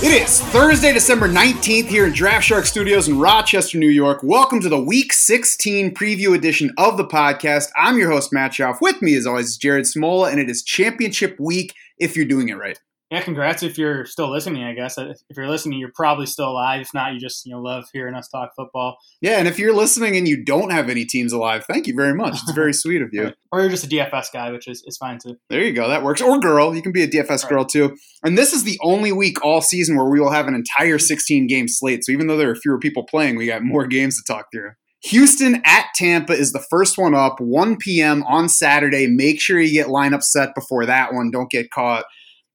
It 0.00 0.22
is 0.22 0.40
Thursday, 0.40 0.92
December 0.92 1.28
19th 1.28 1.86
here 1.86 2.06
in 2.06 2.12
Draft 2.12 2.46
Shark 2.46 2.66
Studios 2.66 3.08
in 3.08 3.18
Rochester, 3.18 3.78
New 3.78 3.88
York. 3.88 4.20
Welcome 4.22 4.60
to 4.60 4.68
the 4.68 4.80
Week 4.80 5.12
16 5.12 5.94
preview 5.94 6.36
edition 6.36 6.72
of 6.78 6.96
the 6.96 7.04
podcast. 7.04 7.70
I'm 7.76 7.98
your 7.98 8.12
host, 8.12 8.32
Matt 8.32 8.52
Schauf. 8.52 8.80
With 8.80 9.02
me, 9.02 9.16
as 9.16 9.26
always, 9.26 9.48
is 9.48 9.56
Jared 9.56 9.86
Smola, 9.86 10.30
and 10.30 10.38
it 10.38 10.48
is 10.48 10.62
championship 10.62 11.40
week 11.40 11.74
if 11.98 12.16
you're 12.16 12.26
doing 12.26 12.48
it 12.48 12.54
right. 12.54 12.78
Yeah, 13.10 13.22
congrats 13.22 13.62
if 13.62 13.78
you're 13.78 14.04
still 14.04 14.30
listening. 14.30 14.64
I 14.64 14.74
guess 14.74 14.98
if 14.98 15.16
you're 15.34 15.48
listening, 15.48 15.78
you're 15.78 15.92
probably 15.94 16.26
still 16.26 16.50
alive. 16.50 16.82
If 16.82 16.92
not, 16.92 17.14
you 17.14 17.20
just 17.20 17.46
you 17.46 17.52
know 17.52 17.62
love 17.62 17.84
hearing 17.92 18.14
us 18.14 18.28
talk 18.28 18.50
football, 18.54 18.98
Yeah, 19.22 19.38
and 19.38 19.48
if 19.48 19.58
you're 19.58 19.74
listening 19.74 20.16
and 20.16 20.28
you 20.28 20.44
don't 20.44 20.70
have 20.70 20.90
any 20.90 21.06
teams 21.06 21.32
alive, 21.32 21.64
thank 21.64 21.86
you 21.86 21.94
very 21.96 22.14
much. 22.14 22.34
It's 22.34 22.52
very 22.52 22.72
sweet 22.74 23.00
of 23.00 23.08
you. 23.12 23.32
or 23.52 23.60
you're 23.60 23.70
just 23.70 23.84
a 23.84 23.88
DFS 23.88 24.26
guy, 24.32 24.52
which 24.52 24.68
is, 24.68 24.82
is 24.86 24.98
fine 24.98 25.18
too. 25.18 25.36
There 25.48 25.64
you 25.64 25.72
go. 25.72 25.88
That 25.88 26.02
works. 26.02 26.20
Or 26.20 26.38
girl. 26.38 26.74
You 26.74 26.82
can 26.82 26.92
be 26.92 27.02
a 27.02 27.08
DFS 27.08 27.48
girl 27.48 27.64
too. 27.64 27.96
And 28.22 28.36
this 28.36 28.52
is 28.52 28.64
the 28.64 28.78
only 28.82 29.10
week 29.10 29.42
all 29.42 29.62
season 29.62 29.96
where 29.96 30.08
we 30.08 30.20
will 30.20 30.32
have 30.32 30.46
an 30.46 30.54
entire 30.54 30.98
16 30.98 31.46
game 31.46 31.66
slate. 31.66 32.04
So 32.04 32.12
even 32.12 32.26
though 32.26 32.36
there 32.36 32.50
are 32.50 32.56
fewer 32.56 32.78
people 32.78 33.04
playing, 33.04 33.36
we 33.36 33.46
got 33.46 33.62
more 33.62 33.86
games 33.86 34.16
to 34.16 34.32
talk 34.32 34.46
through. 34.52 34.72
Houston 35.04 35.62
at 35.64 35.86
Tampa 35.94 36.32
is 36.32 36.52
the 36.52 36.64
first 36.70 36.98
one 36.98 37.14
up, 37.14 37.40
1 37.40 37.76
p.m. 37.76 38.24
on 38.24 38.48
Saturday. 38.48 39.06
Make 39.06 39.40
sure 39.40 39.60
you 39.60 39.72
get 39.72 39.86
lineup 39.86 40.22
set 40.22 40.54
before 40.54 40.86
that 40.86 41.14
one. 41.14 41.30
Don't 41.30 41.50
get 41.50 41.70
caught. 41.70 42.04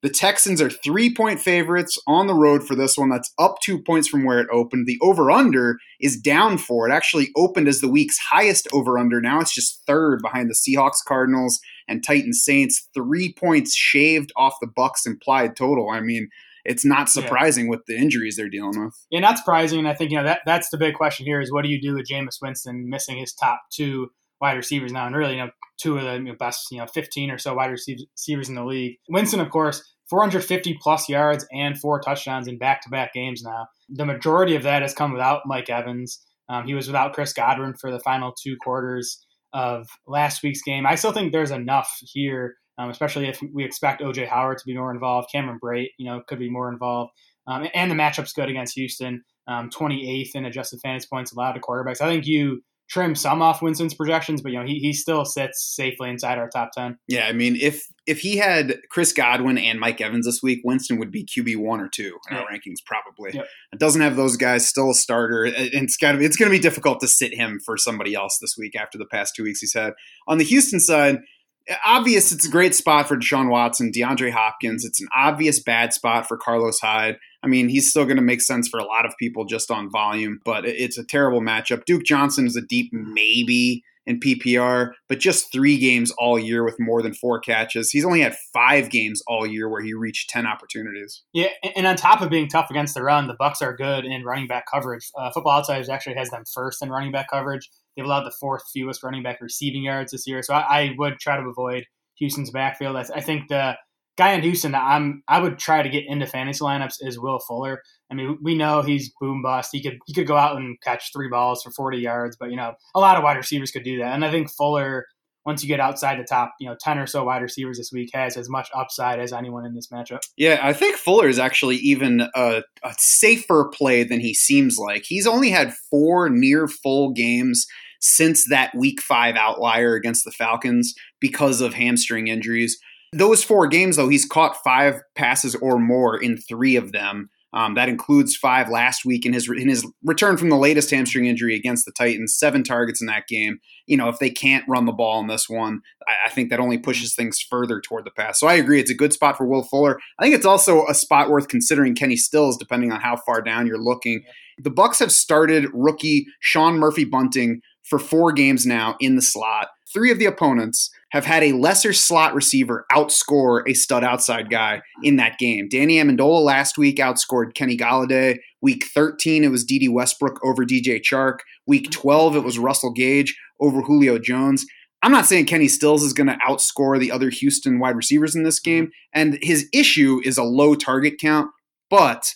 The 0.04 0.10
Texans 0.10 0.62
are 0.62 0.70
three 0.70 1.14
point 1.16 1.40
favorites 1.40 1.98
on 2.06 2.28
the 2.28 2.36
road 2.36 2.64
for 2.68 2.76
this 2.76 2.98
one. 2.98 3.10
That's 3.10 3.34
up 3.40 3.56
two 3.64 3.82
points 3.82 4.08
from 4.08 4.26
where 4.26 4.40
it 4.40 4.48
opened. 4.52 4.86
The 4.86 5.00
over 5.02 5.32
under 5.32 5.78
is 6.00 6.20
down 6.20 6.58
four. 6.58 6.88
It 6.90 6.94
actually 6.94 7.30
opened 7.38 7.70
as 7.70 7.80
the 7.80 7.88
week's 7.90 8.18
highest 8.20 8.68
over 8.74 9.00
under. 9.00 9.22
Now 9.22 9.40
it's 9.40 9.56
just 9.56 9.82
third 9.88 10.22
behind 10.22 10.50
the 10.50 10.54
Seahawks, 10.56 10.98
Cardinals, 11.08 11.60
and 11.88 12.04
Titans 12.04 12.44
Saints. 12.44 12.90
Three 12.94 13.34
points 13.34 13.74
shaved 13.76 14.32
off 14.36 14.56
the 14.62 14.68
Bucs 14.68 15.06
implied 15.08 15.56
total. 15.56 15.90
I 15.90 16.02
mean, 16.02 16.28
it's 16.66 16.84
not 16.86 17.08
Yeah. 17.08 17.22
surprising 17.24 17.70
with 17.70 17.86
the 17.88 17.96
injuries 17.98 18.36
they're 18.36 18.50
dealing 18.50 18.84
with. 18.84 18.94
Yeah, 19.10 19.22
not 19.22 19.38
surprising. 19.38 19.80
And 19.80 19.88
I 19.88 19.94
think 19.94 20.12
you 20.12 20.18
know 20.18 20.24
that 20.26 20.42
that's 20.46 20.70
the 20.70 20.78
big 20.78 20.96
question 20.96 21.26
here 21.26 21.40
is 21.40 21.52
what 21.52 21.64
do 21.64 21.70
you 21.70 21.82
do 21.82 21.94
with 21.96 22.08
Jameis 22.10 22.40
Winston 22.42 22.90
missing 22.90 23.18
his 23.18 23.34
top 23.34 23.62
two 23.74 24.10
wide 24.42 24.58
receivers 24.58 24.92
now, 24.92 25.08
and 25.08 25.16
really 25.16 25.36
you 25.38 25.46
know 25.46 25.52
two 25.82 25.98
of 25.98 26.04
the 26.04 26.34
best 26.38 26.68
you 26.72 26.78
know 26.78 26.88
15 26.88 27.32
or 27.32 27.38
so 27.38 27.54
wide 27.54 27.72
receivers 27.72 28.50
in 28.50 28.56
the 28.56 28.66
league. 28.66 28.98
Winston, 29.10 29.40
of 29.40 29.50
course. 29.50 29.82
450 30.14 30.78
plus 30.80 31.10
yards 31.10 31.44
and 31.52 31.76
four 31.76 32.00
touchdowns 32.00 32.48
in 32.48 32.60
back 32.60 32.84
to 32.84 32.90
back 32.90 33.14
games 33.14 33.42
now. 33.42 33.66
The 33.90 34.06
majority 34.06 34.56
of 34.56 34.62
that 34.62 34.84
has 34.84 34.94
come 34.94 35.12
without 35.12 35.42
Mike 35.48 35.72
Evans. 35.72 36.24
Um, 36.50 36.68
he 36.68 36.76
was 36.76 36.86
without 36.86 37.14
Chris 37.14 37.34
Godwin 37.34 37.74
for 37.82 37.90
the 37.90 38.00
final 38.00 38.32
two 38.32 38.56
quarters 38.62 39.26
of 39.54 39.88
last 40.06 40.44
week's 40.44 40.62
game. 40.62 40.86
I 40.86 40.94
still 40.94 41.14
think 41.14 41.32
there's 41.32 41.50
enough 41.50 41.90
here, 42.02 42.54
um, 42.78 42.92
especially 42.92 43.28
if 43.28 43.40
we 43.56 43.64
expect 43.64 44.04
OJ 44.04 44.28
Howard 44.28 44.60
to 44.60 44.66
be 44.68 44.78
more 44.78 44.94
involved. 44.94 45.30
Cameron 45.32 45.58
Brate, 45.60 45.90
you 45.98 46.06
know, 46.06 46.22
could 46.28 46.38
be 46.38 46.50
more 46.50 46.72
involved. 46.72 47.10
Um, 47.48 47.68
and 47.74 47.90
the 47.90 47.96
matchup's 47.96 48.34
good 48.34 48.50
against 48.50 48.76
Houston, 48.76 49.24
um, 49.48 49.72
28th 49.72 50.36
in 50.36 50.46
adjusted 50.46 50.80
fantasy 50.84 51.08
points 51.12 51.34
allowed 51.34 51.54
to 51.54 51.60
quarterbacks. 51.60 52.02
I 52.02 52.08
think 52.08 52.28
you 52.28 52.62
trim 52.90 53.16
some 53.16 53.42
off 53.42 53.62
Winston's 53.62 53.94
projections, 53.94 54.42
but 54.42 54.52
you 54.52 54.60
know 54.60 54.66
he, 54.66 54.80
he 54.80 54.94
still 54.94 55.26
sits 55.26 55.76
safely 55.76 56.10
inside 56.10 56.38
our 56.38 56.50
top 56.50 56.72
10. 56.74 56.98
Yeah, 57.08 57.26
I 57.28 57.34
mean, 57.34 57.56
if 57.56 57.84
if 58.06 58.20
he 58.20 58.38
had 58.38 58.78
Chris 58.90 59.14
Godwin 59.14 59.58
and 59.58 59.80
Mike 59.80 60.02
Evans 60.02 60.26
this 60.26 60.42
week, 60.44 60.62
Winston 60.64 60.98
would 61.00 61.12
be 61.12 61.26
QB 61.26 61.58
one 61.58 61.80
or 61.80 61.90
two 61.90 62.18
in 62.30 62.38
our 62.38 62.46
rankings, 62.46 62.80
probably. 62.86 63.32
Yep. 63.34 63.48
It 63.74 63.80
doesn't 63.80 64.02
have 64.02 64.16
those 64.16 64.38
guys, 64.38 64.68
still 64.68 64.92
a 64.92 64.94
starter, 64.94 65.46
and 65.46 65.56
it's 65.56 65.98
got 65.98 66.22
it's 66.22 66.38
going 66.38 66.52
to 66.52 66.58
be 66.58 66.62
difficult 66.62 67.00
to 67.02 67.08
sit 67.08 67.34
him 67.34 67.60
for 67.66 67.78
somebody 67.78 68.14
else 68.14 68.38
this 68.40 68.56
week 68.58 68.76
after 68.76 68.98
the 68.98 69.06
past 69.06 69.36
two 69.36 69.44
weeks 69.44 69.60
he's 69.60 69.74
had. 69.74 69.94
On 70.28 70.38
the 70.38 70.44
Houston 70.44 70.80
side, 70.80 71.20
eh, 71.68 71.76
obvious 71.86 72.32
it's 72.32 72.46
a 72.46 72.52
great 72.52 72.76
spot 72.76 73.08
for 73.08 73.18
Deshaun 73.18 73.50
Watson, 73.50 73.92
DeAndre 73.92 74.32
Hopkins. 74.32 74.86
It's 74.86 75.02
an 75.02 75.08
obvious 75.16 75.62
bad 75.62 75.94
spot 75.94 76.28
for 76.28 76.38
Carlos 76.38 76.80
Hyde. 76.80 77.18
I 77.44 77.48
mean, 77.48 77.68
he's 77.70 77.90
still 77.90 78.06
going 78.06 78.18
to 78.18 78.24
make 78.24 78.42
sense 78.42 78.68
for 78.70 78.80
a 78.80 78.86
lot 78.86 79.06
of 79.06 79.14
people 79.20 79.46
just 79.46 79.70
on 79.70 79.90
volume, 79.92 80.40
but 80.46 80.66
it's 80.66 80.98
a 80.98 81.04
terrible 81.04 81.42
matchup. 81.42 81.86
Duke 81.86 82.04
Johnson 82.06 82.48
is 82.48 82.56
a 82.56 82.62
deep 82.62 82.90
maybe 82.94 83.84
in 84.06 84.20
PPR, 84.20 84.92
but 85.08 85.20
just 85.20 85.50
three 85.54 85.78
games 85.78 86.12
all 86.18 86.38
year 86.38 86.64
with 86.66 86.76
more 86.78 87.02
than 87.02 87.14
four 87.14 87.40
catches. 87.40 87.90
He's 87.90 88.04
only 88.04 88.20
had 88.20 88.36
five 88.54 88.90
games 88.90 89.22
all 89.28 89.48
year 89.48 89.70
where 89.70 89.82
he 89.82 89.94
reached 89.94 90.30
10 90.30 90.46
opportunities. 90.46 91.24
Yeah, 91.34 91.48
and- 91.64 91.74
and 91.78 91.88
on 91.88 91.96
top 91.96 92.22
of 92.22 92.30
being 92.30 92.50
tough 92.50 92.70
against 92.70 92.96
the 92.96 93.02
run, 93.04 93.28
the 93.28 93.36
Bucs 93.38 93.62
are 93.62 93.74
good 93.76 94.04
in 94.04 94.24
running 94.26 94.48
back 94.48 94.66
coverage. 94.70 95.10
Uh, 95.18 95.32
Football 95.32 95.60
Outsiders 95.60 95.88
actually 95.88 96.16
has 96.16 96.30
them 96.32 96.44
first 96.54 96.84
in 96.84 96.90
running 96.90 97.14
back 97.14 97.30
coverage. 97.30 97.70
They've 97.96 98.06
allowed 98.06 98.26
the 98.26 98.36
fourth 98.42 98.64
fewest 98.74 99.04
running 99.04 99.24
back 99.24 99.40
receiving 99.40 99.84
yards 99.84 100.12
this 100.12 100.28
year, 100.28 100.44
so 100.44 100.54
I, 100.54 100.60
I 100.82 100.96
would 100.98 101.20
try 101.20 101.38
to 101.38 101.44
avoid 101.48 101.86
Houston's 102.20 102.52
backfield. 102.52 102.98
I, 102.98 103.06
I 103.16 103.22
think 103.22 103.48
the 103.48 103.78
guy 104.18 104.34
in 104.34 104.42
Houston 104.42 104.72
that 104.74 104.84
I'm 104.84 105.24
I 105.28 105.40
would 105.40 105.58
try 105.58 105.82
to 105.82 105.90
get 105.90 106.06
into 106.08 106.28
fantasy 106.28 106.64
lineups 106.64 106.98
is 107.02 107.20
Will 107.20 107.40
Fuller. 107.40 107.82
I 108.12 108.16
mean, 108.16 108.38
we 108.42 108.56
know 108.56 108.82
he's 108.82 109.12
boom 109.20 109.42
bust. 109.42 109.70
He 109.72 109.82
could 109.82 110.00
he 110.06 110.14
could 110.14 110.28
go 110.28 110.38
out 110.38 110.58
and 110.58 110.80
catch 110.82 111.12
three 111.14 111.30
balls 111.30 111.64
for 111.64 111.72
40 111.72 111.98
yards, 111.98 112.36
but 112.40 112.50
you 112.50 112.58
know, 112.58 112.74
a 112.96 113.00
lot 113.00 113.18
of 113.18 113.24
wide 113.24 113.38
receivers 113.38 113.72
could 113.72 113.84
do 113.84 113.98
that. 114.00 114.14
And 114.14 114.24
I 114.24 114.32
think 114.32 114.52
Fuller 114.52 115.06
once 115.46 115.62
you 115.62 115.68
get 115.68 115.80
outside 115.80 116.20
the 116.20 116.24
top, 116.24 116.54
you 116.60 116.70
know, 116.70 116.76
10 116.80 116.98
or 116.98 117.08
so 117.08 117.26
wide 117.26 117.42
receivers 117.42 117.78
this 117.78 117.92
week 117.92 118.10
has 118.14 118.38
as 118.38 118.50
much 118.50 118.70
upside 118.74 119.20
as 119.20 119.34
anyone 119.34 119.66
in 119.66 119.76
this 119.76 119.88
matchup. 119.88 120.20
Yeah, 120.38 120.60
I 120.64 120.74
think 120.74 120.96
Fuller 120.96 121.28
is 121.28 121.40
actually 121.40 121.78
even 121.78 122.30
a, 122.34 122.64
a 122.84 122.96
safer 122.98 123.70
play 123.74 124.04
than 124.04 124.22
he 124.22 124.34
seems 124.34 124.78
like. 124.78 125.04
He's 125.06 125.28
only 125.28 125.50
had 125.50 125.74
four 125.90 126.30
near 126.30 126.68
full 126.68 127.12
games 127.12 127.68
since 128.00 128.48
that 128.50 128.74
week 128.76 129.02
five 129.02 129.36
outlier 129.36 129.96
against 129.96 130.26
the 130.26 130.32
Falcons 130.32 130.94
because 131.20 131.62
of 131.62 131.74
hamstring 131.74 132.28
injuries. 132.28 132.78
Those 133.14 133.44
four 133.44 133.68
games, 133.68 133.96
though, 133.96 134.10
he's 134.10 134.26
caught 134.26 134.64
five 134.64 135.02
passes 135.16 135.56
or 135.56 135.80
more 135.80 136.18
in 136.22 136.38
three 136.38 136.76
of 136.76 136.92
them. 136.92 137.30
Um, 137.54 137.76
that 137.76 137.88
includes 137.88 138.36
five 138.36 138.68
last 138.68 139.06
week 139.06 139.28
in 139.28 139.34
his 139.34 139.48
in 139.48 139.70
his 139.70 139.88
return 140.04 140.38
from 140.38 140.50
the 140.50 140.58
latest 140.58 140.90
hamstring 140.90 141.28
injury 141.28 141.56
against 141.56 141.86
the 141.86 141.92
Titans. 141.92 142.36
Seven 142.36 142.64
targets 142.64 143.00
in 143.00 143.06
that 143.08 143.28
game. 143.28 143.60
You 143.86 143.96
know, 143.96 144.10
if 144.10 144.18
they 144.18 144.32
can't 144.32 144.66
run 144.68 144.86
the 144.86 144.92
ball 144.92 145.20
in 145.20 145.28
this 145.28 145.48
one, 145.48 145.82
I, 146.08 146.14
I 146.26 146.30
think 146.32 146.50
that 146.50 146.60
only 146.60 146.80
pushes 146.80 147.14
things 147.14 147.40
further 147.40 147.80
toward 147.80 148.06
the 148.06 148.12
pass. 148.12 148.40
So 148.40 148.48
I 148.48 148.56
agree, 148.56 148.80
it's 148.80 148.90
a 148.90 148.96
good 148.96 149.14
spot 149.14 149.38
for 149.38 149.46
Will 149.46 149.64
Fuller. 149.64 150.00
I 150.18 150.24
think 150.24 150.34
it's 150.34 150.48
also 150.48 150.88
a 150.88 150.96
spot 150.96 151.30
worth 151.30 151.48
considering 151.48 151.94
Kenny 151.94 152.16
Stills, 152.16 152.58
depending 152.58 152.92
on 152.92 153.02
how 153.02 153.18
far 153.18 153.42
down 153.42 153.68
you're 153.68 153.78
looking. 153.78 154.24
The 154.58 154.72
Bucs 154.72 154.98
have 155.00 155.12
started 155.12 155.68
rookie 155.74 156.26
Sean 156.40 156.80
Murphy 156.80 157.06
Bunting 157.06 157.62
for 157.84 158.00
four 158.00 158.32
games 158.32 158.66
now 158.66 158.96
in 159.00 159.16
the 159.16 159.22
slot. 159.22 159.68
Three 159.94 160.10
of 160.12 160.18
the 160.18 160.26
opponents 160.26 160.90
have 161.14 161.26
had 161.26 161.44
a 161.44 161.54
lesser 161.54 161.94
slot 161.94 162.34
receiver 162.34 162.86
outscore 162.92 163.62
a 163.70 163.76
stud 163.76 164.04
outside 164.04 164.50
guy 164.50 164.82
in 165.04 165.16
that 165.18 165.38
game. 165.38 165.70
Danny 165.70 165.98
Amendola 165.98 166.42
last 166.42 166.76
week 166.76 166.98
outscored 166.98 167.54
Kenny 167.54 167.78
Golladay. 167.78 168.40
Week 168.62 168.84
13, 168.86 169.44
it 169.44 169.50
was 169.50 169.64
Dede 169.64 169.92
Westbrook 169.92 170.40
over 170.44 170.66
DJ 170.66 171.00
Chark. 171.00 171.40
Week 171.68 171.92
12, 171.92 172.36
it 172.36 172.44
was 172.44 172.58
Russell 172.58 172.92
Gage 172.92 173.38
over 173.62 173.84
Julio 173.84 174.18
Jones. 174.18 174.66
I'm 175.04 175.12
not 175.12 175.28
saying 175.28 175.46
Kenny 175.46 175.68
Stills 175.68 176.02
is 176.02 176.14
going 176.14 176.28
to 176.28 176.38
outscore 176.48 177.00
the 177.00 177.12
other 177.12 177.30
Houston 177.30 177.78
wide 177.78 177.96
receivers 177.96 178.36
in 178.36 178.42
this 178.44 178.60
game, 178.60 178.90
and 179.14 179.38
his 179.44 179.70
issue 179.72 180.20
is 180.26 180.40
a 180.40 180.44
low 180.44 180.74
target 180.74 181.20
count, 181.22 181.52
but 181.92 182.34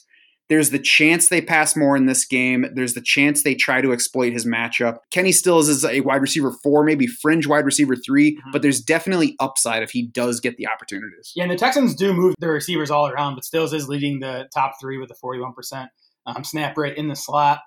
there's 0.49 0.69
the 0.69 0.79
chance 0.79 1.27
they 1.29 1.41
pass 1.41 1.75
more 1.75 1.95
in 1.97 2.05
this 2.05 2.25
game. 2.25 2.65
There's 2.73 2.93
the 2.93 3.01
chance 3.01 3.43
they 3.43 3.55
try 3.55 3.81
to 3.81 3.91
exploit 3.91 4.31
his 4.33 4.45
matchup. 4.45 4.97
Kenny 5.11 5.31
Stills 5.31 5.67
is 5.67 5.83
a 5.83 6.01
wide 6.01 6.21
receiver 6.21 6.51
four, 6.63 6.83
maybe 6.83 7.05
fringe 7.07 7.47
wide 7.47 7.65
receiver 7.65 7.95
3 7.95 8.37
Mhm. 8.37 8.51
but 8.53 8.61
there's 8.61 8.79
definitely 8.81 9.35
upside 9.39 9.83
if 9.83 9.91
he 9.91 10.07
does 10.07 10.39
get 10.39 10.55
the 10.57 10.67
opportunities. 10.67 11.31
Yeah, 11.35 11.43
and 11.43 11.51
the 11.51 11.57
Texans 11.57 11.95
do 11.95 12.13
move 12.13 12.35
their 12.39 12.51
receivers 12.51 12.89
all 12.91 13.07
around, 13.07 13.35
but 13.35 13.43
Stills 13.43 13.73
is 13.73 13.87
leading 13.89 14.19
the 14.19 14.47
top 14.53 14.73
three 14.79 14.97
with 14.97 15.11
a 15.11 15.15
41% 15.15 15.89
um, 16.25 16.43
snap 16.43 16.77
rate 16.77 16.97
in 16.97 17.07
the 17.07 17.15
slot. 17.15 17.59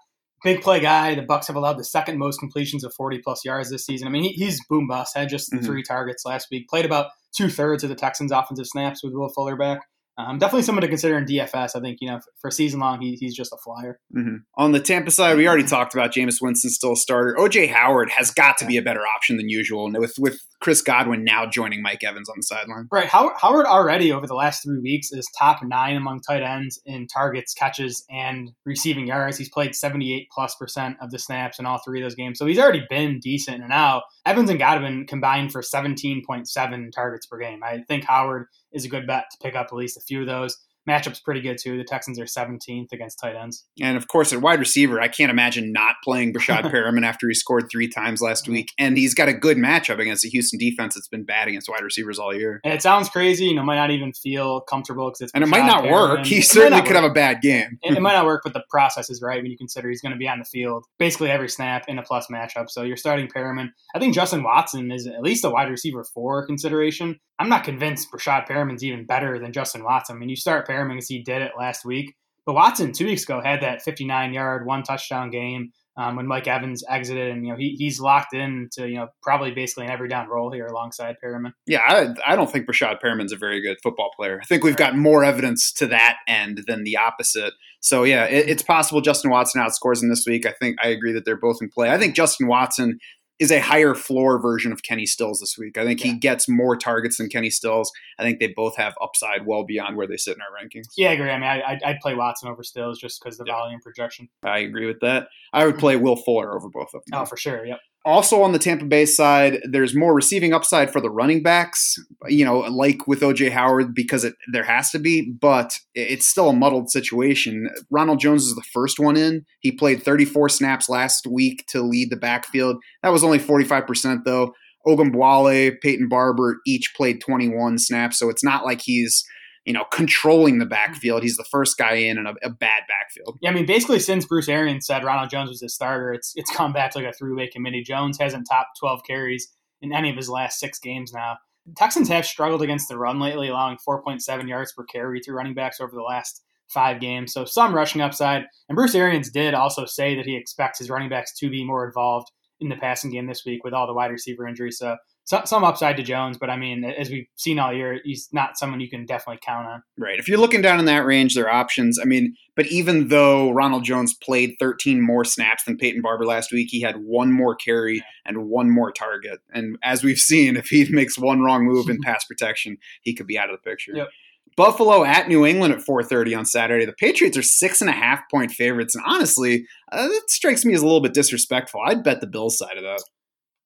Big 0.42 0.62
play 0.62 0.80
guy. 0.80 1.14
The 1.14 1.20
Bucs 1.22 1.46
have 1.48 1.56
allowed 1.56 1.76
the 1.78 1.84
second 1.84 2.16
most 2.18 2.38
completions 2.40 2.82
of 2.82 2.94
40 2.94 3.18
plus 3.22 3.44
yards 3.44 3.68
this 3.70 3.84
season. 3.84 4.08
I 4.08 4.10
mean, 4.10 4.22
he, 4.22 4.30
he's 4.32 4.64
boom 4.70 4.86
bust. 4.86 5.14
Had 5.16 5.28
just 5.28 5.52
Mhm. 5.52 5.62
three 5.64 5.82
targets 5.82 6.24
last 6.24 6.48
week. 6.50 6.66
Played 6.68 6.86
about 6.86 7.08
two 7.36 7.50
thirds 7.50 7.82
of 7.84 7.90
the 7.90 7.94
Texans' 7.94 8.32
offensive 8.32 8.66
snaps 8.66 9.02
with 9.04 9.12
Will 9.12 9.28
Fuller 9.28 9.56
back. 9.56 9.80
Um, 10.28 10.38
definitely 10.38 10.62
someone 10.62 10.82
to 10.82 10.88
consider 10.88 11.16
in 11.18 11.24
DFS. 11.24 11.76
I 11.76 11.80
think 11.80 11.98
you 12.00 12.08
know 12.08 12.20
for, 12.40 12.50
season 12.50 12.80
long, 12.80 13.00
he, 13.00 13.16
he's 13.18 13.34
just 13.34 13.52
a 13.52 13.56
flyer. 13.64 13.98
hmm 14.12 14.36
On 14.56 14.72
the 14.72 14.80
Tampa 14.80 15.10
side, 15.10 15.36
we 15.36 15.46
already 15.46 15.64
talked 15.64 15.94
about 15.94 16.12
Jameis 16.12 16.40
Winston 16.40 16.70
still 16.70 16.92
a 16.92 16.96
starter. 16.96 17.36
OJ 17.38 17.70
Howard 17.70 18.10
has 18.10 18.30
got 18.30 18.58
to 18.58 18.66
be 18.66 18.76
a 18.76 18.82
better 18.82 19.02
option 19.06 19.36
than 19.36 19.48
usual, 19.48 19.86
and 19.86 19.96
with 19.98 20.14
with 20.18 20.40
Chris 20.60 20.82
Godwin 20.82 21.24
now 21.24 21.46
joining 21.46 21.80
Mike 21.80 22.04
Evans 22.04 22.28
on 22.28 22.36
the 22.36 22.42
sideline. 22.42 22.86
Right. 22.92 23.08
Howard, 23.08 23.32
Howard 23.40 23.66
already 23.66 24.12
over 24.12 24.26
the 24.26 24.34
last 24.34 24.62
three 24.62 24.78
weeks 24.78 25.10
is 25.10 25.26
top 25.38 25.62
nine 25.62 25.96
among 25.96 26.20
tight 26.20 26.42
ends 26.42 26.78
in 26.84 27.06
targets, 27.06 27.54
catches, 27.54 28.04
and 28.10 28.52
receiving 28.66 29.06
yards. 29.06 29.38
He's 29.38 29.48
played 29.48 29.74
78 29.74 30.28
plus 30.30 30.54
percent 30.56 30.96
of 31.00 31.10
the 31.10 31.18
snaps 31.18 31.58
in 31.58 31.64
all 31.64 31.78
three 31.78 32.00
of 32.00 32.04
those 32.04 32.14
games. 32.14 32.38
So 32.38 32.44
he's 32.44 32.58
already 32.58 32.84
been 32.90 33.20
decent. 33.20 33.60
And 33.60 33.70
now 33.70 34.02
Evans 34.26 34.50
and 34.50 34.58
Godwin 34.58 35.06
combined 35.06 35.50
for 35.50 35.62
17.7 35.62 36.92
targets 36.92 37.26
per 37.26 37.38
game. 37.38 37.62
I 37.64 37.78
think 37.88 38.04
Howard 38.04 38.46
is 38.72 38.84
a 38.84 38.88
good 38.88 39.06
bet 39.06 39.24
to 39.32 39.38
pick 39.42 39.56
up 39.56 39.68
at 39.72 39.74
least 39.74 39.96
a 39.96 40.00
few 40.00 40.20
of 40.20 40.26
those. 40.26 40.58
Matchup's 40.90 41.20
pretty 41.20 41.40
good 41.40 41.58
too. 41.58 41.78
The 41.78 41.84
Texans 41.84 42.18
are 42.18 42.24
17th 42.24 42.92
against 42.92 43.18
tight 43.18 43.36
ends. 43.36 43.64
And 43.80 43.96
of 43.96 44.08
course, 44.08 44.32
at 44.32 44.40
wide 44.40 44.58
receiver, 44.58 45.00
I 45.00 45.08
can't 45.08 45.30
imagine 45.30 45.72
not 45.72 45.96
playing 46.02 46.32
Breshad 46.32 46.62
Perriman 46.72 47.04
after 47.04 47.28
he 47.28 47.34
scored 47.34 47.68
three 47.70 47.88
times 47.88 48.20
last 48.20 48.48
week. 48.48 48.72
And 48.78 48.96
he's 48.96 49.14
got 49.14 49.28
a 49.28 49.32
good 49.32 49.56
matchup 49.56 50.00
against 50.00 50.22
the 50.22 50.28
Houston 50.30 50.58
defense 50.58 50.94
that's 50.94 51.08
been 51.08 51.24
bad 51.24 51.48
against 51.48 51.68
wide 51.68 51.82
receivers 51.82 52.18
all 52.18 52.34
year. 52.34 52.60
And 52.64 52.74
it 52.74 52.82
sounds 52.82 53.08
crazy, 53.08 53.46
you 53.46 53.54
know, 53.54 53.62
might 53.62 53.76
not 53.76 53.90
even 53.90 54.12
feel 54.12 54.60
comfortable 54.62 55.08
because 55.08 55.22
it's 55.22 55.32
And 55.34 55.44
it 55.44 55.46
might 55.46 55.62
Breshad 55.62 55.84
not 55.84 55.90
work. 55.90 56.26
He 56.26 56.42
certainly 56.42 56.80
could 56.80 56.90
work. 56.90 57.02
have 57.02 57.10
a 57.10 57.14
bad 57.14 57.40
game. 57.40 57.78
it, 57.82 57.96
it 57.96 58.00
might 58.00 58.12
not 58.14 58.26
work, 58.26 58.42
but 58.44 58.52
the 58.52 58.64
process 58.70 59.10
is 59.10 59.22
right 59.22 59.42
when 59.42 59.50
you 59.50 59.56
consider 59.56 59.88
he's 59.88 60.00
going 60.00 60.12
to 60.12 60.18
be 60.18 60.28
on 60.28 60.38
the 60.38 60.44
field 60.44 60.84
basically 60.98 61.30
every 61.30 61.48
snap 61.48 61.84
in 61.88 61.98
a 61.98 62.02
plus 62.02 62.26
matchup. 62.28 62.68
So 62.68 62.82
you're 62.82 62.96
starting 62.96 63.28
Perriman. 63.28 63.68
I 63.94 63.98
think 63.98 64.14
Justin 64.14 64.42
Watson 64.42 64.90
is 64.90 65.06
at 65.06 65.22
least 65.22 65.44
a 65.44 65.50
wide 65.50 65.70
receiver 65.70 66.04
four 66.04 66.46
consideration. 66.46 67.18
I'm 67.38 67.48
not 67.48 67.64
convinced 67.64 68.12
Breshad 68.12 68.46
Perriman's 68.46 68.84
even 68.84 69.06
better 69.06 69.38
than 69.38 69.54
Justin 69.54 69.82
Watson. 69.82 70.14
I 70.14 70.18
mean, 70.18 70.28
you 70.28 70.36
start 70.36 70.68
Perriman 70.68 70.79
as 70.98 71.08
he 71.08 71.22
did 71.22 71.42
it 71.42 71.52
last 71.58 71.84
week, 71.84 72.14
but 72.46 72.54
Watson 72.54 72.92
two 72.92 73.06
weeks 73.06 73.22
ago 73.22 73.40
had 73.40 73.62
that 73.62 73.82
59 73.82 74.32
yard, 74.32 74.66
one 74.66 74.82
touchdown 74.82 75.30
game. 75.30 75.72
Um, 75.96 76.16
when 76.16 76.26
Mike 76.26 76.46
Evans 76.46 76.82
exited, 76.88 77.30
and 77.30 77.44
you 77.44 77.52
know 77.52 77.58
he, 77.58 77.74
he's 77.76 78.00
locked 78.00 78.32
in 78.32 78.68
to 78.72 78.88
you 78.88 78.94
know 78.94 79.08
probably 79.22 79.50
basically 79.50 79.84
an 79.84 79.90
every 79.90 80.08
down 80.08 80.28
role 80.28 80.50
here 80.50 80.66
alongside 80.66 81.16
Perriman. 81.22 81.52
Yeah, 81.66 81.80
I, 81.84 82.32
I 82.32 82.36
don't 82.36 82.50
think 82.50 82.66
Breshad 82.66 83.00
Perriman's 83.00 83.32
a 83.32 83.36
very 83.36 83.60
good 83.60 83.76
football 83.82 84.10
player. 84.16 84.38
I 84.40 84.46
think 84.46 84.64
we've 84.64 84.76
got 84.76 84.96
more 84.96 85.24
evidence 85.24 85.72
to 85.74 85.86
that 85.88 86.18
end 86.26 86.62
than 86.66 86.84
the 86.84 86.96
opposite. 86.96 87.52
So 87.80 88.04
yeah, 88.04 88.24
it, 88.24 88.48
it's 88.48 88.62
possible 88.62 89.00
Justin 89.00 89.30
Watson 89.30 89.60
outscores 89.60 90.02
him 90.02 90.08
this 90.08 90.24
week. 90.26 90.46
I 90.46 90.52
think 90.52 90.76
I 90.82 90.88
agree 90.88 91.12
that 91.12 91.24
they're 91.24 91.36
both 91.36 91.58
in 91.60 91.68
play. 91.68 91.90
I 91.90 91.98
think 91.98 92.14
Justin 92.14 92.46
Watson 92.46 92.98
is 93.40 93.50
a 93.50 93.58
higher 93.58 93.94
floor 93.94 94.38
version 94.40 94.70
of 94.70 94.82
Kenny 94.82 95.06
Stills 95.06 95.40
this 95.40 95.56
week. 95.58 95.76
I 95.78 95.84
think 95.84 96.04
Yeah. 96.04 96.12
he 96.12 96.18
gets 96.18 96.48
more 96.48 96.76
targets 96.76 97.16
than 97.16 97.28
Kenny 97.30 97.50
Stills. 97.50 97.90
I 98.18 98.22
think 98.22 98.38
they 98.38 98.48
both 98.48 98.76
have 98.76 98.94
upside 99.00 99.46
well 99.46 99.64
beyond 99.64 99.96
where 99.96 100.06
they 100.06 100.18
sit 100.18 100.36
in 100.36 100.42
our 100.42 100.48
rankings. 100.62 100.84
Yeah, 100.96 101.10
I 101.10 101.12
agree. 101.14 101.30
I 101.30 101.36
mean, 101.38 101.48
I, 101.48 101.62
I'd, 101.62 101.82
I'd 101.82 102.00
play 102.00 102.14
Watson 102.14 102.48
over 102.50 102.62
Stills 102.62 102.98
just 103.00 103.20
because 103.20 103.38
the 103.38 103.44
Yeah. 103.46 103.54
volume 103.54 103.80
projection. 103.80 104.28
I 104.44 104.58
agree 104.60 104.86
with 104.86 105.00
that. 105.00 105.28
I 105.52 105.64
would 105.66 105.78
play 105.78 105.96
Will 105.96 106.16
Fuller 106.16 106.54
over 106.54 106.68
both 106.68 106.94
of 106.94 107.02
them. 107.06 107.18
Oh, 107.20 107.24
for 107.24 107.36
sure. 107.38 107.64
Yep. 107.64 107.80
Also 108.04 108.42
on 108.42 108.52
the 108.52 108.58
Tampa 108.58 108.86
Bay 108.86 109.04
side, 109.04 109.60
there's 109.70 109.94
more 109.94 110.14
receiving 110.14 110.54
upside 110.54 110.90
for 110.90 111.02
the 111.02 111.10
running 111.10 111.42
backs, 111.42 111.96
you 112.28 112.46
know, 112.46 112.60
like 112.60 113.06
with 113.06 113.20
OJ 113.20 113.50
Howard 113.50 113.94
because 113.94 114.24
it 114.24 114.34
there 114.50 114.64
has 114.64 114.90
to 114.92 114.98
be, 114.98 115.30
but 115.38 115.74
it's 115.94 116.26
still 116.26 116.48
a 116.48 116.54
muddled 116.54 116.90
situation. 116.90 117.68
Ronald 117.90 118.18
Jones 118.18 118.44
is 118.44 118.54
the 118.54 118.64
first 118.72 118.98
one 118.98 119.16
in. 119.16 119.44
He 119.60 119.70
played 119.70 120.02
34 120.02 120.48
snaps 120.48 120.88
last 120.88 121.26
week 121.26 121.66
to 121.68 121.82
lead 121.82 122.08
the 122.10 122.16
backfield. 122.16 122.78
That 123.02 123.12
was 123.12 123.22
only 123.22 123.38
45% 123.38 124.24
though. 124.24 124.54
Ogunbowale, 124.86 125.78
Peyton 125.82 126.08
Barber 126.08 126.60
each 126.66 126.94
played 126.96 127.20
21 127.20 127.76
snaps, 127.78 128.18
so 128.18 128.30
it's 128.30 128.42
not 128.42 128.64
like 128.64 128.80
he's, 128.80 129.24
you 129.70 129.74
know, 129.74 129.84
controlling 129.92 130.58
the 130.58 130.64
mm-hmm. 130.64 130.70
backfield. 130.70 131.22
He's 131.22 131.36
the 131.36 131.44
first 131.44 131.78
guy 131.78 131.94
in 131.94 132.18
in 132.18 132.26
a, 132.26 132.34
a 132.42 132.50
bad 132.50 132.82
backfield. 132.88 133.38
Yeah, 133.40 133.50
I 133.50 133.52
mean, 133.52 133.66
basically 133.66 134.00
since 134.00 134.24
Bruce 134.24 134.48
Arians 134.48 134.84
said 134.84 135.04
Ronald 135.04 135.30
Jones 135.30 135.48
was 135.48 135.60
his 135.60 135.72
starter, 135.72 136.12
it's 136.12 136.32
it's 136.34 136.50
come 136.50 136.72
back 136.72 136.90
to 136.90 136.98
like 136.98 137.06
a 137.06 137.12
three-way 137.12 137.46
committee. 137.46 137.84
Jones 137.84 138.18
hasn't 138.18 138.48
topped 138.50 138.80
12 138.80 139.02
carries 139.06 139.46
in 139.80 139.92
any 139.92 140.10
of 140.10 140.16
his 140.16 140.28
last 140.28 140.58
six 140.58 140.80
games 140.80 141.12
now. 141.12 141.36
Texans 141.76 142.08
have 142.08 142.26
struggled 142.26 142.62
against 142.62 142.88
the 142.88 142.98
run 142.98 143.20
lately, 143.20 143.46
allowing 143.46 143.78
4.7 143.88 144.48
yards 144.48 144.72
per 144.72 144.82
carry 144.82 145.20
to 145.20 145.32
running 145.32 145.54
backs 145.54 145.80
over 145.80 145.92
the 145.92 146.02
last 146.02 146.42
five 146.66 147.00
games. 147.00 147.32
So 147.32 147.44
some 147.44 147.72
rushing 147.72 148.00
upside. 148.00 148.42
And 148.68 148.74
Bruce 148.74 148.96
Arians 148.96 149.30
did 149.30 149.54
also 149.54 149.84
say 149.84 150.16
that 150.16 150.26
he 150.26 150.36
expects 150.36 150.80
his 150.80 150.90
running 150.90 151.10
backs 151.10 151.32
to 151.38 151.48
be 151.48 151.64
more 151.64 151.86
involved 151.86 152.28
in 152.58 152.70
the 152.70 152.76
passing 152.76 153.12
game 153.12 153.28
this 153.28 153.44
week 153.44 153.62
with 153.62 153.72
all 153.72 153.86
the 153.86 153.94
wide 153.94 154.10
receiver 154.10 154.48
injuries. 154.48 154.78
So, 154.78 154.96
so 155.24 155.42
some 155.44 155.62
upside 155.62 155.96
to 155.96 156.02
Jones, 156.02 156.38
but 156.38 156.50
I 156.50 156.56
mean, 156.56 156.84
as 156.84 157.08
we've 157.08 157.26
seen 157.36 157.58
all 157.58 157.72
year, 157.72 158.00
he's 158.04 158.28
not 158.32 158.58
someone 158.58 158.80
you 158.80 158.90
can 158.90 159.06
definitely 159.06 159.38
count 159.44 159.66
on. 159.66 159.82
Right. 159.96 160.18
If 160.18 160.28
you're 160.28 160.38
looking 160.38 160.62
down 160.62 160.80
in 160.80 160.86
that 160.86 161.04
range, 161.04 161.34
there 161.34 161.44
are 161.48 161.54
options. 161.54 161.98
I 162.00 162.04
mean, 162.04 162.34
but 162.56 162.66
even 162.66 163.08
though 163.08 163.50
Ronald 163.50 163.84
Jones 163.84 164.14
played 164.14 164.56
13 164.58 165.00
more 165.00 165.24
snaps 165.24 165.64
than 165.64 165.76
Peyton 165.76 166.02
Barber 166.02 166.26
last 166.26 166.50
week, 166.52 166.68
he 166.70 166.80
had 166.80 166.96
one 166.96 167.32
more 167.32 167.54
carry 167.54 168.02
and 168.24 168.48
one 168.48 168.70
more 168.70 168.90
target. 168.90 169.38
And 169.52 169.76
as 169.84 170.02
we've 170.02 170.18
seen, 170.18 170.56
if 170.56 170.66
he 170.66 170.88
makes 170.90 171.16
one 171.16 171.42
wrong 171.42 171.64
move 171.64 171.88
in 171.88 172.00
pass 172.02 172.24
protection, 172.24 172.78
he 173.02 173.14
could 173.14 173.26
be 173.26 173.38
out 173.38 173.50
of 173.50 173.56
the 173.56 173.70
picture. 173.70 173.92
Yep. 173.94 174.08
Buffalo 174.56 175.04
at 175.04 175.28
New 175.28 175.46
England 175.46 175.72
at 175.72 175.80
4:30 175.80 176.36
on 176.36 176.44
Saturday. 176.44 176.84
The 176.84 176.92
Patriots 176.92 177.36
are 177.36 177.42
six 177.42 177.80
and 177.80 177.88
a 177.88 177.94
half 177.94 178.20
point 178.30 178.50
favorites, 178.50 178.94
and 178.94 179.04
honestly, 179.06 179.64
uh, 179.92 180.08
that 180.08 180.24
strikes 180.28 180.64
me 180.64 180.74
as 180.74 180.82
a 180.82 180.84
little 180.84 181.00
bit 181.00 181.14
disrespectful. 181.14 181.80
I'd 181.86 182.02
bet 182.02 182.20
the 182.20 182.26
Bills 182.26 182.58
side 182.58 182.76
of 182.76 182.82
that. 182.82 183.02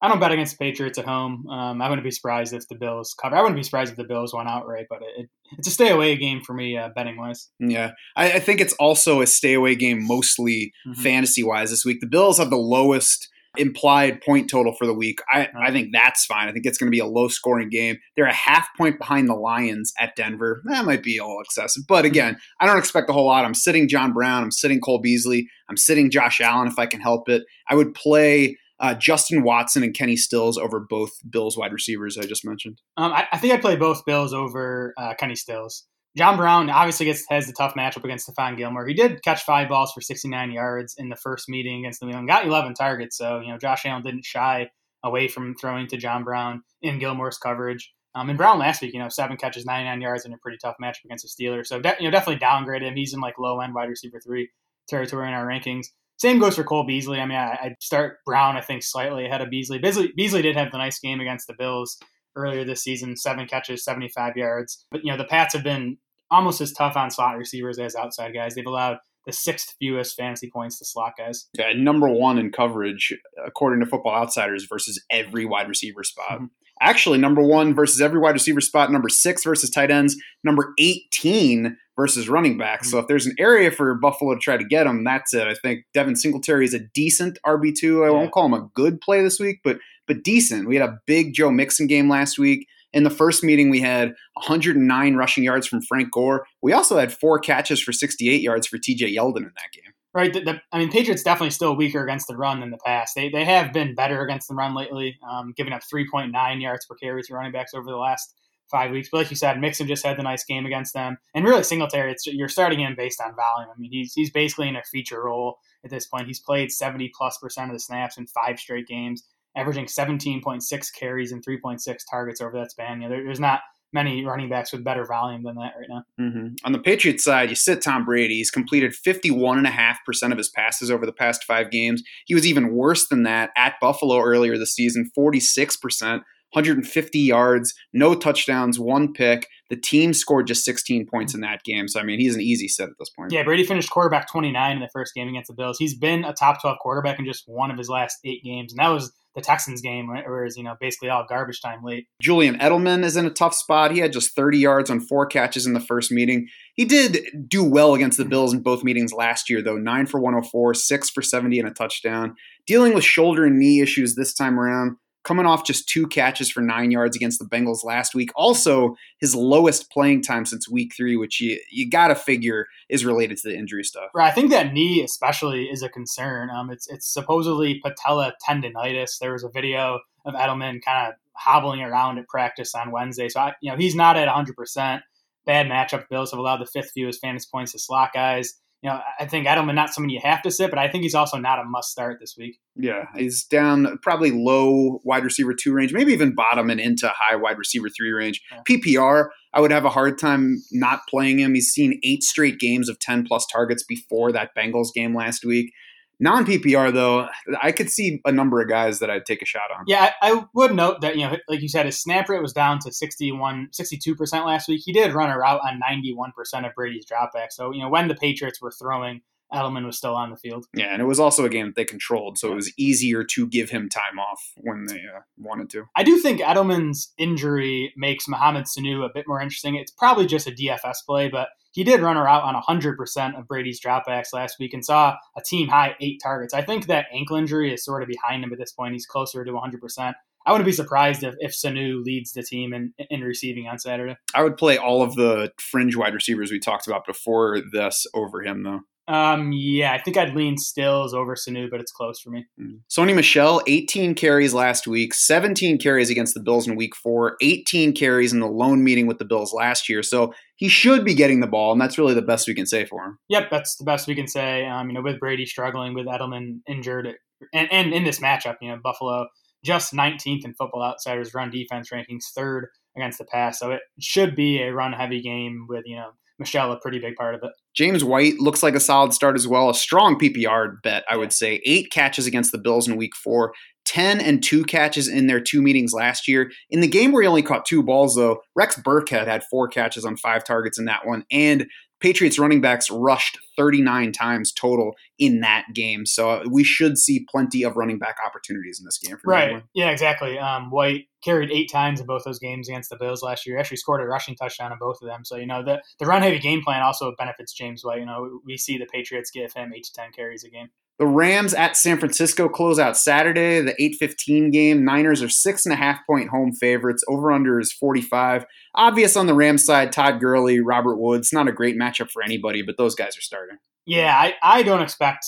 I 0.04 0.08
don't 0.08 0.20
bet 0.20 0.32
against 0.32 0.58
the 0.58 0.64
Patriots 0.64 0.98
at 0.98 1.06
home. 1.06 1.46
Um, 1.48 1.80
I 1.80 1.88
wouldn't 1.88 2.04
be 2.04 2.10
surprised 2.10 2.52
if 2.52 2.68
the 2.68 2.74
Bills 2.74 3.14
cover. 3.20 3.34
I 3.36 3.40
wouldn't 3.40 3.56
be 3.56 3.62
surprised 3.62 3.90
if 3.92 3.96
the 3.96 4.04
Bills 4.04 4.34
won 4.34 4.46
outright, 4.46 4.86
but 4.90 4.98
it, 5.16 5.28
it's 5.58 5.68
a 5.68 5.70
stay 5.70 5.90
away 5.90 6.16
game 6.16 6.42
for 6.42 6.52
me 6.52 6.76
uh, 6.76 6.90
betting 6.94 7.16
wise. 7.16 7.48
Yeah, 7.58 7.92
I, 8.14 8.32
I 8.32 8.38
think 8.40 8.60
it's 8.60 8.74
also 8.74 9.22
a 9.22 9.26
stay 9.26 9.54
away 9.54 9.74
game, 9.76 10.06
mostly 10.06 10.72
Mhm. 10.86 10.96
fantasy 10.96 11.42
wise 11.42 11.70
this 11.70 11.84
week. 11.84 12.00
The 12.00 12.06
Bills 12.06 12.38
have 12.38 12.50
the 12.50 12.56
lowest 12.56 13.28
implied 13.56 14.20
point 14.20 14.50
total 14.50 14.74
for 14.74 14.84
the 14.84 14.92
week. 14.92 15.20
I, 15.32 15.48
I 15.56 15.70
think 15.70 15.90
that's 15.92 16.24
fine. 16.26 16.48
I 16.48 16.52
think 16.52 16.66
it's 16.66 16.76
going 16.76 16.88
to 16.88 16.94
be 16.94 16.98
a 16.98 17.06
low 17.06 17.28
scoring 17.28 17.68
game. 17.68 17.98
They're 18.16 18.26
a 18.26 18.32
half 18.34 18.66
point 18.76 18.98
behind 18.98 19.28
the 19.28 19.34
Lions 19.34 19.92
at 19.98 20.16
Denver. 20.16 20.60
That 20.66 20.84
might 20.84 21.04
be 21.04 21.18
a 21.18 21.22
little 21.24 21.40
excessive. 21.40 21.84
But 21.86 22.04
again, 22.04 22.36
I 22.60 22.66
don't 22.66 22.78
expect 22.78 23.08
a 23.10 23.12
whole 23.12 23.26
lot. 23.26 23.44
I'm 23.44 23.54
sitting 23.54 23.88
John 23.88 24.12
Brown. 24.12 24.42
I'm 24.42 24.50
sitting 24.50 24.80
Cole 24.80 24.98
Beasley. 25.00 25.46
I'm 25.70 25.76
sitting 25.76 26.10
Josh 26.10 26.40
Allen 26.40 26.66
if 26.66 26.78
I 26.80 26.86
can 26.86 27.00
help 27.00 27.28
it. 27.28 27.44
I 27.70 27.76
would 27.76 27.94
play 27.94 28.58
uh, 28.80 28.94
Justin 28.94 29.42
Watson 29.42 29.82
and 29.82 29.94
Kenny 29.94 30.16
Stills 30.16 30.58
over 30.58 30.80
both 30.80 31.12
Bills 31.28 31.56
wide 31.56 31.72
receivers 31.72 32.18
I 32.18 32.22
just 32.22 32.44
mentioned. 32.44 32.80
Um, 32.96 33.12
I, 33.12 33.26
I 33.32 33.38
think 33.38 33.52
I'd 33.52 33.60
play 33.60 33.76
both 33.76 34.04
Bills 34.04 34.32
over 34.32 34.94
uh, 34.96 35.14
Kenny 35.14 35.36
Stills. 35.36 35.86
John 36.16 36.36
Brown 36.36 36.70
obviously 36.70 37.06
gets 37.06 37.24
has 37.28 37.46
the 37.46 37.52
tough 37.52 37.74
matchup 37.74 38.04
against 38.04 38.28
Stephon 38.28 38.56
Gilmore. 38.56 38.86
He 38.86 38.94
did 38.94 39.22
catch 39.22 39.42
five 39.42 39.68
balls 39.68 39.92
for 39.92 40.00
69 40.00 40.52
yards 40.52 40.94
in 40.96 41.08
the 41.08 41.16
first 41.16 41.48
meeting 41.48 41.80
against 41.80 42.00
the 42.00 42.06
New 42.06 42.10
England, 42.10 42.28
got 42.28 42.46
11 42.46 42.74
targets. 42.74 43.16
So 43.16 43.40
you 43.40 43.48
know 43.48 43.58
Josh 43.58 43.84
Allen 43.84 44.02
didn't 44.02 44.24
shy 44.24 44.68
away 45.02 45.28
from 45.28 45.54
throwing 45.56 45.86
to 45.88 45.96
John 45.96 46.24
Brown 46.24 46.62
in 46.82 46.98
Gilmore's 46.98 47.38
coverage. 47.38 47.92
Um, 48.16 48.28
and 48.28 48.38
Brown 48.38 48.60
last 48.60 48.80
week, 48.80 48.94
you 48.94 49.00
know, 49.00 49.08
seven 49.08 49.36
catches, 49.36 49.66
99 49.66 50.00
yards 50.00 50.24
in 50.24 50.32
a 50.32 50.38
pretty 50.38 50.58
tough 50.62 50.76
matchup 50.80 51.04
against 51.04 51.24
the 51.24 51.44
Steelers. 51.44 51.66
So 51.66 51.80
de- 51.80 51.96
you 51.98 52.04
know, 52.04 52.12
definitely 52.12 52.38
downgrade 52.38 52.82
him. 52.82 52.94
He's 52.94 53.12
in 53.12 53.20
like 53.20 53.38
low 53.38 53.60
end 53.60 53.74
wide 53.74 53.88
receiver 53.88 54.20
three 54.20 54.50
territory 54.88 55.26
in 55.26 55.34
our 55.34 55.46
rankings. 55.46 55.86
Same 56.24 56.38
goes 56.38 56.56
for 56.56 56.64
Cole 56.64 56.86
Beasley. 56.86 57.20
I 57.20 57.26
mean, 57.26 57.36
I, 57.36 57.58
I'd 57.62 57.76
start 57.82 58.20
Brown, 58.24 58.56
I 58.56 58.62
think, 58.62 58.82
slightly 58.82 59.26
ahead 59.26 59.42
of 59.42 59.50
Beasley. 59.50 59.78
Beasley. 59.78 60.10
Beasley 60.16 60.40
did 60.40 60.56
have 60.56 60.72
the 60.72 60.78
nice 60.78 60.98
game 60.98 61.20
against 61.20 61.46
the 61.46 61.52
Bills 61.58 61.98
earlier 62.34 62.64
this 62.64 62.82
season, 62.82 63.14
seven 63.14 63.46
catches, 63.46 63.84
75 63.84 64.34
yards. 64.34 64.86
But, 64.90 65.04
you 65.04 65.12
know, 65.12 65.18
the 65.18 65.26
Pats 65.26 65.52
have 65.52 65.62
been 65.62 65.98
almost 66.30 66.62
as 66.62 66.72
tough 66.72 66.96
on 66.96 67.10
slot 67.10 67.36
receivers 67.36 67.78
as 67.78 67.94
outside 67.94 68.32
guys. 68.32 68.54
They've 68.54 68.64
allowed 68.64 69.00
the 69.26 69.34
sixth 69.34 69.74
fewest 69.78 70.16
fantasy 70.16 70.48
points 70.50 70.78
to 70.78 70.86
slot 70.86 71.12
guys. 71.18 71.46
Yeah, 71.58 71.74
number 71.76 72.08
one 72.08 72.38
in 72.38 72.52
coverage, 72.52 73.12
according 73.46 73.80
to 73.80 73.86
Football 73.86 74.14
Outsiders, 74.14 74.64
versus 74.66 75.04
every 75.10 75.44
wide 75.44 75.68
receiver 75.68 76.04
spot. 76.04 76.40
Mhm. 76.40 76.48
Actually, 76.80 77.18
number 77.18 77.42
one 77.42 77.74
versus 77.74 78.00
every 78.00 78.18
wide 78.18 78.32
receiver 78.32 78.62
spot, 78.62 78.90
number 78.90 79.10
six 79.10 79.44
versus 79.44 79.68
tight 79.68 79.90
ends, 79.90 80.16
number 80.42 80.72
18 80.78 81.76
versus 81.96 82.28
running 82.28 82.58
backs. 82.58 82.90
So 82.90 82.98
if 82.98 83.06
there's 83.06 83.26
an 83.26 83.36
area 83.38 83.70
for 83.70 83.94
Buffalo 83.94 84.34
to 84.34 84.40
try 84.40 84.56
to 84.56 84.64
get 84.64 84.84
them, 84.84 85.04
that's 85.04 85.32
it. 85.32 85.46
I 85.46 85.54
think 85.54 85.84
Devin 85.94 86.16
Singletary 86.16 86.64
is 86.64 86.74
a 86.74 86.80
decent 86.80 87.38
RB2. 87.46 88.02
I 88.04 88.06
Yeah. 88.08 88.12
won't 88.12 88.32
call 88.32 88.46
him 88.46 88.54
a 88.54 88.68
good 88.74 89.00
play 89.00 89.22
this 89.22 89.38
week, 89.38 89.60
but 89.64 89.78
but 90.06 90.22
decent. 90.22 90.68
We 90.68 90.76
had 90.76 90.86
a 90.88 90.98
big 91.06 91.32
Joe 91.32 91.50
Mixon 91.50 91.86
game 91.86 92.10
last 92.10 92.38
week. 92.38 92.66
In 92.92 93.04
the 93.04 93.10
first 93.10 93.42
meeting, 93.42 93.70
we 93.70 93.80
had 93.80 94.14
109 94.34 95.14
rushing 95.16 95.42
yards 95.44 95.66
from 95.66 95.80
Frank 95.82 96.12
Gore. 96.12 96.46
We 96.62 96.72
also 96.72 96.98
had 96.98 97.12
four 97.12 97.38
catches 97.38 97.80
for 97.82 97.92
68 97.92 98.40
yards 98.42 98.66
for 98.66 98.76
TJ 98.78 99.16
Yeldon 99.16 99.38
in 99.38 99.44
that 99.44 99.72
game. 99.72 99.92
Right. 100.12 100.32
The, 100.32 100.40
the, 100.40 100.60
I 100.72 100.78
mean, 100.78 100.92
Patriots 100.92 101.22
definitely 101.24 101.50
still 101.50 101.74
weaker 101.74 102.04
against 102.04 102.28
the 102.28 102.36
run 102.36 102.60
than 102.60 102.70
the 102.70 102.78
pass. 102.84 103.14
They, 103.14 103.30
they 103.30 103.44
have 103.44 103.72
been 103.72 103.94
better 103.96 104.22
against 104.22 104.46
the 104.48 104.54
run 104.54 104.74
lately, 104.74 105.18
um, 105.28 105.52
giving 105.56 105.72
up 105.72 105.82
3.9 105.82 106.60
yards 106.62 106.86
per 106.86 106.94
carry 106.94 107.22
to 107.22 107.34
running 107.34 107.50
backs 107.50 107.74
over 107.74 107.86
the 107.90 107.96
last 107.96 108.34
five 108.70 108.90
weeks. 108.90 109.08
But 109.10 109.18
like 109.18 109.30
you 109.30 109.36
said, 109.36 109.60
Mixon 109.60 109.86
just 109.86 110.04
had 110.04 110.16
the 110.16 110.22
nice 110.22 110.44
game 110.44 110.66
against 110.66 110.94
them. 110.94 111.18
And 111.34 111.44
really, 111.44 111.62
Singletary, 111.62 112.12
it's, 112.12 112.26
you're 112.26 112.48
starting 112.48 112.80
him 112.80 112.94
based 112.96 113.20
on 113.20 113.34
volume. 113.34 113.70
I 113.74 113.78
mean, 113.78 113.90
he's, 113.92 114.12
he's 114.14 114.30
basically 114.30 114.68
in 114.68 114.76
a 114.76 114.82
feature 114.82 115.22
role 115.22 115.58
at 115.84 115.90
this 115.90 116.06
point. 116.06 116.26
He's 116.26 116.40
played 116.40 116.72
70 116.72 117.12
plus 117.16 117.38
percent 117.38 117.70
of 117.70 117.76
the 117.76 117.80
snaps 117.80 118.18
in 118.18 118.26
five 118.26 118.58
straight 118.58 118.86
games, 118.86 119.24
averaging 119.56 119.86
17.6 119.86 120.86
carries 120.98 121.32
and 121.32 121.44
3.6 121.44 121.96
targets 122.10 122.40
over 122.40 122.58
that 122.58 122.70
span. 122.70 123.00
You 123.00 123.08
know, 123.08 123.14
there, 123.14 123.24
there's 123.24 123.40
not 123.40 123.60
many 123.94 124.24
running 124.24 124.48
backs 124.50 124.72
with 124.72 124.84
better 124.84 125.06
volume 125.06 125.44
than 125.44 125.54
that 125.54 125.72
right 125.78 125.88
now. 125.88 126.02
Mm-hmm. 126.20 126.54
On 126.64 126.72
the 126.72 126.80
Patriots 126.80 127.22
side, 127.22 127.48
you 127.48 127.54
sit 127.54 127.80
Tom 127.80 128.04
Brady. 128.04 128.34
He's 128.34 128.50
completed 128.50 128.92
51.5% 128.92 130.32
of 130.32 130.36
his 130.36 130.48
passes 130.50 130.90
over 130.90 131.06
the 131.06 131.12
past 131.12 131.44
five 131.44 131.70
games. 131.70 132.02
He 132.26 132.34
was 132.34 132.46
even 132.46 132.74
worse 132.74 133.06
than 133.06 133.22
that 133.22 133.50
at 133.56 133.74
Buffalo 133.80 134.20
earlier 134.20 134.58
this 134.58 134.74
season, 134.74 135.10
46%. 135.16 136.22
150 136.54 137.18
yards, 137.18 137.74
no 137.92 138.14
touchdowns, 138.14 138.78
one 138.78 139.12
pick. 139.12 139.48
The 139.70 139.76
team 139.76 140.14
scored 140.14 140.46
just 140.46 140.64
16 140.64 141.06
points 141.06 141.34
in 141.34 141.40
that 141.40 141.64
game. 141.64 141.88
So, 141.88 141.98
I 141.98 142.04
mean, 142.04 142.20
he's 142.20 142.36
an 142.36 142.40
easy 142.40 142.68
set 142.68 142.88
at 142.88 142.94
this 142.98 143.10
point. 143.10 143.32
Yeah, 143.32 143.42
Brady 143.42 143.64
finished 143.64 143.90
quarterback 143.90 144.30
29 144.30 144.76
in 144.76 144.80
the 144.80 144.88
first 144.92 145.14
game 145.14 145.28
against 145.28 145.48
the 145.48 145.54
Bills. 145.54 145.78
He's 145.78 145.96
been 145.96 146.22
a 146.24 146.32
top 146.32 146.60
12 146.60 146.78
quarterback 146.80 147.18
in 147.18 147.24
just 147.24 147.44
one 147.46 147.72
of 147.72 147.78
his 147.78 147.88
last 147.88 148.18
eight 148.24 148.44
games, 148.44 148.72
and 148.72 148.78
that 148.78 148.88
was 148.88 149.12
the 149.34 149.40
Texans 149.40 149.80
game, 149.80 150.06
whereas, 150.06 150.56
you 150.56 150.62
know, 150.62 150.76
basically 150.80 151.08
all 151.08 151.26
garbage 151.28 151.60
time 151.60 151.82
late. 151.82 152.06
Julian 152.22 152.56
Edelman 152.58 153.02
is 153.02 153.16
in 153.16 153.26
a 153.26 153.30
tough 153.30 153.54
spot. 153.54 153.90
He 153.90 153.98
had 153.98 154.12
just 154.12 154.36
30 154.36 154.58
yards 154.58 154.90
on 154.90 155.00
four 155.00 155.26
catches 155.26 155.66
in 155.66 155.72
the 155.72 155.80
first 155.80 156.12
meeting. 156.12 156.46
He 156.74 156.84
did 156.84 157.18
do 157.48 157.64
well 157.64 157.94
against 157.94 158.16
the 158.16 158.24
Bills 158.24 158.52
in 158.52 158.62
both 158.62 158.84
meetings 158.84 159.12
last 159.12 159.50
year, 159.50 159.60
though 159.60 159.76
9 159.76 160.06
for 160.06 160.20
104, 160.20 160.74
6 160.74 161.10
for 161.10 161.22
70, 161.22 161.58
and 161.58 161.68
a 161.68 161.72
touchdown. 161.72 162.36
Dealing 162.66 162.94
with 162.94 163.02
shoulder 163.02 163.44
and 163.44 163.58
knee 163.58 163.80
issues 163.80 164.14
this 164.14 164.32
time 164.32 164.58
around 164.58 164.96
coming 165.24 165.46
off 165.46 165.64
just 165.64 165.88
two 165.88 166.06
catches 166.06 166.50
for 166.50 166.60
nine 166.60 166.90
yards 166.90 167.16
against 167.16 167.38
the 167.38 167.44
Bengals 167.44 167.82
last 167.82 168.14
week. 168.14 168.30
Also, 168.36 168.94
his 169.18 169.34
lowest 169.34 169.90
playing 169.90 170.22
time 170.22 170.44
since 170.44 170.68
week 170.68 170.94
three, 170.94 171.16
which 171.16 171.40
you, 171.40 171.58
you 171.70 171.88
got 171.88 172.08
to 172.08 172.14
figure 172.14 172.66
is 172.88 173.04
related 173.04 173.38
to 173.38 173.48
the 173.48 173.56
injury 173.56 173.84
stuff. 173.84 174.10
Right. 174.14 174.30
I 174.30 174.34
think 174.34 174.50
that 174.50 174.72
knee, 174.72 175.02
especially, 175.02 175.64
is 175.64 175.82
a 175.82 175.88
concern. 175.88 176.50
Um, 176.50 176.70
it's, 176.70 176.88
it's 176.88 177.12
supposedly 177.12 177.80
patella 177.82 178.34
tendonitis. 178.46 179.18
There 179.18 179.32
was 179.32 179.44
a 179.44 179.48
video 179.48 180.00
of 180.24 180.34
Edelman 180.34 180.82
kind 180.82 181.08
of 181.08 181.14
hobbling 181.32 181.80
around 181.80 182.18
at 182.18 182.28
practice 182.28 182.74
on 182.74 182.92
Wednesday. 182.92 183.28
So, 183.28 183.40
I, 183.40 183.54
you 183.60 183.70
know, 183.70 183.76
he's 183.76 183.94
not 183.94 184.16
at 184.16 184.28
100%. 184.28 185.00
Bad 185.46 185.66
matchup. 185.66 186.08
Bills 186.08 186.30
have 186.30 186.40
allowed 186.40 186.60
the 186.60 186.66
fifth 186.66 186.92
fewest 186.94 187.20
fantasy 187.20 187.48
points 187.50 187.72
to 187.72 187.78
slot 187.78 188.12
guys 188.14 188.54
you 188.84 188.90
know, 188.90 189.00
I 189.18 189.24
think 189.24 189.46
Edelman 189.46 189.74
not 189.74 189.94
someone 189.94 190.10
you 190.10 190.20
have 190.22 190.42
to 190.42 190.50
sit, 190.50 190.68
but 190.68 190.78
I 190.78 190.88
think 190.88 191.04
he's 191.04 191.14
also 191.14 191.38
not 191.38 191.58
a 191.58 191.64
must 191.64 191.88
start 191.88 192.18
this 192.20 192.34
week. 192.36 192.58
Yeah, 192.76 193.06
he's 193.16 193.42
down 193.46 193.98
probably 194.02 194.30
low 194.30 195.00
wide 195.04 195.24
receiver 195.24 195.54
two 195.54 195.72
range, 195.72 195.94
maybe 195.94 196.12
even 196.12 196.34
bottom 196.34 196.68
and 196.68 196.78
into 196.78 197.08
high 197.08 197.34
wide 197.34 197.56
receiver 197.56 197.88
three 197.88 198.12
range. 198.12 198.42
Yeah. 198.52 198.60
PPR, 198.68 199.28
I 199.54 199.60
would 199.62 199.70
have 199.70 199.86
a 199.86 199.90
hard 199.90 200.18
time 200.18 200.62
not 200.70 201.00
playing 201.08 201.38
him. 201.38 201.54
He's 201.54 201.70
seen 201.70 201.98
eight 202.04 202.22
straight 202.22 202.58
games 202.58 202.90
of 202.90 202.98
10 202.98 203.24
plus 203.24 203.46
targets 203.50 203.82
before 203.82 204.32
that 204.32 204.50
Bengals 204.54 204.88
game 204.94 205.16
last 205.16 205.46
week. 205.46 205.72
Non 206.20 206.44
PPR 206.44 206.92
though, 206.92 207.28
I 207.60 207.72
could 207.72 207.90
see 207.90 208.20
a 208.24 208.32
number 208.32 208.60
of 208.60 208.68
guys 208.68 209.00
that 209.00 209.10
I'd 209.10 209.26
take 209.26 209.42
a 209.42 209.46
shot 209.46 209.70
on. 209.76 209.84
Yeah, 209.86 210.12
I, 210.22 210.32
I, 210.32 210.44
would 210.54 210.74
note 210.74 211.00
that 211.00 211.16
you 211.16 211.28
know, 211.28 211.36
like 211.48 211.60
you 211.60 211.68
said, 211.68 211.86
his 211.86 212.00
snap 212.00 212.28
rate 212.28 212.40
was 212.40 212.52
down 212.52 212.78
to 212.80 212.92
61, 212.92 213.68
62 213.72 214.14
percent 214.14 214.46
last 214.46 214.68
week. 214.68 214.82
He 214.84 214.92
did 214.92 215.12
run 215.12 215.30
a 215.30 215.38
route 215.38 215.60
on 215.66 215.80
ninety 215.80 216.14
one 216.14 216.32
percent 216.36 216.66
of 216.66 216.74
Brady's 216.74 217.06
dropback. 217.06 217.48
So 217.50 217.72
you 217.72 217.82
know, 217.82 217.88
when 217.88 218.08
the 218.08 218.14
Patriots 218.14 218.62
were 218.62 218.70
throwing, 218.70 219.22
Edelman 219.54 219.86
was 219.86 219.96
still 219.96 220.14
on 220.14 220.30
the 220.30 220.36
field. 220.36 220.66
Yeah, 220.74 220.92
and 220.92 221.00
it 221.00 221.06
was 221.06 221.20
also 221.20 221.44
a 221.44 221.48
game 221.48 221.66
that 221.66 221.76
they 221.76 221.84
controlled, 221.84 222.38
so 222.38 222.52
it 222.52 222.56
was 222.56 222.72
easier 222.76 223.24
to 223.24 223.46
give 223.46 223.70
him 223.70 223.88
time 223.88 224.18
off 224.18 224.40
when 224.56 224.86
they 224.86 225.00
uh, 225.00 225.20
wanted 225.38 225.70
to. 225.70 225.84
I 225.96 226.02
do 226.02 226.18
think 226.18 226.40
Edelman's 226.40 227.12
injury 227.18 227.92
makes 227.96 228.28
Mohamed 228.28 228.64
Sanu 228.64 229.04
a 229.04 229.10
bit 229.12 229.26
more 229.28 229.40
interesting. 229.40 229.76
It's 229.76 229.92
probably 229.92 230.26
just 230.26 230.46
a 230.46 230.52
DFS 230.52 230.96
play, 231.06 231.28
but 231.28 231.48
he 231.72 231.82
did 231.82 232.00
run 232.00 232.16
her 232.16 232.28
out 232.28 232.44
on 232.44 232.54
100% 232.54 233.38
of 233.38 233.48
Brady's 233.48 233.80
dropbacks 233.80 234.32
last 234.32 234.56
week 234.60 234.72
and 234.72 234.84
saw 234.84 235.16
a 235.36 235.42
team 235.42 235.68
high 235.68 235.96
eight 236.00 236.20
targets. 236.22 236.54
I 236.54 236.62
think 236.62 236.86
that 236.86 237.06
ankle 237.12 237.36
injury 237.36 237.74
is 237.74 237.84
sort 237.84 238.02
of 238.02 238.08
behind 238.08 238.44
him 238.44 238.52
at 238.52 238.58
this 238.58 238.72
point. 238.72 238.92
He's 238.92 239.06
closer 239.06 239.44
to 239.44 239.50
100%. 239.50 240.14
I 240.46 240.52
wouldn't 240.52 240.66
be 240.66 240.72
surprised 240.72 241.22
if, 241.22 241.34
if 241.38 241.52
Sanu 241.52 242.04
leads 242.04 242.32
the 242.32 242.42
team 242.42 242.74
in, 242.74 242.92
in 243.10 243.22
receiving 243.22 243.66
on 243.66 243.78
Saturday. 243.78 244.16
I 244.34 244.42
would 244.42 244.56
play 244.56 244.76
all 244.76 245.02
of 245.02 245.14
the 245.14 245.52
fringe 245.58 245.96
wide 245.96 246.14
receivers 246.14 246.50
we 246.50 246.60
talked 246.60 246.86
about 246.86 247.06
before 247.06 247.60
this 247.72 248.06
over 248.14 248.42
him, 248.42 248.62
though. 248.62 248.80
Um, 249.06 249.52
yeah, 249.52 249.92
I 249.92 250.00
think 250.00 250.16
I'd 250.16 250.34
lean 250.34 250.56
Stills 250.56 251.12
over 251.12 251.34
Sanu, 251.34 251.70
but 251.70 251.80
it's 251.80 251.92
close 251.92 252.20
for 252.20 252.30
me. 252.30 252.46
Mm. 252.58 252.80
Sony 252.90 253.14
Michel, 253.14 253.60
18 253.66 254.14
carries 254.14 254.54
last 254.54 254.86
week, 254.86 255.12
17 255.12 255.78
carries 255.78 256.08
against 256.08 256.34
the 256.34 256.40
Bills 256.40 256.66
in 256.66 256.76
week 256.76 256.96
four, 256.96 257.36
18 257.42 257.92
carries 257.92 258.32
in 258.32 258.40
the 258.40 258.46
lone 258.46 258.82
meeting 258.82 259.06
with 259.06 259.18
the 259.18 259.24
Bills 259.24 259.52
last 259.52 259.88
year. 259.88 260.02
So 260.02 260.32
he 260.56 260.68
should 260.68 261.04
be 261.04 261.14
getting 261.14 261.40
the 261.40 261.46
ball, 261.46 261.72
and 261.72 261.80
that's 261.80 261.98
really 261.98 262.14
the 262.14 262.22
best 262.22 262.48
we 262.48 262.54
can 262.54 262.66
say 262.66 262.86
for 262.86 263.04
him. 263.04 263.18
Yep, 263.28 263.50
that's 263.50 263.76
the 263.76 263.84
best 263.84 264.08
we 264.08 264.14
can 264.14 264.28
say. 264.28 264.66
Um, 264.66 264.88
you 264.88 264.94
know, 264.94 265.02
with 265.02 265.20
Brady 265.20 265.44
struggling, 265.44 265.94
with 265.94 266.06
Edelman 266.06 266.60
injured, 266.66 267.08
and, 267.52 267.70
and 267.70 267.92
in 267.92 268.04
this 268.04 268.20
matchup, 268.20 268.56
you 268.62 268.70
know, 268.70 268.78
Buffalo 268.82 269.26
just 269.64 269.94
19th 269.94 270.44
in 270.44 270.54
Football 270.54 270.82
Outsiders 270.82 271.34
run 271.34 271.50
defense 271.50 271.88
rankings, 271.90 272.24
third 272.34 272.68
against 272.96 273.18
the 273.18 273.24
pass. 273.24 273.58
So 273.58 273.72
it 273.72 273.80
should 273.98 274.36
be 274.36 274.62
a 274.62 274.72
run 274.72 274.92
heavy 274.92 275.20
game 275.20 275.66
with, 275.68 275.84
you 275.86 275.96
know, 275.96 276.10
Michel 276.38 276.72
a 276.72 276.80
pretty 276.80 276.98
big 276.98 277.14
part 277.14 277.34
of 277.34 277.42
it. 277.44 277.52
James 277.74 278.02
White 278.02 278.38
looks 278.38 278.62
like 278.62 278.74
a 278.74 278.80
solid 278.80 279.12
start 279.12 279.36
as 279.36 279.46
well. 279.46 279.70
A 279.70 279.74
strong 279.74 280.18
PPR 280.18 280.82
bet, 280.82 281.04
I 281.08 281.16
would 281.16 281.32
say. 281.32 281.60
Eight 281.64 281.90
catches 281.92 282.26
against 282.26 282.52
the 282.52 282.58
Bills 282.58 282.88
in 282.88 282.96
week 282.96 283.14
four, 283.14 283.52
10 283.84 284.20
and 284.20 284.42
two 284.42 284.64
catches 284.64 285.08
in 285.08 285.26
their 285.26 285.40
two 285.40 285.62
meetings 285.62 285.92
last 285.92 286.26
year. 286.26 286.50
In 286.70 286.80
the 286.80 286.88
game 286.88 287.12
where 287.12 287.22
he 287.22 287.28
only 287.28 287.42
caught 287.42 287.66
two 287.66 287.82
balls, 287.82 288.16
though, 288.16 288.40
Rex 288.56 288.76
Burkhead 288.76 289.26
had 289.26 289.44
four 289.50 289.68
catches 289.68 290.04
on 290.04 290.16
five 290.16 290.44
targets 290.44 290.78
in 290.78 290.86
that 290.86 291.06
one. 291.06 291.24
And 291.30 291.66
Patriots 292.04 292.38
running 292.38 292.60
backs 292.60 292.90
rushed 292.90 293.38
39 293.56 294.12
times 294.12 294.52
total 294.52 294.94
in 295.18 295.40
that 295.40 295.64
game. 295.74 296.04
So 296.04 296.32
uh, 296.32 296.44
we 296.50 296.62
should 296.62 296.98
see 296.98 297.24
plenty 297.30 297.62
of 297.62 297.76
running 297.76 297.98
back 297.98 298.16
opportunities 298.22 298.78
in 298.78 298.84
this 298.84 298.98
game. 298.98 299.16
right. 299.24 299.44
Anyone. 299.44 299.62
Yeah, 299.72 299.88
exactly. 299.88 300.38
Um, 300.38 300.70
White 300.70 301.06
carried 301.22 301.50
eight 301.50 301.72
times 301.72 302.00
in 302.00 302.06
both 302.06 302.24
those 302.24 302.38
games 302.38 302.68
against 302.68 302.90
the 302.90 302.98
Bills 302.98 303.22
last 303.22 303.46
year. 303.46 303.58
Actually 303.58 303.78
scored 303.78 304.02
a 304.02 304.04
rushing 304.04 304.36
touchdown 304.36 304.70
in 304.70 304.76
both 304.78 304.98
of 305.00 305.08
them. 305.08 305.24
So, 305.24 305.36
you 305.36 305.46
know, 305.46 305.64
the, 305.64 305.82
the 305.98 306.04
run 306.04 306.20
heavy 306.20 306.38
game 306.38 306.60
plan 306.62 306.82
also 306.82 307.14
benefits 307.16 307.54
James 307.54 307.82
White. 307.82 308.00
You 308.00 308.06
know, 308.06 308.38
we 308.44 308.58
see 308.58 308.76
the 308.76 308.84
Patriots 308.84 309.30
give 309.30 309.54
him 309.54 309.72
eight 309.74 309.84
to 309.84 309.92
10 309.94 310.12
carries 310.12 310.44
a 310.44 310.50
game. 310.50 310.68
The 310.98 311.06
Rams 311.06 311.54
at 311.54 311.76
San 311.76 311.98
Francisco 311.98 312.48
close 312.48 312.78
out 312.78 312.96
Saturday, 312.96 313.60
the 313.60 313.74
8-15 314.00 314.52
game. 314.52 314.84
Niners 314.84 315.22
are 315.22 315.28
six 315.28 315.66
and 315.66 315.72
a 315.72 315.76
half 315.76 315.98
point 316.06 316.28
home 316.28 316.52
favorites. 316.52 317.02
Over 317.08 317.32
under 317.32 317.58
is 317.58 317.72
45. 317.72 318.46
Obvious 318.76 319.16
on 319.16 319.26
the 319.26 319.34
Rams 319.34 319.64
side, 319.64 319.90
Todd 319.90 320.20
Gurley, 320.20 320.60
Robert 320.60 320.96
Woods. 320.96 321.32
Not 321.32 321.48
a 321.48 321.52
great 321.52 321.76
matchup 321.76 322.10
for 322.10 322.22
anybody, 322.22 322.62
but 322.62 322.76
those 322.76 322.94
guys 322.94 323.18
are 323.18 323.22
starting. 323.22 323.58
Yeah, 323.86 324.16
I, 324.16 324.34
I 324.40 324.62
don't 324.62 324.82
expect 324.82 325.26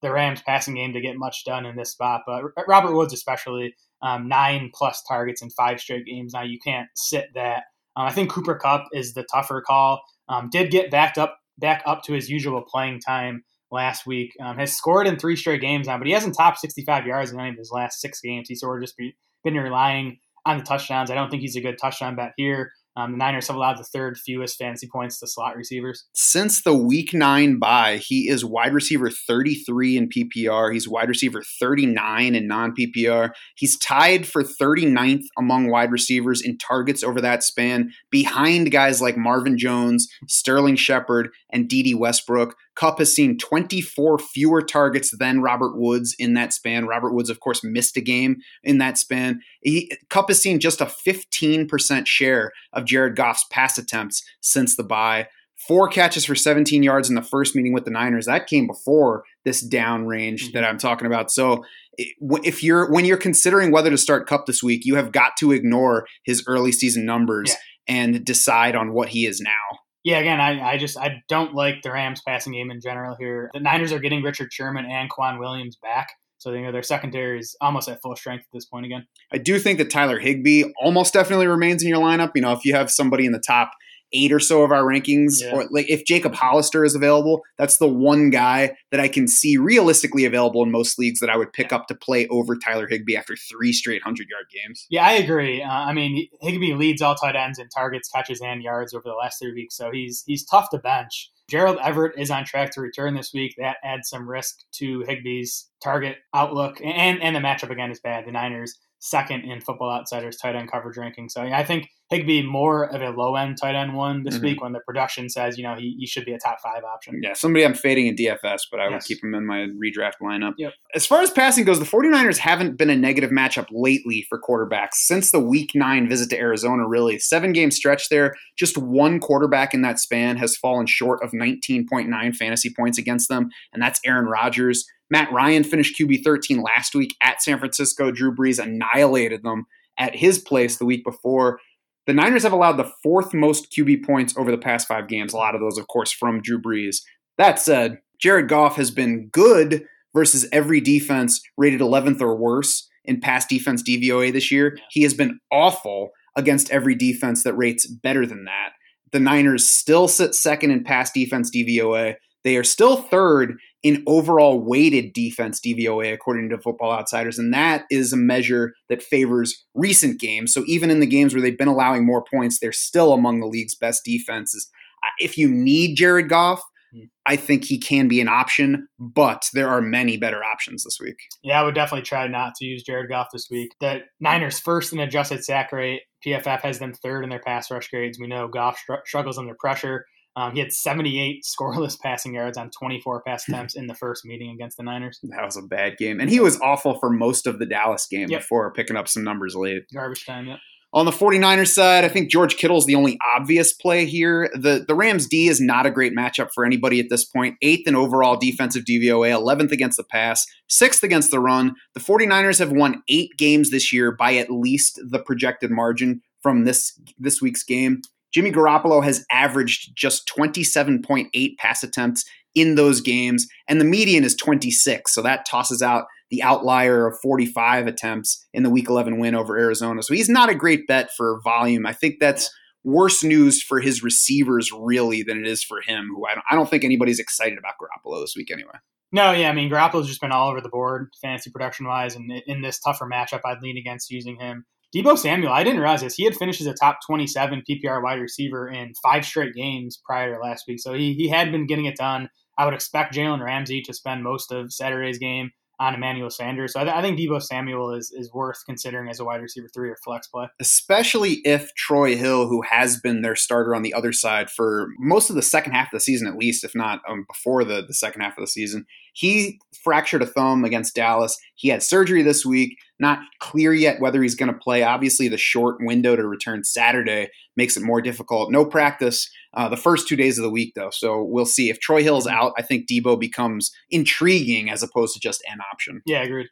the 0.00 0.12
Rams 0.12 0.42
passing 0.42 0.76
game 0.76 0.92
to 0.92 1.00
get 1.00 1.16
much 1.16 1.44
done 1.44 1.66
in 1.66 1.76
this 1.76 1.90
spot, 1.90 2.22
but 2.24 2.42
Robert 2.68 2.94
Woods 2.94 3.12
especially, 3.12 3.74
um, 4.02 4.28
nine 4.28 4.70
plus 4.72 5.02
targets 5.06 5.42
in 5.42 5.50
five 5.50 5.80
straight 5.80 6.06
games. 6.06 6.32
Now 6.32 6.42
you 6.42 6.58
can't 6.58 6.88
sit 6.94 7.30
that. 7.34 7.64
Um, 7.96 8.06
I 8.06 8.12
think 8.12 8.30
Cooper 8.30 8.54
Kupp 8.54 8.86
is 8.92 9.12
the 9.12 9.24
tougher 9.24 9.60
call. 9.60 10.00
Um, 10.28 10.48
did 10.50 10.70
get 10.70 10.90
backed 10.90 11.18
up 11.18 11.38
back 11.58 11.82
up 11.84 12.02
to 12.04 12.14
his 12.14 12.30
usual 12.30 12.62
playing 12.62 13.00
time 13.00 13.44
last 13.70 14.06
week. 14.06 14.32
Um, 14.40 14.58
has 14.58 14.76
scored 14.76 15.06
in 15.06 15.18
three 15.18 15.36
straight 15.36 15.60
games 15.60 15.86
now, 15.86 15.98
but 15.98 16.06
he 16.06 16.12
hasn't 16.12 16.36
topped 16.36 16.58
65 16.58 17.06
yards 17.06 17.32
in 17.32 17.40
any 17.40 17.50
of 17.50 17.56
his 17.56 17.70
last 17.72 18.00
six 18.00 18.20
games. 18.20 18.48
He's 18.48 18.60
sort 18.60 18.78
of 18.78 18.86
just 18.86 18.96
be, 18.96 19.16
been 19.44 19.54
relying 19.54 20.18
on 20.46 20.58
the 20.58 20.64
touchdowns. 20.64 21.10
I 21.10 21.14
don't 21.14 21.30
think 21.30 21.42
he's 21.42 21.56
a 21.56 21.60
good 21.60 21.78
touchdown 21.78 22.16
bet 22.16 22.32
here. 22.36 22.72
Um, 22.96 23.12
the 23.12 23.18
Niners 23.18 23.46
have 23.46 23.56
allowed 23.56 23.78
the 23.78 23.84
third 23.84 24.18
fewest 24.18 24.58
fantasy 24.58 24.88
points 24.88 25.20
to 25.20 25.26
slot 25.26 25.56
receivers. 25.56 26.06
Since 26.12 26.62
the 26.62 26.74
week 26.74 27.14
nine 27.14 27.58
bye, 27.58 27.98
he 27.98 28.28
is 28.28 28.44
wide 28.44 28.74
receiver 28.74 29.10
33 29.10 29.96
in 29.96 30.08
PPR. 30.08 30.72
He's 30.72 30.88
wide 30.88 31.08
receiver 31.08 31.42
39 31.60 32.34
in 32.34 32.46
non 32.48 32.74
PPR. 32.74 33.30
He's 33.54 33.78
tied 33.78 34.26
for 34.26 34.42
39th 34.42 35.22
among 35.38 35.70
wide 35.70 35.92
receivers 35.92 36.42
in 36.42 36.58
targets 36.58 37.04
over 37.04 37.20
that 37.20 37.44
span, 37.44 37.92
behind 38.10 38.72
guys 38.72 39.00
like 39.00 39.16
Marvin 39.16 39.56
Jones, 39.56 40.08
Sterling 40.26 40.76
Shepard, 40.76 41.30
and 41.50 41.68
Dede 41.68 41.96
Westbrook. 41.96 42.56
Kupp 42.76 42.98
has 42.98 43.14
seen 43.14 43.36
24 43.36 44.18
fewer 44.18 44.62
targets 44.62 45.16
than 45.16 45.42
Robert 45.42 45.76
Woods 45.76 46.14
in 46.18 46.34
that 46.34 46.52
span. 46.52 46.86
Robert 46.86 47.12
Woods, 47.12 47.30
of 47.30 47.40
course, 47.40 47.62
missed 47.64 47.96
a 47.96 48.00
game 48.00 48.36
in 48.62 48.78
that 48.78 48.96
span. 48.96 49.40
He, 49.60 49.92
Kupp 50.08 50.28
has 50.28 50.40
seen 50.40 50.60
just 50.60 50.80
a 50.80 50.86
15% 50.86 52.06
share 52.06 52.52
of 52.72 52.84
Jared 52.84 53.16
Goff's 53.16 53.44
pass 53.50 53.76
attempts 53.76 54.22
since 54.40 54.76
the 54.76 54.84
bye. 54.84 55.28
Four 55.68 55.88
catches 55.88 56.24
for 56.24 56.34
17 56.34 56.82
yards 56.82 57.10
in 57.10 57.14
the 57.14 57.22
first 57.22 57.54
meeting 57.54 57.74
with 57.74 57.84
the 57.84 57.90
Niners. 57.90 58.26
That 58.26 58.46
came 58.46 58.66
before 58.66 59.24
this 59.44 59.60
down 59.60 60.06
range 60.06 60.44
mm-hmm. 60.44 60.52
that 60.54 60.64
I'm 60.64 60.78
talking 60.78 61.06
about. 61.06 61.30
So 61.30 61.64
if 61.98 62.62
you're 62.62 62.90
when 62.90 63.04
you're 63.04 63.18
considering 63.18 63.70
whether 63.70 63.90
to 63.90 63.98
start 63.98 64.26
Kupp 64.26 64.46
this 64.46 64.62
week, 64.62 64.86
you 64.86 64.94
have 64.94 65.12
got 65.12 65.36
to 65.40 65.52
ignore 65.52 66.06
his 66.24 66.42
early 66.46 66.72
season 66.72 67.04
numbers 67.04 67.50
yeah. 67.50 67.94
and 67.94 68.24
decide 68.24 68.74
on 68.74 68.94
what 68.94 69.10
he 69.10 69.26
is 69.26 69.40
now. 69.40 69.79
Yeah, 70.02 70.18
again, 70.18 70.40
I, 70.40 70.72
I 70.72 70.78
just 70.78 70.96
I 70.96 71.22
don't 71.28 71.54
like 71.54 71.82
the 71.82 71.92
Rams 71.92 72.22
passing 72.26 72.54
game 72.54 72.70
in 72.70 72.80
general 72.80 73.16
here. 73.18 73.50
The 73.52 73.60
Niners 73.60 73.92
are 73.92 73.98
getting 73.98 74.22
Richard 74.22 74.52
Sherman 74.52 74.86
and 74.86 75.10
K'Waun 75.10 75.38
Williams 75.38 75.76
back. 75.82 76.08
So 76.38 76.52
you 76.52 76.62
know 76.62 76.72
their 76.72 76.82
secondary 76.82 77.38
is 77.38 77.54
almost 77.60 77.86
at 77.88 78.00
full 78.00 78.16
strength 78.16 78.42
at 78.42 78.52
this 78.54 78.64
point 78.64 78.86
again. 78.86 79.06
I 79.30 79.36
do 79.36 79.58
think 79.58 79.76
that 79.78 79.90
Tyler 79.90 80.18
Higbee 80.18 80.64
almost 80.80 81.12
definitely 81.12 81.46
remains 81.46 81.82
in 81.82 81.88
your 81.90 82.00
lineup. 82.00 82.30
You 82.34 82.40
know, 82.40 82.52
if 82.52 82.64
you 82.64 82.74
have 82.74 82.90
somebody 82.90 83.26
in 83.26 83.32
the 83.32 83.42
top 83.46 83.72
eight 84.12 84.32
or 84.32 84.40
so 84.40 84.62
of 84.62 84.72
our 84.72 84.82
rankings. 84.82 85.40
Yeah. 85.40 85.54
Or 85.54 85.66
like 85.70 85.88
if 85.88 86.04
Jacob 86.04 86.34
Hollister 86.34 86.84
is 86.84 86.94
available, 86.94 87.42
that's 87.58 87.78
the 87.78 87.88
one 87.88 88.30
guy 88.30 88.76
that 88.90 89.00
I 89.00 89.08
can 89.08 89.28
see 89.28 89.56
realistically 89.56 90.24
available 90.24 90.62
in 90.62 90.70
most 90.70 90.98
leagues 90.98 91.20
that 91.20 91.30
I 91.30 91.36
would 91.36 91.52
pick 91.52 91.72
up 91.72 91.86
to 91.88 91.94
play 91.94 92.26
over 92.28 92.56
Tyler 92.56 92.86
Higbee 92.88 93.16
after 93.16 93.36
three 93.36 93.72
straight 93.72 94.02
hundred 94.02 94.28
yard 94.28 94.46
games. 94.52 94.86
Yeah, 94.90 95.06
I 95.06 95.12
agree. 95.12 95.62
Uh, 95.62 95.68
I 95.68 95.92
mean, 95.92 96.28
Higbee 96.40 96.74
leads 96.74 97.02
all 97.02 97.14
tight 97.14 97.36
ends 97.36 97.58
in 97.58 97.68
targets, 97.68 98.08
catches, 98.08 98.40
and 98.40 98.62
yards 98.62 98.94
over 98.94 99.04
the 99.04 99.14
last 99.14 99.38
three 99.40 99.52
weeks, 99.52 99.76
so 99.76 99.90
he's 99.90 100.22
he's 100.26 100.44
tough 100.44 100.70
to 100.70 100.78
bench. 100.78 101.30
Gerald 101.50 101.78
Everett 101.82 102.16
is 102.16 102.30
on 102.30 102.44
track 102.44 102.70
to 102.72 102.80
return 102.80 103.14
this 103.14 103.32
week. 103.34 103.54
That 103.58 103.78
adds 103.82 104.08
some 104.08 104.28
risk 104.28 104.60
to 104.74 105.04
Higbee's 105.08 105.68
target 105.82 106.18
outlook, 106.34 106.80
and 106.82 107.20
and 107.20 107.34
the 107.34 107.40
matchup 107.40 107.70
again 107.70 107.90
is 107.90 108.00
bad. 108.00 108.24
The 108.26 108.32
Niners 108.32 108.78
second 109.00 109.44
in 109.44 109.60
Football 109.60 109.90
Outsiders 109.90 110.36
tight 110.36 110.54
end 110.54 110.70
coverage 110.70 110.96
ranking. 110.96 111.28
So 111.28 111.42
yeah, 111.42 111.58
I 111.58 111.64
think 111.64 111.88
Higbee 112.10 112.42
more 112.42 112.84
of 112.92 113.00
a 113.02 113.10
low 113.10 113.36
end 113.36 113.56
tight 113.56 113.76
end 113.76 113.94
one 113.94 114.24
this 114.24 114.38
Mhm. 114.38 114.42
week 114.42 114.60
when 114.62 114.72
the 114.72 114.80
production 114.80 115.28
says 115.28 115.56
you 115.56 115.62
know 115.62 115.76
he, 115.76 115.94
he 115.98 116.06
should 116.06 116.24
be 116.24 116.32
a 116.32 116.38
top 116.38 116.58
five 116.60 116.82
option. 116.82 117.20
Yeah, 117.22 117.34
somebody 117.34 117.64
I'm 117.64 117.74
fading 117.74 118.08
in 118.08 118.16
DFS, 118.16 118.62
but 118.70 118.80
I 118.80 118.88
would 118.88 119.02
keep 119.04 119.22
him 119.22 119.32
in 119.34 119.46
my 119.46 119.68
redraft 119.82 120.14
lineup. 120.20 120.54
Yep. 120.58 120.72
As 120.94 121.06
far 121.06 121.22
as 121.22 121.30
passing 121.30 121.64
goes, 121.64 121.78
the 121.78 121.84
49ers 121.86 122.38
haven't 122.38 122.76
been 122.76 122.90
a 122.90 122.96
negative 122.96 123.30
matchup 123.30 123.68
lately 123.70 124.26
for 124.28 124.40
quarterbacks 124.40 124.94
since 124.94 125.30
the 125.30 125.38
week 125.40 125.70
nine 125.74 126.08
visit 126.08 126.30
to 126.30 126.38
Arizona, 126.38 126.86
really. 126.86 127.18
Seven 127.20 127.52
game 127.52 127.70
stretch 127.70 128.08
there. 128.08 128.34
Just 128.58 128.76
one 128.76 129.20
quarterback 129.20 129.72
in 129.72 129.82
that 129.82 130.00
span 130.00 130.36
has 130.38 130.56
fallen 130.56 130.86
short 130.86 131.22
of 131.22 131.32
19.9 131.32 132.32
fantasy 132.36 132.70
points 132.76 132.98
against 132.98 133.28
them, 133.28 133.50
and 133.72 133.80
that's 133.82 134.00
Aaron 134.04 134.26
Rodgers. 134.26 134.84
Matt 135.10 135.32
Ryan 135.32 135.64
finished 135.64 135.96
QB 135.98 136.22
13 136.24 136.60
last 136.60 136.94
week 136.94 137.14
at 137.22 137.42
San 137.42 137.58
Francisco. 137.58 138.10
Drew 138.10 138.34
Brees 138.34 138.62
annihilated 138.62 139.42
them 139.42 139.66
at 139.98 140.14
his 140.16 140.38
place 140.38 140.78
the 140.78 140.84
week 140.86 141.04
before. 141.04 141.60
The 142.06 142.14
Niners 142.14 142.42
have 142.42 142.52
allowed 142.52 142.76
the 142.76 142.90
fourth 143.02 143.34
most 143.34 143.72
QB 143.76 144.04
points 144.04 144.34
over 144.36 144.50
the 144.50 144.58
past 144.58 144.88
five 144.88 145.08
games. 145.08 145.32
A 145.32 145.36
lot 145.36 145.54
of 145.54 145.60
those, 145.60 145.78
of 145.78 145.86
course, 145.88 146.10
from 146.12 146.40
Drew 146.40 146.60
Brees. 146.60 146.98
That 147.38 147.58
said, 147.58 147.98
Jared 148.20 148.48
Goff 148.48 148.76
has 148.76 148.90
been 148.90 149.28
good 149.28 149.86
versus 150.14 150.46
every 150.52 150.80
defense 150.80 151.40
rated 151.56 151.80
11th 151.80 152.20
or 152.20 152.36
worse 152.36 152.88
in 153.04 153.20
pass 153.20 153.46
defense 153.46 153.82
DVOA 153.82 154.32
this 154.32 154.50
year. 154.50 154.76
He 154.90 155.02
has 155.02 155.14
been 155.14 155.38
awful 155.50 156.10
against 156.36 156.70
every 156.70 156.94
defense 156.94 157.42
that 157.44 157.54
rates 157.54 157.86
better 157.86 158.26
than 158.26 158.44
that. 158.44 158.70
The 159.12 159.20
Niners 159.20 159.68
still 159.68 160.08
sit 160.08 160.34
second 160.34 160.70
in 160.70 160.84
pass 160.84 161.10
defense 161.10 161.50
DVOA. 161.54 162.14
They 162.44 162.56
are 162.56 162.64
still 162.64 162.96
third 162.96 163.58
in 163.82 164.02
overall 164.06 164.60
weighted 164.60 165.12
defense 165.12 165.60
DVOA, 165.60 166.12
according 166.12 166.48
to 166.50 166.58
Football 166.58 166.92
Outsiders. 166.92 167.38
And 167.38 167.52
that 167.54 167.84
is 167.90 168.12
a 168.12 168.16
measure 168.16 168.74
that 168.88 169.02
favors 169.02 169.64
recent 169.74 170.20
games. 170.20 170.52
So 170.52 170.62
even 170.66 170.90
in 170.90 171.00
the 171.00 171.06
games 171.06 171.34
where 171.34 171.42
they've 171.42 171.56
been 171.56 171.68
allowing 171.68 172.04
more 172.04 172.24
points, 172.32 172.58
they're 172.58 172.72
still 172.72 173.12
among 173.12 173.40
the 173.40 173.46
league's 173.46 173.74
best 173.74 174.04
defenses. 174.04 174.70
If 175.18 175.38
you 175.38 175.48
need 175.48 175.96
Jared 175.96 176.28
Goff, 176.28 176.62
Hmm. 176.92 177.04
I 177.24 177.36
think 177.36 177.64
he 177.64 177.78
can 177.78 178.08
be 178.08 178.20
an 178.20 178.26
option, 178.26 178.88
but 178.98 179.48
there 179.54 179.68
are 179.68 179.80
many 179.80 180.16
better 180.16 180.42
options 180.42 180.82
this 180.82 180.98
week. 181.00 181.16
Yeah, 181.42 181.60
I 181.60 181.64
would 181.64 181.74
definitely 181.76 182.02
try 182.04 182.26
not 182.26 182.54
to 182.56 182.64
use 182.64 182.82
Jared 182.82 183.08
Goff 183.08 183.28
this 183.32 183.46
week. 183.48 183.70
The 183.80 184.00
Niners 184.18 184.58
first 184.58 184.92
in 184.92 184.98
adjusted 184.98 185.44
sack 185.44 185.70
rate. 185.70 186.02
PFF 186.26 186.60
has 186.62 186.80
them 186.80 186.92
third 186.92 187.22
in 187.22 187.30
their 187.30 187.38
pass 187.38 187.70
rush 187.70 187.88
grades. 187.90 188.18
We 188.18 188.26
know 188.26 188.48
Goff 188.48 188.76
str- 188.78 188.94
struggles 189.04 189.38
under 189.38 189.54
pressure. 189.54 190.04
Um, 190.36 190.52
he 190.52 190.60
had 190.60 190.72
78 190.72 191.42
scoreless 191.60 191.98
passing 191.98 192.34
yards 192.34 192.56
on 192.56 192.70
24 192.70 193.22
pass 193.22 193.44
attempts 193.48 193.74
in 193.74 193.86
the 193.86 193.94
first 193.94 194.24
meeting 194.24 194.50
against 194.50 194.76
the 194.76 194.82
Niners. 194.82 195.18
That 195.24 195.44
was 195.44 195.56
a 195.56 195.62
bad 195.62 195.96
game. 195.98 196.20
And 196.20 196.30
he 196.30 196.40
was 196.40 196.60
awful 196.60 196.98
for 196.98 197.10
most 197.10 197.46
of 197.46 197.58
the 197.58 197.66
Dallas 197.66 198.06
game 198.10 198.28
Yep. 198.30 198.40
before 198.40 198.72
picking 198.72 198.96
up 198.96 199.08
some 199.08 199.24
numbers 199.24 199.54
late. 199.56 199.82
Garbage 199.92 200.24
time, 200.26 200.46
yeah. 200.46 200.56
On 200.92 201.04
the 201.04 201.12
49ers 201.12 201.68
side, 201.72 202.04
I 202.04 202.08
think 202.08 202.32
George 202.32 202.56
Kittle's 202.56 202.84
the 202.84 202.96
only 202.96 203.16
obvious 203.36 203.72
play 203.72 204.06
here. 204.06 204.50
The 204.54 204.84
the 204.88 204.94
Rams 204.96 205.28
D 205.28 205.46
is 205.46 205.60
not 205.60 205.86
a 205.86 205.90
great 205.90 206.16
matchup 206.16 206.48
for 206.52 206.64
anybody 206.64 206.98
at 206.98 207.06
this 207.08 207.24
point. 207.24 207.54
Eighth 207.62 207.86
in 207.86 207.94
overall 207.94 208.36
defensive 208.36 208.84
DVOA, 208.84 209.30
11th 209.30 209.70
against 209.70 209.98
the 209.98 210.02
pass, 210.02 210.44
sixth 210.68 211.04
against 211.04 211.30
the 211.30 211.38
run. 211.38 211.76
The 211.94 212.00
49ers 212.00 212.58
have 212.58 212.72
won 212.72 213.04
eight 213.08 213.30
games 213.38 213.70
this 213.70 213.92
year 213.92 214.10
by 214.10 214.34
at 214.34 214.50
least 214.50 215.00
the 215.08 215.20
projected 215.20 215.70
margin 215.70 216.22
from 216.42 216.64
this 216.64 217.00
this 217.18 217.40
week's 217.40 217.62
game. 217.62 218.02
Jimmy 218.32 218.52
Garoppolo 218.52 219.02
has 219.02 219.24
averaged 219.30 219.92
just 219.94 220.30
27.8 220.36 221.56
pass 221.58 221.82
attempts 221.82 222.24
in 222.54 222.74
those 222.74 223.00
games, 223.00 223.46
and 223.68 223.80
the 223.80 223.84
median 223.84 224.24
is 224.24 224.34
26. 224.34 225.12
So 225.12 225.22
that 225.22 225.46
tosses 225.46 225.82
out 225.82 226.06
the 226.30 226.42
outlier 226.42 227.06
of 227.06 227.18
45 227.20 227.86
attempts 227.86 228.46
in 228.52 228.62
the 228.62 228.70
Week 228.70 228.88
11 228.88 229.18
win 229.18 229.34
over 229.34 229.58
Arizona. 229.58 230.02
So 230.02 230.14
he's 230.14 230.28
not 230.28 230.48
a 230.48 230.54
great 230.54 230.86
bet 230.86 231.10
for 231.16 231.40
volume. 231.42 231.86
I 231.86 231.92
think 231.92 232.16
that's 232.20 232.50
worse 232.84 233.22
news 233.22 233.62
for 233.62 233.80
his 233.80 234.02
receivers 234.02 234.70
really 234.72 235.22
than 235.22 235.38
it 235.38 235.46
is 235.46 235.62
for 235.62 235.80
him. 235.80 236.08
Who 236.14 236.26
I 236.26 236.34
don't, 236.34 236.44
I 236.50 236.54
don't 236.54 236.70
think 236.70 236.84
anybody's 236.84 237.18
excited 237.18 237.58
about 237.58 237.74
Garoppolo 237.80 238.22
this 238.22 238.34
week 238.36 238.50
anyway. 238.50 238.74
No, 239.12 239.32
yeah, 239.32 239.50
I 239.50 239.52
mean 239.52 239.70
Garoppolo's 239.70 240.06
just 240.06 240.20
been 240.20 240.32
all 240.32 240.50
over 240.50 240.60
the 240.60 240.68
board, 240.68 241.10
fantasy 241.20 241.50
production 241.50 241.86
wise, 241.86 242.14
and 242.14 242.30
in 242.46 242.62
this 242.62 242.78
tougher 242.78 243.08
matchup, 243.12 243.40
I'd 243.44 243.60
lean 243.60 243.76
against 243.76 244.10
using 244.10 244.38
him. 244.38 244.64
Deebo 244.94 245.16
Samuel, 245.16 245.52
I 245.52 245.62
didn't 245.62 245.80
realize 245.80 246.00
this. 246.00 246.14
He 246.14 246.24
had 246.24 246.34
finished 246.34 246.60
as 246.60 246.66
a 246.66 246.74
top 246.74 246.98
27 247.06 247.62
PPR 247.68 248.02
wide 248.02 248.20
receiver 248.20 248.68
in 248.68 248.92
five 249.02 249.24
straight 249.24 249.54
games 249.54 250.00
prior 250.04 250.34
to 250.34 250.40
last 250.40 250.64
week, 250.66 250.80
so 250.80 250.94
he 250.94 251.14
he 251.14 251.28
had 251.28 251.52
been 251.52 251.66
getting 251.66 251.86
it 251.86 251.96
done. 251.96 252.28
I 252.58 252.64
would 252.64 252.74
expect 252.74 253.14
Jalen 253.14 253.42
Ramsey 253.42 253.82
to 253.82 253.94
spend 253.94 254.22
most 254.22 254.52
of 254.52 254.72
Saturday's 254.72 255.18
game 255.18 255.50
on 255.80 255.94
Emmanuel 255.94 256.28
Sanders. 256.28 256.74
So 256.74 256.80
I, 256.80 256.84
th- 256.84 256.94
I 256.94 257.00
think 257.00 257.18
Deebo 257.18 257.42
Samuel 257.42 257.94
is 257.94 258.12
is 258.14 258.30
worth 258.32 258.62
considering 258.66 259.08
as 259.08 259.18
a 259.18 259.24
wide 259.24 259.40
receiver 259.40 259.66
three 259.74 259.88
or 259.88 259.96
flex 260.04 260.28
play. 260.28 260.46
Especially 260.60 261.40
if 261.44 261.74
Troy 261.74 262.16
Hill, 262.16 262.48
who 262.48 262.62
has 262.62 263.00
been 263.00 263.22
their 263.22 263.34
starter 263.34 263.74
on 263.74 263.82
the 263.82 263.94
other 263.94 264.12
side 264.12 264.50
for 264.50 264.88
most 264.98 265.30
of 265.30 265.36
the 265.36 265.42
second 265.42 265.72
half 265.72 265.86
of 265.86 265.96
the 265.96 266.00
season, 266.00 266.28
at 266.28 266.36
least, 266.36 266.62
if 266.62 266.72
not 266.74 267.00
um, 267.08 267.24
before 267.26 267.64
the, 267.64 267.82
the 267.86 267.94
second 267.94 268.20
half 268.20 268.36
of 268.36 268.42
the 268.42 268.50
season, 268.50 268.84
he 269.12 269.60
fractured 269.82 270.22
a 270.22 270.26
thumb 270.26 270.64
against 270.64 270.94
Dallas. 270.94 271.38
He 271.54 271.68
had 271.68 271.82
surgery 271.82 272.22
this 272.22 272.44
week. 272.44 272.78
Not 272.98 273.20
clear 273.38 273.72
yet 273.72 274.00
whether 274.00 274.22
he's 274.22 274.34
going 274.34 274.52
to 274.52 274.58
play. 274.58 274.82
Obviously, 274.82 275.28
the 275.28 275.38
short 275.38 275.76
window 275.80 276.16
to 276.16 276.26
return 276.26 276.64
Saturday 276.64 277.30
makes 277.56 277.76
it 277.76 277.82
more 277.82 278.02
difficult. 278.02 278.50
No 278.50 278.64
practice 278.64 279.30
uh, 279.54 279.68
the 279.68 279.76
first 279.76 280.06
two 280.06 280.16
days 280.16 280.38
of 280.38 280.42
the 280.42 280.50
week, 280.50 280.74
though. 280.76 280.90
So 280.90 281.22
we'll 281.22 281.46
see. 281.46 281.70
If 281.70 281.80
Troy 281.80 282.02
Hill's 282.02 282.26
out, 282.26 282.52
I 282.58 282.62
think 282.62 282.88
Deebo 282.88 283.18
becomes 283.18 283.72
intriguing 283.88 284.70
as 284.70 284.82
opposed 284.82 285.14
to 285.14 285.20
just 285.20 285.42
an 285.50 285.58
option. 285.72 286.02
Yeah, 286.04 286.22
agreed. 286.22 286.48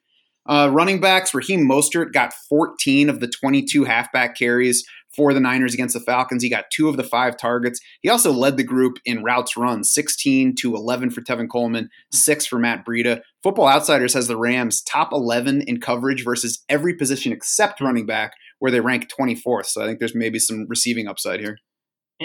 Uh, 0.49 0.71
running 0.73 0.99
backs, 0.99 1.35
Raheem 1.35 1.69
Mostert 1.69 2.13
got 2.13 2.33
14 2.49 3.11
of 3.11 3.21
the 3.21 3.29
22 3.29 3.85
halfback 3.85 4.35
carries 4.35 4.83
for 5.15 5.33
the 5.33 5.41
Niners 5.41 5.75
against 5.75 5.95
the 5.95 6.01
Falcons. 6.01 6.43
He 6.43 6.51
got 6.51 6.71
two 6.73 6.89
of 6.89 6.97
the 6.97 7.05
five 7.05 7.37
targets. 7.37 7.81
He 8.03 8.09
also 8.09 8.33
led 8.33 8.57
the 8.57 8.65
group 8.65 8.99
in 9.05 9.23
routes 9.23 9.57
run, 9.57 9.85
16 9.85 10.55
to 10.57 10.75
11 10.75 11.11
for 11.11 11.21
Tevin 11.21 11.49
Coleman, 11.51 11.89
six 12.13 12.47
for 12.47 12.59
Matt 12.59 12.85
Breida. 12.85 13.23
Football 13.43 13.69
Outsiders 13.69 14.15
has 14.15 14.27
the 14.27 14.37
Rams 14.37 14.83
top 14.83 15.13
11 15.13 15.63
in 15.63 15.81
coverage 15.81 16.25
versus 16.25 16.65
every 16.69 16.95
position 16.95 17.33
except 17.33 17.81
running 17.81 18.07
back, 18.07 18.33
where 18.59 18.73
they 18.73 18.81
rank 18.81 19.09
24th. 19.09 19.67
So 19.67 19.83
I 19.83 19.87
think 19.87 19.99
there's 19.99 20.15
maybe 20.15 20.39
some 20.39 20.67
receiving 20.69 21.09
upside 21.09 21.41
here. 21.41 21.59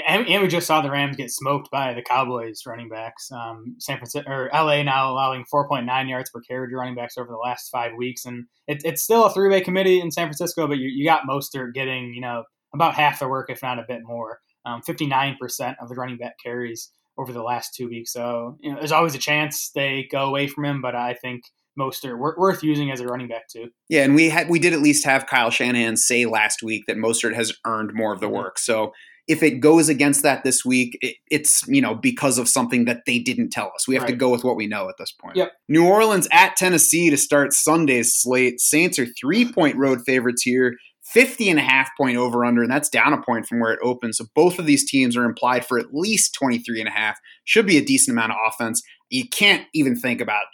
And, 0.07 0.27
and 0.27 0.41
we 0.41 0.47
just 0.47 0.65
saw 0.65 0.81
the 0.81 0.89
Rams 0.89 1.17
get 1.17 1.29
smoked 1.29 1.69
by 1.69 1.93
the 1.93 2.01
Cowboys 2.01 2.63
running 2.65 2.89
backs. 2.89 3.31
Um, 3.31 3.75
San 3.77 3.97
Francisco 3.97 4.27
or 4.27 4.49
LA 4.51 4.81
now 4.81 5.11
allowing 5.11 5.45
4.9 5.53 6.09
yards 6.09 6.31
per 6.31 6.41
carry 6.41 6.67
to 6.67 6.75
running 6.75 6.95
backs 6.95 7.15
over 7.15 7.31
the 7.31 7.37
last 7.37 7.69
five 7.69 7.91
weeks, 7.95 8.25
and 8.25 8.45
it, 8.67 8.81
it's 8.83 9.03
still 9.03 9.25
a 9.25 9.31
three-way 9.31 9.61
committee 9.61 10.01
in 10.01 10.09
San 10.09 10.25
Francisco. 10.25 10.67
But 10.67 10.79
you, 10.79 10.87
you 10.87 11.05
got 11.05 11.27
Mostert 11.29 11.75
getting 11.75 12.11
you 12.15 12.21
know 12.21 12.43
about 12.73 12.95
half 12.95 13.19
the 13.19 13.27
work, 13.27 13.49
if 13.49 13.61
not 13.61 13.79
a 13.79 13.85
bit 13.87 14.01
more. 14.03 14.39
Um, 14.65 14.81
59% 14.81 15.75
of 15.81 15.89
the 15.89 15.95
running 15.95 16.17
back 16.17 16.33
carries 16.43 16.91
over 17.17 17.31
the 17.33 17.43
last 17.43 17.73
two 17.75 17.87
weeks. 17.89 18.11
So 18.13 18.57
you 18.61 18.71
know, 18.71 18.79
there's 18.79 18.91
always 18.91 19.13
a 19.15 19.19
chance 19.19 19.71
they 19.75 20.07
go 20.11 20.25
away 20.25 20.47
from 20.47 20.65
him, 20.65 20.81
but 20.81 20.95
I 20.95 21.13
think 21.13 21.43
Mostert 21.79 22.17
wor- 22.17 22.35
worth 22.37 22.63
using 22.63 22.91
as 22.91 22.99
a 22.99 23.05
running 23.05 23.27
back 23.27 23.47
too. 23.49 23.69
Yeah, 23.89 24.03
and 24.03 24.15
we 24.15 24.29
had 24.29 24.49
we 24.49 24.59
did 24.59 24.73
at 24.73 24.81
least 24.81 25.05
have 25.05 25.25
Kyle 25.27 25.49
Shanahan 25.51 25.97
say 25.97 26.25
last 26.25 26.63
week 26.63 26.83
that 26.87 26.97
Mostert 26.97 27.35
has 27.35 27.53
earned 27.65 27.91
more 27.93 28.13
of 28.13 28.19
the 28.19 28.27
Mhm. 28.27 28.33
work. 28.33 28.59
So 28.59 28.93
if 29.27 29.41
it 29.41 29.59
goes 29.59 29.89
against 29.89 30.21
that 30.23 30.43
this 30.43 30.63
week, 30.65 30.97
it, 31.01 31.15
it's 31.31 31.63
you 31.67 31.81
know 31.81 31.95
because 31.95 32.37
of 32.37 32.47
something 32.47 32.85
that 32.85 33.01
they 33.05 33.19
didn't 33.19 33.49
tell 33.49 33.71
us. 33.75 33.87
We 33.87 33.95
have 33.95 34.05
to 34.05 34.13
go 34.15 34.29
with 34.29 34.43
what 34.43 34.55
we 34.55 34.67
know 34.67 34.87
at 34.89 34.95
this 34.97 35.11
point. 35.11 35.35
Yep. 35.35 35.51
New 35.69 35.85
Orleans 35.87 36.27
at 36.31 36.55
Tennessee 36.55 37.09
to 37.09 37.17
start 37.17 37.53
Sunday's 37.53 38.13
slate. 38.15 38.59
Saints 38.59 38.97
are 38.99 39.05
three 39.19 39.51
point 39.51 39.75
road 39.77 39.99
favorites 40.05 40.41
here. 40.43 40.75
50 41.03 41.49
and 41.49 41.59
a 41.59 41.63
half 41.63 41.89
point 41.97 42.17
over 42.17 42.45
under, 42.45 42.61
and 42.61 42.71
that's 42.71 42.89
down 42.89 43.13
a 43.13 43.21
point 43.21 43.45
from 43.45 43.59
where 43.59 43.73
it 43.73 43.79
opens. 43.83 44.17
So 44.17 44.25
both 44.35 44.57
of 44.57 44.65
these 44.65 44.89
teams 44.89 45.17
are 45.17 45.25
implied 45.25 45.65
for 45.65 45.77
at 45.77 45.93
least 45.93 46.33
23 46.33 46.79
and 46.79 46.87
a 46.87 46.91
half. 46.91 47.19
Should 47.43 47.65
be 47.65 47.77
a 47.77 47.83
decent 47.83 48.15
amount 48.15 48.31
of 48.31 48.37
offense. 48.47 48.81
You 49.09 49.27
can't 49.27 49.67
even 49.73 49.95
think 49.95 50.21
about 50.21 50.45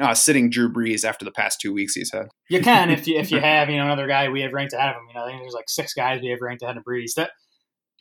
uh, 0.00 0.14
sitting 0.14 0.50
Drew 0.50 0.72
Brees 0.72 1.04
after 1.04 1.24
the 1.24 1.30
past 1.30 1.60
two 1.60 1.72
weeks 1.72 1.94
he's 1.94 2.12
had. 2.12 2.28
You 2.48 2.60
can 2.60 2.90
if 2.90 3.06
you 3.08 3.18
if 3.18 3.30
you 3.30 3.40
have 3.40 3.68
you 3.68 3.76
know 3.76 3.84
another 3.84 4.06
guy 4.06 4.28
we 4.28 4.42
have 4.42 4.52
ranked 4.52 4.72
ahead 4.72 4.90
of 4.90 4.96
him. 4.96 5.02
You 5.08 5.14
know, 5.14 5.24
I 5.24 5.28
think 5.28 5.42
there's 5.42 5.54
like 5.54 5.68
six 5.68 5.94
guys 5.94 6.20
we 6.20 6.28
have 6.28 6.40
ranked 6.40 6.62
ahead 6.62 6.76
of 6.76 6.84
Brees. 6.84 7.14
That 7.16 7.30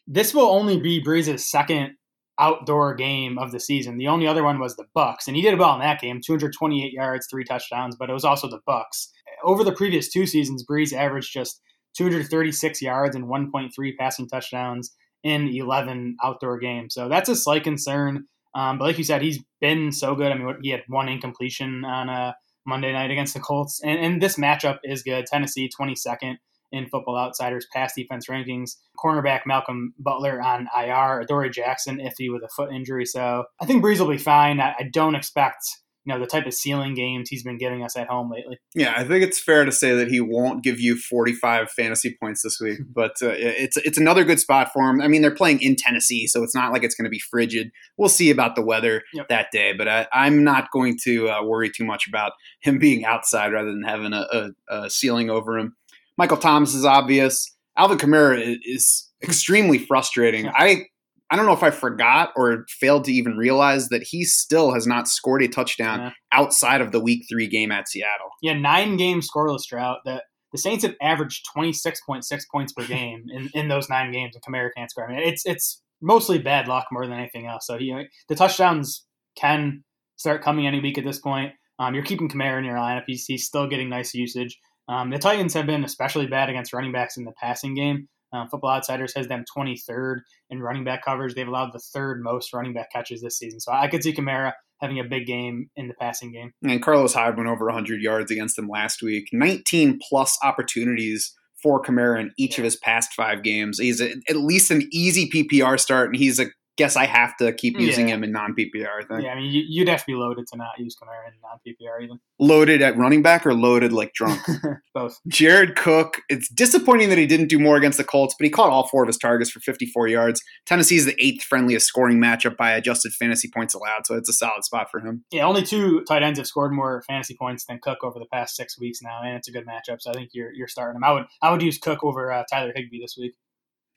this 0.08 0.34
will 0.34 0.48
only 0.48 0.80
be 0.80 1.04
Brees's 1.04 1.50
second 1.50 1.94
outdoor 2.40 2.94
game 2.96 3.38
of 3.38 3.52
the 3.52 3.60
season. 3.60 3.98
The 3.98 4.10
only 4.10 4.28
other 4.28 4.44
one 4.44 4.60
was 4.60 4.76
the 4.76 4.86
Bucs, 4.96 5.28
and 5.28 5.36
he 5.36 5.42
did 5.42 5.58
well 5.58 5.74
in 5.74 5.80
that 5.80 6.02
game, 6.02 6.20
228 6.24 6.92
yards, 6.92 7.28
three 7.30 7.46
touchdowns. 7.46 7.96
But 7.98 8.10
it 8.10 8.14
was 8.14 8.26
also 8.26 8.50
the 8.50 8.60
Bucs. 8.68 9.08
Over 9.44 9.64
the 9.64 9.72
previous 9.72 10.12
two 10.12 10.26
seasons, 10.26 10.66
Brees 10.70 10.94
averaged 10.94 11.32
just 11.34 11.62
236 11.96 12.82
yards 12.82 13.16
and 13.16 13.26
1.3 13.26 13.98
passing 13.98 14.28
touchdowns 14.28 14.94
in 15.24 15.48
11 15.48 16.18
outdoor 16.24 16.60
games. 16.60 16.94
So 16.94 17.10
that's 17.10 17.30
a 17.30 17.36
slight 17.36 17.64
concern. 17.64 18.26
Um, 18.54 18.78
but 18.78 18.86
like 18.86 18.98
you 18.98 19.04
said, 19.04 19.22
he's 19.22 19.44
been 19.60 19.92
so 19.92 20.16
good. 20.16 20.32
I 20.32 20.36
mean, 20.36 20.56
he 20.62 20.70
had 20.70 20.84
one 20.88 21.10
incompletion 21.10 21.84
on 21.84 22.10
a 22.10 22.36
Monday 22.66 22.94
night 22.94 23.12
against 23.12 23.34
the 23.34 23.40
Colts. 23.40 23.82
And, 23.84 24.00
and 24.00 24.22
this 24.22 24.38
matchup 24.38 24.80
is 24.84 25.04
good. 25.04 25.26
Tennessee, 25.26 25.70
22nd 25.80 26.36
in 26.72 26.88
Football 26.88 27.18
Outsiders 27.18 27.68
pass 27.74 27.94
defense 27.96 28.28
rankings. 28.28 28.76
Cornerback 29.04 29.42
Malcolm 29.46 29.94
Butler 30.00 30.42
on 30.42 30.68
IR. 30.76 31.26
Dory 31.28 31.50
Jackson 31.50 31.98
iffy 32.00 32.32
with 32.32 32.44
a 32.44 32.50
foot 32.50 32.72
injury. 32.72 33.06
So 33.06 33.46
I 33.60 33.66
think 33.66 33.84
Brees 33.84 34.00
will 34.00 34.10
be 34.10 34.18
fine. 34.18 34.60
I, 34.60 34.76
I 34.80 34.84
don't 34.92 35.16
expect 35.16 35.64
you 36.06 36.14
know 36.14 36.20
the 36.20 36.28
type 36.28 36.46
of 36.46 36.54
ceiling 36.54 36.94
games 36.94 37.30
he's 37.30 37.44
been 37.44 37.58
giving 37.58 37.84
us 37.84 37.98
at 37.98 38.08
home 38.08 38.30
lately. 38.32 38.60
Yeah, 38.76 38.94
I 38.96 39.04
think 39.04 39.24
it's 39.24 39.40
fair 39.40 39.66
to 39.66 39.72
say 39.72 39.96
that 39.96 40.10
he 40.10 40.22
won't 40.22 40.64
give 40.64 40.80
you 40.80 40.98
45 40.98 41.72
fantasy 41.72 42.16
points 42.22 42.42
this 42.44 42.60
week, 42.62 42.80
but 42.94 43.14
uh, 43.22 43.30
it's 43.36 43.78
it's 43.78 43.98
another 43.98 44.24
good 44.24 44.40
spot 44.40 44.72
for 44.74 44.90
him. 44.90 45.02
I 45.02 45.08
mean, 45.08 45.22
they're 45.22 45.34
playing 45.34 45.60
in 45.62 45.76
Tennessee, 45.76 46.28
so 46.28 46.44
it's 46.44 46.56
not 46.56 46.72
like 46.72 46.84
it's 46.84 46.96
going 46.96 47.06
to 47.06 47.10
be 47.10 47.20
frigid. 47.20 47.72
We'll 47.98 48.10
see 48.10 48.30
about 48.30 48.56
the 48.56 48.62
weather 48.62 49.02
Yep. 49.14 49.28
that 49.30 49.48
day, 49.52 49.74
but 49.74 49.88
I, 49.88 50.08
I'm 50.14 50.44
not 50.44 50.72
going 50.72 50.98
to 51.04 51.30
uh, 51.30 51.44
worry 51.44 51.70
too 51.70 51.86
much 51.86 52.08
about 52.08 52.34
him 52.62 52.78
being 52.86 53.06
outside 53.06 53.52
rather 53.52 53.72
than 53.72 53.84
having 53.84 54.14
a, 54.14 54.26
a, 54.32 54.76
a 54.86 54.90
ceiling 54.90 55.30
over 55.30 55.58
him. 55.58 55.76
Michael 56.18 56.38
Thomas 56.38 56.74
is 56.74 56.86
obvious. 56.86 57.54
Alvin 57.78 57.98
Kamara 57.98 58.58
is 58.64 59.12
extremely 59.22 59.78
frustrating. 59.78 60.48
I 60.48 60.86
I 61.32 61.36
don't 61.36 61.46
know 61.48 61.54
if 61.54 61.64
I 61.64 61.72
forgot 61.72 62.32
or 62.36 62.66
failed 62.70 63.06
to 63.06 63.12
even 63.12 63.36
realize 63.38 63.90
that 63.90 64.04
he 64.04 64.24
still 64.24 64.74
has 64.74 64.86
not 64.86 65.08
scored 65.08 65.42
a 65.44 65.48
touchdown 65.48 66.00
Yeah. 66.00 66.12
outside 66.32 66.82
of 66.82 66.92
the 66.92 67.00
Week 67.00 67.26
Three 67.30 67.48
game 67.48 67.72
at 67.72 67.88
Seattle. 67.90 68.30
Yeah, 68.42 68.54
nine 68.54 68.96
game 68.98 69.22
scoreless 69.22 69.66
drought. 69.68 70.00
That 70.06 70.24
the 70.52 70.58
Saints 70.60 70.84
have 70.86 70.96
averaged 71.02 71.46
twenty 71.52 71.74
six 71.74 72.00
point 72.06 72.26
six 72.26 72.46
points 72.52 72.74
per 72.74 72.86
game 72.86 73.24
in, 73.30 73.50
in 73.54 73.68
those 73.68 73.90
nine 73.90 74.12
games, 74.12 74.36
and 74.36 74.44
Kamara 74.44 74.70
can't 74.78 74.90
score. 74.92 75.10
I 75.10 75.16
mean, 75.16 75.28
it's 75.28 75.46
it's 75.46 75.82
mostly 76.02 76.38
bad 76.38 76.68
luck 76.68 76.86
more 76.92 77.08
than 77.08 77.18
anything 77.18 77.48
else. 77.48 77.66
So 77.66 77.78
he, 77.78 78.06
the 78.30 78.36
touchdowns 78.36 79.06
can 79.38 79.84
start 80.18 80.44
coming 80.44 80.68
any 80.68 80.80
week 80.80 80.98
at 80.98 81.04
this 81.04 81.20
point. 81.20 81.54
Um, 81.80 81.96
you're 81.96 82.04
keeping 82.06 82.30
Kamara 82.30 82.60
in 82.60 82.66
your 82.66 82.78
lineup. 82.78 83.04
He's, 83.08 83.26
he's 83.26 83.46
still 83.46 83.68
getting 83.68 83.90
nice 83.90 84.14
usage. 84.14 84.58
Um, 84.88 85.10
the 85.10 85.18
Titans 85.18 85.54
have 85.56 85.66
been 85.66 85.84
especially 85.84 86.28
bad 86.28 86.50
against 86.50 86.72
running 86.74 86.92
backs 86.92 87.18
in 87.18 87.26
the 87.26 87.34
passing 87.42 87.74
game. 87.76 88.08
Um, 88.36 88.48
Football 88.50 88.72
Outsiders 88.72 89.14
has 89.16 89.28
them 89.28 89.44
23rd 89.58 90.18
in 90.50 90.62
running 90.62 90.84
back 90.84 91.04
coverage. 91.04 91.36
They've 91.36 91.48
allowed 91.48 91.72
the 91.74 91.80
third 91.80 92.22
most 92.22 92.54
running 92.54 92.74
back 92.74 92.92
catches 92.92 93.22
this 93.22 93.38
season. 93.38 93.60
So 93.60 93.72
I 93.72 93.88
could 93.88 94.04
see 94.04 94.14
Kamara 94.14 94.54
having 94.82 95.00
a 95.00 95.04
big 95.04 95.26
game 95.26 95.70
in 95.76 95.88
the 95.88 95.94
passing 95.94 96.32
game. 96.32 96.52
And 96.64 96.82
Carlos 96.82 97.14
Hyde 97.14 97.38
went 97.38 97.50
over 97.50 97.66
100 97.66 98.02
yards 98.02 98.32
against 98.32 98.56
them 98.56 98.68
last 98.68 99.02
week. 99.02 99.30
19 99.32 100.00
plus 100.08 100.38
opportunities 100.44 101.34
for 101.64 101.82
Kamara 101.82 102.20
in 102.20 102.32
each 102.38 102.58
of 102.58 102.64
his 102.64 102.76
past 102.76 103.14
five 103.14 103.42
games. 103.42 103.80
He's 103.80 104.02
a, 104.02 104.12
at 104.30 104.36
least 104.36 104.72
an 104.72 104.88
easy 104.92 105.30
PPR 105.30 105.80
start, 105.80 106.10
and 106.10 106.18
he's 106.18 106.40
a 106.40 106.48
guess 106.78 106.96
I 106.98 107.06
have 107.06 107.38
to 107.38 107.54
keep 107.54 107.80
using 107.80 108.10
Yeah. 108.10 108.16
him 108.16 108.24
in 108.26 108.32
non 108.32 108.54
PPR. 108.54 108.88
I 109.02 109.06
think 109.06 109.24
Yeah, 109.24 109.32
I 109.32 109.36
mean, 109.36 109.52
you, 109.52 109.64
you'd 109.68 109.88
have 109.88 110.02
to 110.02 110.06
be 110.06 110.14
loaded 110.16 110.46
to 110.48 110.58
not 110.58 110.78
use 110.78 110.96
Kamara 110.96 111.28
in 111.28 111.34
non 111.42 111.60
PPR 111.66 112.04
even. 112.04 112.20
loaded 112.40 112.82
at 112.82 112.98
running 112.98 113.22
back 113.22 113.46
or 113.46 113.54
loaded 113.54 113.94
like 113.94 114.14
drunk. 114.14 114.42
Both. 114.94 115.20
Jared 115.28 115.76
Cook. 115.76 116.22
It's 116.30 116.50
disappointing 116.50 117.10
that 117.10 117.18
he 117.18 117.26
didn't 117.26 117.48
do 117.48 117.60
more 117.60 117.78
against 117.78 117.98
the 117.98 118.04
Colts, 118.04 118.36
but 118.38 118.44
he 118.46 118.50
caught 118.50 118.70
all 118.72 118.88
four 118.88 119.04
of 119.04 119.08
his 119.08 119.18
targets 119.18 119.50
for 119.52 119.60
54 119.62 120.08
yards. 120.10 120.42
Tennessee 120.66 120.98
is 120.98 121.06
the 121.06 121.16
eighth 121.18 121.44
friendliest 121.44 121.88
scoring 121.88 122.18
matchup 122.20 122.58
by 122.58 122.72
adjusted 122.72 123.14
fantasy 123.14 123.50
points 123.54 123.74
allowed, 123.74 124.06
so 124.06 124.16
it's 124.16 124.30
a 124.30 124.34
solid 124.34 124.64
spot 124.66 124.88
for 124.92 125.00
him. 125.00 125.24
Yeah, 125.32 125.46
only 125.46 125.64
two 125.64 126.04
tight 126.08 126.24
ends 126.24 126.40
have 126.40 126.48
scored 126.48 126.74
more 126.74 127.04
fantasy 127.08 127.36
points 127.40 127.66
than 127.66 127.80
Cook 127.82 128.04
over 128.04 128.20
the 128.20 128.26
past 128.34 128.56
six 128.56 128.80
weeks 128.80 129.00
now, 129.02 129.22
and 129.24 129.36
it's 129.36 129.48
a 129.48 129.52
good 129.52 129.66
matchup. 129.66 130.02
So 130.02 130.12
I 130.12 130.14
think 130.14 130.32
you're 130.34 130.52
you're 130.54 130.68
starting 130.68 130.98
him. 130.98 131.04
I 131.04 131.12
would 131.14 131.24
I 131.42 131.52
would 131.52 131.62
use 131.62 131.78
Cook 131.78 132.04
over 132.04 132.32
uh, 132.32 132.44
Tyler 132.52 132.74
Higbee 132.76 133.00
this 133.02 133.16
week. 133.18 133.34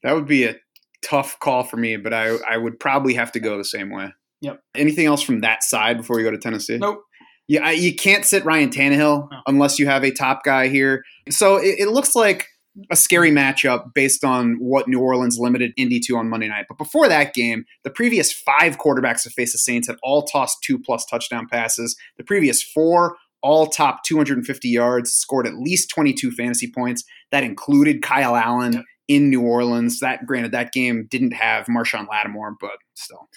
That 0.05 0.13
would 0.15 0.27
be 0.27 0.45
a 0.45 0.55
tough 1.03 1.39
call 1.41 1.65
for 1.65 1.77
me, 1.77 1.97
but 1.97 2.13
I 2.13 2.37
I 2.49 2.57
would 2.57 2.79
probably 2.79 3.15
have 3.15 3.33
to 3.33 3.41
go 3.41 3.57
the 3.57 3.65
same 3.65 3.91
way. 3.91 4.13
Yep. 4.41 4.61
Anything 4.75 5.07
else 5.07 5.23
from 5.23 5.41
that 5.41 5.63
side 5.63 5.97
before 5.97 6.17
we 6.17 6.23
go 6.23 6.31
to 6.31 6.39
Tennessee? 6.39 6.79
Nope. 6.79 7.03
Yeah, 7.49 7.67
I, 7.67 7.73
you 7.73 7.95
can't 7.95 8.25
sit 8.27 8.45
Ryan 8.45 8.69
Tannehill 8.71 9.31
No. 9.31 9.39
unless 9.47 9.79
you 9.79 9.87
have 9.87 10.05
a 10.05 10.11
top 10.11 10.45
guy 10.45 10.69
here. 10.69 11.03
So 11.31 11.57
it, 11.57 11.77
it 11.79 11.89
looks 11.89 12.15
like 12.15 12.47
a 12.91 12.97
scary 12.97 13.31
matchup 13.31 13.95
based 13.95 14.23
on 14.23 14.57
what 14.61 14.87
New 14.87 15.01
Orleans 15.01 15.39
limited 15.39 15.73
Indy 15.77 15.99
to 16.01 16.17
on 16.17 16.29
Monday 16.29 16.49
night. 16.49 16.67
But 16.69 16.79
before 16.79 17.09
that 17.09 17.35
game, 17.35 17.65
the 17.85 17.91
previous 17.91 18.33
five 18.33 18.79
quarterbacks 18.79 19.23
to 19.23 19.31
face 19.31 19.53
the 19.53 19.59
Saints 19.59 19.89
had 19.89 19.97
all 20.03 20.23
tossed 20.23 20.59
two 20.63 20.79
plus 20.79 21.05
touchdown 21.07 21.49
passes. 21.51 21.97
The 22.19 22.25
previous 22.25 22.63
four 22.63 23.17
all 23.43 23.67
top 23.69 24.03
250 24.05 24.69
yards, 24.69 25.13
scored 25.13 25.47
at 25.47 25.55
least 25.55 25.91
22 25.91 26.33
fantasy 26.33 26.71
points. 26.71 27.05
That 27.31 27.45
included 27.45 28.03
Kyle 28.03 28.37
Allen. 28.37 28.85
In 29.09 29.31
New 29.31 29.43
Orleans. 29.43 30.01
That 30.01 30.27
granted, 30.27 30.53
that 30.53 30.73
game 30.73 31.07
didn't 31.11 31.33
have 31.33 31.67
Marshon 31.67 32.09
Lattimore, 32.09 32.57
but 32.61 32.77
still. 32.95 33.29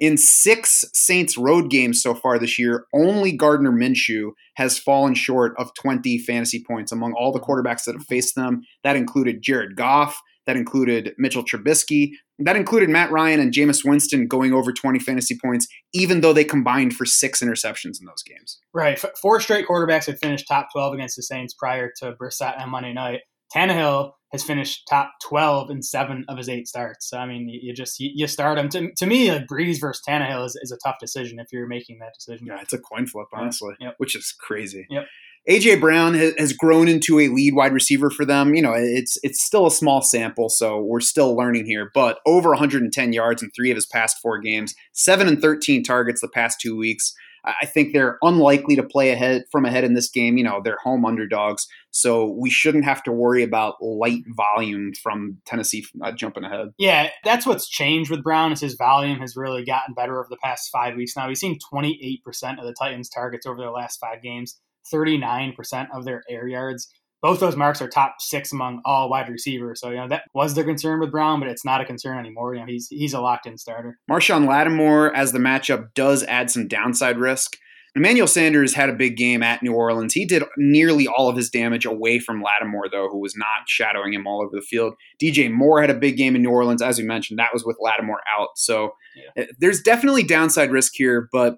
In 0.00 0.16
six 0.16 0.84
Saints 0.94 1.36
road 1.36 1.70
games 1.70 2.02
so 2.02 2.14
far 2.14 2.38
this 2.38 2.58
year, 2.58 2.86
only 2.94 3.32
Gardner 3.32 3.70
Minshew 3.70 4.30
has 4.56 4.78
fallen 4.78 5.14
short 5.14 5.52
of 5.58 5.74
20 5.74 6.18
fantasy 6.18 6.64
points 6.66 6.90
among 6.90 7.12
all 7.12 7.32
the 7.32 7.40
quarterbacks 7.40 7.84
that 7.84 7.94
have 7.94 8.06
faced 8.06 8.34
them. 8.34 8.62
That 8.82 8.96
included 8.96 9.42
Jared 9.42 9.76
Goff. 9.76 10.18
That 10.46 10.56
included 10.56 11.14
Mitchell 11.18 11.44
Trubisky. 11.44 12.12
That 12.38 12.56
included 12.56 12.88
Matt 12.88 13.12
Ryan 13.12 13.40
and 13.40 13.52
Jameis 13.52 13.84
Winston 13.84 14.26
going 14.26 14.54
over 14.54 14.72
20 14.72 14.98
fantasy 14.98 15.38
points, 15.38 15.68
even 15.92 16.22
though 16.22 16.32
they 16.32 16.44
combined 16.44 16.96
for 16.96 17.04
six 17.04 17.42
interceptions 17.42 18.00
in 18.00 18.06
those 18.06 18.22
games. 18.26 18.58
Right, 18.72 18.98
four 19.20 19.38
straight 19.40 19.68
quarterbacks 19.68 20.06
had 20.06 20.18
finished 20.18 20.48
top 20.48 20.68
twelve 20.72 20.94
against 20.94 21.16
the 21.16 21.22
Saints 21.22 21.52
prior 21.52 21.92
to 21.98 22.14
Brissett 22.14 22.58
on 22.58 22.70
Monday 22.70 22.94
night. 22.94 23.20
Tannehill 23.54 24.12
has 24.32 24.44
finished 24.44 24.86
top 24.88 25.12
twelve 25.22 25.70
in 25.70 25.82
seven 25.82 26.24
of 26.28 26.38
his 26.38 26.48
eight 26.48 26.68
starts. 26.68 27.08
So 27.10 27.18
I 27.18 27.26
mean, 27.26 27.48
you, 27.48 27.58
you 27.62 27.74
just 27.74 27.98
you, 27.98 28.10
you 28.14 28.26
start 28.26 28.58
him. 28.58 28.68
To, 28.70 28.90
to 28.96 29.06
me, 29.06 29.30
like 29.32 29.46
Brees 29.46 29.80
versus 29.80 30.02
Tannehill 30.08 30.46
is, 30.46 30.56
is 30.62 30.70
a 30.72 30.78
tough 30.84 30.96
decision 31.00 31.38
if 31.40 31.48
you're 31.52 31.66
making 31.66 31.98
that 31.98 32.12
decision. 32.14 32.46
Yeah, 32.46 32.60
it's 32.60 32.72
a 32.72 32.78
coin 32.78 33.06
flip, 33.06 33.26
honestly, 33.32 33.74
Yep. 33.80 33.94
which 33.98 34.14
is 34.16 34.32
crazy. 34.38 34.86
Yep. 34.90 35.06
AJ 35.48 35.80
Brown 35.80 36.12
has, 36.14 36.34
has 36.36 36.52
grown 36.52 36.86
into 36.86 37.18
a 37.18 37.28
lead 37.28 37.54
wide 37.54 37.72
receiver 37.72 38.10
for 38.10 38.24
them. 38.26 38.54
You 38.54 38.62
know, 38.62 38.74
it's 38.76 39.16
it's 39.22 39.42
still 39.42 39.66
a 39.66 39.70
small 39.70 40.02
sample, 40.02 40.48
so 40.50 40.78
we're 40.80 41.00
still 41.00 41.34
learning 41.34 41.64
here. 41.66 41.90
But 41.94 42.18
over 42.26 42.50
110 42.50 43.12
yards 43.12 43.42
in 43.42 43.50
three 43.50 43.70
of 43.70 43.74
his 43.76 43.86
past 43.86 44.18
four 44.22 44.38
games, 44.38 44.74
seven 44.92 45.26
and 45.26 45.40
13 45.40 45.82
targets 45.82 46.20
the 46.20 46.28
past 46.28 46.60
two 46.60 46.76
weeks. 46.76 47.14
I 47.44 47.66
think 47.66 47.92
they're 47.92 48.18
unlikely 48.22 48.76
to 48.76 48.82
play 48.82 49.10
ahead 49.10 49.44
from 49.50 49.64
ahead 49.64 49.84
in 49.84 49.94
this 49.94 50.10
game. 50.10 50.36
You 50.36 50.44
know, 50.44 50.60
they're 50.62 50.78
home 50.82 51.04
underdogs, 51.04 51.66
so 51.90 52.26
we 52.38 52.50
shouldn't 52.50 52.84
have 52.84 53.02
to 53.04 53.12
worry 53.12 53.42
about 53.42 53.82
light 53.82 54.22
volume 54.36 54.92
from 55.02 55.38
Tennessee 55.46 55.84
uh, 56.02 56.12
jumping 56.12 56.44
ahead. 56.44 56.68
Yeah, 56.78 57.10
that's 57.24 57.46
what's 57.46 57.68
changed 57.68 58.10
with 58.10 58.22
Brown 58.22 58.52
is 58.52 58.60
his 58.60 58.74
volume 58.74 59.18
has 59.20 59.36
really 59.36 59.64
gotten 59.64 59.94
better 59.94 60.18
over 60.18 60.28
the 60.28 60.36
past 60.42 60.70
five 60.70 60.96
weeks. 60.96 61.16
Now 61.16 61.28
he's 61.28 61.40
seen 61.40 61.58
28% 61.72 62.20
of 62.58 62.64
the 62.64 62.74
Titans' 62.78 63.08
targets 63.08 63.46
over 63.46 63.58
their 63.58 63.70
last 63.70 63.98
five 63.98 64.22
games, 64.22 64.60
39% 64.92 65.88
of 65.94 66.04
their 66.04 66.22
air 66.28 66.46
yards. 66.46 66.92
Both 67.22 67.40
those 67.40 67.56
marks 67.56 67.82
are 67.82 67.88
top 67.88 68.14
six 68.18 68.52
among 68.52 68.80
all 68.84 69.10
wide 69.10 69.28
receivers. 69.28 69.80
So 69.80 69.90
you 69.90 69.96
know 69.96 70.08
that 70.08 70.22
was 70.34 70.54
the 70.54 70.64
concern 70.64 71.00
with 71.00 71.10
Brown, 71.10 71.40
but 71.40 71.48
it's 71.48 71.64
not 71.64 71.80
a 71.80 71.84
concern 71.84 72.18
anymore. 72.18 72.54
You 72.54 72.60
know 72.60 72.66
he's 72.66 72.88
he's 72.88 73.12
a 73.14 73.20
locked 73.20 73.46
in 73.46 73.58
starter. 73.58 73.98
Marshon 74.10 74.46
Lattimore, 74.48 75.14
as 75.14 75.32
the 75.32 75.38
matchup, 75.38 75.88
does 75.94 76.22
add 76.24 76.50
some 76.50 76.66
downside 76.68 77.18
risk. 77.18 77.56
Emmanuel 77.96 78.28
Sanders 78.28 78.72
had 78.74 78.88
a 78.88 78.92
big 78.92 79.16
game 79.16 79.42
at 79.42 79.64
New 79.64 79.72
Orleans. 79.74 80.14
He 80.14 80.24
did 80.24 80.44
nearly 80.56 81.08
all 81.08 81.28
of 81.28 81.36
his 81.36 81.50
damage 81.50 81.84
away 81.84 82.20
from 82.20 82.40
Lattimore, 82.40 82.88
though, 82.88 83.08
who 83.08 83.18
was 83.18 83.34
not 83.36 83.66
shadowing 83.66 84.12
him 84.14 84.28
all 84.28 84.40
over 84.40 84.52
the 84.54 84.62
field. 84.62 84.94
DJ 85.20 85.50
Moore 85.50 85.80
had 85.80 85.90
a 85.90 85.94
big 85.94 86.16
game 86.16 86.36
in 86.36 86.42
New 86.42 86.50
Orleans, 86.50 86.82
as 86.82 86.98
we 86.98 87.04
mentioned. 87.04 87.40
That 87.40 87.52
was 87.52 87.64
with 87.66 87.76
Lattimore 87.80 88.20
out. 88.38 88.50
So 88.54 88.92
Yeah. 89.16 89.42
uh, 89.42 89.46
there's 89.58 89.82
definitely 89.82 90.22
downside 90.22 90.70
risk 90.70 90.92
here, 90.94 91.28
but 91.32 91.56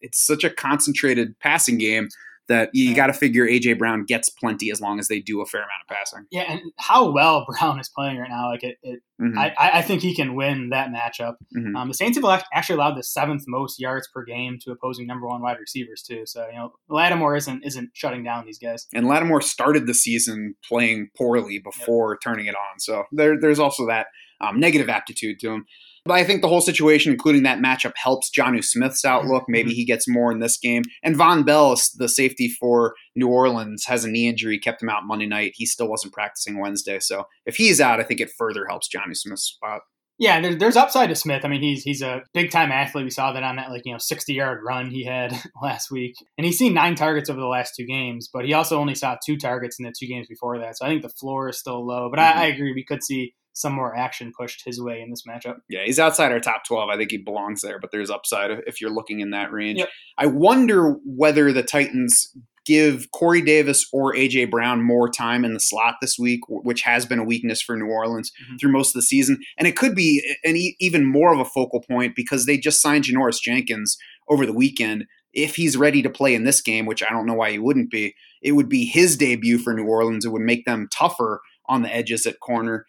it's 0.00 0.20
such 0.26 0.42
a 0.42 0.50
concentrated 0.50 1.38
passing 1.38 1.78
game 1.78 2.08
that 2.48 2.70
you 2.72 2.90
Yeah. 2.90 2.96
got 2.96 3.06
to 3.08 3.12
figure 3.12 3.46
AJ 3.46 3.78
Brown 3.78 4.04
gets 4.04 4.30
plenty 4.30 4.70
as 4.70 4.80
long 4.80 4.98
as 4.98 5.08
they 5.08 5.20
do 5.20 5.40
a 5.40 5.46
fair 5.46 5.60
amount 5.60 5.82
of 5.88 5.96
passing. 5.96 6.26
Yeah, 6.30 6.44
and 6.50 6.60
how 6.78 7.10
well 7.10 7.44
Brown 7.60 7.78
is 7.78 7.88
playing 7.88 8.18
right 8.18 8.30
now, 8.30 8.50
like 8.50 8.62
it, 8.64 8.78
it 8.82 9.00
Mhm. 9.20 9.36
I, 9.36 9.52
I 9.58 9.82
think 9.82 10.00
he 10.00 10.14
can 10.14 10.36
win 10.36 10.68
that 10.70 10.90
matchup. 10.90 11.34
Mhm. 11.56 11.74
Um, 11.76 11.88
the 11.88 11.94
Saints 11.94 12.16
have 12.16 12.44
actually 12.54 12.76
allowed 12.76 12.94
the 12.96 13.02
seventh 13.02 13.42
most 13.48 13.80
yards 13.80 14.06
per 14.14 14.22
game 14.24 14.58
to 14.62 14.70
opposing 14.70 15.08
number 15.08 15.26
one 15.26 15.42
wide 15.42 15.58
receivers 15.58 16.02
too. 16.02 16.22
So 16.24 16.46
you 16.46 16.54
know 16.54 16.72
Lattimore 16.88 17.34
isn't 17.36 17.64
isn't 17.64 17.90
shutting 17.94 18.22
down 18.22 18.46
these 18.46 18.58
guys. 18.60 18.86
and 18.94 19.06
Lattimore 19.08 19.42
started 19.42 19.86
the 19.88 19.94
season 19.94 20.54
playing 20.64 21.10
poorly 21.16 21.58
before 21.58 22.16
turning 22.22 22.46
it 22.46 22.54
on. 22.54 22.78
So 22.78 23.04
there, 23.10 23.38
there's 23.40 23.58
also 23.58 23.86
that 23.88 24.06
um, 24.40 24.60
negative 24.60 24.88
aptitude 24.88 25.40
to 25.40 25.50
him. 25.50 25.66
But 26.08 26.14
I 26.14 26.24
think 26.24 26.42
the 26.42 26.48
whole 26.48 26.60
situation, 26.60 27.12
including 27.12 27.44
that 27.44 27.58
matchup, 27.60 27.92
helps 27.96 28.30
Jonnu 28.36 28.64
Smith's 28.64 29.04
outlook. 29.04 29.44
Maybe 29.46 29.72
he 29.72 29.84
gets 29.84 30.08
more 30.08 30.32
in 30.32 30.40
this 30.40 30.58
game. 30.58 30.82
And 31.04 31.14
Vonn 31.14 31.46
Bell, 31.46 31.76
the 31.96 32.08
safety 32.08 32.48
for 32.48 32.94
New 33.14 33.28
Orleans, 33.28 33.84
has 33.84 34.04
a 34.04 34.10
knee 34.10 34.26
injury, 34.28 34.58
kept 34.58 34.82
him 34.82 34.88
out 34.88 35.04
Monday 35.06 35.26
night. 35.26 35.52
He 35.54 35.66
still 35.66 35.88
wasn't 35.88 36.12
practicing 36.14 36.58
Wednesday. 36.60 36.98
So 36.98 37.24
if 37.46 37.54
he's 37.56 37.80
out, 37.80 38.00
I 38.00 38.02
think 38.02 38.20
it 38.20 38.30
further 38.36 38.66
helps 38.68 38.88
Jonnu 38.88 39.14
Smith's 39.16 39.44
spot. 39.44 39.82
Yeah, 40.20 40.40
there's, 40.40 40.56
there's 40.56 40.76
upside 40.76 41.10
to 41.10 41.14
Smith. 41.14 41.44
I 41.44 41.48
mean, 41.48 41.62
he's 41.62 41.84
he's 41.84 42.02
a 42.02 42.22
big 42.34 42.50
time 42.50 42.72
athlete. 42.72 43.04
We 43.04 43.10
saw 43.10 43.32
that 43.32 43.44
on 43.44 43.54
that 43.54 43.70
like 43.70 43.82
you 43.84 43.92
know 43.92 43.98
60 43.98 44.34
yard 44.34 44.62
run 44.66 44.90
he 44.90 45.04
had 45.04 45.32
last 45.62 45.92
week, 45.92 46.16
and 46.36 46.44
he's 46.44 46.58
seen 46.58 46.74
nine 46.74 46.96
targets 46.96 47.30
over 47.30 47.38
the 47.38 47.46
last 47.46 47.74
two 47.76 47.86
games. 47.86 48.28
But 48.32 48.44
he 48.44 48.52
also 48.52 48.80
only 48.80 48.96
saw 48.96 49.16
two 49.24 49.36
targets 49.36 49.78
in 49.78 49.84
the 49.84 49.92
two 49.96 50.08
games 50.08 50.26
before 50.26 50.58
that. 50.58 50.76
So 50.76 50.86
I 50.86 50.88
think 50.88 51.02
the 51.02 51.08
floor 51.08 51.50
is 51.50 51.58
still 51.60 51.86
low. 51.86 52.08
But 52.10 52.18
Mhm. 52.18 52.34
I, 52.36 52.42
I 52.42 52.46
agree, 52.46 52.72
we 52.72 52.84
could 52.84 53.04
see 53.04 53.32
some 53.58 53.72
more 53.72 53.96
action 53.96 54.32
pushed 54.38 54.62
his 54.64 54.80
way 54.80 55.00
in 55.00 55.10
this 55.10 55.24
matchup. 55.28 55.56
Yeah, 55.68 55.84
he's 55.84 55.98
outside 55.98 56.30
our 56.32 56.40
top 56.40 56.62
12. 56.66 56.88
I 56.90 56.96
think 56.96 57.10
he 57.10 57.18
belongs 57.18 57.60
there, 57.60 57.78
but 57.80 57.90
there's 57.90 58.10
upside 58.10 58.50
if 58.66 58.80
you're 58.80 58.90
looking 58.94 59.20
in 59.20 59.30
that 59.30 59.50
range. 59.52 59.78
Yep. 59.80 59.88
I 60.16 60.26
wonder 60.26 60.92
whether 61.04 61.52
the 61.52 61.62
Titans 61.64 62.32
give 62.64 63.10
Corey 63.12 63.40
Davis 63.40 63.86
or 63.92 64.14
AJ 64.14 64.50
Brown 64.50 64.82
more 64.82 65.08
time 65.08 65.44
in 65.44 65.54
the 65.54 65.60
slot 65.60 65.94
this 66.02 66.16
week, 66.18 66.40
which 66.48 66.82
has 66.82 67.06
been 67.06 67.18
a 67.18 67.24
weakness 67.24 67.62
for 67.62 67.76
New 67.76 67.86
Orleans 67.86 68.30
Mhm. 68.52 68.60
through 68.60 68.72
most 68.72 68.90
of 68.90 68.92
the 68.94 69.02
season. 69.02 69.38
And 69.56 69.66
it 69.66 69.74
could 69.74 69.94
be 69.94 70.22
an 70.44 70.54
e- 70.56 70.76
even 70.78 71.04
more 71.06 71.32
of 71.32 71.40
a 71.40 71.46
focal 71.46 71.82
point 71.88 72.14
because 72.14 72.44
they 72.46 72.58
just 72.58 72.82
signed 72.82 73.04
Janoris 73.04 73.40
Jenkins 73.42 73.96
over 74.28 74.44
the 74.46 74.52
weekend. 74.52 75.06
if 75.34 75.56
he's 75.56 75.76
ready 75.76 76.00
to 76.02 76.08
play 76.08 76.34
in 76.34 76.44
this 76.44 76.62
game, 76.62 76.86
which 76.86 77.02
I 77.02 77.10
don't 77.10 77.26
know 77.26 77.34
why 77.34 77.50
he 77.52 77.58
wouldn't 77.58 77.90
be, 77.90 78.14
it 78.42 78.52
would 78.52 78.68
be 78.68 78.86
his 78.86 79.14
debut 79.14 79.58
for 79.58 79.74
New 79.74 79.84
Orleans. 79.84 80.24
It 80.24 80.30
would 80.32 80.40
make 80.42 80.64
them 80.64 80.88
tougher 80.90 81.42
on 81.66 81.82
the 81.82 81.94
edges 81.94 82.24
at 82.24 82.40
corner. 82.40 82.86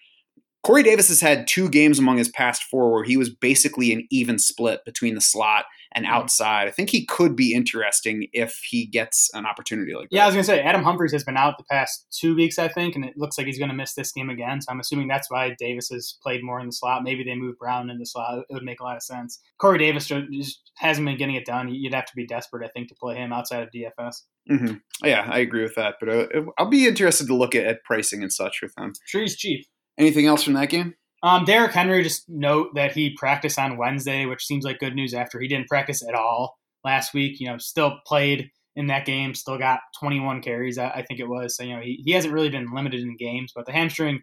Corey 0.64 0.84
Davis 0.84 1.08
has 1.08 1.22
had 1.22 1.48
two 1.48 1.70
games 1.70 1.98
among 2.00 2.18
his 2.18 2.30
past 2.30 2.64
four 2.64 2.92
where 2.92 3.04
he 3.04 3.16
was 3.18 3.30
basically 3.30 3.94
an 3.94 4.06
even 4.12 4.38
split 4.38 4.84
between 4.86 5.16
the 5.16 5.22
slot 5.22 5.66
and 5.96 6.06
Mm-hmm. 6.06 6.14
outside. 6.14 6.68
I 6.68 6.72
think 6.72 6.92
he 6.92 7.04
could 7.04 7.36
be 7.36 7.52
interesting 7.54 8.28
if 8.32 8.62
he 8.70 8.86
gets 8.86 9.28
an 9.34 9.48
opportunity 9.48 9.94
like 9.96 10.10
that. 10.12 10.16
Yeah, 10.16 10.24
I 10.24 10.28
was 10.28 10.36
gonna 10.36 10.44
say 10.44 10.62
Adam 10.62 10.84
Humphries 10.84 11.12
has 11.14 11.24
been 11.24 11.36
out 11.36 11.58
the 11.58 11.64
past 11.64 12.06
two 12.12 12.36
weeks, 12.36 12.60
I 12.60 12.68
think, 12.68 12.96
and 12.96 13.04
it 13.04 13.16
looks 13.18 13.40
like 13.40 13.48
he's 13.48 13.58
gonna 13.58 13.74
miss 13.74 13.96
this 13.96 14.12
game 14.12 14.30
again. 14.30 14.62
So 14.62 14.72
I'm 14.72 14.80
assuming 14.80 15.08
that's 15.08 15.32
why 15.32 15.56
Davis 15.58 15.90
has 15.90 16.18
played 16.22 16.44
more 16.44 16.60
in 16.60 16.68
the 16.68 16.72
slot. 16.74 17.04
Maybe 17.04 17.24
they 17.24 17.34
move 17.34 17.58
Brown 17.58 17.90
in 17.90 17.98
the 17.98 18.06
slot. 18.06 18.38
It 18.50 18.54
would 18.54 18.64
make 18.64 18.80
a 18.80 18.84
lot 18.84 18.98
of 18.98 19.02
sense. 19.04 19.40
Corey 19.58 19.80
Davis 19.80 20.06
just 20.08 20.72
hasn't 20.78 21.06
been 21.08 21.18
getting 21.18 21.36
it 21.36 21.46
done. 21.46 21.74
You'd 21.74 21.94
have 21.96 22.06
to 22.06 22.16
be 22.16 22.28
desperate, 22.28 22.64
I 22.64 22.70
think, 22.70 22.88
to 22.90 22.96
play 22.96 23.16
him 23.16 23.34
outside 23.34 23.64
of 23.64 23.70
DFS. 23.72 24.22
hmm 24.48 24.74
Yeah, 25.04 25.28
I 25.28 25.40
agree 25.40 25.64
with 25.64 25.74
that. 25.76 25.96
But 26.00 26.10
uh, 26.10 26.28
I'll 26.60 26.70
be 26.70 26.86
interested 26.88 27.26
to 27.28 27.36
look 27.36 27.56
at, 27.56 27.66
at 27.66 27.84
pricing 27.84 28.22
and 28.22 28.32
such 28.32 28.60
with 28.62 28.74
him. 28.78 28.94
Sure, 29.06 29.22
he's 29.22 29.36
cheap. 29.38 29.66
Anything 30.00 30.26
else 30.26 30.44
from 30.44 30.54
that 30.54 30.70
game? 30.70 30.96
Um, 31.22 31.44
Derrick 31.44 31.74
Henry, 31.74 32.02
just 32.02 32.30
note 32.30 32.70
that 32.76 32.94
he 32.94 33.16
practiced 33.18 33.60
on 33.60 33.78
Wednesday, 33.78 34.26
which 34.26 34.46
seems 34.46 34.64
like 34.64 34.80
good 34.80 34.96
news 34.96 35.14
after 35.14 35.40
he 35.40 35.48
didn't 35.48 35.68
practice 35.68 36.02
at 36.08 36.16
all 36.16 36.58
last 36.86 37.14
week. 37.14 37.40
You 37.40 37.48
know, 37.48 37.58
still 37.58 38.00
played 38.08 38.50
in 38.76 38.88
that 38.88 39.06
game, 39.06 39.34
still 39.34 39.58
got 39.58 39.82
21 40.00 40.42
carries, 40.42 40.78
I, 40.78 41.04
think 41.06 41.20
it 41.20 41.28
was. 41.28 41.58
So, 41.58 41.64
you 41.64 41.76
know, 41.76 41.82
he, 41.82 42.02
he 42.06 42.14
hasn't 42.14 42.34
really 42.34 42.50
been 42.50 42.74
limited 42.74 43.02
in 43.02 43.18
games, 43.18 43.52
but 43.54 43.66
the 43.66 43.74
hamstring 43.74 44.22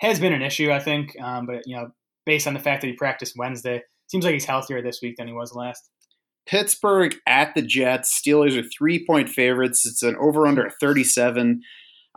has 0.00 0.20
been 0.20 0.34
an 0.34 0.42
issue, 0.42 0.70
I 0.70 0.80
think. 0.80 1.18
Um, 1.18 1.46
but, 1.46 1.62
you 1.64 1.76
know, 1.76 1.88
based 2.26 2.46
on 2.46 2.52
the 2.52 2.60
fact 2.60 2.82
that 2.82 2.88
he 2.88 2.92
practiced 2.92 3.34
Wednesday, 3.38 3.82
seems 4.08 4.24
like 4.24 4.34
he's 4.34 4.44
healthier 4.44 4.82
this 4.82 5.00
week 5.00 5.14
than 5.16 5.26
he 5.26 5.32
was 5.32 5.54
last. 5.54 5.88
Pittsburgh 6.46 7.14
at 7.26 7.54
the 7.54 7.62
Jets. 7.62 8.20
Steelers 8.20 8.56
are 8.56 8.68
three 8.68 9.04
point 9.04 9.28
favorites. 9.28 9.84
It's 9.86 10.02
an 10.02 10.16
over 10.16 10.46
under 10.46 10.70
37. 10.80 11.60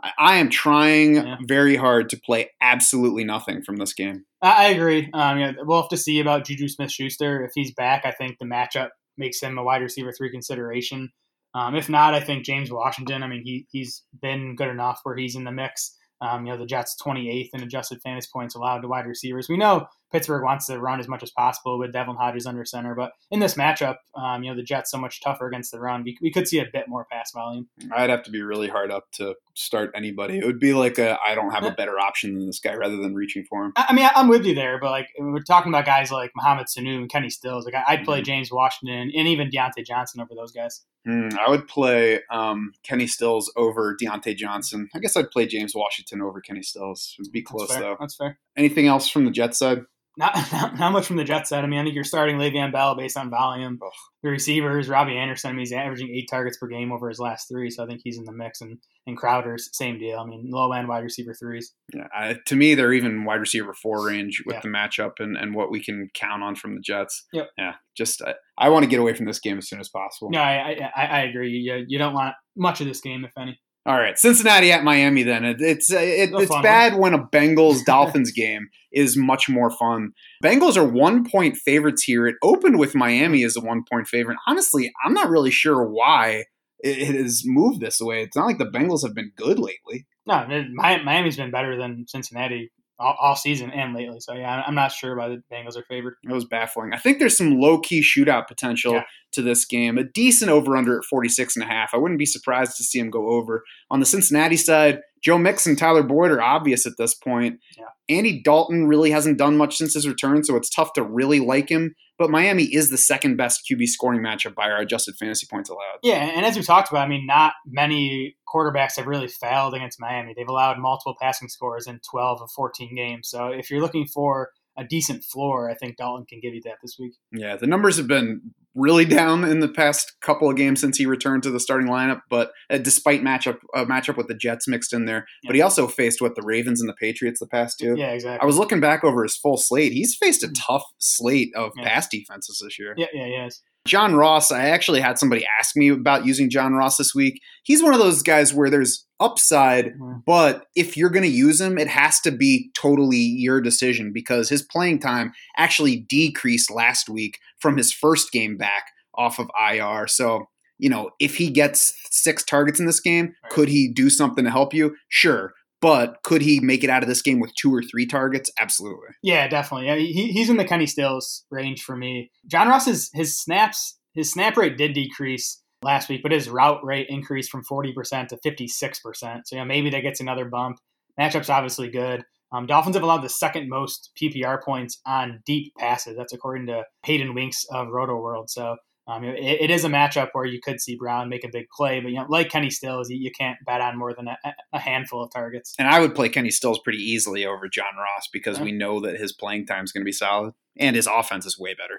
I, 0.02 0.10
I 0.18 0.36
am 0.36 0.50
trying 0.50 1.16
Yeah. 1.16 1.36
very 1.46 1.76
hard 1.76 2.08
to 2.10 2.16
play 2.20 2.50
absolutely 2.60 3.24
nothing 3.24 3.62
from 3.62 3.76
this 3.76 3.92
game. 3.92 4.24
I, 4.42 4.66
I 4.66 4.68
agree. 4.68 5.08
Um, 5.12 5.38
know, 5.38 5.54
we'll 5.64 5.80
have 5.80 5.90
to 5.90 5.96
see 5.96 6.20
about 6.20 6.44
Juju 6.46 6.68
Smith 6.68 6.90
Schuster. 6.92 7.44
If 7.44 7.52
he's 7.54 7.72
back, 7.74 8.04
I 8.04 8.12
think 8.12 8.38
the 8.38 8.46
matchup 8.46 8.88
makes 9.18 9.40
him 9.40 9.58
a 9.58 9.62
wide 9.62 9.82
receiver 9.82 10.12
three 10.12 10.30
consideration. 10.30 11.10
Um, 11.54 11.74
if 11.74 11.88
not, 11.88 12.14
I 12.14 12.20
think 12.20 12.44
James 12.44 12.70
Washington. 12.70 13.22
I 13.22 13.26
mean, 13.26 13.42
he 13.44 13.66
he's 13.70 14.04
been 14.22 14.54
good 14.56 14.68
enough 14.68 15.00
where 15.02 15.16
he's 15.16 15.34
in 15.36 15.44
the 15.44 15.50
mix. 15.52 15.96
Um, 16.22 16.44
you 16.46 16.52
know, 16.52 16.58
the 16.58 16.66
Jets 16.66 16.96
28th 17.04 17.48
in 17.54 17.62
adjusted 17.62 18.00
fantasy 18.02 18.28
points 18.32 18.54
allowed 18.54 18.80
to 18.82 18.88
wide 18.88 19.06
receivers. 19.06 19.48
We 19.48 19.56
know 19.56 19.86
Pittsburgh 20.12 20.42
wants 20.42 20.66
to 20.66 20.78
run 20.78 21.00
as 21.00 21.08
much 21.08 21.22
as 21.22 21.30
possible 21.30 21.78
with 21.78 21.92
Devlin 21.92 22.16
Hodges 22.16 22.46
under 22.46 22.64
center, 22.64 22.94
but 22.94 23.12
in 23.30 23.40
this 23.40 23.54
matchup, 23.54 23.96
um, 24.14 24.42
you 24.42 24.50
know, 24.50 24.56
the 24.56 24.62
Jets 24.62 24.90
so 24.90 24.98
much 24.98 25.20
tougher 25.20 25.46
against 25.46 25.70
the 25.72 25.80
run. 25.80 26.02
We, 26.04 26.18
we 26.20 26.30
could 26.32 26.48
see 26.48 26.58
a 26.58 26.66
bit 26.72 26.88
more 26.88 27.06
pass 27.10 27.32
volume. 27.32 27.68
I'd 27.92 28.10
have 28.10 28.22
to 28.24 28.30
be 28.30 28.42
really 28.42 28.68
hard 28.68 28.90
up 28.90 29.10
to 29.12 29.34
start 29.54 29.90
anybody. 29.94 30.38
It 30.38 30.44
would 30.46 30.58
be 30.60 30.72
like 30.72 30.98
a 30.98 31.18
I 31.26 31.34
don't 31.34 31.52
have 31.52 31.64
a 31.64 31.70
better 31.70 31.98
option 31.98 32.34
than 32.34 32.46
this 32.46 32.60
guy 32.60 32.74
rather 32.74 32.96
than 32.96 33.14
reaching 33.14 33.44
for 33.44 33.64
him. 33.66 33.72
I 33.76 33.86
I 33.90 33.92
mean, 33.92 34.04
I- 34.04 34.12
I'm 34.16 34.28
with 34.28 34.44
you 34.46 34.54
there, 34.54 34.78
but 34.80 34.90
like 34.90 35.08
we're 35.18 35.40
talking 35.40 35.70
about 35.72 35.84
guys 35.86 36.10
like 36.12 36.30
Mohamed 36.36 36.66
Sanu 36.66 36.96
and 36.96 37.08
Kenny 37.10 37.30
Stills. 37.30 37.64
Like 37.64 37.74
I- 37.74 37.84
I'd 37.88 38.04
play 38.04 38.20
Mhm. 38.20 38.24
James 38.24 38.50
Washington 38.52 39.10
and 39.14 39.28
even 39.28 39.50
Diontae 39.50 39.84
Johnson 39.86 40.20
over 40.20 40.34
those 40.34 40.52
guys. 40.52 40.84
Hmm, 41.06 41.28
I 41.38 41.48
would 41.48 41.66
play 41.66 42.20
um, 42.30 42.72
Kenny 42.82 43.06
Stills 43.06 43.50
over 43.56 43.96
Diontae 43.96 44.36
Johnson. 44.36 44.88
I 44.94 44.98
guess 44.98 45.16
I'd 45.16 45.30
play 45.30 45.46
James 45.46 45.74
Washington 45.74 46.20
over 46.20 46.40
Kenny 46.42 46.62
Stills. 46.62 47.16
It'd 47.18 47.32
be 47.32 47.40
close 47.42 47.68
That's 47.68 47.80
though. 47.80 47.96
That's 47.98 48.16
fair. 48.16 48.38
Anything 48.56 48.86
else 48.86 49.08
from 49.08 49.24
the 49.24 49.30
Jets 49.30 49.58
side? 49.58 49.80
Not, 50.20 50.34
not 50.52 50.78
not 50.78 50.92
much 50.92 51.06
from 51.06 51.16
the 51.16 51.24
Jets 51.24 51.48
side. 51.48 51.64
I 51.64 51.66
mean, 51.66 51.80
I 51.80 51.82
think 51.82 51.94
you're 51.94 52.04
starting 52.04 52.36
Le'Veon 52.36 52.70
Bell 52.72 52.94
based 52.94 53.16
on 53.16 53.30
volume. 53.30 53.78
Ugh. 53.84 53.90
The 54.22 54.28
receivers, 54.28 54.86
Robbie 54.88 55.16
Anderson, 55.16 55.48
I 55.48 55.52
mean, 55.54 55.60
he's 55.60 55.72
averaging 55.72 56.14
eight 56.14 56.28
targets 56.30 56.58
per 56.58 56.66
game 56.68 56.92
over 56.92 57.08
his 57.08 57.18
last 57.18 57.48
three, 57.48 57.70
so 57.70 57.82
I 57.82 57.86
think 57.86 58.02
he's 58.04 58.18
in 58.18 58.24
the 58.24 58.32
mix. 58.32 58.60
And 58.60 58.78
and 59.06 59.16
Crowder's 59.16 59.70
same 59.72 59.98
deal. 59.98 60.18
I 60.18 60.26
mean, 60.26 60.50
low 60.50 60.70
end 60.72 60.88
wide 60.88 61.02
receiver 61.02 61.34
threes. 61.34 61.72
Yeah, 61.94 62.06
I, 62.14 62.36
to 62.46 62.54
me, 62.54 62.74
they're 62.74 62.92
even 62.92 63.24
wide 63.24 63.40
receiver 63.40 63.72
four 63.74 64.06
range 64.06 64.42
with 64.46 64.56
Yeah. 64.56 64.60
the 64.60 64.68
matchup 64.68 65.12
and, 65.20 65.36
and 65.36 65.54
what 65.54 65.70
we 65.70 65.82
can 65.82 66.10
count 66.14 66.42
on 66.42 66.54
from 66.54 66.74
the 66.74 66.80
Jets. 66.82 67.26
Yep. 67.32 67.48
Yeah, 67.58 67.72
just 67.96 68.20
I, 68.22 68.34
I 68.58 68.68
want 68.68 68.84
to 68.84 68.90
get 68.90 69.00
away 69.00 69.14
from 69.14 69.24
this 69.26 69.40
game 69.40 69.56
as 69.58 69.68
soon 69.68 69.80
as 69.80 69.88
possible. 69.88 70.30
No, 70.30 70.40
I 70.40 70.90
I, 70.94 71.06
I 71.06 71.20
agree. 71.22 71.50
You, 71.50 71.84
you 71.88 71.98
don't 71.98 72.14
want 72.14 72.34
much 72.56 72.80
of 72.82 72.86
this 72.86 73.00
game, 73.00 73.24
if 73.24 73.32
any. 73.38 73.58
All 73.86 73.96
right, 73.96 74.18
Cincinnati 74.18 74.72
at 74.72 74.84
Miami. 74.84 75.22
Then 75.22 75.44
it, 75.44 75.60
it's 75.60 75.92
uh, 75.92 75.98
it, 75.98 76.30
it's 76.34 76.60
bad 76.62 76.96
when 76.96 77.14
a 77.14 77.26
Bengals 77.26 77.84
Dolphins 77.86 78.30
game 78.30 78.68
is 78.92 79.16
much 79.16 79.48
more 79.48 79.70
fun. 79.70 80.10
Bengals 80.44 80.76
are 80.76 80.86
one 80.86 81.28
point 81.28 81.56
favorites 81.56 82.02
here. 82.02 82.26
It 82.26 82.36
opened 82.42 82.78
with 82.78 82.94
Miami 82.94 83.42
as 83.42 83.56
a 83.56 83.60
one 83.60 83.82
point 83.90 84.06
favorite. 84.06 84.36
Honestly, 84.46 84.92
I'm 85.04 85.14
not 85.14 85.30
really 85.30 85.50
sure 85.50 85.82
why 85.82 86.44
it, 86.80 87.14
has 87.14 87.42
moved 87.46 87.80
this 87.80 88.00
way. 88.00 88.22
It's 88.22 88.36
not 88.36 88.46
like 88.46 88.58
the 88.58 88.66
Bengals 88.66 89.02
have 89.02 89.14
been 89.14 89.32
good 89.36 89.58
lately. 89.58 90.06
No, 90.26 90.46
Miami's 90.74 91.38
been 91.38 91.50
better 91.50 91.76
than 91.78 92.04
Cincinnati 92.06 92.70
all, 93.00 93.16
all 93.20 93.34
season 93.36 93.70
and 93.70 93.94
lately. 93.94 94.20
So 94.20 94.34
yeah, 94.34 94.62
I'm 94.66 94.74
not 94.74 94.92
sure 94.92 95.16
why 95.16 95.28
the 95.28 95.42
Bengals 95.52 95.76
are 95.76 95.82
favored. 95.82 96.14
It 96.22 96.32
was 96.32 96.44
baffling. 96.44 96.92
I 96.92 96.98
think 96.98 97.18
there's 97.18 97.36
some 97.36 97.58
low 97.58 97.78
key 97.80 98.02
shootout 98.02 98.46
potential 98.46 98.94
Yeah. 98.94 99.04
to 99.32 99.42
this 99.42 99.64
game. 99.64 99.98
A 99.98 100.04
decent 100.04 100.50
over 100.50 100.76
under 100.76 100.98
at 100.98 101.04
46 101.04 101.56
and 101.56 101.64
a 101.64 101.66
half. 101.68 101.90
I 101.92 101.96
wouldn't 101.96 102.18
be 102.18 102.26
surprised 102.26 102.76
to 102.76 102.84
see 102.84 102.98
him 102.98 103.10
go 103.10 103.30
over. 103.30 103.64
On 103.90 103.98
the 104.00 104.06
Cincinnati 104.06 104.56
side, 104.56 105.00
Joe 105.22 105.38
Mixon 105.38 105.76
Tyler 105.76 106.02
Boyd 106.02 106.30
are 106.30 106.40
obvious 106.42 106.86
at 106.86 106.92
this 106.98 107.14
point. 107.14 107.58
Yeah. 107.76 107.84
Andy 108.16 108.40
Dalton 108.42 108.86
really 108.86 109.10
hasn't 109.10 109.38
done 109.38 109.56
much 109.56 109.76
since 109.76 109.94
his 109.94 110.06
return, 110.08 110.44
so 110.44 110.56
it's 110.56 110.70
tough 110.70 110.92
to 110.94 111.02
really 111.02 111.40
like 111.40 111.68
him. 111.68 111.94
But 112.20 112.28
Miami 112.28 112.64
is 112.64 112.90
the 112.90 112.98
second 112.98 113.36
best 113.38 113.62
QB 113.66 113.86
scoring 113.86 114.20
matchup 114.20 114.54
by 114.54 114.64
our 114.64 114.78
adjusted 114.78 115.16
fantasy 115.16 115.46
points 115.50 115.70
allowed. 115.70 116.00
Yeah, 116.02 116.16
and 116.16 116.44
as 116.44 116.54
we 116.54 116.62
talked 116.62 116.90
about, 116.90 117.06
I 117.06 117.08
mean, 117.08 117.24
not 117.24 117.54
many 117.64 118.36
quarterbacks 118.46 118.96
have 118.96 119.06
really 119.06 119.26
failed 119.26 119.72
against 119.72 119.98
Miami. 119.98 120.34
They've 120.36 120.46
allowed 120.46 120.78
multiple 120.78 121.16
passing 121.18 121.48
scores 121.48 121.86
in 121.86 121.98
12 122.10 122.42
of 122.42 122.50
14 122.50 122.94
games. 122.94 123.30
So 123.30 123.46
if 123.46 123.70
you're 123.70 123.80
looking 123.80 124.06
for 124.06 124.50
a 124.76 124.84
decent 124.84 125.24
floor, 125.24 125.70
I 125.70 125.74
think 125.74 125.96
Dalton 125.96 126.26
can 126.26 126.40
give 126.40 126.52
you 126.52 126.60
that 126.66 126.76
this 126.82 126.96
week. 127.00 127.14
Yeah, 127.32 127.56
the 127.56 127.66
numbers 127.66 127.96
have 127.96 128.06
been 128.06 128.52
really 128.74 129.04
down 129.04 129.44
in 129.44 129.60
the 129.60 129.68
past 129.68 130.12
couple 130.20 130.48
of 130.48 130.56
games 130.56 130.80
since 130.80 130.96
he 130.96 131.06
returned 131.06 131.42
to 131.42 131.50
the 131.50 131.60
starting 131.60 131.88
lineup. 131.88 132.20
But 132.28 132.52
uh, 132.70 132.78
despite 132.78 133.22
matchup 133.22 133.58
uh, 133.74 133.84
matchup 133.84 134.16
with 134.16 134.28
the 134.28 134.34
Jets 134.34 134.68
mixed 134.68 134.92
in 134.92 135.04
there, 135.06 135.26
but 135.46 135.54
he 135.56 135.62
also 135.62 135.86
faced 135.86 136.20
what 136.20 136.36
the 136.36 136.42
Ravens 136.42 136.80
and 136.80 136.88
the 136.88 136.94
Patriots 136.94 137.40
the 137.40 137.46
past 137.46 137.78
two. 137.78 137.94
Yeah, 137.96 138.10
exactly. 138.12 138.42
I 138.42 138.46
was 138.46 138.56
looking 138.56 138.80
back 138.80 139.02
over 139.04 139.22
his 139.22 139.36
full 139.36 139.56
slate. 139.56 139.92
He's 139.92 140.14
faced 140.14 140.42
a 140.42 140.52
tough 140.52 140.84
slate 140.98 141.50
of 141.54 141.72
Yeah. 141.76 141.84
pass 141.84 142.08
defenses 142.08 142.60
this 142.64 142.78
year. 142.78 142.94
Yeah, 142.96 143.06
yeah, 143.12 143.26
yes. 143.26 143.62
John 143.86 144.14
Ross, 144.14 144.52
I 144.52 144.68
actually 144.68 145.00
had 145.00 145.18
somebody 145.18 145.44
ask 145.58 145.74
me 145.74 145.88
about 145.88 146.26
using 146.26 146.50
John 146.50 146.74
Ross 146.74 146.96
this 146.96 147.14
week. 147.14 147.40
He's 147.62 147.82
one 147.82 147.94
of 147.94 147.98
those 147.98 148.22
guys 148.22 148.52
where 148.52 148.68
there's 148.68 149.06
upside, 149.20 149.94
Mhm. 149.98 150.22
but 150.26 150.66
if 150.76 150.96
you're 150.96 151.10
going 151.10 151.24
to 151.24 151.28
use 151.30 151.60
him, 151.60 151.78
it 151.78 151.88
has 151.88 152.20
to 152.20 152.30
be 152.30 152.70
totally 152.74 153.16
your 153.18 153.60
decision 153.60 154.12
because 154.12 154.48
his 154.48 154.62
playing 154.62 154.98
time 155.00 155.32
actually 155.56 155.96
decreased 156.08 156.70
last 156.70 157.08
week 157.08 157.38
from 157.58 157.76
his 157.76 157.92
first 157.92 158.32
game 158.32 158.56
back 158.56 158.84
off 159.14 159.38
of 159.38 159.50
IR. 159.58 160.06
So, 160.06 160.46
you 160.78 160.88
know, 160.88 161.10
if 161.18 161.36
he 161.36 161.50
gets 161.50 161.94
six 162.10 162.44
targets 162.44 162.80
in 162.80 162.86
this 162.86 163.00
game, 163.00 163.34
could 163.50 163.68
he 163.68 163.88
do 163.92 164.08
something 164.10 164.44
to 164.44 164.50
help 164.50 164.72
you? 164.74 164.94
Sure. 165.08 165.52
But 165.80 166.22
could 166.22 166.42
he 166.42 166.60
make 166.60 166.84
it 166.84 166.90
out 166.90 167.02
of 167.02 167.08
this 167.08 167.22
game 167.22 167.40
with 167.40 167.54
two 167.54 167.74
or 167.74 167.82
three 167.82 168.06
targets? 168.06 168.50
Absolutely. 168.60 169.08
Yeah, 169.22 169.48
definitely. 169.48 169.86
Yeah, 169.86 169.96
he, 169.96 170.32
he's 170.32 170.50
in 170.50 170.58
the 170.58 170.64
Kenny 170.64 170.86
Stills 170.86 171.44
range 171.50 171.82
for 171.82 171.96
me. 171.96 172.30
John 172.46 172.68
Ross's 172.68 173.10
his 173.14 173.38
snaps 173.38 173.98
his 174.14 174.30
snap 174.30 174.56
rate 174.56 174.76
did 174.76 174.92
decrease 174.92 175.62
last 175.82 176.08
week, 176.08 176.22
but 176.22 176.32
his 176.32 176.48
route 176.48 176.84
rate 176.84 177.06
increased 177.08 177.50
from 177.50 177.64
forty 177.64 177.92
percent 177.92 178.28
to 178.30 178.38
fifty 178.42 178.68
six 178.68 179.00
percent. 179.00 179.48
So 179.48 179.56
yeah, 179.56 179.64
maybe 179.64 179.90
that 179.90 180.02
gets 180.02 180.20
another 180.20 180.44
bump. 180.44 180.78
Matchup's 181.18 181.50
obviously 181.50 181.90
good. 181.90 182.24
Um, 182.52 182.66
Dolphins 182.66 182.96
have 182.96 183.04
allowed 183.04 183.22
the 183.22 183.28
second 183.28 183.68
most 183.68 184.10
PPR 184.20 184.62
points 184.62 185.00
on 185.06 185.40
deep 185.46 185.72
passes. 185.78 186.16
That's 186.16 186.32
according 186.32 186.66
to 186.66 186.82
Hayden 187.04 187.34
Winks 187.34 187.64
of 187.70 187.88
Rotoworld. 187.88 188.50
So 188.50 188.76
um, 189.10 189.24
it, 189.24 189.38
it 189.62 189.70
is 189.70 189.84
a 189.84 189.88
matchup 189.88 190.28
where 190.32 190.44
you 190.44 190.60
could 190.62 190.80
see 190.80 190.96
Brown 190.96 191.28
make 191.28 191.44
a 191.44 191.48
big 191.52 191.66
play, 191.76 192.00
but 192.00 192.10
you 192.10 192.16
know, 192.18 192.26
like 192.28 192.48
Kenny 192.50 192.70
Stills, 192.70 193.10
you, 193.10 193.16
you 193.18 193.30
can't 193.30 193.58
bet 193.66 193.80
on 193.80 193.98
more 193.98 194.14
than 194.14 194.28
a, 194.28 194.36
a 194.72 194.78
handful 194.78 195.22
of 195.22 195.30
targets. 195.32 195.74
And 195.78 195.88
I 195.88 196.00
would 196.00 196.14
play 196.14 196.28
Kenny 196.28 196.50
Stills 196.50 196.78
pretty 196.78 196.98
easily 196.98 197.44
over 197.44 197.68
John 197.68 197.96
Ross 197.98 198.28
because 198.32 198.58
Yeah. 198.58 198.64
we 198.64 198.72
know 198.72 199.00
that 199.00 199.18
his 199.18 199.32
playing 199.32 199.66
time 199.66 199.84
is 199.84 199.92
going 199.92 200.02
to 200.02 200.06
be 200.06 200.12
solid 200.12 200.54
and 200.78 200.94
his 200.96 201.06
offense 201.06 201.46
is 201.46 201.58
way 201.58 201.74
better. 201.74 201.98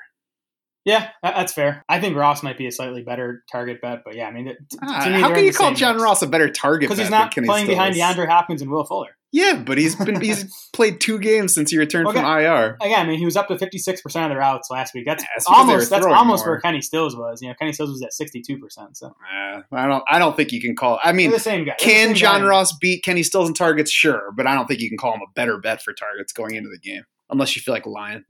Yeah, 0.83 1.09
that's 1.21 1.53
fair. 1.53 1.83
I 1.87 1.99
think 1.99 2.15
Ross 2.17 2.41
might 2.41 2.57
be 2.57 2.65
a 2.65 2.71
slightly 2.71 3.03
better 3.03 3.43
target 3.51 3.81
bet, 3.81 3.99
but 4.03 4.15
yeah, 4.15 4.27
I 4.27 4.31
mean, 4.31 4.55
Ah, 4.81 5.03
to 5.03 5.11
me, 5.11 5.21
how 5.21 5.31
can 5.33 5.43
you 5.43 5.53
call 5.53 5.73
John 5.75 5.95
mix. 5.95 6.03
Ross 6.03 6.21
a 6.23 6.27
better 6.27 6.49
target 6.49 6.89
because 6.89 6.97
he's 6.97 7.11
not 7.11 7.31
playing 7.31 7.67
behind 7.67 7.93
Stills? 7.95 8.15
DeAndre 8.15 8.27
Hopkins 8.27 8.63
and 8.63 8.71
Will 8.71 8.83
Fuller. 8.83 9.15
Yeah, 9.33 9.63
but 9.65 9.77
he's 9.77 9.95
been 9.95 10.19
he's 10.19 10.43
played 10.73 10.99
two 10.99 11.17
games 11.17 11.53
since 11.55 11.71
he 11.71 11.77
returned 11.77 12.07
Okay. 12.07 12.19
from 12.19 12.25
IR. 12.39 12.77
Again, 12.81 13.05
I 13.05 13.09
mean, 13.09 13.17
he 13.17 13.23
was 13.25 13.37
up 13.37 13.47
to 13.47 13.57
fifty 13.57 13.77
six 13.77 14.01
percent 14.01 14.25
of 14.25 14.31
the 14.31 14.37
routes 14.37 14.69
last 14.69 14.93
week. 14.93 15.05
That's 15.05 15.23
Yeah, 15.23 15.29
it's 15.37 15.45
because 15.47 15.65
they 15.67 15.71
were 15.71 15.71
almost 15.73 15.89
that's 15.89 16.05
almost 16.05 16.45
more. 16.45 16.53
where 16.55 16.61
Kenny 16.61 16.81
Stills 16.81 17.15
was. 17.15 17.41
You 17.41 17.47
know, 17.47 17.55
Kenny 17.57 17.71
Stills 17.71 17.91
was 17.91 18.01
at 18.01 18.11
sixty 18.13 18.41
two 18.41 18.57
percent. 18.59 18.97
So 18.97 19.07
Uh, 19.07 19.61
I 19.71 19.87
don't 19.87 20.03
I 20.09 20.19
don't 20.19 20.35
think 20.35 20.51
you 20.51 20.59
can 20.61 20.75
call. 20.75 20.99
I 21.01 21.07
they're 21.07 21.13
mean, 21.13 21.31
the 21.31 21.39
same 21.39 21.63
guy. 21.63 21.75
They're 21.79 21.87
can 21.87 22.07
same 22.09 22.15
John 22.15 22.41
guy. 22.41 22.47
Ross 22.47 22.75
beat 22.77 23.03
Kenny 23.03 23.23
Stills 23.23 23.47
in 23.47 23.53
targets? 23.53 23.89
Sure, 23.91 24.31
but 24.35 24.47
I 24.47 24.53
don't 24.53 24.67
think 24.67 24.81
you 24.81 24.89
can 24.89 24.97
call 24.97 25.13
him 25.13 25.21
a 25.21 25.31
better 25.33 25.57
bet 25.59 25.81
for 25.81 25.93
targets 25.93 26.33
going 26.33 26.55
into 26.55 26.69
the 26.69 26.79
game 26.79 27.03
unless 27.29 27.55
you 27.55 27.61
feel 27.61 27.73
like 27.73 27.85
lying. 27.85 28.23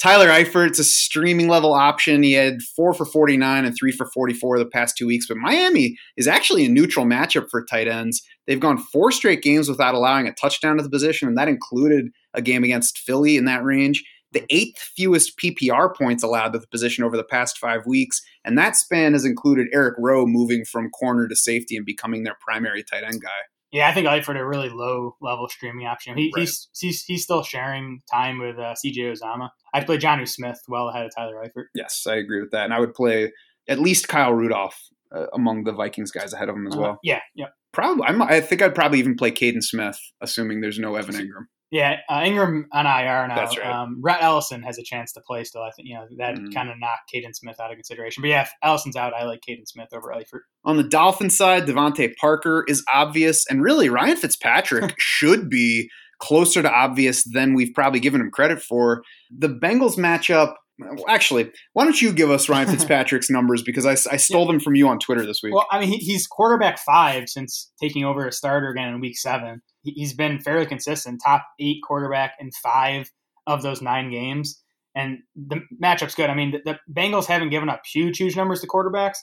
Tyler 0.00 0.28
Eifert's 0.28 0.78
a 0.78 0.84
streaming 0.84 1.48
level 1.48 1.74
option. 1.74 2.22
He 2.22 2.32
had 2.32 2.62
four 2.74 2.94
for 2.94 3.04
49 3.04 3.66
and 3.66 3.76
three 3.76 3.92
for 3.92 4.06
44 4.06 4.58
the 4.58 4.64
past 4.64 4.96
two 4.96 5.06
weeks. 5.06 5.28
But 5.28 5.36
Miami 5.36 5.98
is 6.16 6.26
actually 6.26 6.64
a 6.64 6.70
neutral 6.70 7.04
matchup 7.04 7.50
for 7.50 7.62
tight 7.66 7.86
ends. 7.86 8.22
They've 8.46 8.58
gone 8.58 8.78
four 8.78 9.12
straight 9.12 9.42
games 9.42 9.68
without 9.68 9.94
allowing 9.94 10.26
a 10.26 10.32
touchdown 10.32 10.78
to 10.78 10.82
the 10.82 10.88
position, 10.88 11.28
and 11.28 11.36
that 11.36 11.48
included 11.48 12.06
a 12.32 12.40
game 12.40 12.64
against 12.64 12.98
Philly 12.98 13.36
in 13.36 13.44
that 13.44 13.62
range. 13.62 14.02
The 14.32 14.46
eighth 14.48 14.78
fewest 14.78 15.38
PPR 15.38 15.94
points 15.94 16.22
allowed 16.22 16.54
to 16.54 16.60
the 16.60 16.68
position 16.68 17.04
over 17.04 17.18
the 17.18 17.24
past 17.24 17.58
five 17.58 17.84
weeks, 17.84 18.22
and 18.42 18.56
that 18.56 18.76
span 18.76 19.12
has 19.12 19.26
included 19.26 19.68
Eric 19.70 19.96
Rowe 19.98 20.24
moving 20.24 20.64
from 20.64 20.88
corner 20.90 21.28
to 21.28 21.36
safety 21.36 21.76
and 21.76 21.84
becoming 21.84 22.22
their 22.22 22.38
primary 22.40 22.82
tight 22.82 23.04
end 23.04 23.20
guy. 23.20 23.28
Yeah, 23.72 23.88
I 23.88 23.92
think 23.94 24.06
Eifert 24.08 24.38
a 24.38 24.44
really 24.46 24.68
low 24.68 25.16
level 25.20 25.48
streaming 25.48 25.86
option. 25.86 26.16
He, 26.16 26.32
Right. 26.34 26.40
he's, 26.42 26.68
he's 26.76 27.04
he's 27.04 27.22
still 27.22 27.42
sharing 27.42 28.02
time 28.10 28.38
with 28.40 28.58
uh, 28.58 28.74
CJ 28.84 28.96
Uzomah. 29.12 29.50
I'd 29.72 29.86
play 29.86 29.96
Jonnu 29.98 30.26
Smith 30.28 30.58
well 30.68 30.88
ahead 30.88 31.06
of 31.06 31.12
Tyler 31.14 31.36
Eifert. 31.44 31.66
Yes, 31.74 32.04
I 32.08 32.16
agree 32.16 32.40
with 32.40 32.50
that. 32.50 32.64
And 32.64 32.74
I 32.74 32.80
would 32.80 32.94
play 32.94 33.30
at 33.68 33.78
least 33.78 34.08
Kyle 34.08 34.32
Rudolph 34.32 34.76
uh, 35.14 35.26
among 35.32 35.64
the 35.64 35.72
Vikings 35.72 36.10
guys 36.10 36.32
ahead 36.32 36.48
of 36.48 36.56
him 36.56 36.66
as 36.66 36.74
Uh, 36.76 36.80
well. 36.80 36.98
yeah, 37.04 37.20
yeah, 37.36 37.46
Probably, 37.72 38.02
I'm, 38.04 38.20
I 38.22 38.40
think 38.40 38.62
I'd 38.62 38.74
probably 38.74 38.98
even 38.98 39.14
play 39.16 39.30
Kaden 39.30 39.62
Smith, 39.62 39.98
assuming 40.20 40.60
there's 40.60 40.78
no 40.80 40.96
Evan 40.96 41.14
Engram. 41.14 41.46
Yeah. 41.70 41.98
Uh, 42.08 42.20
Engram 42.20 42.64
on 42.72 42.86
IR 42.86 43.28
now. 43.28 43.34
That's 43.36 43.56
right. 43.56 43.66
Um, 43.66 44.00
Rhett 44.02 44.22
Ellison 44.22 44.62
has 44.62 44.78
a 44.78 44.82
chance 44.82 45.12
to 45.12 45.20
play 45.20 45.44
still. 45.44 45.62
I 45.62 45.70
think 45.70 45.88
you 45.88 45.94
know 45.94 46.06
that 46.18 46.34
Mhm. 46.34 46.52
kind 46.52 46.68
of 46.68 46.78
knocked 46.78 47.10
Kaden 47.14 47.34
Smith 47.34 47.60
out 47.60 47.70
of 47.70 47.76
consideration. 47.76 48.22
But 48.22 48.28
yeah, 48.30 48.42
if 48.42 48.50
Ellison's 48.62 48.96
out, 48.96 49.14
I 49.14 49.24
like 49.24 49.40
Kaden 49.48 49.66
Smith 49.68 49.88
over 49.92 50.08
Eifert. 50.08 50.40
On 50.64 50.76
the 50.76 50.82
Dolphin 50.82 51.30
side, 51.30 51.66
DeVante 51.66 52.14
Parker 52.16 52.64
is 52.66 52.84
obvious, 52.92 53.46
and 53.48 53.62
really 53.62 53.88
Ryan 53.88 54.16
Fitzpatrick 54.16 54.94
should 54.98 55.48
be 55.48 55.88
closer 56.18 56.60
to 56.60 56.70
obvious 56.70 57.24
than 57.24 57.54
we've 57.54 57.72
probably 57.74 58.00
given 58.00 58.20
him 58.20 58.30
credit 58.30 58.60
for. 58.60 59.02
The 59.30 59.48
Bengals 59.48 59.96
matchup. 59.96 60.54
Well, 60.80 61.04
Actually, 61.08 61.50
why 61.72 61.84
don't 61.84 62.00
you 62.00 62.12
give 62.12 62.30
us 62.30 62.48
Ryan 62.48 62.68
Fitzpatrick's 62.70 63.30
numbers 63.30 63.62
because 63.62 63.86
I, 63.86 63.92
I 63.92 64.16
stole 64.16 64.46
them 64.46 64.60
from 64.60 64.74
you 64.74 64.88
on 64.88 64.98
Twitter 64.98 65.24
this 65.26 65.40
week. 65.42 65.54
Well, 65.54 65.66
I 65.70 65.80
mean, 65.80 65.88
he, 65.88 65.96
he's 65.96 66.26
quarterback 66.26 66.78
five 66.78 67.28
since 67.28 67.70
taking 67.80 68.04
over 68.04 68.26
as 68.26 68.36
starter 68.36 68.68
again 68.68 68.88
in 68.88 69.00
week 69.00 69.18
seven. 69.18 69.62
He, 69.82 69.92
he's 69.92 70.14
been 70.14 70.40
fairly 70.40 70.66
consistent, 70.66 71.20
top 71.24 71.44
eight 71.60 71.80
quarterback 71.86 72.34
in 72.40 72.50
five 72.62 73.10
of 73.46 73.62
those 73.62 73.82
nine 73.82 74.10
games. 74.10 74.62
And 74.94 75.18
the 75.36 75.60
matchup's 75.82 76.14
good. 76.14 76.30
I 76.30 76.34
mean, 76.34 76.52
the, 76.52 76.60
the 76.64 76.78
Bengals 76.92 77.26
haven't 77.26 77.50
given 77.50 77.68
up 77.68 77.82
huge, 77.90 78.18
huge 78.18 78.36
numbers 78.36 78.60
to 78.60 78.66
quarterbacks, 78.66 79.18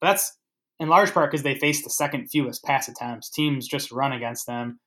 but 0.00 0.08
that's 0.08 0.36
in 0.80 0.88
large 0.88 1.12
part 1.12 1.30
because 1.30 1.44
they 1.44 1.54
face 1.54 1.84
the 1.84 1.90
second 1.90 2.28
fewest 2.28 2.64
pass 2.64 2.88
attempts. 2.88 3.30
Teams 3.30 3.68
just 3.68 3.92
run 3.92 4.12
against 4.12 4.46
them. 4.46 4.80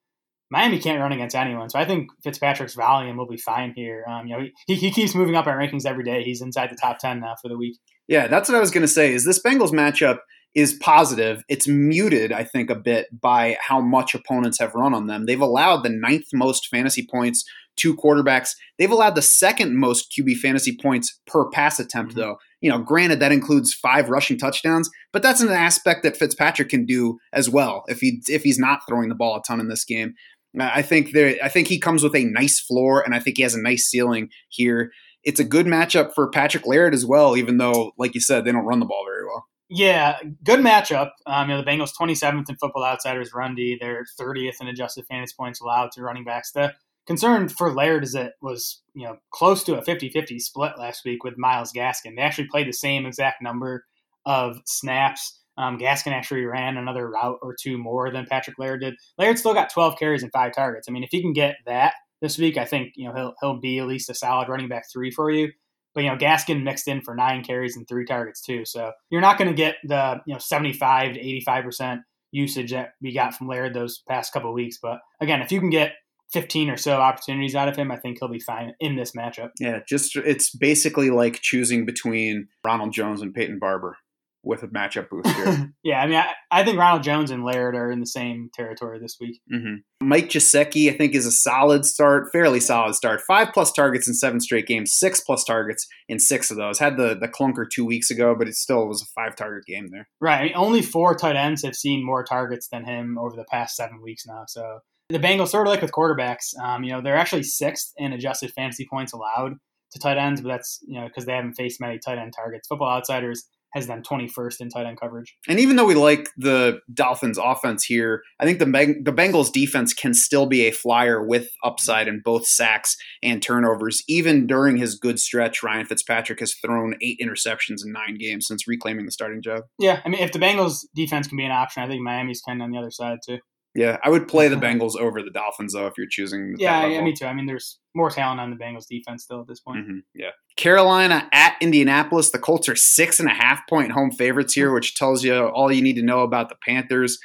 Miami 0.51 0.79
can't 0.79 0.99
run 1.01 1.11
against 1.11 1.35
anyone, 1.35 1.69
so 1.69 1.79
I 1.79 1.85
think 1.85 2.09
Fitzpatrick's 2.23 2.75
volume 2.75 3.17
will 3.17 3.27
be 3.27 3.37
fine 3.37 3.73
here. 3.75 4.05
Um, 4.07 4.27
you 4.27 4.37
know, 4.37 4.43
he, 4.67 4.75
he 4.75 4.91
keeps 4.91 5.15
moving 5.15 5.35
up 5.35 5.47
our 5.47 5.57
rankings 5.57 5.85
every 5.85 6.03
day. 6.03 6.23
He's 6.23 6.41
inside 6.41 6.69
the 6.69 6.77
top 6.79 6.99
ten 6.99 7.19
now 7.19 7.35
for 7.41 7.49
the 7.49 7.57
week. 7.57 7.77
Yeah, 8.07 8.27
that's 8.27 8.47
what 8.49 8.55
I 8.55 8.59
was 8.61 8.71
going 8.71 8.83
to 8.83 8.87
say. 8.87 9.13
Is 9.13 9.25
this 9.25 9.41
Bengals 9.41 9.71
matchup 9.71 10.19
is 10.53 10.73
positive? 10.75 11.43
It's 11.49 11.67
muted, 11.67 12.31
I 12.31 12.43
think, 12.43 12.69
a 12.69 12.75
bit 12.75 13.07
by 13.19 13.57
how 13.59 13.81
much 13.81 14.13
opponents 14.13 14.59
have 14.59 14.75
run 14.75 14.93
on 14.93 15.07
them. 15.07 15.25
They've 15.25 15.41
allowed 15.41 15.81
the 15.83 15.89
ninth 15.89 16.27
most 16.33 16.67
fantasy 16.67 17.05
points 17.09 17.43
to 17.77 17.95
quarterbacks. 17.97 18.51
They've 18.79 18.91
allowed 18.91 19.15
the 19.15 19.21
second 19.21 19.75
most 19.75 20.13
QB 20.17 20.35
fantasy 20.37 20.77
points 20.81 21.19
per 21.27 21.49
pass 21.49 21.77
attempt, 21.79 22.13
Mhm. 22.13 22.15
though. 22.17 22.35
You 22.61 22.69
know, 22.69 22.79
granted 22.79 23.19
that 23.19 23.33
includes 23.33 23.73
five 23.73 24.09
rushing 24.09 24.37
touchdowns, 24.37 24.89
but 25.11 25.21
that's 25.21 25.41
an 25.41 25.49
aspect 25.49 26.03
that 26.03 26.15
Fitzpatrick 26.15 26.69
can 26.69 26.85
do 26.85 27.17
as 27.33 27.49
well 27.49 27.83
if 27.87 27.99
he 27.99 28.21
if 28.29 28.43
he's 28.43 28.57
not 28.57 28.79
throwing 28.87 29.09
the 29.09 29.15
ball 29.15 29.35
a 29.35 29.41
ton 29.45 29.59
in 29.59 29.67
this 29.67 29.83
game. 29.83 30.13
I 30.59 30.81
think 30.81 31.11
there. 31.11 31.35
I 31.43 31.49
think 31.49 31.67
he 31.67 31.79
comes 31.79 32.03
with 32.03 32.15
a 32.15 32.25
nice 32.25 32.59
floor, 32.59 33.01
and 33.01 33.13
I 33.13 33.19
think 33.19 33.37
he 33.37 33.43
has 33.43 33.55
a 33.55 33.61
nice 33.61 33.85
ceiling 33.85 34.29
here. 34.49 34.91
It's 35.23 35.39
a 35.39 35.43
good 35.43 35.65
matchup 35.65 36.13
for 36.13 36.29
Patrick 36.29 36.67
Laird 36.67 36.93
as 36.93 37.05
well, 37.05 37.35
even 37.35 37.57
though, 37.57 37.91
like 37.97 38.13
you 38.13 38.21
said, 38.21 38.45
they 38.45 38.51
don't 38.51 38.65
run 38.65 38.79
the 38.79 38.85
ball 38.85 39.03
very 39.07 39.25
well. 39.25 39.45
Yeah, 39.69 40.19
good 40.43 40.59
matchup. 40.59 41.09
Um, 41.25 41.49
you 41.49 41.55
know, 41.55 41.63
the 41.63 41.69
Bengals 41.69 41.91
27th 41.99 42.49
in 42.49 42.55
Football 42.57 42.83
Outsiders 42.83 43.33
run 43.33 43.55
D. 43.55 43.77
They're 43.79 44.05
30th 44.19 44.61
in 44.61 44.67
adjusted 44.67 45.05
fantasy 45.09 45.33
points 45.37 45.59
allowed 45.59 45.91
to 45.93 46.03
running 46.03 46.23
backs. 46.23 46.51
The 46.51 46.73
concern 47.07 47.49
for 47.49 47.73
Laird 47.73 48.03
is 48.03 48.13
it 48.13 48.33
was, 48.41 48.83
you 48.93 49.05
know, 49.05 49.17
close 49.31 49.63
to 49.63 49.77
a 49.77 49.81
50-50 49.81 50.39
split 50.39 50.73
last 50.77 51.03
week 51.03 51.23
with 51.23 51.37
Myles 51.37 51.73
Gaskin. 51.73 52.15
They 52.15 52.21
actually 52.21 52.47
played 52.47 52.67
the 52.67 52.73
same 52.73 53.07
exact 53.07 53.41
number 53.41 53.85
of 54.25 54.57
snaps. 54.65 55.39
Um, 55.57 55.77
Gaskin 55.77 56.11
actually 56.11 56.45
ran 56.45 56.77
another 56.77 57.09
route 57.09 57.39
or 57.41 57.55
two 57.59 57.77
more 57.77 58.11
than 58.11 58.25
Patrick 58.25 58.59
Laird 58.59 58.81
did. 58.81 58.95
Laird 59.17 59.39
still 59.39 59.53
got 59.53 59.71
12 59.71 59.97
carries 59.97 60.23
and 60.23 60.31
five 60.31 60.53
targets. 60.53 60.87
I 60.89 60.91
mean, 60.91 61.03
if 61.03 61.09
he 61.11 61.21
can 61.21 61.33
get 61.33 61.55
that 61.65 61.93
this 62.21 62.37
week, 62.37 62.57
I 62.57 62.65
think, 62.65 62.93
you 62.95 63.07
know, 63.07 63.13
he'll, 63.15 63.33
he'll 63.41 63.59
be 63.59 63.79
at 63.79 63.87
least 63.87 64.09
a 64.09 64.13
solid 64.13 64.49
running 64.49 64.67
back 64.67 64.85
three 64.91 65.11
for 65.11 65.31
you. 65.31 65.51
But 65.95 66.03
you 66.03 66.09
know, 66.09 66.17
Gaskin 66.17 66.63
mixed 66.63 66.87
in 66.87 67.01
for 67.01 67.15
nine 67.15 67.43
carries 67.43 67.77
and 67.77 67.87
three 67.87 68.05
targets 68.05 68.41
too. 68.41 68.65
So 68.65 68.91
you're 69.09 69.21
not 69.21 69.37
going 69.37 69.49
to 69.49 69.55
get 69.55 69.77
the 69.85 70.19
you 70.27 70.33
know 70.33 70.39
75 70.39 71.13
to 71.13 71.19
85 71.19 71.63
percent 71.63 72.01
usage 72.31 72.71
that 72.71 72.89
we 73.01 73.13
got 73.13 73.33
from 73.33 73.47
Laird 73.47 73.73
those 73.73 74.03
past 74.07 74.33
couple 74.33 74.53
weeks. 74.53 74.77
But 74.81 74.99
again, 75.21 75.41
if 75.41 75.53
you 75.53 75.61
can 75.61 75.69
get 75.69 75.93
15 76.33 76.69
or 76.69 76.77
so 76.77 76.97
opportunities 76.97 77.55
out 77.55 77.69
of 77.69 77.77
him, 77.77 77.91
I 77.91 77.97
think 77.97 78.17
he'll 78.19 78.27
be 78.27 78.39
fine 78.39 78.73
in 78.81 78.97
this 78.97 79.13
matchup. 79.13 79.51
Yeah, 79.59 79.79
just 79.87 80.17
it's 80.17 80.53
basically 80.53 81.11
like 81.11 81.39
choosing 81.41 81.85
between 81.85 82.49
Ronald 82.65 82.91
Jones 82.91 83.21
and 83.21 83.33
Peyton 83.33 83.57
Barber 83.57 83.97
with 84.45 84.63
a 84.63 84.67
matchup 84.67 85.09
boost 85.09 85.27
here. 85.35 85.73
yeah, 85.83 86.01
I 86.01 86.07
mean, 86.07 86.17
I, 86.17 86.33
I 86.51 86.63
think 86.63 86.77
Ronald 86.77 87.03
Jones 87.03 87.31
and 87.31 87.43
Laird 87.43 87.75
are 87.75 87.91
in 87.91 87.99
the 87.99 88.05
same 88.05 88.49
territory 88.53 88.99
this 88.99 89.17
week. 89.19 89.41
hmm 89.49 89.75
Mike 90.01 90.29
Gesicki, 90.29 90.93
I 90.93 90.95
think, 90.95 91.15
is 91.15 91.25
a 91.25 91.31
solid 91.31 91.83
start, 91.83 92.31
fairly 92.31 92.59
solid 92.59 92.93
start. 92.93 93.21
Five 93.27 93.53
plus 93.53 93.71
targets 93.71 94.07
in 94.07 94.13
seven 94.13 94.39
straight 94.39 94.67
games, 94.67 94.93
six 94.93 95.19
plus 95.19 95.43
targets 95.43 95.87
in 96.07 96.19
six 96.19 96.51
of 96.51 96.57
those. 96.57 96.77
Had 96.77 96.97
the 96.97 97.15
the 97.19 97.27
clunker 97.27 97.65
two 97.67 97.85
weeks 97.85 98.11
ago, 98.11 98.35
but 98.37 98.47
it 98.47 98.55
still 98.55 98.87
was 98.87 99.01
a 99.01 99.05
five 99.19 99.35
target 99.35 99.65
game 99.65 99.87
there. 99.91 100.07
Right. 100.21 100.39
I 100.39 100.43
mean, 100.43 100.53
only 100.55 100.81
four 100.81 101.15
tight 101.15 101.35
ends 101.35 101.63
have 101.63 101.75
seen 101.75 102.05
more 102.05 102.23
targets 102.23 102.67
than 102.67 102.85
him 102.85 103.17
over 103.17 103.35
the 103.35 103.45
past 103.45 103.75
seven 103.75 104.01
weeks 104.01 104.25
now. 104.27 104.43
So 104.47 104.79
the 105.09 105.17
Bengals, 105.17 105.49
sort 105.49 105.65
of 105.65 105.71
like 105.71 105.81
with 105.81 105.91
quarterbacks, 105.91 106.57
um, 106.61 106.83
you 106.83 106.91
know, 106.91 107.01
they're 107.01 107.17
actually 107.17 107.43
sixth 107.43 107.93
in 107.97 108.13
adjusted 108.13 108.51
fantasy 108.51 108.85
points 108.89 109.13
allowed 109.13 109.53
to 109.91 109.99
tight 109.99 110.17
ends, 110.17 110.41
but 110.41 110.49
that's 110.49 110.79
you 110.87 110.99
know 110.99 111.07
because 111.07 111.25
they 111.25 111.33
haven't 111.33 111.53
faced 111.53 111.81
many 111.81 111.97
tight 111.97 112.17
end 112.17 112.33
targets. 112.35 112.67
Football 112.67 112.89
Outsiders 112.89 113.47
has 113.75 113.87
them 113.87 114.01
21st 114.01 114.61
in 114.61 114.69
tight 114.69 114.85
end 114.85 114.99
coverage. 114.99 115.35
And 115.47 115.59
even 115.59 115.75
though 115.75 115.85
we 115.85 115.95
like 115.95 116.29
the 116.37 116.79
Dolphins' 116.93 117.37
offense 117.37 117.83
here, 117.83 118.23
I 118.39 118.45
think 118.45 118.59
the 118.59 118.65
Beng- 118.65 119.03
the 119.03 119.11
Bengals' 119.11 119.51
defense 119.51 119.93
can 119.93 120.13
still 120.13 120.45
be 120.45 120.65
a 120.65 120.71
flyer 120.71 121.23
with 121.23 121.49
upside 121.63 122.07
in 122.07 122.21
both 122.23 122.47
sacks 122.47 122.95
and 123.21 123.43
turnovers. 123.43 124.01
Even 124.07 124.47
during 124.47 124.77
his 124.77 124.95
good 124.97 125.19
stretch, 125.19 125.61
Ryan 125.61 125.85
Fitzpatrick 125.85 126.39
has 126.39 126.55
thrown 126.55 126.95
eight 127.01 127.19
interceptions 127.21 127.85
in 127.85 127.91
nine 127.91 128.17
games 128.17 128.47
since 128.47 128.67
reclaiming 128.67 129.05
the 129.05 129.11
starting 129.11 129.41
job. 129.41 129.63
Yeah, 129.77 129.99
I 130.05 130.09
mean, 130.09 130.21
if 130.21 130.31
the 130.31 130.39
Bengals 130.39 130.85
defense 130.95 131.27
can 131.27 131.37
be 131.37 131.45
an 131.45 131.51
option, 131.51 131.83
I 131.83 131.87
think 131.87 132.01
Miami's 132.01 132.41
kind 132.41 132.61
on 132.61 132.71
the 132.71 132.77
other 132.77 132.91
side 132.91 133.19
too. 133.27 133.39
Yeah, 133.75 133.97
I 134.03 134.09
would 134.09 134.27
play 134.29 134.47
the 134.47 134.55
Bengals 134.55 134.95
over 134.97 135.21
the 135.21 135.29
Dolphins 135.29 135.73
though 135.73 135.85
if 135.87 135.93
you're 135.97 136.07
choosing. 136.09 136.55
Yeah, 136.57 136.85
yeah, 136.85 137.01
me 137.01 137.13
too. 137.13 137.25
I 137.25 137.33
mean, 137.33 137.45
there's 137.45 137.77
more 137.93 138.09
talent 138.09 138.39
on 138.39 138.49
the 138.49 138.55
Bengals 138.55 138.87
defense 138.89 139.23
still 139.23 139.41
at 139.41 139.47
this 139.47 139.59
point. 139.59 139.85
Mhm, 139.85 139.99
yeah. 140.13 140.29
Carolina 140.55 141.27
at 141.33 141.55
Indianapolis. 141.59 142.31
The 142.31 142.39
Colts 142.39 142.69
are 142.69 142.75
six 142.75 143.19
and 143.19 143.27
a 143.29 143.33
half 143.33 143.67
point 143.69 143.91
home 143.91 144.11
favorites 144.11 144.53
here, 144.53 144.73
which 144.73 144.95
tells 144.95 145.23
you 145.25 145.35
all 145.35 145.71
you 145.71 145.81
need 145.81 145.97
to 145.97 146.01
know 146.01 146.21
about 146.21 146.47
the 146.47 146.55
Panthers. 146.65 147.19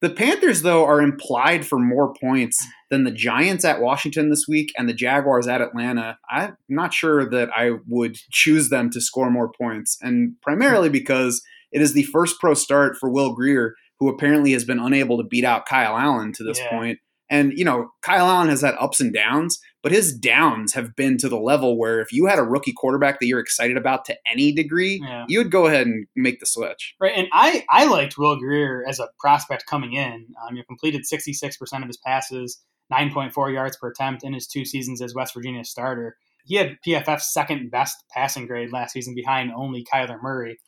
The 0.00 0.10
Panthers, 0.10 0.62
though, 0.62 0.84
are 0.84 1.02
implied 1.02 1.66
for 1.66 1.80
more 1.80 2.14
points 2.20 2.64
than 2.88 3.02
the 3.02 3.10
Giants 3.10 3.64
at 3.64 3.80
Washington 3.80 4.30
this 4.30 4.44
week 4.48 4.70
and 4.78 4.88
the 4.88 4.94
Jaguars 4.94 5.48
at 5.48 5.60
Atlanta. 5.60 6.18
I'm 6.30 6.56
not 6.68 6.94
sure 6.94 7.28
that 7.28 7.48
I 7.56 7.72
would 7.88 8.14
choose 8.30 8.68
them 8.68 8.90
to 8.90 9.00
score 9.00 9.28
more 9.28 9.50
points, 9.50 9.98
and 10.00 10.36
primarily 10.40 10.88
because 10.88 11.42
it 11.72 11.82
is 11.82 11.94
the 11.94 12.04
first 12.04 12.38
pro 12.38 12.54
start 12.54 12.96
for 13.00 13.10
Will 13.10 13.34
Grier, 13.34 13.74
who 14.00 14.08
apparently 14.08 14.52
has 14.52 14.64
been 14.64 14.78
unable 14.78 15.18
to 15.18 15.24
beat 15.24 15.44
out 15.44 15.66
Kyle 15.66 15.96
Allen 15.96 16.32
to 16.34 16.44
this 16.44 16.58
Yeah. 16.58 16.70
point. 16.70 16.98
And, 17.30 17.52
you 17.58 17.64
know, 17.64 17.90
Kyle 18.00 18.26
Allen 18.26 18.48
has 18.48 18.62
had 18.62 18.74
ups 18.80 19.00
and 19.00 19.12
downs, 19.12 19.58
but 19.82 19.92
his 19.92 20.16
downs 20.16 20.72
have 20.72 20.96
been 20.96 21.18
to 21.18 21.28
the 21.28 21.38
level 21.38 21.76
where 21.78 22.00
if 22.00 22.10
you 22.10 22.24
had 22.24 22.38
a 22.38 22.42
rookie 22.42 22.72
quarterback 22.72 23.20
that 23.20 23.26
you're 23.26 23.38
excited 23.38 23.76
about 23.76 24.06
to 24.06 24.16
any 24.30 24.50
degree, 24.50 24.98
Yeah. 25.02 25.26
you 25.28 25.38
would 25.38 25.50
go 25.50 25.66
ahead 25.66 25.86
and 25.86 26.06
make 26.16 26.40
the 26.40 26.46
switch. 26.46 26.94
Right, 26.98 27.12
and 27.14 27.28
I, 27.32 27.66
I 27.70 27.84
liked 27.84 28.16
Will 28.16 28.36
Grier 28.38 28.82
as 28.88 28.98
a 28.98 29.08
prospect 29.20 29.66
coming 29.66 29.92
in. 29.92 30.26
Um, 30.48 30.56
you 30.56 30.64
completed 30.64 31.02
66% 31.04 31.82
of 31.82 31.86
his 31.88 31.98
passes, 31.98 32.62
9.4 32.90 33.52
yards 33.52 33.76
per 33.76 33.88
attempt 33.90 34.24
in 34.24 34.32
his 34.32 34.46
two 34.46 34.64
seasons 34.64 35.02
as 35.02 35.14
West 35.14 35.34
Virginia 35.34 35.64
starter. 35.64 36.16
He 36.46 36.54
had 36.54 36.78
PFF's 36.86 37.30
second 37.30 37.70
best 37.70 37.96
passing 38.10 38.46
grade 38.46 38.72
last 38.72 38.92
season 38.92 39.14
behind 39.14 39.52
only 39.54 39.84
Kyler 39.84 40.16
Murray. 40.22 40.58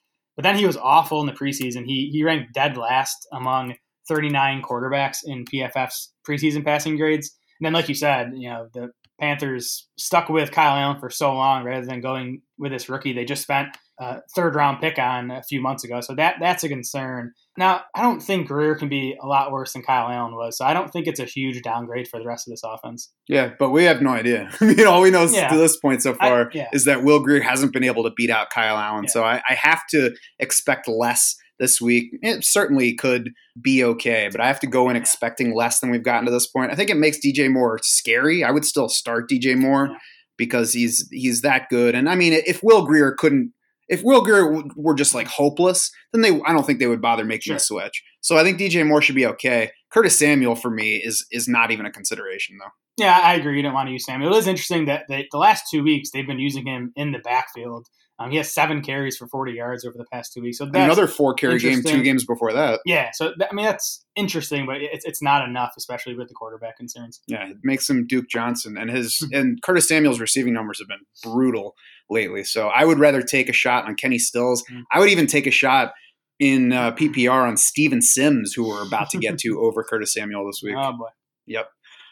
But 0.40 0.44
then 0.44 0.56
he 0.56 0.64
was 0.64 0.78
awful 0.78 1.20
in 1.20 1.26
the 1.26 1.34
preseason. 1.34 1.84
He, 1.84 2.08
he 2.10 2.24
ranked 2.24 2.54
dead 2.54 2.78
last 2.78 3.28
among 3.30 3.74
39 4.08 4.62
quarterbacks 4.62 5.18
in 5.22 5.44
PFF's 5.44 6.14
preseason 6.26 6.64
passing 6.64 6.96
grades. 6.96 7.36
And 7.60 7.66
then, 7.66 7.74
like 7.74 7.90
you 7.90 7.94
said, 7.94 8.30
you 8.34 8.48
know, 8.48 8.66
the 8.72 8.88
Panthers 9.20 9.86
stuck 9.98 10.30
with 10.30 10.50
Kyle 10.50 10.78
Allen 10.78 10.98
for 10.98 11.10
so 11.10 11.34
long 11.34 11.64
rather 11.64 11.84
than 11.84 12.00
going 12.00 12.40
with 12.58 12.72
this 12.72 12.88
rookie. 12.88 13.12
They 13.12 13.26
just 13.26 13.42
spent 13.42 13.68
a 14.00 14.22
third 14.34 14.54
round 14.54 14.80
pick 14.80 14.98
on 14.98 15.30
a 15.30 15.42
few 15.42 15.60
months 15.60 15.84
ago. 15.84 16.00
So 16.00 16.14
that 16.14 16.36
that's 16.40 16.64
a 16.64 16.68
concern. 16.68 17.32
Now, 17.56 17.82
I 17.94 18.02
don't 18.02 18.20
think 18.22 18.48
Grier 18.48 18.74
can 18.74 18.88
be 18.88 19.14
a 19.22 19.26
lot 19.26 19.52
worse 19.52 19.74
than 19.74 19.82
Kyle 19.82 20.08
Allen 20.08 20.34
was. 20.34 20.56
So 20.56 20.64
I 20.64 20.72
don't 20.72 20.90
think 20.90 21.06
it's 21.06 21.20
a 21.20 21.24
huge 21.26 21.60
downgrade 21.62 22.08
for 22.08 22.18
the 22.18 22.24
rest 22.26 22.48
of 22.48 22.52
this 22.52 22.62
offense. 22.64 23.12
Yeah, 23.28 23.50
but 23.58 23.70
we 23.70 23.84
have 23.84 24.00
no 24.00 24.10
idea. 24.10 24.50
I 24.60 24.64
mean, 24.64 24.86
all 24.86 25.02
we 25.02 25.10
know 25.10 25.24
Yeah. 25.26 25.48
to 25.50 25.56
this 25.58 25.76
point 25.76 26.02
so 26.02 26.14
far 26.14 26.46
I- 26.46 26.50
yeah. 26.54 26.68
is 26.72 26.86
that 26.86 27.04
Will 27.04 27.20
Grier 27.20 27.42
hasn't 27.42 27.72
been 27.74 27.84
able 27.84 28.04
to 28.04 28.10
beat 28.16 28.30
out 28.30 28.48
Kyle 28.50 28.76
Allen. 28.78 29.04
Yeah. 29.04 29.10
So 29.10 29.24
I, 29.24 29.42
I 29.48 29.54
have 29.54 29.82
to 29.90 30.14
expect 30.38 30.88
less 30.88 31.36
this 31.58 31.78
week. 31.78 32.06
It 32.22 32.42
certainly 32.42 32.94
could 32.94 33.32
be 33.60 33.84
okay, 33.84 34.30
but 34.32 34.40
I 34.40 34.46
have 34.46 34.60
to 34.60 34.66
go 34.66 34.88
in 34.88 34.96
expecting 34.96 35.54
less 35.54 35.80
than 35.80 35.90
we've 35.90 36.02
gotten 36.02 36.24
to 36.24 36.30
this 36.32 36.46
point. 36.46 36.72
I 36.72 36.74
think 36.74 36.88
it 36.88 36.96
makes 36.96 37.18
DJ 37.18 37.52
Moore 37.52 37.78
scary. 37.82 38.42
I 38.42 38.50
would 38.50 38.64
still 38.64 38.88
start 38.88 39.28
DJ 39.28 39.54
Moore 39.58 39.90
because 40.38 40.72
he's 40.72 41.06
he's 41.12 41.42
that 41.42 41.68
good. 41.68 41.94
And 41.94 42.08
I 42.08 42.14
mean, 42.14 42.32
if 42.32 42.62
Will 42.62 42.86
Grier 42.86 43.12
couldn't, 43.18 43.52
if 43.90 44.02
Will 44.02 44.22
Grier 44.22 44.62
were 44.76 44.94
just 44.94 45.14
like 45.14 45.26
hopeless, 45.26 45.90
then 46.12 46.22
they 46.22 46.40
I 46.46 46.52
don't 46.52 46.64
think 46.64 46.78
they 46.78 46.86
would 46.86 47.02
bother 47.02 47.24
making 47.24 47.50
Sure. 47.50 47.56
a 47.56 47.60
switch. 47.60 48.02
So 48.22 48.38
I 48.38 48.42
think 48.42 48.58
DJ 48.58 48.86
Moore 48.86 49.02
should 49.02 49.16
be 49.16 49.26
okay. 49.26 49.72
Curtis 49.92 50.18
Samuel 50.18 50.54
for 50.54 50.70
me 50.70 50.96
is 50.96 51.26
is 51.30 51.46
not 51.48 51.70
even 51.70 51.84
a 51.84 51.90
consideration 51.92 52.56
though. 52.58 52.70
Yeah, 53.04 53.18
I 53.22 53.34
agree. 53.34 53.56
You 53.56 53.62
don't 53.62 53.74
want 53.74 53.88
to 53.88 53.92
use 53.92 54.06
Samuel. 54.06 54.34
It 54.34 54.38
is 54.38 54.46
interesting 54.46 54.84
that 54.86 55.04
they, 55.08 55.26
the 55.30 55.38
last 55.38 55.64
two 55.70 55.82
weeks 55.82 56.10
they've 56.10 56.26
been 56.26 56.38
using 56.38 56.66
him 56.66 56.92
in 56.96 57.12
the 57.12 57.18
backfield. 57.18 57.86
Um, 58.20 58.30
he 58.30 58.36
has 58.36 58.52
seven 58.52 58.82
carries 58.82 59.16
for 59.16 59.26
40 59.26 59.52
yards 59.52 59.86
over 59.86 59.96
the 59.96 60.04
past 60.12 60.34
two 60.34 60.42
weeks. 60.42 60.58
So 60.58 60.66
that's, 60.66 60.76
Another 60.84 61.06
four 61.06 61.32
carry 61.32 61.58
game, 61.58 61.82
two 61.82 62.02
games 62.02 62.24
before 62.26 62.52
that. 62.52 62.80
yeah. 62.84 63.10
So 63.14 63.32
that, 63.38 63.48
I 63.50 63.54
mean 63.54 63.64
that's 63.64 64.04
interesting, 64.14 64.66
but 64.66 64.82
it's 64.82 65.06
it's 65.06 65.22
not 65.22 65.48
enough, 65.48 65.72
especially 65.78 66.14
with 66.14 66.28
the 66.28 66.34
quarterback 66.34 66.76
concerns. 66.76 67.20
Yeah, 67.26 67.48
it 67.48 67.56
makes 67.62 67.88
him 67.88 68.06
Duke 68.06 68.28
Johnson, 68.28 68.76
and 68.76 68.90
his 68.90 69.18
Hmm. 69.18 69.34
and 69.34 69.62
Curtis 69.62 69.88
Samuel's 69.88 70.20
receiving 70.20 70.52
numbers 70.52 70.78
have 70.80 70.88
been 70.88 71.00
brutal 71.22 71.74
lately. 72.10 72.44
So 72.44 72.68
I 72.68 72.84
would 72.84 72.98
rather 72.98 73.22
take 73.22 73.48
a 73.48 73.54
shot 73.54 73.86
on 73.86 73.94
Kenny 73.94 74.18
Stills. 74.18 74.62
Mm. 74.70 74.82
I 74.92 74.98
would 74.98 75.08
even 75.08 75.26
take 75.26 75.46
a 75.46 75.50
shot 75.50 75.92
in 76.38 76.72
uh, 76.72 76.92
PPR 76.92 77.46
on 77.48 77.56
Steven 77.56 78.02
Sims, 78.02 78.52
who 78.54 78.68
we're 78.68 78.86
about 78.86 79.08
to 79.10 79.18
get 79.18 79.38
to 79.44 79.60
over 79.60 79.82
Curtis 79.82 80.12
Samuel 80.12 80.46
this 80.46 80.60
week. 80.62 80.74
Oh 80.76 80.92
boy. 80.92 81.08
Yep. 81.46 81.68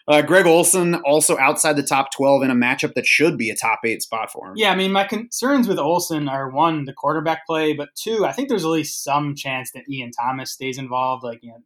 Uh, 0.09 0.23
Greg 0.23 0.47
Olsen 0.47 0.95
also 0.95 1.37
outside 1.39 1.77
the 1.77 1.83
top 1.83 2.11
twelve 2.11 2.43
in 2.43 2.51
a 2.51 2.55
matchup 2.55 2.95
that 2.95 3.07
should 3.07 3.37
be 3.37 3.51
a 3.51 3.55
top 3.55 3.81
eight 3.85 4.03
spot 4.03 4.31
for 4.33 4.49
him. 4.49 4.55
Yeah, 4.57 4.73
I 4.73 4.75
mean, 4.75 4.91
my 4.91 5.05
concerns 5.05 5.69
with 5.69 5.79
Olsen 5.79 6.29
are 6.29 6.49
one, 6.49 6.87
the 6.87 6.95
quarterback 6.95 7.47
play, 7.47 7.75
but 7.75 7.91
two, 7.95 8.25
I 8.25 8.33
think 8.33 8.49
there's 8.49 8.65
at 8.65 8.71
least 8.71 9.05
some 9.05 9.35
chance 9.35 9.71
that 9.73 9.89
Ian 9.89 10.11
Thomas 10.11 10.51
stays 10.51 10.79
involved. 10.79 11.25
Like, 11.25 11.41
you 11.43 11.51
know, 11.51 11.59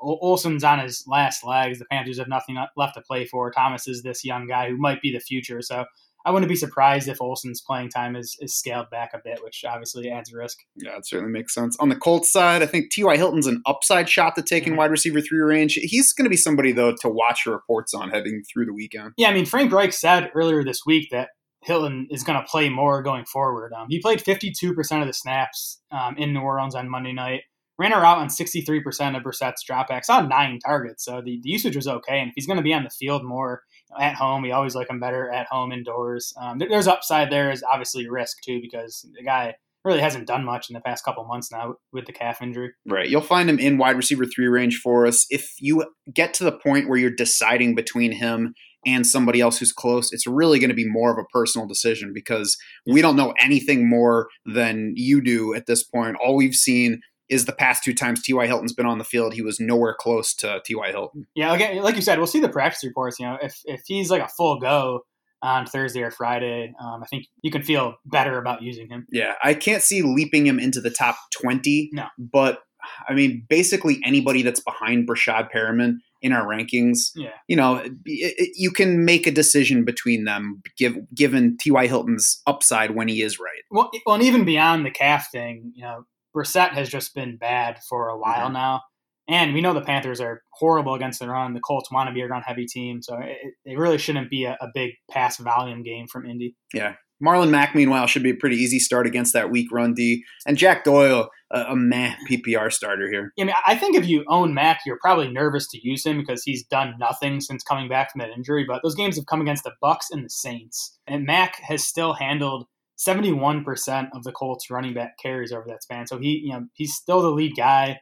Olsen's 0.00 0.64
on 0.64 0.78
his 0.78 1.04
last 1.06 1.44
legs. 1.44 1.78
The 1.78 1.84
Panthers 1.84 2.18
have 2.18 2.26
nothing 2.26 2.56
left 2.74 2.94
to 2.94 3.02
play 3.02 3.26
for. 3.26 3.50
Thomas 3.50 3.86
is 3.86 4.02
this 4.02 4.24
young 4.24 4.46
guy 4.46 4.70
who 4.70 4.78
might 4.78 5.02
be 5.02 5.12
the 5.12 5.20
future. 5.20 5.60
So 5.60 5.84
I 6.26 6.30
wouldn't 6.30 6.48
be 6.48 6.56
surprised 6.56 7.08
if 7.08 7.20
Olsen's 7.20 7.60
playing 7.60 7.90
time 7.90 8.14
is, 8.16 8.36
is 8.40 8.54
scaled 8.54 8.90
back 8.90 9.10
a 9.14 9.18
bit, 9.24 9.42
which 9.42 9.64
obviously 9.66 10.10
adds 10.10 10.32
risk. 10.32 10.58
Yeah, 10.76 10.96
it 10.96 11.06
certainly 11.06 11.32
makes 11.32 11.54
sense. 11.54 11.76
On 11.80 11.88
the 11.88 11.96
Colts 11.96 12.30
side, 12.30 12.62
I 12.62 12.66
think 12.66 12.90
T.Y. 12.90 13.16
Hilton's 13.16 13.46
an 13.46 13.62
upside 13.66 14.08
shot 14.08 14.34
to 14.36 14.42
take 14.42 14.66
in 14.66 14.74
Mhm. 14.74 14.76
wide 14.76 14.90
receiver 14.90 15.20
three 15.20 15.38
range. 15.40 15.74
He's 15.74 16.12
going 16.12 16.24
to 16.24 16.30
be 16.30 16.36
somebody, 16.36 16.72
though, 16.72 16.94
to 17.00 17.08
watch 17.08 17.46
your 17.46 17.54
reports 17.54 17.94
on 17.94 18.10
heading 18.10 18.42
through 18.52 18.66
the 18.66 18.74
weekend. 18.74 19.12
Yeah, 19.16 19.28
I 19.28 19.34
mean, 19.34 19.46
Frank 19.46 19.72
Reich 19.72 19.92
said 19.92 20.30
earlier 20.34 20.62
this 20.64 20.80
week 20.86 21.08
that 21.10 21.30
Hilton 21.62 22.06
is 22.10 22.22
going 22.22 22.40
to 22.40 22.46
play 22.46 22.68
more 22.70 23.02
going 23.02 23.24
forward. 23.26 23.72
Um, 23.74 23.86
he 23.90 24.00
played 24.00 24.20
52% 24.20 25.00
of 25.02 25.06
the 25.06 25.12
snaps 25.12 25.80
um, 25.90 26.16
in 26.16 26.32
New 26.32 26.40
Orleans 26.40 26.74
on 26.74 26.88
Monday 26.88 27.12
night, 27.12 27.42
ran 27.80 27.92
her 27.92 28.04
out 28.04 28.18
on 28.18 28.28
63% 28.28 29.16
of 29.16 29.22
Brissett's 29.22 29.64
dropbacks, 29.68 30.10
on 30.10 30.28
nine 30.28 30.58
targets. 30.64 31.02
So 31.04 31.22
the, 31.24 31.40
the 31.42 31.48
usage 31.48 31.74
was 31.76 31.88
okay. 31.88 32.20
And 32.20 32.28
if 32.28 32.34
he's 32.36 32.46
going 32.46 32.58
to 32.58 32.62
be 32.62 32.74
on 32.74 32.84
the 32.84 32.90
field 32.90 33.24
more 33.24 33.62
at 33.98 34.14
home, 34.14 34.42
we 34.42 34.52
always 34.52 34.74
like 34.74 34.90
him 34.90 35.00
better 35.00 35.30
at 35.32 35.46
home 35.50 35.72
indoors. 35.72 36.32
Um, 36.40 36.58
there- 36.58 36.68
there's 36.68 36.86
upside 36.86 37.30
there, 37.32 37.50
is 37.50 37.64
obviously 37.72 38.08
risk 38.08 38.36
too, 38.44 38.60
because 38.60 39.08
the 39.16 39.24
guy 39.24 39.54
really 39.82 40.00
hasn't 40.00 40.26
done 40.26 40.44
much 40.44 40.68
in 40.68 40.74
the 40.74 40.80
past 40.82 41.02
couple 41.04 41.24
months 41.24 41.50
now 41.50 41.74
with 41.90 42.04
the 42.04 42.12
calf 42.12 42.42
injury. 42.42 42.70
Right. 42.86 43.08
You'll 43.08 43.22
find 43.22 43.48
him 43.48 43.58
in 43.58 43.78
wide 43.78 43.96
receiver 43.96 44.26
three 44.26 44.46
range 44.46 44.76
for 44.84 45.06
us. 45.06 45.24
If 45.30 45.50
you 45.58 45.86
get 46.12 46.34
to 46.34 46.44
the 46.44 46.52
point 46.52 46.86
where 46.86 46.98
you're 46.98 47.10
deciding 47.10 47.74
between 47.74 48.12
him 48.12 48.52
and 48.86 49.06
somebody 49.06 49.40
else 49.40 49.58
who's 49.58 49.72
close, 49.72 50.12
it's 50.12 50.26
really 50.26 50.58
going 50.58 50.68
to 50.70 50.74
be 50.74 50.86
more 50.88 51.10
of 51.10 51.18
a 51.18 51.24
personal 51.32 51.66
decision 51.66 52.12
because 52.14 52.56
we 52.86 53.00
don't 53.00 53.16
know 53.16 53.32
anything 53.40 53.88
more 53.88 54.28
than 54.44 54.92
you 54.96 55.22
do 55.22 55.54
at 55.54 55.64
this 55.66 55.82
point. 55.82 56.16
All 56.22 56.36
we've 56.36 56.54
seen 56.54 57.00
is 57.30 57.44
the 57.44 57.52
past 57.52 57.84
two 57.84 57.94
times 57.94 58.22
T.Y. 58.22 58.46
Hilton's 58.46 58.72
been 58.72 58.86
on 58.86 58.98
the 58.98 59.04
field, 59.04 59.32
he 59.32 59.42
was 59.42 59.60
nowhere 59.60 59.94
close 59.98 60.34
to 60.34 60.60
T.Y. 60.64 60.90
Hilton. 60.90 61.26
Yeah, 61.34 61.50
like, 61.52 61.74
like 61.76 61.96
you 61.96 62.02
said, 62.02 62.18
we'll 62.18 62.26
see 62.26 62.40
the 62.40 62.48
practice 62.48 62.84
reports. 62.84 63.18
You 63.18 63.26
know, 63.26 63.38
if 63.40 63.60
if 63.64 63.82
he's 63.86 64.10
like 64.10 64.22
a 64.22 64.28
full 64.28 64.58
go 64.58 65.04
on 65.42 65.66
Thursday 65.66 66.02
or 66.02 66.10
Friday, 66.10 66.74
um, 66.80 67.02
I 67.02 67.06
think 67.06 67.26
you 67.42 67.50
can 67.50 67.62
feel 67.62 67.94
better 68.04 68.38
about 68.38 68.62
using 68.62 68.88
him. 68.88 69.06
Yeah, 69.10 69.34
I 69.42 69.54
can't 69.54 69.82
see 69.82 70.02
leaping 70.02 70.46
him 70.46 70.58
into 70.58 70.80
the 70.80 70.90
top 70.90 71.16
20. 71.40 71.90
No. 71.92 72.06
But, 72.18 72.60
I 73.08 73.14
mean, 73.14 73.46
basically 73.48 74.00
anybody 74.04 74.42
that's 74.42 74.60
behind 74.60 75.08
Breshad 75.08 75.50
Perriman 75.50 75.96
in 76.20 76.32
our 76.32 76.44
rankings, 76.44 77.12
Yeah, 77.14 77.30
you 77.48 77.56
know, 77.56 77.76
it, 77.76 77.94
it, 78.04 78.50
you 78.54 78.70
can 78.70 79.04
make 79.06 79.26
a 79.26 79.30
decision 79.30 79.84
between 79.84 80.24
them, 80.24 80.60
give, 80.76 80.96
given 81.14 81.56
T.Y. 81.58 81.86
Hilton's 81.86 82.42
upside 82.46 82.90
when 82.90 83.08
he 83.08 83.22
is 83.22 83.38
right. 83.38 83.62
well, 83.70 83.90
well, 84.04 84.16
and 84.16 84.24
even 84.24 84.44
beyond 84.44 84.84
the 84.84 84.90
calf 84.90 85.30
thing, 85.32 85.72
you 85.74 85.82
know, 85.82 86.04
Brissett 86.36 86.70
has 86.72 86.88
just 86.88 87.14
been 87.14 87.36
bad 87.36 87.78
for 87.88 88.08
a 88.08 88.18
while 88.18 88.48
Mhm. 88.48 88.52
now, 88.54 88.80
and 89.28 89.52
we 89.54 89.60
know 89.60 89.72
the 89.74 89.80
Panthers 89.80 90.20
are 90.20 90.42
horrible 90.52 90.94
against 90.94 91.20
the 91.20 91.28
run. 91.28 91.54
The 91.54 91.60
Colts 91.60 91.90
want 91.92 92.08
to 92.08 92.14
be 92.14 92.20
a 92.22 92.26
run 92.28 92.42
heavy 92.42 92.66
team, 92.66 93.02
so 93.02 93.16
it, 93.18 93.38
it 93.64 93.78
really 93.78 93.98
shouldn't 93.98 94.30
be 94.30 94.44
a, 94.44 94.56
a 94.60 94.68
big 94.74 94.92
pass 95.10 95.38
volume 95.38 95.82
game 95.82 96.06
from 96.06 96.26
Indy. 96.26 96.54
Yeah. 96.74 96.94
Marlon 97.22 97.50
Mack, 97.50 97.74
meanwhile, 97.74 98.06
should 98.06 98.22
be 98.22 98.30
a 98.30 98.34
pretty 98.34 98.56
easy 98.56 98.78
start 98.78 99.06
against 99.06 99.34
that 99.34 99.50
weak 99.50 99.70
run 99.70 99.92
D. 99.92 100.24
And 100.46 100.56
Jack 100.56 100.84
Doyle, 100.84 101.28
a, 101.50 101.60
a 101.64 101.76
meh 101.76 102.14
PPR 102.26 102.72
starter 102.72 103.10
here. 103.10 103.30
I 103.38 103.44
mean, 103.44 103.54
I 103.66 103.76
think 103.76 103.94
if 103.94 104.06
you 104.06 104.24
own 104.28 104.54
Mack, 104.54 104.80
you're 104.86 104.98
probably 105.02 105.28
nervous 105.30 105.68
to 105.68 105.78
use 105.86 106.06
him 106.06 106.16
because 106.16 106.42
he's 106.44 106.64
done 106.64 106.94
nothing 106.98 107.42
since 107.42 107.62
coming 107.62 107.90
back 107.90 108.10
from 108.10 108.20
that 108.20 108.30
injury. 108.30 108.64
But 108.66 108.80
those 108.82 108.94
games 108.94 109.16
have 109.16 109.26
come 109.26 109.42
against 109.42 109.64
the 109.64 109.72
Bucs 109.84 110.06
and 110.10 110.24
the 110.24 110.30
Saints, 110.30 110.98
and 111.06 111.26
Mack 111.26 111.56
has 111.60 111.84
still 111.86 112.14
handled 112.14 112.66
71% 113.06 114.08
of 114.14 114.24
the 114.24 114.32
Colts 114.32 114.70
running 114.70 114.94
back 114.94 115.18
carries 115.22 115.52
over 115.52 115.64
that 115.68 115.82
span. 115.82 116.06
So 116.06 116.18
he, 116.18 116.42
you 116.44 116.52
know, 116.52 116.66
he's 116.74 116.94
still 116.94 117.22
the 117.22 117.30
lead 117.30 117.52
guy. 117.56 118.00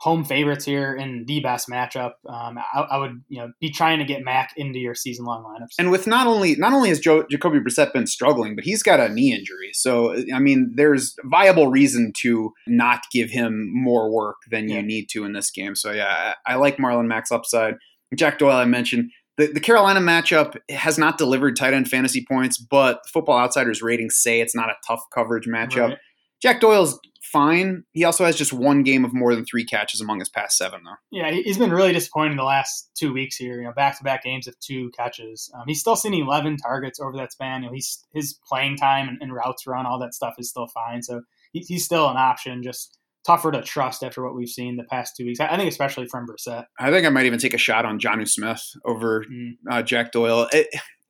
Home 0.00 0.24
favorites 0.24 0.64
here 0.64 0.92
in 0.96 1.26
the 1.28 1.38
best 1.38 1.68
matchup. 1.68 2.14
Um, 2.28 2.58
I, 2.58 2.80
I 2.80 2.96
would, 2.98 3.22
you 3.28 3.38
know, 3.38 3.52
be 3.60 3.70
trying 3.70 4.00
to 4.00 4.04
get 4.04 4.24
Mack 4.24 4.50
into 4.56 4.80
your 4.80 4.96
season 4.96 5.24
long 5.24 5.44
lineups. 5.44 5.76
And 5.78 5.92
with 5.92 6.08
not 6.08 6.26
only 6.26 6.56
not 6.56 6.72
only 6.72 6.88
has 6.88 6.98
Joe, 6.98 7.24
Jacoby 7.30 7.60
Brissett 7.60 7.92
been 7.92 8.08
struggling, 8.08 8.56
but 8.56 8.64
he's 8.64 8.82
got 8.82 8.98
a 8.98 9.08
knee 9.08 9.32
injury. 9.32 9.70
So 9.74 10.12
I 10.34 10.40
mean, 10.40 10.72
there's 10.74 11.14
viable 11.26 11.68
reason 11.68 12.12
to 12.22 12.52
not 12.66 13.02
give 13.12 13.30
him 13.30 13.70
more 13.72 14.12
work 14.12 14.38
than 14.50 14.68
Yeah. 14.68 14.78
you 14.78 14.82
need 14.82 15.06
to 15.10 15.24
in 15.24 15.34
this 15.34 15.52
game. 15.52 15.76
So 15.76 15.92
yeah, 15.92 16.34
I, 16.46 16.54
I 16.54 16.56
like 16.56 16.78
Marlon 16.78 17.06
Mack's 17.06 17.30
upside. 17.30 17.74
Jack 18.16 18.38
Doyle, 18.40 18.56
I 18.56 18.64
mentioned 18.64 19.12
the, 19.38 19.46
the 19.46 19.60
Carolina 19.60 20.00
matchup 20.00 20.56
has 20.70 20.98
not 20.98 21.18
delivered 21.18 21.56
tight 21.56 21.72
end 21.74 21.88
fantasy 21.88 22.24
points, 22.28 22.58
but 22.58 23.00
Football 23.12 23.38
Outsiders 23.38 23.82
ratings 23.82 24.16
say 24.16 24.40
it's 24.40 24.54
not 24.54 24.68
a 24.70 24.74
tough 24.86 25.02
coverage 25.14 25.46
matchup. 25.46 25.88
Right. 25.90 25.98
Jack 26.40 26.60
Doyle's 26.60 26.98
fine. 27.22 27.84
He 27.92 28.04
also 28.04 28.24
has 28.24 28.36
just 28.36 28.52
one 28.52 28.82
game 28.82 29.04
of 29.04 29.14
more 29.14 29.34
than 29.34 29.44
three 29.44 29.64
catches 29.64 30.00
among 30.00 30.18
his 30.18 30.28
past 30.28 30.58
seven, 30.58 30.80
though. 30.84 30.96
Yeah, 31.10 31.30
he- 31.30 31.42
he's 31.44 31.56
been 31.56 31.70
really 31.70 31.92
disappointing 31.92 32.36
the 32.36 32.42
last 32.42 32.90
two 32.94 33.12
weeks 33.12 33.36
here. 33.36 33.58
You 33.58 33.64
know, 33.68 33.72
back-to-back 33.72 34.24
games 34.24 34.46
of 34.48 34.58
two 34.60 34.90
catches. 34.90 35.50
Um, 35.54 35.62
he's 35.66 35.80
still 35.80 35.96
seen 35.96 36.12
11 36.14 36.56
targets 36.58 37.00
over 37.00 37.16
that 37.16 37.32
span. 37.32 37.62
You 37.62 37.68
know, 37.68 37.74
he's 37.74 38.04
his 38.12 38.38
playing 38.46 38.76
time 38.76 39.08
and, 39.08 39.18
and 39.22 39.32
routes 39.32 39.66
run, 39.66 39.86
all 39.86 39.98
that 40.00 40.14
stuff 40.14 40.34
is 40.38 40.50
still 40.50 40.66
fine. 40.66 41.02
So 41.02 41.22
he, 41.52 41.60
he's 41.60 41.84
still 41.84 42.08
an 42.10 42.16
option. 42.16 42.62
Just 42.62 42.98
tougher 43.26 43.52
to 43.52 43.62
trust 43.62 44.02
after 44.02 44.22
what 44.24 44.34
we've 44.34 44.48
seen 44.48 44.76
the 44.76 44.84
past 44.84 45.14
two 45.16 45.24
weeks. 45.24 45.40
I, 45.40 45.56
think 45.56 45.68
especially 45.70 46.06
from 46.08 46.26
Brissett. 46.26 46.64
I 46.78 46.90
think 46.90 47.06
I 47.06 47.10
might 47.10 47.26
even 47.26 47.38
take 47.38 47.54
a 47.54 47.58
shot 47.58 47.84
on 47.84 47.98
Jonnu 47.98 48.28
Smith 48.28 48.62
over 48.84 49.24
Mm. 49.30 49.52
uh, 49.70 49.82
Jack 49.82 50.12
Doyle. 50.12 50.48
It, 50.52 50.66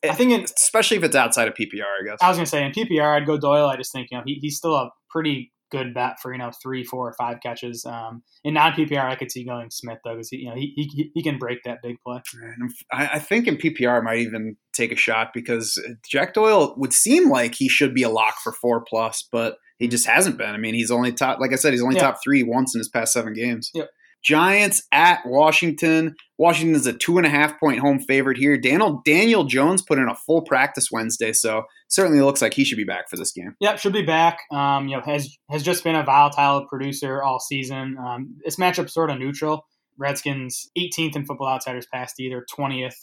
I 0.08 0.14
think 0.14 0.32
in, 0.32 0.44
especially 0.44 0.96
if 0.96 1.04
it's 1.04 1.16
outside 1.16 1.48
of 1.48 1.54
PPR, 1.54 1.82
I 1.82 2.04
guess. 2.04 2.18
I 2.20 2.28
was 2.28 2.36
going 2.36 2.44
to 2.44 2.50
say 2.50 2.64
in 2.64 2.72
PPR, 2.72 3.16
I'd 3.16 3.26
go 3.26 3.38
Doyle. 3.38 3.66
I 3.66 3.76
just 3.76 3.92
think 3.92 4.08
you 4.10 4.18
know 4.18 4.24
he, 4.26 4.34
he's 4.42 4.56
still 4.56 4.74
a 4.74 4.90
pretty 5.10 5.52
good 5.70 5.94
bet 5.94 6.20
for 6.20 6.32
you 6.32 6.38
know 6.38 6.50
three, 6.62 6.84
four, 6.84 7.08
or 7.08 7.14
five 7.14 7.38
catches. 7.42 7.86
Um, 7.86 8.22
in 8.44 8.54
non 8.54 8.72
PPR, 8.72 9.04
I 9.08 9.14
could 9.14 9.30
see 9.30 9.44
going 9.44 9.70
Smith 9.70 9.98
though 10.04 10.14
because 10.14 10.28
he 10.28 10.38
you 10.38 10.48
know 10.50 10.54
he, 10.56 10.72
he 10.76 11.10
he 11.14 11.22
can 11.22 11.38
break 11.38 11.60
that 11.64 11.78
big 11.82 11.96
play. 12.04 12.20
And 12.58 12.70
I, 12.92 13.06
I 13.14 13.18
think 13.20 13.46
in 13.46 13.56
PPR, 13.56 13.98
I 13.98 14.00
might 14.02 14.18
even 14.18 14.56
take 14.74 14.92
a 14.92 14.96
shot 14.96 15.28
because 15.32 15.80
Jack 16.10 16.34
Doyle 16.34 16.74
would 16.76 16.92
seem 16.92 17.30
like 17.30 17.54
he 17.54 17.68
should 17.68 17.94
be 17.94 18.02
a 18.02 18.10
lock 18.10 18.34
for 18.42 18.52
four 18.52 18.84
plus, 18.86 19.26
but 19.30 19.56
he 19.83 19.89
just 19.89 20.07
hasn't 20.07 20.39
been. 20.39 20.51
I 20.51 20.57
mean, 20.59 20.74
he's 20.74 20.91
only 20.91 21.12
top, 21.12 21.41
like 21.41 21.53
I 21.53 21.57
said, 21.57 21.72
he's 21.72 21.83
only 21.83 21.97
Yeah. 21.97 22.03
top 22.03 22.20
three 22.24 22.43
once 22.43 22.74
in 22.74 22.78
his 22.78 22.89
past 22.89 23.12
seven 23.12 23.35
games. 23.35 23.70
Yep. 23.74 23.89
Giants 24.24 24.85
at 24.93 25.18
Washington. 25.26 26.14
Washington 26.39 26.76
is 26.76 26.87
a 26.87 26.93
two 26.93 27.18
and 27.18 27.26
a 27.26 27.30
half 27.30 27.59
point 27.59 27.80
home 27.80 27.99
favorite 27.99 28.39
here. 28.39 28.57
Daniel 28.57 29.03
Daniel 29.05 29.43
Jones 29.45 29.83
put 29.83 29.99
in 29.99 30.09
a 30.09 30.14
full 30.14 30.43
practice 30.43 30.91
Wednesday, 30.93 31.33
so 31.33 31.64
certainly 31.89 32.20
looks 32.22 32.41
like 32.41 32.55
he 32.55 32.62
should 32.64 32.76
be 32.78 32.85
back 32.85 33.11
for 33.11 33.16
this 33.16 33.33
game. 33.33 33.57
Yep, 33.61 33.78
should 33.80 33.93
be 33.93 34.03
back. 34.03 34.39
Um, 34.53 34.87
you 34.87 34.97
know, 34.97 35.03
has 35.03 35.37
has 35.51 35.64
just 35.64 35.83
been 35.83 35.97
a 35.97 36.05
volatile 36.05 36.66
producer 36.68 37.20
all 37.20 37.41
season. 37.41 37.97
Um, 37.99 38.37
this 38.45 38.57
matchup 38.57 38.89
sort 38.89 39.11
of 39.11 39.18
neutral. 39.18 39.66
Redskins 39.99 40.70
18th 40.78 41.16
in 41.16 41.26
Football 41.26 41.49
Outsiders 41.49 41.87
past 41.93 42.18
either 42.20 42.47
20th 42.57 42.95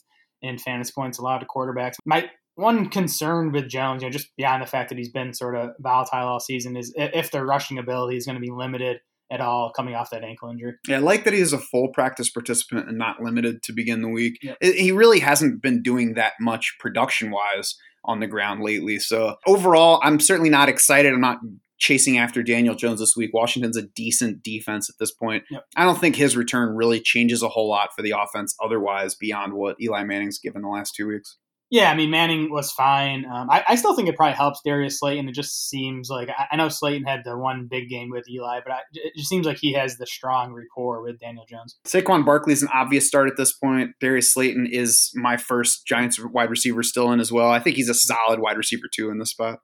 in 0.41 0.57
fantasy 0.57 0.91
points 0.95 1.17
allowed 1.19 1.39
to 1.39 1.45
quarterbacks. 1.45 1.95
One 2.59 2.89
concern 2.89 3.51
with 3.51 3.69
Jones, 3.69 4.03
you 4.03 4.09
know, 4.09 4.11
just 4.11 4.35
beyond 4.37 4.61
the 4.61 4.67
fact 4.67 4.89
that 4.89 4.97
he's 4.97 5.11
been 5.11 5.33
sort 5.33 5.55
of 5.55 5.71
volatile 5.79 6.27
all 6.27 6.39
season, 6.39 6.75
is 6.75 6.93
if 6.95 7.31
their 7.31 7.45
rushing 7.45 7.77
ability 7.77 8.17
is 8.17 8.25
going 8.25 8.35
to 8.35 8.41
be 8.41 8.51
limited 8.51 8.99
at 9.31 9.41
all 9.41 9.71
coming 9.75 9.93
off 9.93 10.09
that 10.09 10.23
ankle 10.23 10.49
injury. 10.49 10.73
Yeah, 10.87 10.97
I 10.97 10.99
like 10.99 11.23
that 11.23 11.33
he 11.33 11.39
is 11.39 11.53
a 11.53 11.59
full 11.59 11.89
practice 11.89 12.29
participant 12.29 12.89
and 12.89 12.97
not 12.97 13.21
limited 13.21 13.61
to 13.63 13.73
begin 13.73 14.01
the 14.01 14.09
week. 14.09 14.39
Yep. 14.41 14.57
He 14.61 14.91
really 14.91 15.19
hasn't 15.19 15.61
been 15.61 15.83
doing 15.83 16.15
that 16.15 16.33
much 16.39 16.75
production 16.79 17.29
wise 17.29 17.75
on 18.03 18.19
the 18.21 18.27
ground 18.27 18.63
lately. 18.63 18.97
So 18.97 19.35
overall, 19.45 19.99
I'm 20.03 20.19
certainly 20.19 20.49
not 20.49 20.67
excited. 20.67 21.13
I'm 21.13 21.21
not 21.21 21.39
chasing 21.77 22.17
after 22.17 22.41
Daniel 22.41 22.73
Jones 22.73 22.99
this 22.99 23.15
week. 23.15 23.29
Washington's 23.31 23.77
a 23.77 23.83
decent 23.83 24.41
defense 24.41 24.89
at 24.89 24.95
this 24.99 25.11
point. 25.11 25.43
Yep. 25.51 25.63
I 25.75 25.85
don't 25.85 25.99
think 25.99 26.15
his 26.15 26.35
return 26.35 26.75
really 26.75 26.99
changes 26.99 27.43
a 27.43 27.49
whole 27.49 27.69
lot 27.69 27.89
for 27.95 28.01
the 28.01 28.15
offense 28.17 28.55
otherwise 28.63 29.13
beyond 29.15 29.53
what 29.53 29.79
Eli 29.79 30.03
Manning's 30.03 30.39
given 30.39 30.63
the 30.63 30.69
last 30.69 30.95
two 30.95 31.07
weeks. 31.07 31.37
Yeah, 31.71 31.91
I 31.91 31.95
mean 31.95 32.09
Manning 32.09 32.51
was 32.51 32.71
fine. 32.71 33.25
Um, 33.25 33.47
I, 33.49 33.63
I 33.67 33.75
still 33.75 33.95
think 33.95 34.09
it 34.09 34.15
probably 34.15 34.35
helps 34.35 34.59
Darius 34.65 34.99
Slayton. 34.99 35.29
It 35.29 35.33
just 35.33 35.69
seems 35.69 36.09
like 36.09 36.29
I, 36.29 36.47
I 36.51 36.55
know 36.55 36.67
Slayton 36.67 37.05
had 37.05 37.21
the 37.23 37.37
one 37.37 37.67
big 37.69 37.89
game 37.89 38.09
with 38.09 38.27
Eli, 38.27 38.61
but 38.65 38.73
I, 38.73 38.79
it 38.93 39.15
just 39.15 39.29
seems 39.29 39.45
like 39.45 39.57
he 39.57 39.73
has 39.73 39.97
the 39.97 40.07
strong 40.07 40.53
rapport 40.53 41.03
with 41.03 41.19
Daniel 41.19 41.45
Jones. 41.47 41.77
Saquon 41.85 42.25
Barkley's 42.25 42.63
an 42.63 42.69
obvious 42.73 43.07
start 43.07 43.29
at 43.29 43.37
this 43.37 43.53
point. 43.53 43.91
Darius 43.99 44.33
Slayton 44.33 44.67
is 44.71 45.11
my 45.13 45.37
first 45.37 45.85
Giants 45.85 46.19
wide 46.19 46.49
receiver 46.49 46.81
still 46.81 47.11
in 47.11 47.19
as 47.19 47.31
well. 47.31 47.51
I 47.51 47.59
think 47.59 47.75
he's 47.75 47.89
a 47.89 47.93
solid 47.93 48.39
wide 48.39 48.57
receiver 48.57 48.87
too 48.91 49.11
in 49.11 49.19
this 49.19 49.29
spot. 49.29 49.59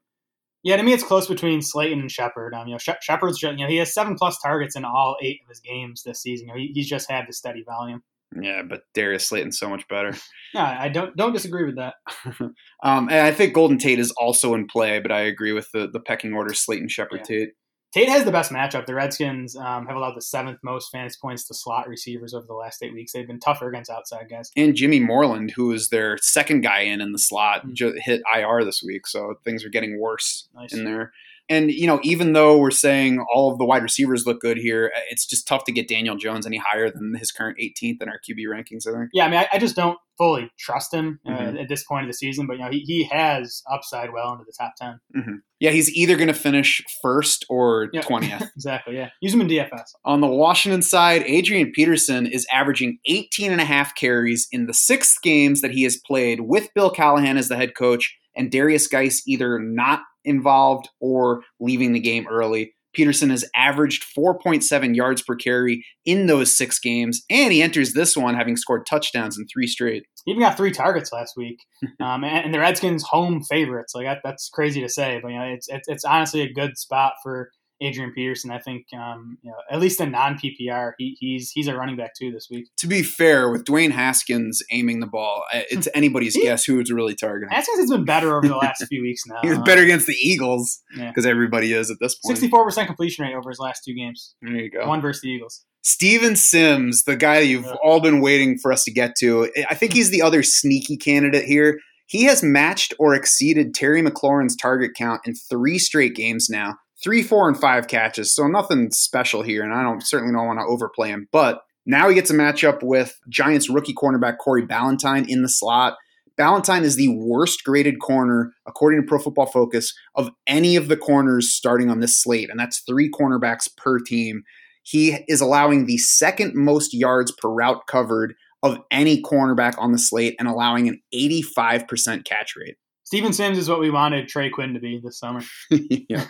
Yeah, 0.62 0.78
to 0.78 0.84
me, 0.84 0.93
it's 0.93 1.03
close 1.03 1.28
between 1.28 1.62
Slayton 1.62 1.99
and 1.99 2.12
Shepard. 2.12 2.56
Um, 2.56 2.68
you 2.68 2.74
know, 2.74 2.80
Shep- 2.80 3.01
Shepard's 3.01 3.41
you 3.41 3.56
know 3.56 3.68
he 3.68 3.78
has 3.78 3.93
seven 3.93 4.16
plus 4.16 4.39
targets 4.41 4.76
in 4.76 4.86
all 4.86 5.16
eight 5.22 5.39
of 5.43 5.49
his 5.49 5.60
games 5.60 6.03
this 6.03 6.22
season. 6.22 6.47
You 6.47 6.53
know, 6.53 6.60
he, 6.60 6.72
he's 6.74 6.89
just 6.89 7.10
had 7.10 7.26
the 7.28 7.34
steady 7.34 7.64
volume. 7.64 8.03
Yeah, 8.39 8.61
but 8.67 8.82
Darius 8.93 9.28
Slayton's 9.28 9.59
so 9.59 9.69
much 9.69 9.88
better. 9.88 10.13
No, 10.53 10.61
I 10.61 10.88
don't 10.88 11.13
don't 11.17 11.34
disagree 11.34 11.65
with 11.65 11.76
that. 11.76 11.95
Um, 12.84 13.09
and 13.09 13.19
I 13.28 13.32
think 13.32 13.53
Golden 13.53 13.78
Tate 13.78 13.99
is 13.99 14.11
also 14.11 14.53
in 14.53 14.67
play, 14.67 14.99
but 14.99 15.11
I 15.11 15.21
agree 15.21 15.51
with 15.51 15.69
the 15.73 15.88
the 15.91 15.99
pecking 15.99 16.34
order: 16.34 16.53
Slayton, 16.53 16.88
Shepard, 16.88 17.19
Yeah. 17.21 17.26
Tate. 17.39 17.49
Tate 17.93 18.09
has 18.09 18.23
the 18.26 18.32
best 18.32 18.51
matchup. 18.51 18.86
The 18.86 18.93
Redskins 18.93 19.55
um, 19.55 19.86
have 19.88 19.95
allowed 19.95 20.15
the 20.15 20.21
seventh 20.21 20.59
most 20.63 20.89
fantasy 20.91 21.17
points 21.21 21.45
to 21.47 21.53
slot 21.53 21.88
receivers 21.88 22.34
over 22.34 22.45
the 22.45 22.53
last 22.53 22.82
eight 22.84 22.93
weeks. 22.93 23.11
They've 23.13 23.26
been 23.28 23.39
tougher 23.39 23.69
against 23.69 23.89
outside 23.89 24.28
guys. 24.30 24.51
And 24.57 24.76
Jimmy 24.76 24.99
Moreland, 24.99 25.51
who 25.55 25.71
is 25.71 25.89
their 25.89 26.17
second 26.19 26.61
guy 26.61 26.82
in 26.82 26.99
in 27.01 27.11
the 27.13 27.19
slot, 27.19 27.65
Mm. 27.65 27.73
ju- 27.73 27.99
hit 28.01 28.21
IR 28.34 28.63
this 28.65 28.82
week, 28.86 29.07
so 29.07 29.36
things 29.45 29.63
are 29.65 29.69
getting 29.69 29.99
worse 29.99 30.47
Nice. 30.53 30.73
in 30.73 30.84
there. 30.84 31.11
And 31.47 31.69
you 31.71 31.85
know, 31.87 31.99
even 32.03 32.33
though 32.33 32.57
we're 32.57 32.71
saying 32.71 33.23
all 33.33 33.51
of 33.51 33.57
the 33.59 33.65
wide 33.65 33.83
receivers 33.83 34.25
look 34.25 34.41
good 34.41 34.57
here, 34.57 34.91
uh, 34.95 34.99
it's 35.09 35.25
just 35.25 35.47
tough 35.47 35.63
to 35.65 35.71
get 35.71 35.87
Daniel 35.87 36.15
Jones 36.15 36.45
any 36.47 36.57
higher 36.57 36.89
than 36.89 37.13
his 37.15 37.31
current 37.31 37.57
18th 37.61 38.01
in 38.01 38.09
our 38.09 38.19
QB 38.27 38.45
rankings. 38.49 38.87
I 38.87 38.97
think. 38.97 39.09
Yeah, 39.13 39.25
I 39.25 39.29
mean, 39.29 39.39
I, 39.39 39.47
I 39.53 39.59
just 39.59 39.75
don't 39.75 39.97
fully 40.17 40.49
trust 40.57 40.93
him 40.93 41.19
uh, 41.27 41.29
Mhm. 41.31 41.61
at 41.61 41.67
this 41.69 41.83
point 41.83 42.05
of 42.05 42.09
the 42.09 42.13
season, 42.17 42.47
but 42.47 42.53
you 42.57 42.63
know, 42.63 42.71
he, 42.71 42.79
he 42.79 43.03
has 43.11 43.61
upside 43.71 44.11
well 44.13 44.31
into 44.31 44.45
the 44.45 44.53
top 44.57 44.73
ten. 44.79 45.41
Yeah, 45.59 45.71
he's 45.71 45.91
either 45.95 46.15
going 46.15 46.27
to 46.29 46.33
finish 46.33 46.81
first 47.01 47.45
or 47.49 47.89
Yeah. 47.93 48.01
20th. 48.01 48.49
Exactly. 48.55 48.95
Yeah, 48.95 49.09
use 49.21 49.33
him 49.33 49.41
in 49.41 49.47
DFS. 49.47 49.81
On 50.05 50.21
the 50.21 50.27
Washington 50.27 50.81
side, 50.81 51.21
Adrian 51.25 51.71
Peterson 51.73 52.25
is 52.25 52.47
averaging 52.51 52.97
18 53.05 53.51
and 53.51 53.59
a 53.61 53.65
half 53.65 53.93
carries 53.95 54.47
in 54.51 54.65
the 54.67 54.73
six 54.73 55.17
games 55.19 55.61
that 55.61 55.71
he 55.71 55.83
has 55.83 55.97
played 56.07 56.41
with 56.41 56.69
Bill 56.73 56.89
Callahan 56.89 57.37
as 57.37 57.49
the 57.49 57.55
head 57.57 57.75
coach 57.75 58.17
and 58.35 58.49
Derrius 58.51 58.89
Guice 58.89 59.21
either 59.27 59.59
not 59.59 60.01
involved 60.26 60.89
or 60.99 61.41
leaving 61.59 61.93
the 61.93 61.99
game 61.99 62.28
early. 62.28 62.73
Peterson 62.95 63.30
has 63.30 63.45
averaged 63.55 64.05
4.7 64.17 64.95
yards 64.95 65.21
per 65.21 65.36
carry 65.36 65.86
in 66.05 66.28
those 66.28 66.55
six 66.55 66.80
games, 66.80 67.23
and 67.30 67.51
he 67.51 67.61
enters 67.61 67.93
this 67.93 68.15
one 68.15 68.36
having 68.36 68.55
scored 68.55 68.86
touchdowns 68.89 69.38
in 69.38 69.45
three 69.47 69.67
straight. 69.67 70.03
He 70.26 70.32
even 70.32 70.41
got 70.41 70.57
three 70.57 70.71
targets 70.71 71.11
last 71.11 71.34
week, 71.38 71.59
um, 71.99 72.23
and, 72.23 72.45
and 72.45 72.53
the 72.53 72.59
Redskins 72.59 73.03
home 73.03 73.43
favorites. 73.43 73.93
Like 73.93 74.05
that, 74.05 74.21
that's 74.23 74.49
crazy 74.49 74.82
to 74.82 74.89
say, 74.89 75.19
but 75.21 75.30
you 75.30 75.38
know, 75.38 75.45
it's, 75.45 75.67
it's 75.67 75.88
it's 75.88 76.05
honestly 76.05 76.41
a 76.41 76.51
good 76.51 76.78
spot 76.78 77.13
for 77.21 77.51
Adrian 77.82 78.11
Peterson. 78.13 78.51
I 78.51 78.59
think 78.59 78.86
um, 78.97 79.38
you 79.41 79.51
know 79.51 79.57
at 79.69 79.80
least 79.80 79.99
in 80.01 80.11
non 80.11 80.38
PPR, 80.38 80.93
he, 80.97 81.15
he's 81.19 81.51
he's 81.51 81.67
a 81.67 81.76
running 81.76 81.95
back 81.97 82.13
too 82.17 82.32
this 82.32 82.47
week. 82.49 82.67
To 82.78 82.88
be 82.88 83.01
fair, 83.03 83.49
with 83.49 83.65
Dwayne 83.65 83.91
Haskins 83.91 84.61
aiming 84.71 84.99
the 85.01 85.07
ball, 85.07 85.43
uh, 85.53 85.61
it's 85.69 85.88
anybody's 85.93 86.36
guess 86.41 86.63
who 86.65 86.80
it's 86.80 86.91
really 86.91 87.15
targeting. 87.15 87.49
Haskins 87.53 87.80
has 87.80 87.89
been 87.89 88.05
better 88.05 88.36
over 88.38 88.47
the 88.47 88.55
last 88.55 88.86
few 88.89 89.01
weeks 89.01 89.21
now. 89.28 89.39
He 89.41 89.49
was 89.49 89.57
Um, 89.57 89.63
better 89.63 89.82
against 89.82 90.07
the 90.07 90.15
Eagles 90.21 90.82
Yeah. 90.95 91.09
because 91.09 91.26
everybody 91.26 91.73
is 91.73 91.89
at 91.91 91.97
this 91.99 92.15
point. 92.15 92.38
Sixty-four 92.38 92.63
percent 92.63 92.88
completion 92.88 93.26
rate 93.26 93.36
over 93.36 93.49
his 93.49 93.59
last 93.59 93.84
two 93.86 93.93
games. 93.93 94.36
There 94.41 94.55
you 94.55 94.71
go. 94.71 94.88
One 94.88 95.01
versus 95.01 95.21
the 95.21 95.30
Eagles. 95.30 95.65
Steven 95.84 96.36
Sims, 96.36 97.03
the 97.03 97.15
guy 97.15 97.39
you've 97.39 97.65
Yeah. 97.65 97.76
all 97.84 97.99
been 97.99 98.19
waiting 98.21 98.57
for 98.57 98.71
us 98.73 98.84
to 98.86 98.91
get 98.91 99.15
to. 99.19 99.51
I 99.69 99.76
think 99.76 99.93
he's 99.93 100.09
the 100.09 100.21
other 100.21 100.41
sneaky 100.41 100.97
candidate 100.97 101.45
here. 101.45 101.80
He 102.07 102.23
has 102.26 102.41
matched 102.43 102.93
or 102.99 103.13
exceeded 103.15 103.73
Terry 103.76 104.01
McLaurin's 104.01 104.55
target 104.55 104.91
count 104.97 105.21
in 105.26 105.34
three 105.49 105.78
straight 105.80 106.15
games 106.15 106.47
now. 106.49 106.76
Three, 107.06 107.22
four, 107.22 107.47
and 107.47 107.56
five 107.56 107.88
catches. 107.88 108.36
So 108.36 108.47
nothing 108.47 108.89
special 108.89 109.43
here, 109.43 109.62
and 109.62 109.72
I 109.72 109.84
don't 109.84 110.01
certainly 110.01 110.34
don't 110.34 110.47
want 110.47 110.58
to 110.58 110.66
overplay 110.66 111.10
him. 111.10 111.30
But 111.32 111.62
now 111.86 112.10
he 112.10 112.16
gets 112.16 112.32
a 112.32 112.34
matchup 112.34 112.82
with 112.82 113.20
Giants 113.30 113.70
rookie 113.70 113.93
cornerback 113.93 114.39
Corey 114.39 114.66
Ballentine 114.66 115.28
in 115.30 115.43
the 115.43 115.47
slot. 115.47 115.97
Ballentine 116.36 116.82
is 116.82 116.95
the 116.95 117.16
worst 117.16 117.64
graded 117.64 117.99
corner, 117.99 118.53
according 118.66 119.01
to 119.01 119.08
Pro 119.08 119.20
Football 119.20 119.45
Focus, 119.45 119.93
of 120.16 120.32
any 120.47 120.76
of 120.76 120.88
the 120.88 120.97
corners 120.97 121.53
starting 121.53 121.91
on 121.91 121.99
this 121.99 122.18
slate, 122.18 122.49
and 122.49 122.60
that's 122.60 122.80
three 122.80 123.08
cornerbacks 123.08 123.70
per 123.78 123.99
team. 123.99 124.41
He 124.82 125.20
is 125.28 125.41
allowing 125.41 125.86
the 125.86 125.99
second 125.99 126.53
most 126.56 126.91
yards 126.91 127.32
per 127.32 127.49
route 127.49 127.86
covered 127.86 128.34
of 128.64 128.80
any 128.89 129.22
cornerback 129.22 129.76
on 129.78 129.91
the 129.91 129.99
slate 129.99 130.36
and 130.39 130.47
allowing 130.47 130.88
an 130.88 130.99
85% 131.14 132.26
catch 132.26 132.56
rate. 132.56 132.78
Steven 133.06 133.34
Sims 133.34 133.60
is 133.60 133.70
what 133.70 133.80
we 133.80 133.91
wanted 133.91 134.28
Trey 134.28 134.49
Quinn 134.49 134.74
to 134.74 134.80
be 134.80 134.99
this 134.99 135.20
summer. 135.20 135.41
yeah. 135.70 136.26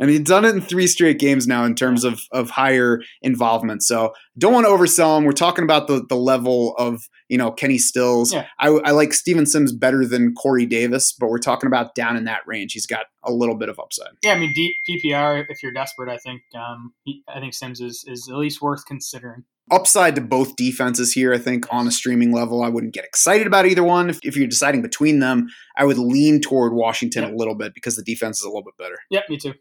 And 0.00 0.08
he's 0.08 0.20
done 0.20 0.46
it 0.46 0.54
in 0.54 0.62
three 0.62 0.86
straight 0.86 1.18
games 1.18 1.46
now 1.46 1.64
in 1.64 1.74
terms 1.74 2.02
of, 2.02 2.18
of 2.32 2.48
higher 2.48 3.02
involvement. 3.20 3.82
So 3.82 4.14
don't 4.38 4.54
want 4.54 4.64
to 4.64 4.70
oversell 4.70 5.18
him. 5.18 5.24
We're 5.24 5.32
talking 5.32 5.64
about 5.64 5.86
the, 5.86 6.02
the 6.08 6.16
level 6.16 6.74
of, 6.76 7.08
you 7.28 7.36
know, 7.36 7.50
Kenny 7.50 7.76
Stills. 7.76 8.32
Yeah. 8.32 8.46
I, 8.58 8.68
I 8.68 8.92
like 8.92 9.12
Steven 9.12 9.44
Sims 9.44 9.70
better 9.70 10.06
than 10.06 10.34
Corey 10.34 10.64
Davis, 10.64 11.12
but 11.12 11.28
we're 11.28 11.38
talking 11.38 11.66
about 11.66 11.94
down 11.94 12.16
in 12.16 12.24
that 12.24 12.40
range. 12.46 12.72
He's 12.72 12.86
got 12.86 13.04
a 13.22 13.30
little 13.30 13.54
bit 13.54 13.68
of 13.68 13.78
upside. 13.78 14.12
Yeah, 14.22 14.32
I 14.32 14.38
mean 14.38 14.54
deep 14.54 14.76
PPR. 14.88 15.44
If 15.50 15.62
you're 15.62 15.72
desperate, 15.72 16.10
I 16.10 16.16
think 16.16 16.40
um, 16.56 16.94
I 17.28 17.38
think 17.38 17.52
Sims 17.52 17.80
is, 17.80 18.02
is 18.06 18.28
at 18.30 18.36
least 18.36 18.62
worth 18.62 18.86
considering. 18.86 19.44
Upside 19.70 20.14
to 20.14 20.20
both 20.20 20.56
defenses 20.56 21.12
here. 21.12 21.32
I 21.32 21.38
think 21.38 21.66
on 21.72 21.86
a 21.86 21.90
streaming 21.90 22.32
level, 22.32 22.62
I 22.62 22.68
wouldn't 22.68 22.94
get 22.94 23.04
excited 23.04 23.46
about 23.46 23.66
either 23.66 23.82
one. 23.84 24.10
If, 24.10 24.18
if 24.22 24.36
you're 24.36 24.46
deciding 24.46 24.82
between 24.82 25.20
them, 25.20 25.46
I 25.76 25.84
would 25.84 25.98
lean 25.98 26.40
toward 26.40 26.74
Washington 26.74 27.22
Yep. 27.24 27.32
a 27.32 27.36
little 27.36 27.54
bit 27.54 27.72
because 27.74 27.96
the 27.96 28.02
defense 28.02 28.38
is 28.38 28.44
a 28.44 28.48
little 28.48 28.64
bit 28.64 28.76
better. 28.78 28.98
Yep, 29.10 29.24
me 29.28 29.36
too. 29.38 29.54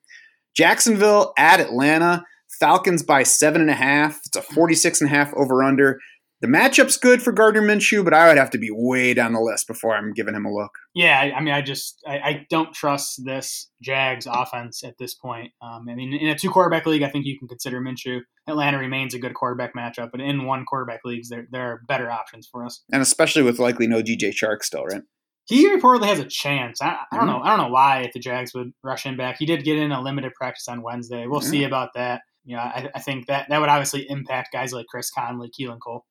Jacksonville 0.56 1.34
at 1.38 1.60
Atlanta, 1.60 2.24
Falcons 2.60 3.02
by 3.04 3.24
seven 3.24 3.62
and 3.62 3.70
a 3.70 3.76
half. 3.76 4.20
It's 4.26 4.36
a 4.36 4.42
46 4.42 5.02
and 5.02 5.10
a 5.10 5.14
half 5.14 5.34
over 5.36 5.64
under. 5.64 6.00
The 6.44 6.50
matchup's 6.50 6.98
good 6.98 7.24
for 7.24 7.32
Gardner 7.32 7.62
Minshew, 7.62 8.04
but 8.04 8.14
I 8.14 8.28
would 8.28 8.38
have 8.38 8.50
to 8.50 8.58
be 8.58 8.68
way 8.70 9.14
down 9.14 9.32
the 9.32 9.40
list 9.40 9.66
before 9.66 9.96
I'm 9.96 10.12
giving 10.12 10.36
him 10.36 10.44
a 10.44 10.54
look. 10.54 10.72
Yeah, 10.94 11.18
I, 11.18 11.40
mean, 11.40 11.54
I 11.54 11.62
just 11.62 12.04
I, 12.06 12.18
I 12.20 12.46
don't 12.50 12.74
trust 12.74 13.22
this 13.24 13.70
Jags 13.82 14.28
offense 14.30 14.84
at 14.84 14.98
this 15.00 15.14
point. 15.14 15.54
Um, 15.62 15.88
I 15.90 15.96
mean, 15.96 16.12
in 16.12 16.28
a 16.28 16.38
two 16.38 16.50
quarterback 16.50 16.86
league, 16.86 17.02
I 17.02 17.08
think 17.08 17.26
you 17.26 17.40
can 17.40 17.48
consider 17.48 17.80
Minshew. 17.80 18.20
Atlanta 18.46 18.78
remains 18.78 19.14
a 19.14 19.20
good 19.20 19.34
quarterback 19.36 19.74
matchup, 19.74 20.12
but 20.12 20.20
in 20.20 20.44
one 20.44 20.66
quarterback 20.66 21.00
leagues, 21.06 21.30
there 21.30 21.48
there 21.50 21.62
are 21.62 21.82
better 21.88 22.12
options 22.12 22.46
for 22.52 22.66
us. 22.66 22.84
And 22.92 23.02
especially 23.02 23.44
with 23.44 23.58
likely 23.58 23.88
no 23.88 24.04
DJ 24.04 24.34
Chark 24.34 24.64
still, 24.64 24.84
right? 24.84 25.04
He 25.46 25.74
reportedly 25.74 26.08
has 26.08 26.20
a 26.20 26.26
chance. 26.26 26.82
I, 26.82 26.98
I 27.10 27.16
don't 27.16 27.24
Mhm. 27.24 27.28
know. 27.28 27.42
I 27.42 27.56
don't 27.56 27.66
know 27.68 27.74
why 27.74 28.12
the 28.14 28.20
Jags 28.20 28.54
would 28.54 28.72
rush 28.84 29.04
him 29.04 29.16
back. 29.16 29.38
He 29.40 29.46
did 29.46 29.64
get 29.64 29.78
in 29.78 29.94
a 29.94 30.02
limited 30.02 30.34
practice 30.34 30.68
on 30.68 30.82
Wednesday. 30.82 31.26
We'll 31.26 31.40
see 31.40 31.64
about 31.64 31.92
that. 31.96 32.20
You 32.44 32.58
know, 32.58 32.64
I, 32.64 32.90
I 32.94 33.00
think 33.00 33.28
that 33.28 33.48
that 33.48 33.62
would 33.62 33.70
obviously 33.70 34.06
impact 34.10 34.52
guys 34.52 34.74
like 34.74 34.88
Chris 34.88 35.10
Conley, 35.10 35.50
Keelan 35.58 35.80
Cole. 35.80 36.04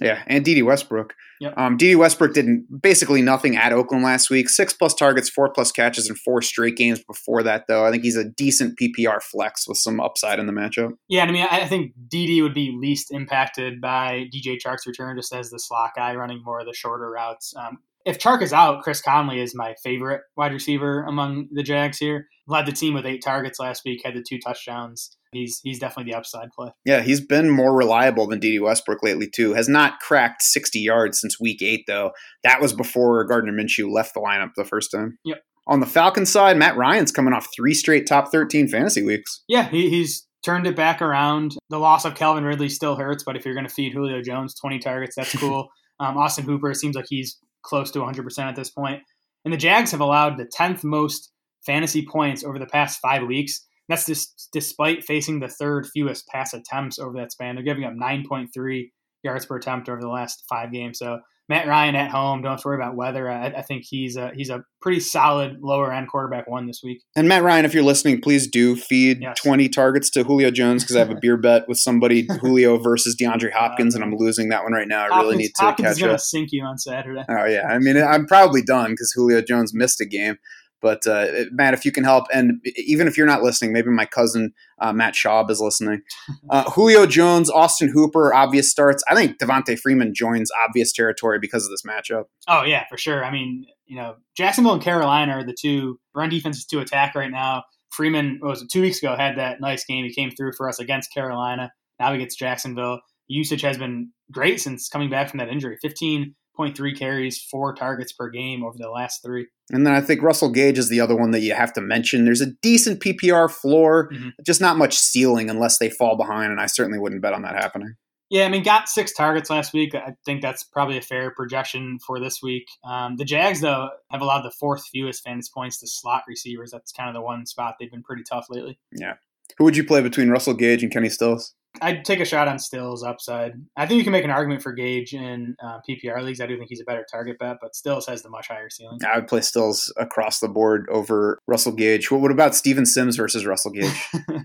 Yeah, 0.00 0.22
and 0.26 0.44
Dede 0.44 0.64
Westbrook. 0.64 1.14
Yep. 1.40 1.58
Um, 1.58 1.76
Dede 1.76 1.96
Westbrook 1.96 2.34
did 2.34 2.46
basically 2.80 3.20
nothing 3.20 3.56
at 3.56 3.72
Oakland 3.72 4.04
last 4.04 4.30
week. 4.30 4.48
Six 4.48 4.72
plus 4.72 4.94
targets, 4.94 5.28
four 5.28 5.52
plus 5.52 5.72
catches 5.72 6.08
in 6.08 6.14
four 6.16 6.40
straight 6.40 6.76
games 6.76 7.02
before 7.04 7.42
that, 7.42 7.64
though. 7.68 7.84
I 7.84 7.90
think 7.90 8.02
he's 8.02 8.16
a 8.16 8.24
decent 8.24 8.78
PPR 8.78 9.22
flex 9.22 9.68
with 9.68 9.78
some 9.78 10.00
upside 10.00 10.38
in 10.38 10.46
the 10.46 10.52
matchup. 10.52 10.92
Yeah, 11.08 11.22
and 11.22 11.30
I 11.30 11.32
mean, 11.32 11.46
I 11.50 11.60
I 11.62 11.66
think 11.66 11.92
Dede 12.08 12.42
would 12.42 12.54
be 12.54 12.74
least 12.78 13.12
impacted 13.12 13.80
by 13.80 14.28
DJ 14.34 14.56
Chark's 14.64 14.86
return, 14.86 15.16
just 15.16 15.34
as 15.34 15.50
the 15.50 15.58
slot 15.58 15.90
guy 15.96 16.14
running 16.14 16.42
more 16.44 16.60
of 16.60 16.66
the 16.66 16.74
shorter 16.74 17.10
routes. 17.10 17.52
Um, 17.56 17.78
if 18.04 18.18
Chark 18.18 18.42
is 18.42 18.52
out, 18.52 18.82
Chris 18.82 19.00
Conley 19.00 19.40
is 19.40 19.54
my 19.54 19.74
favorite 19.82 20.22
wide 20.36 20.52
receiver 20.52 21.04
among 21.04 21.48
the 21.52 21.62
Jags 21.62 21.98
here. 21.98 22.26
Led 22.46 22.66
the 22.66 22.72
team 22.72 22.94
with 22.94 23.06
eight 23.06 23.22
targets 23.24 23.58
last 23.58 23.82
week, 23.84 24.02
had 24.04 24.14
the 24.14 24.24
two 24.26 24.38
touchdowns. 24.38 25.16
He's 25.32 25.60
he's 25.62 25.78
definitely 25.78 26.12
the 26.12 26.18
upside 26.18 26.50
play. 26.50 26.70
Yeah, 26.84 27.00
he's 27.00 27.20
been 27.20 27.48
more 27.48 27.74
reliable 27.74 28.26
than 28.26 28.40
Dede 28.40 28.60
Westbrook 28.60 29.02
lately, 29.02 29.30
too. 29.32 29.54
Has 29.54 29.68
not 29.68 30.00
cracked 30.00 30.42
60 30.42 30.78
yards 30.78 31.20
since 31.20 31.40
week 31.40 31.62
eight, 31.62 31.84
though. 31.86 32.10
That 32.42 32.60
was 32.60 32.72
before 32.72 33.24
Gardner 33.24 33.52
Minshew 33.52 33.90
left 33.90 34.14
the 34.14 34.20
lineup 34.20 34.50
the 34.56 34.64
first 34.64 34.90
time. 34.90 35.18
Yep. 35.24 35.38
On 35.68 35.80
the 35.80 35.86
Falcons 35.86 36.30
side, 36.30 36.56
Matt 36.56 36.76
Ryan's 36.76 37.12
coming 37.12 37.32
off 37.32 37.48
three 37.54 37.74
straight 37.74 38.06
top 38.06 38.32
13 38.32 38.68
fantasy 38.68 39.02
weeks. 39.02 39.42
Yeah, 39.48 39.68
he, 39.68 39.88
he's 39.88 40.26
turned 40.44 40.66
it 40.66 40.74
back 40.74 41.00
around. 41.00 41.56
The 41.70 41.78
loss 41.78 42.04
of 42.04 42.16
Calvin 42.16 42.44
Ridley 42.44 42.68
still 42.68 42.96
hurts, 42.96 43.22
but 43.22 43.36
if 43.36 43.44
you're 43.44 43.54
going 43.54 43.66
to 43.66 43.72
feed 43.72 43.92
Julio 43.92 44.20
Jones 44.22 44.54
20 44.60 44.80
targets, 44.80 45.14
that's 45.16 45.36
cool. 45.38 45.68
um, 46.00 46.16
Austin 46.16 46.44
Hooper 46.44 46.74
seems 46.74 46.96
like 46.96 47.06
he's 47.08 47.38
close 47.62 47.90
to 47.92 48.00
100% 48.00 48.38
at 48.38 48.56
this 48.56 48.70
point. 48.70 49.02
And 49.44 49.52
the 49.52 49.58
Jags 49.58 49.90
have 49.90 50.00
allowed 50.00 50.36
the 50.36 50.46
10th 50.46 50.84
most 50.84 51.32
fantasy 51.64 52.06
points 52.06 52.44
over 52.44 52.58
the 52.58 52.66
past 52.66 53.00
five 53.00 53.26
weeks. 53.26 53.66
That's 53.88 54.06
just 54.06 54.48
despite 54.52 55.04
facing 55.04 55.40
the 55.40 55.48
third 55.48 55.86
fewest 55.92 56.26
pass 56.28 56.54
attempts 56.54 56.98
over 56.98 57.18
that 57.18 57.32
span. 57.32 57.54
They're 57.54 57.64
giving 57.64 57.84
up 57.84 57.94
9.3 57.94 58.90
yards 59.22 59.46
per 59.46 59.56
attempt 59.56 59.88
over 59.88 60.00
the 60.00 60.08
last 60.08 60.44
five 60.48 60.72
games. 60.72 60.98
So 60.98 61.20
Matt 61.52 61.68
Ryan 61.68 61.94
at 61.96 62.10
home. 62.10 62.40
Don't 62.40 62.52
have 62.52 62.62
to 62.62 62.68
worry 62.68 62.76
about 62.78 62.96
weather. 62.96 63.30
I, 63.30 63.48
I 63.48 63.60
think 63.62 63.84
he's 63.86 64.16
a, 64.16 64.30
he's 64.34 64.48
a 64.48 64.64
pretty 64.80 65.00
solid 65.00 65.58
lower 65.60 65.92
end 65.92 66.08
quarterback 66.08 66.48
one 66.48 66.66
this 66.66 66.80
week. 66.82 67.02
And 67.14 67.28
Matt 67.28 67.42
Ryan, 67.42 67.66
if 67.66 67.74
you're 67.74 67.82
listening, 67.82 68.22
please 68.22 68.46
do 68.48 68.74
feed 68.74 69.18
Yes. 69.20 69.38
20 69.42 69.68
targets 69.68 70.08
to 70.12 70.24
Julio 70.24 70.50
Jones 70.50 70.82
because 70.82 70.96
I 70.96 71.00
have 71.00 71.10
a 71.10 71.14
beer 71.20 71.36
bet 71.36 71.68
with 71.68 71.76
somebody 71.76 72.26
Julio 72.40 72.78
versus 72.78 73.14
DeAndre 73.20 73.52
uh, 73.54 73.58
Hopkins, 73.58 73.94
and 73.94 74.02
I'm 74.02 74.14
losing 74.16 74.48
that 74.48 74.62
one 74.62 74.72
right 74.72 74.88
now. 74.88 75.06
I 75.10 75.20
really 75.20 75.36
need 75.36 75.48
to 75.48 75.52
catch 75.60 75.78
him 75.78 75.84
Hopkins 75.84 75.88
is 75.90 75.94
catch 75.98 76.00
going 76.00 76.14
up. 76.14 76.18
to 76.20 76.24
sink 76.24 76.48
you 76.52 76.64
on 76.64 76.78
Saturday. 76.78 77.22
Oh 77.28 77.44
yeah, 77.44 77.66
I 77.68 77.78
mean 77.78 77.98
I'm 78.02 78.26
probably 78.26 78.62
done 78.62 78.92
because 78.92 79.12
Julio 79.12 79.42
Jones 79.42 79.72
missed 79.74 80.00
a 80.00 80.06
game. 80.06 80.38
But 80.82 81.06
uh, 81.06 81.26
Matt, 81.52 81.74
if 81.74 81.84
you 81.84 81.92
can 81.92 82.02
help, 82.02 82.26
and 82.34 82.60
even 82.76 83.06
if 83.06 83.16
you're 83.16 83.26
not 83.26 83.42
listening, 83.42 83.72
maybe 83.72 83.88
my 83.88 84.04
cousin 84.04 84.52
uh, 84.80 84.92
Matt 84.92 85.14
Schaub 85.14 85.50
is 85.50 85.60
listening. 85.60 86.02
Uh, 86.50 86.68
Julio 86.70 87.06
Jones, 87.06 87.48
Austin 87.48 87.88
Hooper, 87.88 88.34
obvious 88.34 88.70
starts. 88.70 89.02
I 89.08 89.14
think 89.14 89.38
Devonta 89.38 89.78
Freeman 89.78 90.12
joins 90.14 90.50
obvious 90.68 90.92
territory 90.92 91.38
because 91.38 91.64
of 91.64 91.70
this 91.70 91.82
matchup. 91.82 92.24
Oh 92.46 92.62
yeah, 92.62 92.84
for 92.90 92.98
sure. 92.98 93.24
I 93.24 93.30
mean, 93.30 93.64
you 93.86 93.96
know, 93.96 94.16
Jacksonville 94.36 94.74
and 94.74 94.82
Carolina 94.82 95.32
are 95.32 95.44
the 95.44 95.56
two 95.58 95.98
run 96.14 96.28
defenses 96.28 96.66
to 96.66 96.80
attack 96.80 97.14
right 97.14 97.30
now. 97.30 97.64
Freeman 97.90 98.38
what 98.40 98.50
was 98.50 98.62
it 98.62 98.68
two 98.70 98.82
weeks 98.82 98.98
ago 98.98 99.16
had 99.16 99.38
that 99.38 99.60
nice 99.60 99.84
game. 99.84 100.04
He 100.04 100.12
came 100.12 100.30
through 100.30 100.52
for 100.56 100.68
us 100.68 100.78
against 100.78 101.12
Carolina. 101.12 101.70
Now 101.98 102.12
he 102.12 102.18
gets 102.18 102.36
Jacksonville. 102.36 103.00
Usage 103.28 103.62
has 103.62 103.78
been 103.78 104.10
great 104.30 104.60
since 104.60 104.88
coming 104.88 105.08
back 105.08 105.30
from 105.30 105.38
that 105.38 105.48
injury. 105.48 105.78
Fifteen 105.80 106.34
point 106.54 106.76
three 106.76 106.94
carries, 106.94 107.40
four 107.42 107.74
targets 107.74 108.12
per 108.12 108.28
game 108.28 108.64
over 108.64 108.76
the 108.78 108.90
last 108.90 109.22
three. 109.24 109.46
And 109.70 109.86
then 109.86 109.94
I 109.94 110.00
think 110.00 110.22
Russell 110.22 110.50
Gage 110.50 110.78
is 110.78 110.88
the 110.88 111.00
other 111.00 111.16
one 111.16 111.30
that 111.30 111.40
you 111.40 111.54
have 111.54 111.72
to 111.74 111.80
mention. 111.80 112.24
There's 112.24 112.40
a 112.42 112.52
decent 112.62 113.00
PPR 113.00 113.48
floor, 113.50 114.10
Mhm. 114.12 114.32
just 114.44 114.60
not 114.60 114.76
much 114.76 114.98
ceiling 114.98 115.48
unless 115.48 115.78
they 115.78 115.88
fall 115.90 116.16
behind, 116.16 116.50
and 116.52 116.60
I 116.60 116.66
certainly 116.66 116.98
wouldn't 116.98 117.22
bet 117.22 117.32
on 117.32 117.42
that 117.42 117.54
happening. 117.54 117.94
Yeah, 118.30 118.46
I 118.46 118.48
mean, 118.48 118.62
got 118.62 118.88
six 118.88 119.12
targets 119.12 119.50
last 119.50 119.74
week. 119.74 119.94
I 119.94 120.14
think 120.24 120.40
that's 120.40 120.64
probably 120.64 120.96
a 120.96 121.02
fair 121.02 121.30
projection 121.32 121.98
for 122.06 122.18
this 122.18 122.40
week. 122.42 122.66
Um, 122.82 123.16
the 123.16 123.26
Jags, 123.26 123.60
though, 123.60 123.90
have 124.10 124.22
allowed 124.22 124.40
the 124.42 124.50
fourth 124.58 124.86
fewest 124.86 125.22
fantasy 125.22 125.50
points 125.54 125.78
to 125.80 125.86
slot 125.86 126.22
receivers. 126.26 126.70
That's 126.70 126.92
kind 126.92 127.10
of 127.10 127.14
the 127.14 127.20
one 127.20 127.44
spot 127.44 127.74
they've 127.78 127.90
been 127.90 128.02
pretty 128.02 128.22
tough 128.26 128.46
lately. 128.48 128.78
Yeah. 128.90 129.14
Who 129.58 129.64
would 129.64 129.76
you 129.76 129.84
play 129.84 130.00
between 130.00 130.30
Russell 130.30 130.54
Gage 130.54 130.82
and 130.82 130.90
Kenny 130.90 131.10
Stills? 131.10 131.54
I'd 131.80 132.04
take 132.04 132.20
a 132.20 132.24
shot 132.24 132.48
on 132.48 132.58
Stills 132.58 133.02
upside. 133.02 133.54
I 133.76 133.86
think 133.86 133.98
you 133.98 134.04
can 134.04 134.12
make 134.12 134.24
an 134.24 134.30
argument 134.30 134.62
for 134.62 134.72
Gage 134.72 135.14
in 135.14 135.56
uh, 135.64 135.78
PPR 135.88 136.22
leagues. 136.22 136.40
I 136.40 136.46
do 136.46 136.56
think 136.58 136.68
he's 136.68 136.80
a 136.80 136.84
better 136.84 137.06
target 137.10 137.38
bet, 137.38 137.56
but 137.62 137.74
Stills 137.74 138.06
has 138.06 138.22
the 138.22 138.28
much 138.28 138.48
higher 138.48 138.68
ceiling. 138.68 138.98
I 139.10 139.18
would 139.18 139.28
play 139.28 139.40
Stills 139.40 139.92
across 139.96 140.40
the 140.40 140.48
board 140.48 140.86
over 140.90 141.38
Russell 141.46 141.72
Gage. 141.72 142.10
What, 142.10 142.20
what 142.20 142.30
about 142.30 142.54
Steven 142.54 142.84
Sims 142.84 143.16
versus 143.16 143.46
Russell 143.46 143.72
Gage? 143.72 144.08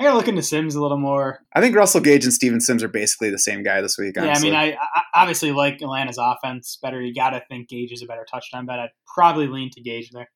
I 0.00 0.04
gotta 0.04 0.16
look 0.16 0.28
into 0.28 0.42
Sims 0.42 0.74
a 0.74 0.80
little 0.80 0.98
more. 0.98 1.40
I 1.54 1.60
think 1.60 1.76
Russell 1.76 2.00
Gage 2.00 2.24
and 2.24 2.32
Steven 2.32 2.62
Sims 2.62 2.82
are 2.82 2.88
basically 2.88 3.28
the 3.28 3.38
same 3.38 3.62
guy 3.62 3.82
this 3.82 3.98
week. 3.98 4.14
Yeah, 4.16 4.32
I 4.34 4.40
mean, 4.40 4.54
I, 4.54 4.72
I 4.72 5.02
obviously 5.12 5.52
like 5.52 5.82
Atlanta's 5.82 6.16
offense 6.18 6.78
better. 6.80 7.02
You 7.02 7.14
gotta 7.14 7.42
think 7.50 7.68
Gage 7.68 7.92
is 7.92 8.02
a 8.02 8.06
better 8.06 8.26
touchdown 8.30 8.64
bet. 8.64 8.78
I'd 8.78 8.88
probably 9.14 9.46
lean 9.46 9.68
to 9.72 9.82
Gage 9.82 10.10
there. 10.10 10.30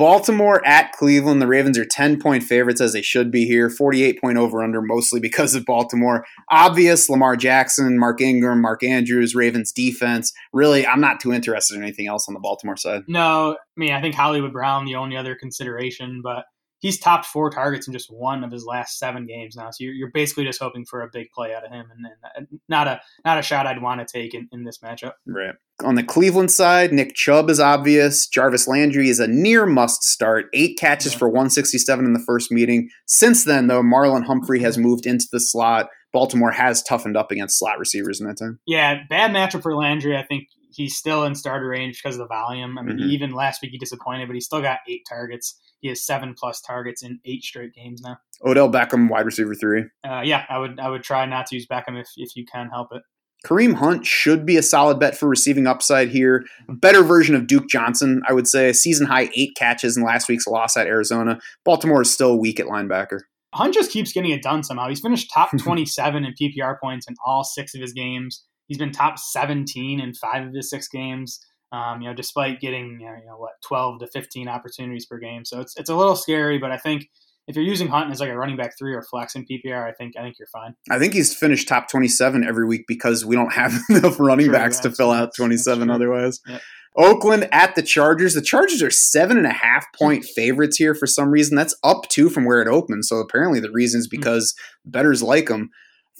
Baltimore 0.00 0.66
at 0.66 0.92
Cleveland. 0.92 1.42
The 1.42 1.46
Ravens 1.46 1.76
are 1.76 1.84
10 1.84 2.18
point 2.20 2.42
favorites 2.42 2.80
as 2.80 2.94
they 2.94 3.02
should 3.02 3.30
be 3.30 3.44
here. 3.44 3.68
48 3.68 4.18
point 4.18 4.38
over 4.38 4.62
under, 4.62 4.80
mostly 4.80 5.20
because 5.20 5.54
of 5.54 5.66
Baltimore. 5.66 6.24
Obvious 6.50 7.10
Lamar 7.10 7.36
Jackson, 7.36 7.98
Mark 7.98 8.22
Ingram, 8.22 8.62
Mark 8.62 8.82
Andrews, 8.82 9.34
Ravens 9.34 9.72
defense. 9.72 10.32
Really, 10.54 10.86
I'm 10.86 11.02
not 11.02 11.20
too 11.20 11.34
interested 11.34 11.76
in 11.76 11.82
anything 11.82 12.06
else 12.06 12.26
on 12.28 12.32
the 12.32 12.40
Baltimore 12.40 12.78
side. 12.78 13.02
No, 13.08 13.52
I 13.52 13.56
mean, 13.76 13.92
I 13.92 14.00
think 14.00 14.14
Hollywood 14.14 14.54
Brown 14.54 14.86
the 14.86 14.94
only 14.94 15.18
other 15.18 15.34
consideration, 15.34 16.22
but 16.24 16.46
he's 16.80 16.98
topped 16.98 17.26
four 17.26 17.50
targets 17.50 17.86
in 17.86 17.92
just 17.92 18.10
one 18.12 18.42
of 18.44 18.50
his 18.50 18.64
last 18.64 18.98
seven 18.98 19.26
games 19.26 19.56
now. 19.56 19.70
So 19.70 19.84
you're, 19.84 19.94
you're 19.94 20.10
basically 20.12 20.44
just 20.44 20.60
hoping 20.60 20.84
for 20.84 21.02
a 21.02 21.08
big 21.12 21.30
play 21.30 21.54
out 21.54 21.64
of 21.64 21.70
him, 21.70 21.86
and, 21.90 22.06
and 22.36 22.60
not 22.68 22.86
a 22.88 23.00
not 23.24 23.38
a 23.38 23.42
shot 23.42 23.66
I'd 23.66 23.80
want 23.82 24.06
to 24.06 24.12
take 24.12 24.34
in, 24.34 24.48
in 24.52 24.64
this 24.64 24.78
matchup. 24.78 25.12
Right. 25.26 25.54
On 25.84 25.94
the 25.94 26.02
Cleveland 26.02 26.50
side, 26.50 26.92
Nick 26.92 27.14
Chubb 27.14 27.48
is 27.48 27.58
obvious. 27.58 28.26
Jarvis 28.26 28.68
Landry 28.68 29.08
is 29.08 29.18
a 29.18 29.26
near 29.26 29.64
must 29.64 30.02
start. 30.02 30.46
Eight 30.52 30.76
catches 30.78 31.12
Yeah. 31.12 31.18
for 31.20 31.28
167 31.28 32.04
in 32.04 32.12
the 32.12 32.22
first 32.26 32.52
meeting. 32.52 32.90
Since 33.06 33.44
then, 33.44 33.68
though, 33.68 33.82
Marlon 33.82 34.24
Humphrey 34.24 34.60
has 34.60 34.76
moved 34.76 35.06
into 35.06 35.26
the 35.32 35.40
slot. 35.40 35.88
Baltimore 36.12 36.50
has 36.50 36.82
toughened 36.82 37.16
up 37.16 37.30
against 37.30 37.58
slot 37.58 37.78
receivers 37.78 38.20
in 38.20 38.26
that 38.26 38.36
time. 38.36 38.58
Yeah, 38.66 39.02
bad 39.08 39.30
matchup 39.30 39.62
for 39.62 39.74
Landry. 39.76 40.16
I 40.16 40.24
think 40.24 40.48
he's 40.72 40.96
still 40.96 41.24
in 41.24 41.34
starter 41.34 41.68
range 41.68 42.00
because 42.02 42.16
of 42.16 42.20
the 42.20 42.26
volume. 42.34 42.78
I 42.78 42.82
mean, 42.82 42.98
Mhm. 42.98 43.10
even 43.10 43.30
last 43.32 43.62
week 43.62 43.70
he 43.72 43.78
disappointed, 43.78 44.26
but 44.28 44.34
he 44.34 44.40
still 44.40 44.60
got 44.62 44.78
eight 44.88 45.02
targets. 45.08 45.58
He 45.80 45.88
has 45.88 46.04
seven 46.04 46.34
plus 46.38 46.60
targets 46.60 47.02
in 47.02 47.20
eight 47.24 47.42
straight 47.42 47.72
games 47.74 48.02
now. 48.02 48.18
Odell 48.44 48.70
Beckham, 48.70 49.08
wide 49.08 49.26
receiver 49.26 49.54
three. 49.54 49.84
Uh, 50.04 50.20
yeah, 50.24 50.44
I 50.48 50.58
would 50.58 50.78
I 50.80 50.88
would 50.90 51.02
try 51.02 51.24
not 51.26 51.46
to 51.46 51.54
use 51.56 51.66
Beckham 51.66 51.98
if, 52.00 52.08
if 52.16 52.36
you 52.36 52.44
can 52.44 52.68
help 52.68 52.88
it. 52.92 53.02
Kareem 53.46 53.74
Hunt 53.76 54.04
should 54.04 54.44
be 54.44 54.58
a 54.58 54.62
solid 54.62 55.00
bet 55.00 55.16
for 55.16 55.26
receiving 55.26 55.66
upside 55.66 56.10
here. 56.10 56.44
A 56.68 56.74
better 56.74 57.02
version 57.02 57.34
of 57.34 57.46
Duke 57.46 57.68
Johnson, 57.70 58.20
I 58.28 58.34
would 58.34 58.46
say. 58.46 58.70
Season 58.74 59.06
high 59.06 59.30
eight 59.34 59.54
catches 59.56 59.96
in 59.96 60.02
last 60.04 60.28
week's 60.28 60.46
loss 60.46 60.76
at 60.76 60.86
Arizona. 60.86 61.38
Baltimore 61.64 62.02
is 62.02 62.12
still 62.12 62.38
weak 62.38 62.60
at 62.60 62.66
linebacker. 62.66 63.20
Hunt 63.54 63.72
just 63.72 63.90
keeps 63.90 64.12
getting 64.12 64.30
it 64.30 64.42
done 64.42 64.62
somehow. 64.62 64.88
He's 64.90 65.00
finished 65.00 65.30
top 65.32 65.50
27 65.58 66.24
in 66.26 66.34
PPR 66.40 66.78
points 66.78 67.06
in 67.08 67.14
all 67.24 67.42
six 67.42 67.74
of 67.74 67.80
his 67.80 67.94
games. 67.94 68.44
He's 68.70 68.78
been 68.78 68.92
top 68.92 69.18
17 69.18 69.98
in 69.98 70.14
five 70.14 70.46
of 70.46 70.54
his 70.54 70.70
six 70.70 70.86
games. 70.86 71.44
Um, 71.72 72.00
you 72.00 72.08
know, 72.08 72.14
despite 72.14 72.60
getting 72.60 72.98
you 73.00 73.06
know, 73.06 73.14
you 73.20 73.26
know 73.26 73.36
what 73.36 73.52
12 73.66 73.98
to 74.00 74.06
15 74.06 74.46
opportunities 74.46 75.06
per 75.06 75.18
game. 75.18 75.44
So 75.44 75.60
it's 75.60 75.74
it's 75.76 75.90
a 75.90 75.94
little 75.96 76.14
scary, 76.14 76.58
but 76.58 76.70
I 76.70 76.76
think 76.76 77.08
if 77.48 77.56
you're 77.56 77.64
using 77.64 77.88
Hunt 77.88 78.12
as 78.12 78.20
like 78.20 78.30
a 78.30 78.36
running 78.38 78.56
back 78.56 78.78
three 78.78 78.94
or 78.94 79.02
flex 79.02 79.34
in 79.34 79.44
PPR, 79.44 79.84
I 79.84 79.92
think 79.92 80.14
I 80.16 80.22
think 80.22 80.36
you're 80.38 80.46
fine. 80.52 80.76
I 80.88 81.00
think 81.00 81.14
he's 81.14 81.34
finished 81.34 81.66
top 81.66 81.88
27 81.90 82.44
every 82.44 82.64
week 82.64 82.84
because 82.86 83.24
we 83.24 83.34
don't 83.34 83.52
have 83.52 83.74
enough 83.90 84.20
running 84.20 84.46
True, 84.46 84.54
backs 84.54 84.78
to 84.80 84.92
fill 84.92 85.10
out 85.10 85.34
27 85.36 85.90
otherwise. 85.90 86.38
Yep. 86.46 86.60
Oakland 86.96 87.48
at 87.52 87.76
the 87.76 87.82
Chargers. 87.82 88.34
The 88.34 88.42
Chargers 88.42 88.82
are 88.82 88.90
seven 88.90 89.36
and 89.36 89.46
a 89.46 89.52
half 89.52 89.84
point 89.96 90.24
favorites 90.24 90.76
here 90.76 90.94
for 90.94 91.06
some 91.06 91.30
reason. 91.30 91.56
That's 91.56 91.76
up 91.84 92.08
two 92.08 92.28
from 92.30 92.44
where 92.44 92.60
it 92.60 92.66
opened. 92.68 93.04
So 93.04 93.18
apparently 93.18 93.60
the 93.60 93.70
reason 93.70 94.00
is 94.00 94.06
Hmm. 94.06 94.10
because 94.18 94.54
bettors 94.84 95.22
like 95.22 95.46
them. 95.46 95.70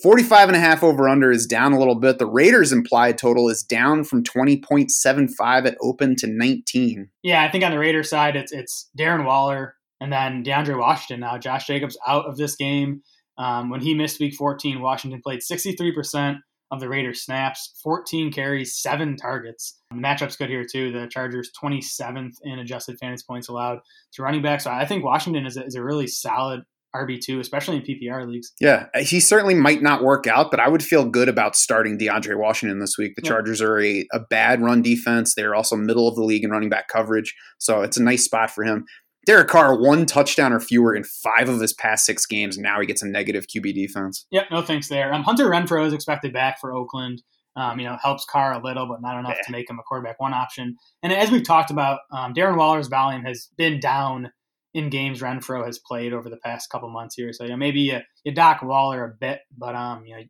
45 0.03 0.49
and 0.49 0.57
a 0.57 0.61
half 0.61 0.83
over 0.83 1.09
under 1.09 1.31
is 1.31 1.47
down 1.47 1.73
a 1.73 1.79
little 1.79 1.95
bit. 1.95 2.19
The 2.19 2.27
Raiders 2.27 2.73
implied 2.73 3.19
total 3.19 3.49
is 3.49 3.63
down 3.63 4.05
from 4.05 4.23
20.75 4.23 5.67
at 5.67 5.77
open 5.81 6.17
to 6.17 6.27
19. 6.27 7.09
Yeah, 7.23 7.43
I 7.43 7.51
think 7.51 7.65
on 7.65 7.71
the 7.71 7.79
Raiders 7.79 8.09
side, 8.09 8.37
it's 8.37 8.53
it's 8.53 8.91
Darren 8.99 9.25
Waller 9.25 9.75
and 10.01 10.13
then 10.13 10.43
DeAndre 10.43 10.79
Washington. 10.79 11.21
Now 11.21 11.39
Josh 11.39 11.67
Jacobs 11.67 11.99
out 12.07 12.27
of 12.27 12.37
this 12.37 12.57
game. 12.57 13.03
Um, 13.39 13.71
when 13.71 13.81
he 13.81 13.95
missed 13.95 14.21
Week 14.21 14.35
14, 14.35 14.81
Washington 14.81 15.21
played 15.23 15.41
63% 15.41 16.41
of 16.71 16.81
the 16.81 16.89
Raiders 16.89 17.25
snaps, 17.25 17.73
14 17.83 18.31
carries, 18.33 18.77
seven 18.77 19.17
targets. 19.17 19.81
The 19.91 19.97
matchup's 19.97 20.37
good 20.37 20.51
here 20.51 20.65
too. 20.65 20.93
The 20.93 21.09
Chargers 21.09 21.51
27th 21.61 22.35
in 22.45 22.59
adjusted 22.59 22.99
fantasy 22.99 23.25
points 23.27 23.49
allowed 23.49 23.81
to 24.13 24.23
running 24.23 24.43
back. 24.43 24.61
So 24.61 24.71
I 24.71 24.87
think 24.87 25.05
Washington 25.05 25.47
is 25.47 25.57
a, 25.57 25.65
is 25.65 25.75
a 25.75 25.83
really 25.83 26.07
solid 26.07 26.63
RB 26.95 27.21
two, 27.21 27.41
especially 27.41 27.77
in 27.77 27.83
PPR 27.83 28.27
leagues. 28.29 28.53
Yeah, 28.61 28.87
he 28.99 29.21
certainly 29.21 29.55
might 29.55 29.83
not 29.83 30.03
work 30.03 30.27
out, 30.27 30.51
but 30.51 30.61
I 30.61 30.69
would 30.69 30.83
feel 30.83 31.05
good 31.05 31.29
about 31.29 31.57
starting 31.57 31.99
DeAndre 31.99 32.37
Washington 32.39 32.81
this 32.81 32.97
week. 32.99 33.15
The 33.17 33.23
Yeah. 33.25 33.31
Chargers 33.31 33.61
are 33.61 33.81
a, 33.81 34.07
a 34.13 34.21
bad 34.21 34.61
run 34.61 34.83
defense. 34.83 35.35
They're 35.35 35.55
also 35.55 35.77
middle 35.77 36.09
of 36.09 36.17
the 36.17 36.25
league 36.25 36.45
in 36.45 36.51
running 36.51 36.69
back 36.69 36.89
coverage, 36.89 37.35
so 37.59 37.83
it's 37.83 37.97
a 37.97 38.03
nice 38.03 38.25
spot 38.25 38.51
for 38.51 38.65
him. 38.65 38.85
Derek 39.27 39.49
Carr, 39.49 39.79
one 39.79 40.07
touchdown 40.07 40.53
or 40.53 40.61
fewer 40.61 40.95
in 40.97 41.05
five 41.05 41.49
of 41.49 41.61
his 41.61 41.75
past 41.75 42.07
six 42.07 42.25
games. 42.27 42.57
Now 42.57 42.81
he 42.81 42.87
gets 42.87 43.03
a 43.03 43.07
negative 43.07 43.47
QB 43.47 43.75
defense. 43.75 44.27
Yep, 44.31 44.47
no 44.51 44.63
thanks 44.63 44.89
there. 44.89 45.13
Um, 45.13 45.23
Hunter 45.23 45.45
Renfrow 45.49 45.87
is 45.87 45.93
expected 45.93 46.33
back 46.33 46.59
for 46.59 46.73
Oakland. 46.73 47.23
Um, 47.57 47.79
you 47.81 47.87
know, 47.87 47.97
helps 48.01 48.25
Carr 48.25 48.53
a 48.55 48.65
little, 48.65 48.87
but 48.87 49.03
not 49.03 49.19
enough 49.19 49.37
to 49.45 49.53
make 49.53 49.69
him 49.69 49.79
a 49.79 49.83
quarterback 49.83 50.21
one 50.21 50.33
option. 50.33 50.77
And 51.03 51.13
as 51.13 51.31
we've 51.31 51.45
talked 51.45 51.71
about, 51.71 52.01
um, 52.13 52.33
Darren 52.33 52.57
Waller's 52.57 52.87
volume 52.87 53.25
has 53.25 53.49
been 53.59 53.81
down 53.81 54.31
in 54.75 54.89
games 54.89 55.21
Renfrow 55.21 55.65
has 55.67 55.79
played 55.79 56.13
over 56.13 56.29
the 56.29 56.37
past 56.37 56.71
couple 56.71 56.89
months 56.91 57.15
here. 57.17 57.33
So 57.33 57.45
you 57.45 57.51
know, 57.51 57.57
maybe 57.57 57.81
you, 57.81 57.99
you 58.25 58.33
dock 58.33 58.63
Waller 58.63 59.05
a 59.05 59.09
bit, 59.09 59.41
but 59.57 59.75
um, 59.75 60.05
you 60.07 60.17
know, 60.17 60.23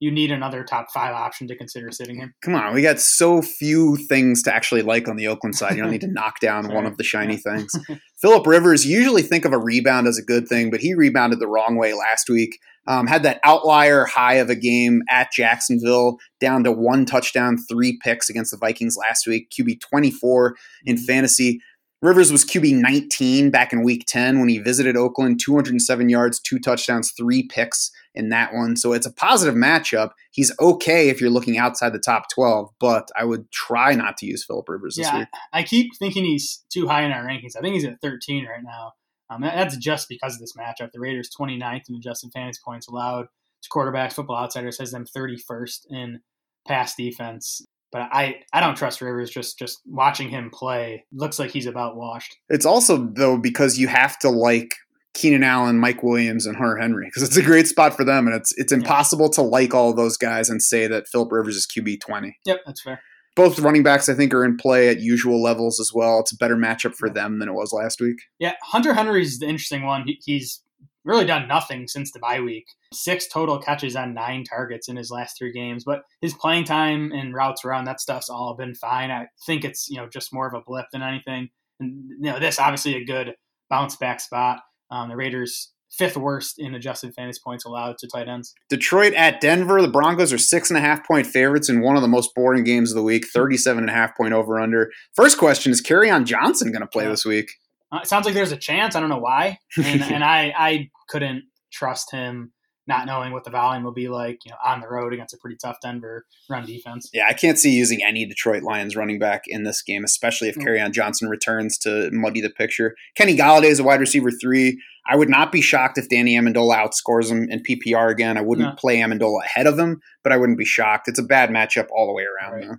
you 0.00 0.10
need 0.10 0.30
another 0.30 0.64
top 0.64 0.90
five 0.92 1.14
option 1.14 1.46
to 1.48 1.56
consider 1.56 1.90
sitting 1.90 2.16
him. 2.16 2.34
Come 2.42 2.54
on, 2.54 2.74
we 2.74 2.82
got 2.82 3.00
so 3.00 3.42
few 3.42 3.96
things 4.08 4.42
to 4.42 4.54
actually 4.54 4.82
like 4.82 5.08
on 5.08 5.16
the 5.16 5.28
Oakland 5.28 5.56
side. 5.56 5.76
You 5.76 5.82
don't 5.82 5.90
need 5.90 6.00
to 6.02 6.08
knock 6.12 6.40
down 6.40 6.72
one 6.72 6.86
of 6.86 6.96
the 6.96 7.04
shiny 7.04 7.36
things. 7.36 7.72
Philip 8.20 8.46
Rivers 8.46 8.84
usually 8.86 9.22
think 9.22 9.44
of 9.44 9.52
a 9.52 9.58
rebound 9.58 10.06
as 10.06 10.18
a 10.18 10.24
good 10.24 10.48
thing, 10.48 10.70
but 10.70 10.80
he 10.80 10.94
rebounded 10.94 11.40
the 11.40 11.48
wrong 11.48 11.76
way 11.76 11.94
last 11.94 12.28
week. 12.28 12.58
Um, 12.86 13.06
had 13.06 13.22
that 13.24 13.40
outlier 13.44 14.06
high 14.06 14.34
of 14.34 14.48
a 14.48 14.56
game 14.56 15.02
at 15.10 15.30
Jacksonville, 15.30 16.16
down 16.40 16.64
to 16.64 16.72
one 16.72 17.04
touchdown, 17.04 17.58
three 17.70 17.98
picks 18.02 18.30
against 18.30 18.50
the 18.50 18.56
Vikings 18.56 18.96
last 18.96 19.26
week. 19.26 19.50
QB 19.50 19.80
24 19.80 20.56
in 20.86 20.96
fantasy. 20.96 21.60
Rivers 22.00 22.30
was 22.30 22.44
QB 22.44 22.80
19 22.80 23.50
back 23.50 23.72
in 23.72 23.82
week 23.82 24.04
10 24.06 24.38
when 24.38 24.48
he 24.48 24.58
visited 24.58 24.96
Oakland, 24.96 25.40
207 25.40 26.08
yards, 26.08 26.38
two 26.38 26.60
touchdowns, 26.60 27.12
three 27.12 27.48
picks 27.48 27.90
in 28.14 28.28
that 28.28 28.54
one. 28.54 28.76
So 28.76 28.92
it's 28.92 29.06
a 29.06 29.12
positive 29.12 29.56
matchup. 29.56 30.10
He's 30.30 30.52
okay 30.60 31.08
if 31.08 31.20
you're 31.20 31.30
looking 31.30 31.58
outside 31.58 31.92
the 31.92 31.98
top 31.98 32.28
12, 32.32 32.70
but 32.78 33.08
I 33.16 33.24
would 33.24 33.50
try 33.50 33.94
not 33.94 34.16
to 34.18 34.26
use 34.26 34.44
Philip 34.44 34.68
Rivers 34.68 34.94
this 34.94 35.06
yeah, 35.06 35.18
week. 35.20 35.28
I 35.52 35.64
keep 35.64 35.90
thinking 35.98 36.24
he's 36.24 36.64
too 36.70 36.86
high 36.86 37.02
in 37.02 37.10
our 37.10 37.24
rankings. 37.24 37.56
I 37.56 37.60
think 37.60 37.74
he's 37.74 37.84
at 37.84 38.00
13 38.00 38.46
right 38.46 38.62
now. 38.62 38.92
Um, 39.30 39.42
that's 39.42 39.76
just 39.76 40.08
because 40.08 40.34
of 40.34 40.40
this 40.40 40.54
matchup. 40.56 40.92
The 40.92 41.00
Raiders 41.00 41.30
29th 41.38 41.88
in 41.88 41.96
adjusted 41.96 42.30
fantasy 42.32 42.60
points 42.64 42.88
allowed 42.88 43.26
to 43.62 43.68
quarterbacks. 43.70 44.12
Football 44.14 44.44
Outsiders 44.44 44.78
has 44.78 44.92
them 44.92 45.04
31st 45.04 45.80
in 45.90 46.20
pass 46.66 46.94
defense. 46.94 47.62
But 47.90 48.02
I, 48.12 48.42
I 48.52 48.60
don't 48.60 48.76
trust 48.76 49.00
Rivers. 49.00 49.30
Just 49.30 49.58
just 49.58 49.80
watching 49.86 50.28
him 50.28 50.50
play 50.52 51.04
looks 51.12 51.38
like 51.38 51.50
he's 51.50 51.66
about 51.66 51.96
washed. 51.96 52.36
It's 52.48 52.66
also 52.66 53.08
though 53.14 53.38
because 53.38 53.78
you 53.78 53.88
have 53.88 54.18
to 54.20 54.28
like 54.28 54.74
Keenan 55.14 55.42
Allen, 55.42 55.78
Mike 55.78 56.02
Williams, 56.02 56.46
and 56.46 56.56
Hunter 56.56 56.76
Henry 56.76 57.06
because 57.06 57.22
it's 57.22 57.36
a 57.36 57.42
great 57.42 57.66
spot 57.66 57.96
for 57.96 58.04
them, 58.04 58.26
and 58.26 58.36
it's 58.36 58.52
it's 58.56 58.72
impossible 58.72 59.26
yeah. 59.26 59.36
to 59.36 59.42
like 59.42 59.74
all 59.74 59.92
those 59.92 60.16
guys 60.16 60.50
and 60.50 60.62
say 60.62 60.86
that 60.86 61.08
Philip 61.08 61.32
Rivers 61.32 61.56
is 61.56 61.66
QB 61.66 62.00
twenty. 62.00 62.38
Yep, 62.44 62.60
that's 62.66 62.82
fair. 62.82 63.00
Both 63.34 63.58
running 63.60 63.84
backs, 63.84 64.08
I 64.08 64.14
think, 64.14 64.34
are 64.34 64.44
in 64.44 64.56
play 64.56 64.88
at 64.88 65.00
usual 65.00 65.40
levels 65.40 65.78
as 65.78 65.92
well. 65.94 66.18
It's 66.18 66.32
a 66.32 66.36
better 66.36 66.56
matchup 66.56 66.94
for 66.94 67.08
them 67.08 67.38
than 67.38 67.48
it 67.48 67.52
was 67.52 67.72
last 67.72 68.00
week. 68.00 68.16
Yeah, 68.38 68.54
Hunter 68.62 68.94
Henry's 68.94 69.38
the 69.38 69.46
interesting 69.46 69.84
one. 69.84 70.04
He, 70.06 70.20
he's 70.24 70.60
really 71.08 71.24
done 71.24 71.48
nothing 71.48 71.88
since 71.88 72.12
the 72.12 72.20
bye 72.20 72.40
week. 72.40 72.66
Six 72.92 73.26
total 73.26 73.58
catches 73.58 73.96
on 73.96 74.14
nine 74.14 74.44
targets 74.44 74.88
in 74.88 74.96
his 74.96 75.10
last 75.10 75.38
three 75.38 75.52
games, 75.52 75.84
but 75.84 76.02
his 76.20 76.34
playing 76.34 76.64
time 76.64 77.10
and 77.12 77.34
routes 77.34 77.64
around 77.64 77.86
that 77.86 78.00
stuff's 78.00 78.28
all 78.28 78.54
been 78.54 78.74
fine. 78.74 79.10
I 79.10 79.26
think 79.46 79.64
it's 79.64 79.88
you 79.88 79.96
know 79.96 80.08
just 80.08 80.32
more 80.32 80.46
of 80.46 80.54
a 80.54 80.62
blip 80.64 80.86
than 80.92 81.02
anything. 81.02 81.48
And 81.80 82.10
you 82.20 82.30
know 82.30 82.38
this 82.38 82.60
obviously 82.60 82.94
a 82.94 83.04
good 83.04 83.34
bounce 83.70 83.96
back 83.96 84.20
spot. 84.20 84.60
Um, 84.90 85.08
the 85.08 85.16
Raiders 85.16 85.72
fifth 85.90 86.16
worst 86.16 86.58
in 86.58 86.74
adjusted 86.74 87.14
fantasy 87.14 87.40
points 87.42 87.64
allowed 87.64 87.96
to 87.98 88.06
tight 88.06 88.28
ends. 88.28 88.54
Detroit 88.68 89.14
at 89.14 89.40
Denver. 89.40 89.80
The 89.80 89.88
Broncos 89.88 90.32
are 90.32 90.38
six 90.38 90.70
and 90.70 90.76
a 90.76 90.80
half 90.80 91.06
point 91.06 91.26
favorites 91.26 91.68
in 91.68 91.80
one 91.80 91.96
of 91.96 92.02
the 92.02 92.08
most 92.08 92.34
boring 92.34 92.64
games 92.64 92.90
of 92.90 92.96
the 92.96 93.02
week. 93.02 93.26
37 93.26 93.84
and 93.84 93.90
a 93.90 93.92
half 93.92 94.16
point 94.16 94.34
over 94.34 94.60
under. 94.60 94.90
First 95.14 95.38
question 95.38 95.72
is 95.72 95.82
Kerryon 95.82 96.24
Johnson 96.24 96.70
going 96.70 96.82
to 96.82 96.86
play 96.86 97.04
yeah. 97.04 97.10
this 97.10 97.24
week? 97.24 97.52
Uh, 97.92 98.00
it 98.02 98.06
sounds 98.06 98.26
like 98.26 98.34
there's 98.34 98.52
a 98.52 98.56
chance. 98.56 98.94
I 98.94 99.00
don't 99.00 99.08
know 99.08 99.18
why, 99.18 99.58
and, 99.76 100.02
and 100.14 100.24
I 100.24 100.52
I 100.56 100.90
couldn't 101.08 101.44
trust 101.72 102.10
him 102.10 102.52
not 102.88 103.06
knowing 103.06 103.32
what 103.32 103.44
the 103.44 103.50
volume 103.50 103.84
will 103.84 103.92
be 103.92 104.08
like, 104.08 104.38
you 104.46 104.50
know, 104.50 104.56
on 104.64 104.80
the 104.80 104.88
road 104.88 105.12
against 105.12 105.34
a 105.34 105.36
pretty 105.36 105.58
tough 105.62 105.76
Denver 105.82 106.24
run 106.48 106.64
defense. 106.64 107.10
Yeah, 107.12 107.26
I 107.28 107.34
can't 107.34 107.58
see 107.58 107.70
using 107.70 108.02
any 108.02 108.24
Detroit 108.24 108.62
Lions 108.62 108.96
running 108.96 109.18
back 109.18 109.42
in 109.46 109.62
this 109.62 109.82
game, 109.82 110.04
especially 110.04 110.48
if 110.48 110.56
mm-hmm. 110.56 110.66
Kerryon 110.66 110.92
Johnson 110.92 111.28
returns 111.28 111.76
to 111.78 112.10
muddy 112.12 112.40
the 112.40 112.50
picture. 112.50 112.96
Kenny 113.14 113.36
Golladay 113.36 113.66
is 113.66 113.78
a 113.78 113.84
wide 113.84 114.00
receiver 114.00 114.30
three. 114.30 114.80
I 115.06 115.16
would 115.16 115.28
not 115.28 115.52
be 115.52 115.60
shocked 115.60 115.98
if 115.98 116.08
Danny 116.08 116.36
Amendola 116.36 116.76
outscores 116.76 117.30
him 117.30 117.48
in 117.50 117.62
PPR 117.62 118.10
again. 118.10 118.38
I 118.38 118.42
wouldn't 118.42 118.68
no. 118.68 118.74
play 118.74 118.96
Amendola 118.98 119.44
ahead 119.44 119.66
of 119.66 119.78
him, 119.78 120.00
but 120.24 120.32
I 120.32 120.38
wouldn't 120.38 120.58
be 120.58 120.64
shocked. 120.64 121.08
It's 121.08 121.18
a 121.18 121.22
bad 121.22 121.50
matchup 121.50 121.88
all 121.94 122.06
the 122.06 122.12
way 122.14 122.24
around. 122.24 122.52
Right. 122.52 122.78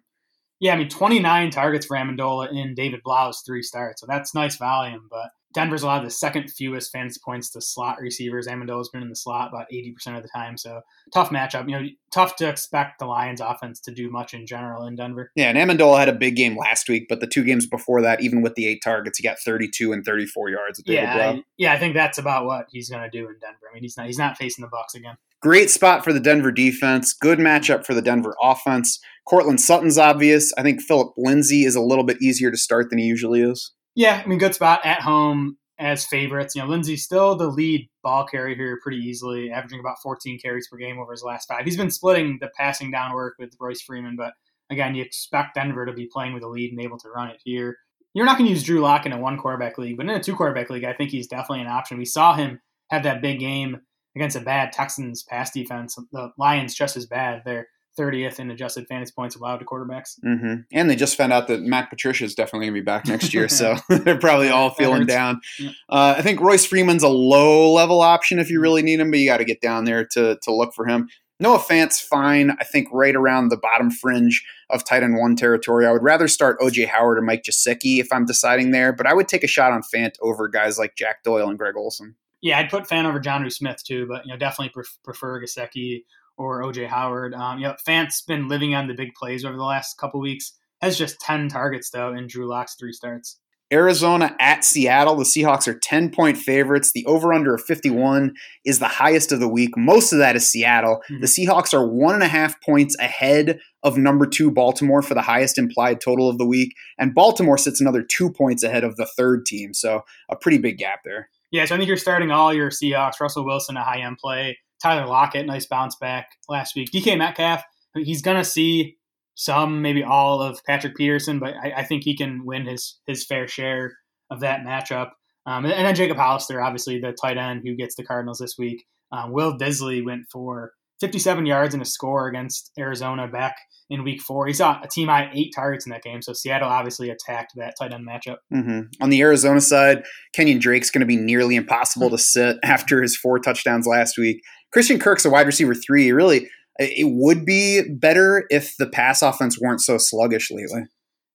Yeah, 0.60 0.74
I 0.74 0.78
mean, 0.78 0.90
29 0.90 1.52
targets 1.52 1.86
for 1.86 1.96
Amendola 1.96 2.52
in 2.52 2.74
David 2.74 3.02
Blough's 3.04 3.42
three 3.46 3.64
starts, 3.64 4.02
so 4.02 4.08
that's 4.08 4.36
nice 4.36 4.58
volume, 4.58 5.08
but 5.10 5.32
Denver's 5.54 5.82
allowed 5.82 6.06
the 6.06 6.12
second 6.12 6.52
fewest 6.52 6.92
fantasy 6.92 7.20
points 7.24 7.50
to 7.52 7.62
slot 7.62 8.00
receivers. 8.00 8.48
Amendola's 8.48 8.90
been 8.90 9.02
in 9.02 9.10
the 9.10 9.16
slot 9.16 9.50
about 9.50 9.66
80% 9.74 10.16
of 10.16 10.22
the 10.22 10.30
time. 10.30 10.58
So 10.58 10.82
tough 11.12 11.32
matchup. 11.32 11.68
You 11.68 11.80
know, 11.80 11.88
tough 12.14 12.36
to 12.38 12.48
expect 12.48 13.00
the 13.00 13.06
Lions 13.06 13.42
offense 13.42 13.80
to 13.82 13.92
do 13.92 14.12
much 14.12 14.36
in 14.36 14.46
general 14.46 14.86
in 14.86 14.96
Denver. 14.96 15.32
Yeah, 15.36 15.50
and 15.50 15.58
Amendola 15.58 15.98
had 15.98 16.10
a 16.10 16.14
big 16.14 16.36
game 16.36 16.56
last 16.56 16.88
week, 16.88 17.08
but 17.10 17.20
the 17.20 17.28
two 17.28 17.44
games 17.44 17.66
before 17.66 18.02
that, 18.04 18.22
even 18.22 18.44
with 18.44 18.54
the 18.56 18.68
eight 18.68 18.82
targets, 18.84 19.18
he 19.18 19.24
got 19.24 19.40
32 19.40 19.92
and 19.92 20.06
34 20.06 20.50
yards. 20.50 20.84
yeah, 20.86 21.32
I, 21.32 21.44
yeah, 21.58 21.74
I 21.74 21.80
think 21.80 21.96
that's 21.96 22.20
about 22.20 22.46
what 22.46 22.68
he's 22.70 22.90
going 22.90 23.04
to 23.04 23.10
do 23.10 23.28
in 23.28 23.36
Denver. 23.40 23.70
I 23.72 23.74
mean, 23.74 23.84
he's 23.84 23.98
not 23.98 24.06
he's 24.06 24.20
not 24.20 24.38
facing 24.38 24.64
the 24.64 24.70
Bucs 24.70 24.96
again. 24.96 25.16
Great 25.42 25.70
spot 25.70 26.04
for 26.04 26.12
the 26.12 26.20
Denver 26.20 26.52
defense. 26.52 27.14
Good 27.14 27.40
matchup 27.40 27.86
for 27.86 27.94
the 27.94 28.02
Denver 28.02 28.36
offense. 28.42 29.00
Courtland 29.26 29.62
Sutton's 29.62 29.98
obvious. 29.98 30.52
I 30.58 30.64
think 30.64 30.82
Philip 30.82 31.14
Lindsay 31.18 31.64
is 31.64 31.76
a 31.76 31.82
little 31.82 32.04
bit 32.04 32.22
easier 32.22 32.52
to 32.52 32.58
start 32.58 32.90
than 32.90 33.00
he 33.00 33.06
usually 33.06 33.42
is. 33.42 33.72
Yeah, 33.96 34.22
I 34.24 34.28
mean, 34.28 34.40
good 34.40 34.56
spot 34.56 34.86
at 34.86 35.02
home 35.02 35.58
as 35.78 36.04
favorites. 36.04 36.56
You 36.56 36.62
know, 36.62 36.68
Lindsay's 36.68 37.04
still 37.04 37.36
the 37.36 37.48
lead 37.48 37.90
ball 38.04 38.26
carrier 38.26 38.56
here 38.56 38.80
pretty 38.84 38.98
easily, 38.98 39.50
averaging 39.50 39.80
about 39.80 39.98
14 40.04 40.40
carries 40.40 40.68
per 40.68 40.78
game 40.78 41.00
over 41.00 41.12
his 41.12 41.24
last 41.24 41.48
five. 41.48 41.64
He's 41.64 41.78
been 41.78 41.92
splitting 41.92 42.38
the 42.42 42.50
passing 42.58 42.92
down 42.92 43.14
work 43.14 43.36
with 43.40 43.56
Royce 43.60 43.82
Freeman, 43.82 44.16
but 44.18 44.34
again, 44.70 44.94
you 44.94 45.04
expect 45.04 45.56
Denver 45.56 45.86
to 45.86 45.94
be 45.94 46.10
playing 46.12 46.34
with 46.34 46.44
a 46.44 46.48
lead 46.48 46.72
and 46.72 46.82
able 46.82 47.00
to 47.00 47.10
run 47.10 47.30
it 47.30 47.42
here. 47.44 47.78
You're 48.14 48.26
not 48.26 48.38
going 48.38 48.48
to 48.48 48.54
use 48.54 48.64
Drew 48.64 48.82
Lock 48.82 49.06
in 49.06 49.14
a 49.14 49.20
one 49.20 49.38
quarterback 49.38 49.78
league, 49.78 49.96
but 49.96 50.06
in 50.06 50.12
a 50.12 50.22
two 50.22 50.36
quarterback 50.36 50.70
league, 50.70 50.84
I 50.84 50.94
think 50.94 51.12
he's 51.12 51.28
definitely 51.28 51.62
an 51.62 51.68
option. 51.68 51.98
We 51.98 52.06
saw 52.06 52.34
him 52.34 52.60
have 52.90 53.04
that 53.04 53.22
big 53.22 53.40
game 53.40 53.82
against 54.16 54.36
a 54.36 54.42
bad 54.42 54.72
Texans 54.72 55.24
pass 55.24 55.52
defense. 55.52 55.98
The 56.12 56.32
Lions 56.38 56.74
just 56.74 56.98
as 56.98 57.06
bad. 57.06 57.44
They're 57.46 57.68
30th 57.98 58.40
in 58.40 58.50
adjusted 58.50 58.88
fantasy 58.88 59.12
points 59.16 59.36
allowed 59.36 59.58
to 59.58 59.66
quarterbacks. 59.66 60.20
Mm-hmm. 60.26 60.62
And 60.72 60.90
they 60.90 60.96
just 60.96 61.18
found 61.18 61.34
out 61.34 61.48
that 61.48 61.62
Matt 61.62 61.90
Patricia 61.90 62.24
is 62.24 62.34
definitely 62.34 62.68
going 62.68 62.76
to 62.76 62.82
be 62.82 62.86
back 62.86 63.08
next 63.08 63.34
year, 63.34 63.50
so 63.50 63.76
they're 63.90 64.18
probably 64.18 64.50
all 64.50 64.72
feeling 64.72 65.06
down. 65.06 65.42
Yeah. 65.60 65.72
Uh, 65.90 66.16
I 66.18 66.22
think 66.22 66.40
Royce 66.40 66.66
Freeman's 66.66 67.04
a 67.04 67.10
low 67.10 67.72
level 67.74 68.02
option 68.02 68.40
if 68.40 68.50
you 68.50 68.62
really 68.62 68.84
need 68.84 69.00
him, 69.00 69.12
but 69.12 69.20
you 69.20 69.30
got 69.30 69.38
to 69.38 69.46
get 69.46 69.62
down 69.62 69.86
there 69.86 70.06
to 70.14 70.38
to 70.42 70.54
look 70.54 70.74
for 70.74 70.88
him. 70.88 71.10
Noah 71.42 71.60
Fant's 71.60 72.02
fine. 72.02 72.52
I 72.60 72.66
think 72.66 72.90
right 72.92 73.16
around 73.16 73.48
the 73.48 73.58
bottom 73.58 73.90
fringe 73.90 74.44
of 74.70 74.84
tight 74.84 75.04
end 75.04 75.18
one 75.18 75.38
territory. 75.38 75.88
I 75.88 75.92
would 75.92 76.04
rather 76.04 76.28
start 76.28 76.60
OJ 76.60 76.88
Howard 76.88 77.18
or 77.18 77.22
Mike 77.22 77.44
Gesicki 77.44 78.00
if 78.00 78.12
I'm 78.12 78.26
deciding 78.26 78.72
there, 78.72 78.92
but 78.92 79.08
I 79.08 79.14
would 79.14 79.30
take 79.30 79.44
a 79.44 79.48
shot 79.48 79.72
on 79.72 79.82
Fant 79.82 80.16
over 80.22 80.50
guys 80.50 80.78
like 80.78 80.98
Jack 80.98 81.24
Doyle 81.24 81.50
and 81.50 81.58
Greg 81.58 81.76
Olsen. 81.78 82.16
Yeah, 82.42 82.60
I'd 82.60 82.70
put 82.70 82.88
Fan 82.88 83.06
over 83.06 83.20
Jonnu 83.20 83.52
Smith 83.52 83.84
too, 83.84 84.08
but 84.08 84.26
you 84.26 84.32
know 84.32 84.38
definitely 84.38 84.74
prefer 85.04 85.42
Gesicki 85.42 86.04
or 86.38 86.64
OJ 86.64 86.88
Howard. 86.88 87.34
Um, 87.34 87.60
you 87.60 87.68
know, 87.68 87.76
Fant's 87.86 88.22
been 88.22 88.48
living 88.48 88.74
on 88.74 88.88
the 88.88 88.94
big 88.94 89.14
plays 89.14 89.44
over 89.46 89.58
the 89.58 89.64
last 89.64 89.98
couple 89.98 90.20
weeks. 90.20 90.54
Has 90.82 90.98
just 90.98 91.20
10 91.20 91.50
targets, 91.50 91.90
though, 91.90 92.14
in 92.14 92.28
Drew 92.28 92.48
Lock's 92.48 92.76
three 92.76 92.94
starts. 92.94 93.38
Arizona 93.72 94.36
at 94.40 94.64
Seattle. 94.64 95.16
The 95.16 95.26
Seahawks 95.26 95.68
are 95.68 95.78
10 95.78 96.10
point 96.10 96.38
favorites. 96.38 96.92
The 96.94 97.06
over 97.06 97.34
under 97.34 97.54
of 97.54 97.62
51 97.62 98.34
is 98.66 98.80
the 98.80 98.88
highest 98.88 99.32
of 99.32 99.40
the 99.40 99.48
week. 99.48 99.78
Most 99.78 100.12
of 100.12 100.20
that 100.20 100.36
is 100.36 100.50
Seattle. 100.50 101.02
Mm-hmm. 101.12 101.22
The 101.22 101.28
Seahawks 101.28 101.74
are 101.74 101.88
one 101.88 102.16
and 102.16 102.24
a 102.24 102.28
half 102.28 102.60
points 102.62 102.96
ahead 103.00 103.60
of 103.84 103.98
number 103.98 104.26
two 104.26 104.50
Baltimore 104.50 105.02
for 105.02 105.14
the 105.14 105.22
highest 105.22 105.58
implied 105.58 106.02
total 106.02 106.30
of 106.30 106.38
the 106.38 106.48
week. 106.48 106.74
And 106.98 107.14
Baltimore 107.14 107.58
sits 107.58 107.80
another 107.80 108.02
two 108.02 108.32
points 108.32 108.64
ahead 108.64 108.84
of 108.84 108.96
the 108.96 109.06
third 109.06 109.46
team. 109.46 109.74
So 109.74 110.02
a 110.30 110.36
pretty 110.36 110.58
big 110.58 110.78
gap 110.78 111.02
there. 111.06 111.30
Yeah, 111.52 111.66
so 111.66 111.76
I 111.76 111.78
think 111.78 111.88
you're 111.88 111.98
starting 111.98 112.32
all 112.32 112.54
your 112.54 112.70
Seahawks. 112.70 113.20
Russell 113.20 113.46
Wilson, 113.46 113.78
a 113.78 113.84
high 113.84 114.02
end 114.02 114.18
play. 114.18 114.58
Tyler 114.82 115.08
Lockett, 115.08 115.46
nice 115.46 115.66
bounce 115.66 115.96
back 115.96 116.28
last 116.48 116.76
week. 116.76 116.92
DK 116.92 117.18
Metcalf, 117.18 117.64
he's 117.96 118.22
going 118.22 118.38
to 118.38 118.46
see 118.46 118.98
some, 119.36 119.82
maybe 119.82 120.04
all 120.04 120.42
of 120.42 120.64
Patrick 120.66 120.96
Peterson, 120.96 121.40
but 121.40 121.54
I, 121.56 121.72
I, 121.78 121.84
think 121.84 122.04
he 122.04 122.16
can 122.16 122.46
win 122.46 122.66
his 122.66 123.00
his 123.08 123.26
fair 123.26 123.48
share 123.48 123.94
of 124.30 124.42
that 124.42 124.62
matchup. 124.62 125.12
Um, 125.46 125.66
and, 125.66 125.74
and, 125.74 125.86
then 125.86 125.96
Jacob 125.96 126.18
Hollister, 126.18 126.62
obviously 126.62 127.00
the 127.00 127.14
tight 127.14 127.38
end 127.38 127.62
who 127.64 127.76
gets 127.76 127.96
the 127.96 128.04
Cardinals 128.04 128.40
this 128.40 128.56
week. 128.58 128.86
Um, 129.12 129.32
Will 129.32 129.58
Dissly 129.58 130.04
went 130.04 130.26
for 130.32 130.74
57 131.00 131.46
yards 131.46 131.74
and 131.74 131.82
a 131.82 131.86
score 131.86 132.28
against 132.28 132.72
Arizona 132.78 133.28
back 133.28 133.56
in 133.90 134.04
week 134.04 134.22
four. 134.22 134.48
He 134.48 134.54
saw 134.54 134.80
a 134.84 134.88
team 134.88 135.08
high 135.08 135.32
eight 135.34 135.52
targets 135.56 135.86
in 135.86 135.92
that 135.92 136.04
game. 136.04 136.22
So 136.22 136.34
Seattle 136.34 136.70
obviously 136.70 137.10
attacked 137.10 137.54
that 137.56 137.74
tight 137.80 137.94
end 137.94 138.08
matchup. 138.08 138.38
Mm-hmm. 138.54 138.82
On 139.02 139.10
the 139.10 139.22
Arizona 139.22 139.62
side, 139.62 140.04
Kenyan 140.38 140.60
Drake's 140.60 140.92
going 140.92 141.02
to 141.02 141.08
be 141.08 141.16
nearly 141.16 141.56
impossible 141.56 142.10
to 142.10 142.18
sit 142.18 142.58
after 142.64 143.02
his 143.02 143.16
four 143.16 143.40
touchdowns 143.40 143.88
last 143.88 144.18
week. 144.18 144.42
Christian 144.72 145.00
Kirk's 145.00 145.26
a 145.26 145.30
wide 145.30 145.48
receiver 145.48 145.74
three. 145.74 146.12
Really, 146.12 146.48
it 146.78 147.12
would 147.12 147.46
be 147.46 147.84
better 147.90 148.46
if 148.50 148.76
the 148.78 148.88
pass 148.88 149.22
offense 149.22 149.60
weren't 149.60 149.82
so 149.82 149.98
sluggish 149.98 150.52
lately. 150.52 150.84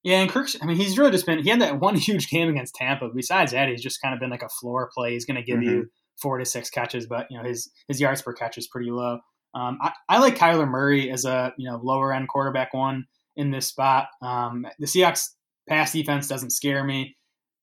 Yeah, 0.05 0.21
and 0.21 0.31
Kirk's, 0.31 0.55
I 0.61 0.67
mean, 0.67 0.77
he's 0.77 0.99
really 0.99 1.11
just 1.11 1.25
been, 1.25 1.43
he 1.43 1.49
had 1.49 1.63
that 1.63 1.81
one 1.81 1.97
huge 1.97 2.29
game 2.29 2.49
against 2.51 2.75
Tampa. 2.75 3.09
Besides 3.15 3.53
that, 3.53 3.69
he's 3.69 3.83
just 3.83 4.01
kind 4.03 4.15
of 4.15 4.21
been 4.21 4.31
like 4.31 4.43
a 4.43 4.49
floor 4.49 4.91
play. 4.95 5.13
He's 5.13 5.25
going 5.25 5.37
to 5.37 5.43
give 5.43 5.59
mm-hmm. 5.59 5.71
you 5.71 5.91
four 6.21 6.39
to 6.39 6.45
six 6.45 6.71
catches, 6.71 7.07
but, 7.07 7.27
you 7.31 7.39
know, 7.39 7.49
his, 7.49 7.71
his 7.89 8.01
yards 8.01 8.21
per 8.23 8.35
catch 8.35 8.59
is 8.59 8.69
pretty 8.69 8.91
low. 8.91 9.19
Um, 9.55 9.79
I, 9.81 9.93
I, 10.09 10.19
like 10.19 10.37
Kyler 10.37 10.69
Murray 10.69 11.11
as 11.11 11.25
a, 11.25 11.53
you 11.57 11.69
know, 11.69 11.81
lower 11.83 12.13
end 12.13 12.29
quarterback 12.29 12.75
one 12.75 13.07
in 13.37 13.51
this 13.51 13.67
spot. 13.67 14.09
Um, 14.21 14.67
the 14.79 14.87
Seahawks 14.87 15.31
pass 15.69 15.93
defense 15.93 16.29
doesn't 16.29 16.51
scare 16.51 16.85
me. 16.85 17.17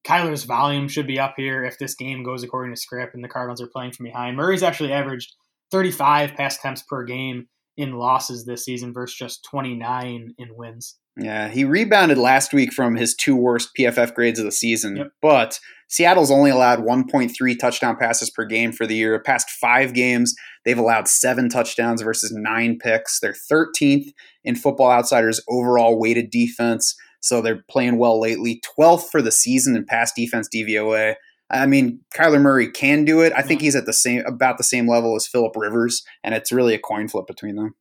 Kyler's 0.05 0.43
volume 0.43 0.87
should 0.87 1.05
be 1.05 1.19
up 1.19 1.35
here 1.37 1.63
if 1.63 1.77
this 1.77 1.95
game 1.95 2.23
goes 2.23 2.43
according 2.43 2.73
to 2.73 2.79
script 2.79 3.13
and 3.13 3.23
the 3.23 3.27
Cardinals 3.27 3.61
are 3.61 3.67
playing 3.67 3.91
from 3.91 4.05
behind. 4.05 4.35
Murray's 4.35 4.63
actually 4.63 4.93
averaged 4.93 5.35
35 5.71 6.33
pass 6.33 6.57
attempts 6.57 6.81
per 6.83 7.03
game 7.03 7.47
in 7.77 7.93
losses 7.93 8.45
this 8.45 8.65
season 8.65 8.93
versus 8.93 9.17
just 9.17 9.45
29 9.49 10.33
in 10.37 10.55
wins. 10.55 10.97
Yeah, 11.17 11.49
he 11.49 11.65
rebounded 11.65 12.17
last 12.17 12.53
week 12.53 12.71
from 12.71 12.95
his 12.95 13.15
two 13.15 13.35
worst 13.35 13.71
PFF 13.77 14.13
grades 14.13 14.39
of 14.39 14.45
the 14.45 14.51
season, 14.51 14.95
yep. 14.95 15.11
but 15.21 15.59
Seattle's 15.91 16.31
only 16.31 16.51
allowed 16.51 16.79
1.3 16.79 17.59
touchdown 17.59 17.97
passes 17.97 18.29
per 18.29 18.45
game 18.45 18.71
for 18.71 18.87
the 18.87 18.95
year. 18.95 19.19
Past 19.19 19.49
five 19.49 19.93
games, 19.93 20.33
they've 20.63 20.77
allowed 20.77 21.09
seven 21.09 21.49
touchdowns 21.49 22.01
versus 22.01 22.31
nine 22.31 22.79
picks. 22.79 23.19
They're 23.19 23.35
13th 23.51 24.13
in 24.45 24.55
Football 24.55 24.89
Outsiders 24.89 25.41
overall 25.49 25.99
weighted 25.99 26.29
defense, 26.29 26.95
so 27.19 27.41
they're 27.41 27.63
playing 27.69 27.97
well 27.97 28.21
lately. 28.21 28.61
12th 28.79 29.09
for 29.11 29.21
the 29.21 29.33
season 29.33 29.75
in 29.75 29.85
pass 29.85 30.13
defense 30.13 30.47
DVOA. 30.47 31.15
I 31.49 31.65
mean, 31.65 31.99
Kyler 32.15 32.41
Murray 32.41 32.71
can 32.71 33.03
do 33.03 33.19
it. 33.19 33.33
I 33.35 33.41
think 33.41 33.59
he's 33.59 33.75
at 33.75 33.85
the 33.85 33.91
same 33.91 34.23
about 34.25 34.57
the 34.57 34.63
same 34.63 34.87
level 34.87 35.17
as 35.17 35.27
Philip 35.27 35.57
Rivers, 35.57 36.03
and 36.23 36.33
it's 36.33 36.53
really 36.53 36.73
a 36.73 36.79
coin 36.79 37.09
flip 37.09 37.27
between 37.27 37.55
them. 37.57 37.75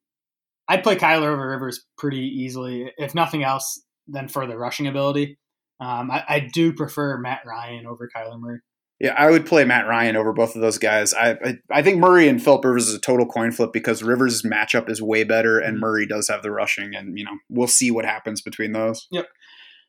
I'd 0.70 0.84
play 0.84 0.96
Kyler 0.96 1.26
over 1.32 1.48
Rivers 1.50 1.84
pretty 1.98 2.20
easily, 2.20 2.90
if 2.96 3.14
nothing 3.14 3.42
else 3.42 3.82
than 4.06 4.28
for 4.28 4.46
the 4.46 4.56
rushing 4.56 4.86
ability. 4.86 5.36
Um, 5.80 6.10
I, 6.10 6.24
I, 6.28 6.48
do 6.52 6.72
prefer 6.72 7.18
Matt 7.18 7.40
Ryan 7.46 7.86
over 7.86 8.08
Kyler 8.14 8.38
Murray. 8.38 8.58
Yeah, 9.00 9.14
I 9.16 9.30
would 9.30 9.46
play 9.46 9.64
Matt 9.64 9.86
Ryan 9.88 10.14
over 10.14 10.32
both 10.32 10.54
of 10.54 10.60
those 10.60 10.76
guys. 10.78 11.12
I 11.14 11.30
I, 11.32 11.54
I 11.70 11.82
think 11.82 11.98
Murray 11.98 12.28
and 12.28 12.42
Philip 12.42 12.64
Rivers 12.64 12.86
is 12.88 12.94
a 12.94 13.00
total 13.00 13.26
coin 13.26 13.50
flip 13.50 13.70
because 13.72 14.02
Rivers' 14.02 14.42
matchup 14.42 14.90
is 14.90 15.00
way 15.02 15.24
better, 15.24 15.58
and 15.58 15.76
Mhm. 15.78 15.80
Murray 15.80 16.06
does 16.06 16.28
have 16.28 16.42
the 16.42 16.50
rushing, 16.50 16.94
and 16.94 17.18
you 17.18 17.24
know 17.24 17.36
we'll 17.48 17.66
see 17.66 17.90
what 17.90 18.04
happens 18.04 18.42
between 18.42 18.72
those. 18.72 19.08
Yep. 19.10 19.26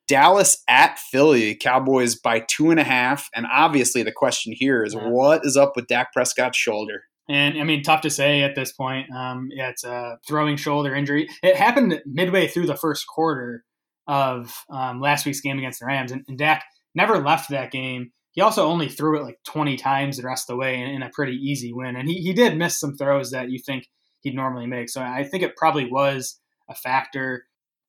Dallas 0.07 0.63
at 0.67 0.97
Philly, 0.97 1.55
Cowboys 1.55 2.15
by 2.15 2.39
two 2.39 2.71
and 2.71 2.79
a 2.79 2.84
half, 2.86 3.29
and 3.36 3.45
obviously 3.51 4.01
the 4.01 4.11
question 4.11 4.53
here 4.55 4.84
is 4.84 4.93
Yeah. 4.93 5.07
what 5.09 5.41
is 5.45 5.55
up 5.57 5.73
with 5.75 5.88
Dak 5.88 6.11
Prescott's 6.13 6.57
shoulder? 6.57 7.03
And 7.30 7.59
I 7.59 7.63
mean, 7.63 7.84
tough 7.84 8.01
to 8.01 8.09
say 8.09 8.41
at 8.41 8.55
this 8.55 8.74
point. 8.74 9.11
Um, 9.11 9.49
yeah, 9.51 9.69
it's 9.69 9.84
a 9.84 10.17
throwing 10.28 10.57
shoulder 10.57 10.93
injury. 10.95 11.30
It 11.43 11.55
happened 11.55 12.01
midway 12.05 12.47
through 12.47 12.67
the 12.67 12.76
first 12.76 13.07
quarter 13.07 13.63
of 14.07 14.53
um, 14.69 14.99
last 14.99 15.26
week's 15.26 15.41
game 15.41 15.57
against 15.57 15.80
the 15.80 15.86
Rams, 15.86 16.11
and, 16.11 16.26
and 16.28 16.38
Dak 16.38 16.63
never 16.95 17.19
left 17.19 17.49
that 17.49 17.72
game. 17.72 18.11
He 18.34 18.41
also 18.41 18.65
only 18.65 18.88
threw 18.88 19.19
it 19.19 19.24
like 19.24 19.39
20 19.45 19.78
times 19.78 20.17
the 20.17 20.24
rest 20.24 20.49
of 20.49 20.53
the 20.53 20.59
way 20.59 20.76
in, 20.76 20.89
in 20.89 21.03
a 21.03 21.09
pretty 21.09 21.34
easy 21.34 21.74
win. 21.74 21.95
And 21.95 22.07
he, 22.07 22.15
he 22.15 22.34
did 22.34 22.57
miss 22.57 22.80
some 22.80 22.95
throws 22.95 23.32
that 23.32 23.49
you 23.49 23.59
think 23.59 23.88
he'd 24.22 24.36
normally 24.36 24.67
make. 24.67 24.89
So 24.89 25.01
I 25.01 25.24
think 25.24 25.43
it 25.43 25.57
probably 25.57 25.89
was 25.89 26.39
a 26.69 26.76
factor. 26.76 27.45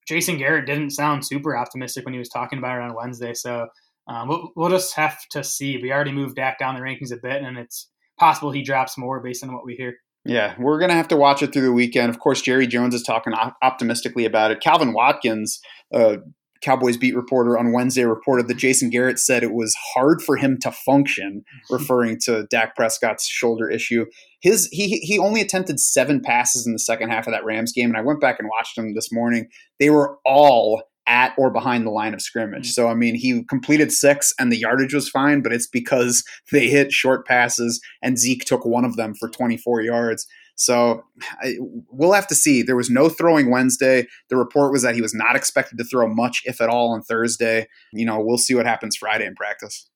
Jason 0.06 0.38
Garrett 0.38 0.66
didn't 0.66 0.90
sound 0.90 1.24
super 1.24 1.56
optimistic 1.56 2.04
when 2.04 2.14
he 2.14 2.18
was 2.18 2.28
talking 2.28 2.58
about 2.58 2.78
it 2.78 2.82
on 2.82 2.96
Wednesday. 2.96 3.34
So 3.34 3.68
um, 4.08 4.28
we'll, 4.28 4.50
we'll 4.56 4.70
just 4.70 4.94
have 4.96 5.16
to 5.30 5.44
see. 5.44 5.78
We 5.80 5.92
already 5.92 6.12
moved 6.12 6.36
Dak 6.36 6.58
down 6.58 6.74
the 6.74 6.80
rankings 6.80 7.12
a 7.12 7.20
bit, 7.22 7.42
and 7.42 7.56
it's 7.56 7.88
possible 8.22 8.52
he 8.52 8.62
drops 8.62 8.96
more 8.96 9.20
based 9.20 9.42
on 9.42 9.52
what 9.52 9.66
we 9.66 9.74
hear. 9.74 9.96
Yeah, 10.24 10.54
we're 10.56 10.78
going 10.78 10.90
to 10.90 10.96
have 10.96 11.08
to 11.08 11.16
watch 11.16 11.42
it 11.42 11.52
through 11.52 11.62
the 11.62 11.72
weekend. 11.72 12.08
Of 12.08 12.20
course, 12.20 12.40
Jerry 12.40 12.68
Jones 12.68 12.94
is 12.94 13.02
talking 13.02 13.32
op- 13.32 13.56
optimistically 13.60 14.24
about 14.24 14.52
it. 14.52 14.60
Calvin 14.60 14.92
Watkins, 14.92 15.60
uh, 15.92 16.18
Cowboys 16.62 16.96
beat 16.96 17.16
reporter 17.16 17.58
on 17.58 17.72
Wednesday, 17.72 18.04
reported 18.04 18.46
that 18.46 18.56
Jason 18.56 18.88
Garrett 18.88 19.18
said 19.18 19.42
it 19.42 19.52
was 19.52 19.74
hard 19.94 20.22
for 20.22 20.36
him 20.36 20.58
to 20.60 20.70
function, 20.70 21.42
referring 21.70 22.20
to 22.20 22.46
Dak 22.48 22.76
Prescott's 22.76 23.26
shoulder 23.26 23.68
issue. 23.68 24.06
His 24.40 24.68
he 24.70 24.98
he 24.98 25.18
only 25.18 25.40
attempted 25.40 25.80
seven 25.80 26.20
passes 26.20 26.64
in 26.64 26.72
the 26.72 26.78
second 26.78 27.10
half 27.10 27.26
of 27.26 27.32
that 27.32 27.44
Rams 27.44 27.72
game, 27.72 27.90
and 27.90 27.96
I 27.96 28.02
went 28.02 28.20
back 28.20 28.36
and 28.38 28.48
watched 28.48 28.76
them 28.76 28.94
this 28.94 29.10
morning. 29.10 29.48
They 29.80 29.90
were 29.90 30.18
all 30.24 30.84
at 31.06 31.34
or 31.36 31.50
behind 31.50 31.86
the 31.86 31.90
line 31.90 32.14
of 32.14 32.22
scrimmage. 32.22 32.70
Mm. 32.70 32.72
So 32.72 32.88
I 32.88 32.94
mean, 32.94 33.14
he 33.14 33.44
completed 33.44 33.92
six, 33.92 34.32
and 34.38 34.52
the 34.52 34.58
yardage 34.58 34.94
was 34.94 35.08
fine, 35.08 35.42
but 35.42 35.52
it's 35.52 35.66
because 35.66 36.24
they 36.52 36.68
hit 36.68 36.92
short 36.92 37.26
passes, 37.26 37.80
and 38.02 38.18
Zeke 38.18 38.44
took 38.44 38.64
one 38.64 38.84
of 38.84 38.96
them 38.96 39.14
for 39.14 39.28
24 39.28 39.82
yards. 39.82 40.26
So 40.54 41.02
I, 41.42 41.56
we'll 41.90 42.12
have 42.12 42.26
to 42.28 42.34
see. 42.34 42.62
There 42.62 42.76
was 42.76 42.90
no 42.90 43.08
throwing 43.08 43.50
Wednesday. 43.50 44.06
The 44.28 44.36
report 44.36 44.70
was 44.70 44.82
that 44.82 44.94
he 44.94 45.00
was 45.00 45.14
not 45.14 45.34
expected 45.34 45.78
to 45.78 45.84
throw 45.84 46.06
much, 46.06 46.42
if 46.44 46.60
at 46.60 46.68
all, 46.68 46.92
on 46.92 47.02
Thursday. 47.02 47.66
You 47.92 48.04
know, 48.04 48.20
we'll 48.20 48.38
see 48.38 48.54
what 48.54 48.66
happens 48.66 48.96
Friday 48.96 49.26
in 49.26 49.34
practice. 49.34 49.88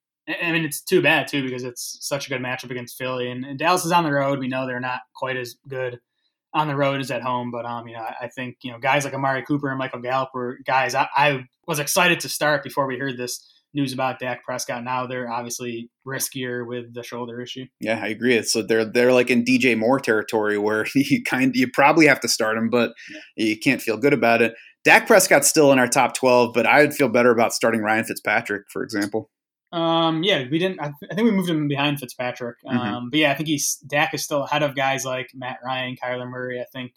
I 0.43 0.51
mean, 0.51 0.65
it's 0.65 0.81
too 0.81 1.01
bad 1.01 1.27
too 1.27 1.41
because 1.41 1.63
it's 1.63 1.99
such 2.01 2.25
a 2.25 2.29
good 2.29 2.41
matchup 2.41 2.69
against 2.69 2.97
Philly, 2.97 3.31
and, 3.31 3.45
and 3.45 3.57
Dallas 3.57 3.85
is 3.85 3.93
on 3.93 4.03
the 4.03 4.11
road. 4.11 4.39
We 4.39 4.49
know 4.49 4.67
they're 4.67 4.79
not 4.79 5.01
quite 5.15 5.37
as 5.37 5.55
good 5.69 5.99
on 6.57 6.67
the 6.67 6.75
road 6.75 6.99
as 6.99 7.11
at 7.11 7.21
home, 7.21 7.51
but 7.51 7.65
um, 7.65 7.87
you 7.87 7.95
know, 7.95 8.01
I, 8.01 8.25
I 8.25 8.27
think 8.27 8.57
you 8.61 8.71
know 8.71 8.79
guys 8.79 9.05
like 9.05 9.13
Amari 9.13 9.43
Cooper 9.43 9.69
and 9.69 9.77
Michael 9.77 10.01
Gallup 10.01 10.29
were 10.33 10.59
guys 10.65 10.95
I, 10.95 11.07
I 11.15 11.45
was 11.67 11.79
excited 11.79 12.19
to 12.21 12.29
start 12.29 12.63
before 12.63 12.87
we 12.87 12.97
heard 12.97 13.17
this 13.17 13.53
news 13.73 13.93
about 13.93 14.19
Dak 14.19 14.43
Prescott. 14.43 14.83
Now 14.83 15.05
they're 15.05 15.29
obviously 15.29 15.89
riskier 16.05 16.65
with 16.65 16.93
the 16.93 17.03
shoulder 17.03 17.41
issue. 17.41 17.65
Yeah, 17.79 17.99
I 18.01 18.07
agree. 18.07 18.41
So 18.43 18.61
they're 18.61 18.85
they're 18.85 19.13
like 19.13 19.29
in 19.29 19.43
DJ 19.43 19.77
Moore 19.77 19.99
territory 19.99 20.57
where 20.57 20.85
you 20.95 21.23
kind 21.23 21.55
you 21.55 21.69
probably 21.71 22.07
have 22.07 22.19
to 22.21 22.27
start 22.27 22.57
him, 22.57 22.69
but 22.69 22.93
you 23.35 23.57
can't 23.57 23.81
feel 23.81 23.97
good 23.97 24.13
about 24.13 24.41
it. 24.41 24.53
Dak 24.83 25.05
Prescott's 25.05 25.49
still 25.49 25.73
in 25.73 25.79
our 25.79 25.87
top 25.87 26.13
12, 26.13 26.53
but 26.53 26.65
I 26.65 26.79
would 26.79 26.93
feel 26.93 27.09
better 27.09 27.29
about 27.29 27.51
starting 27.51 27.81
Ryan 27.81 28.05
Fitzpatrick, 28.05 28.63
for 28.71 28.83
example. 28.83 29.29
Um, 29.71 30.23
yeah, 30.23 30.45
we 30.49 30.59
didn't. 30.59 30.79
I, 30.79 30.85
th- 30.85 31.11
I 31.11 31.15
think 31.15 31.25
we 31.25 31.31
moved 31.31 31.49
him 31.49 31.67
behind 31.67 31.99
Fitzpatrick. 31.99 32.57
Um, 32.65 32.77
Mhm. 32.77 33.11
but 33.11 33.19
yeah, 33.19 33.31
I 33.31 33.35
think 33.35 33.49
he's 33.49 33.75
Dak 33.87 34.13
is 34.13 34.23
still 34.23 34.43
ahead 34.43 34.63
of 34.63 34.75
guys 34.75 35.03
like 35.05 35.29
Matt 35.33 35.59
Ryan, 35.63 35.95
Kyler 36.01 36.27
Murray. 36.29 36.61
I 36.61 36.65
think, 36.71 36.93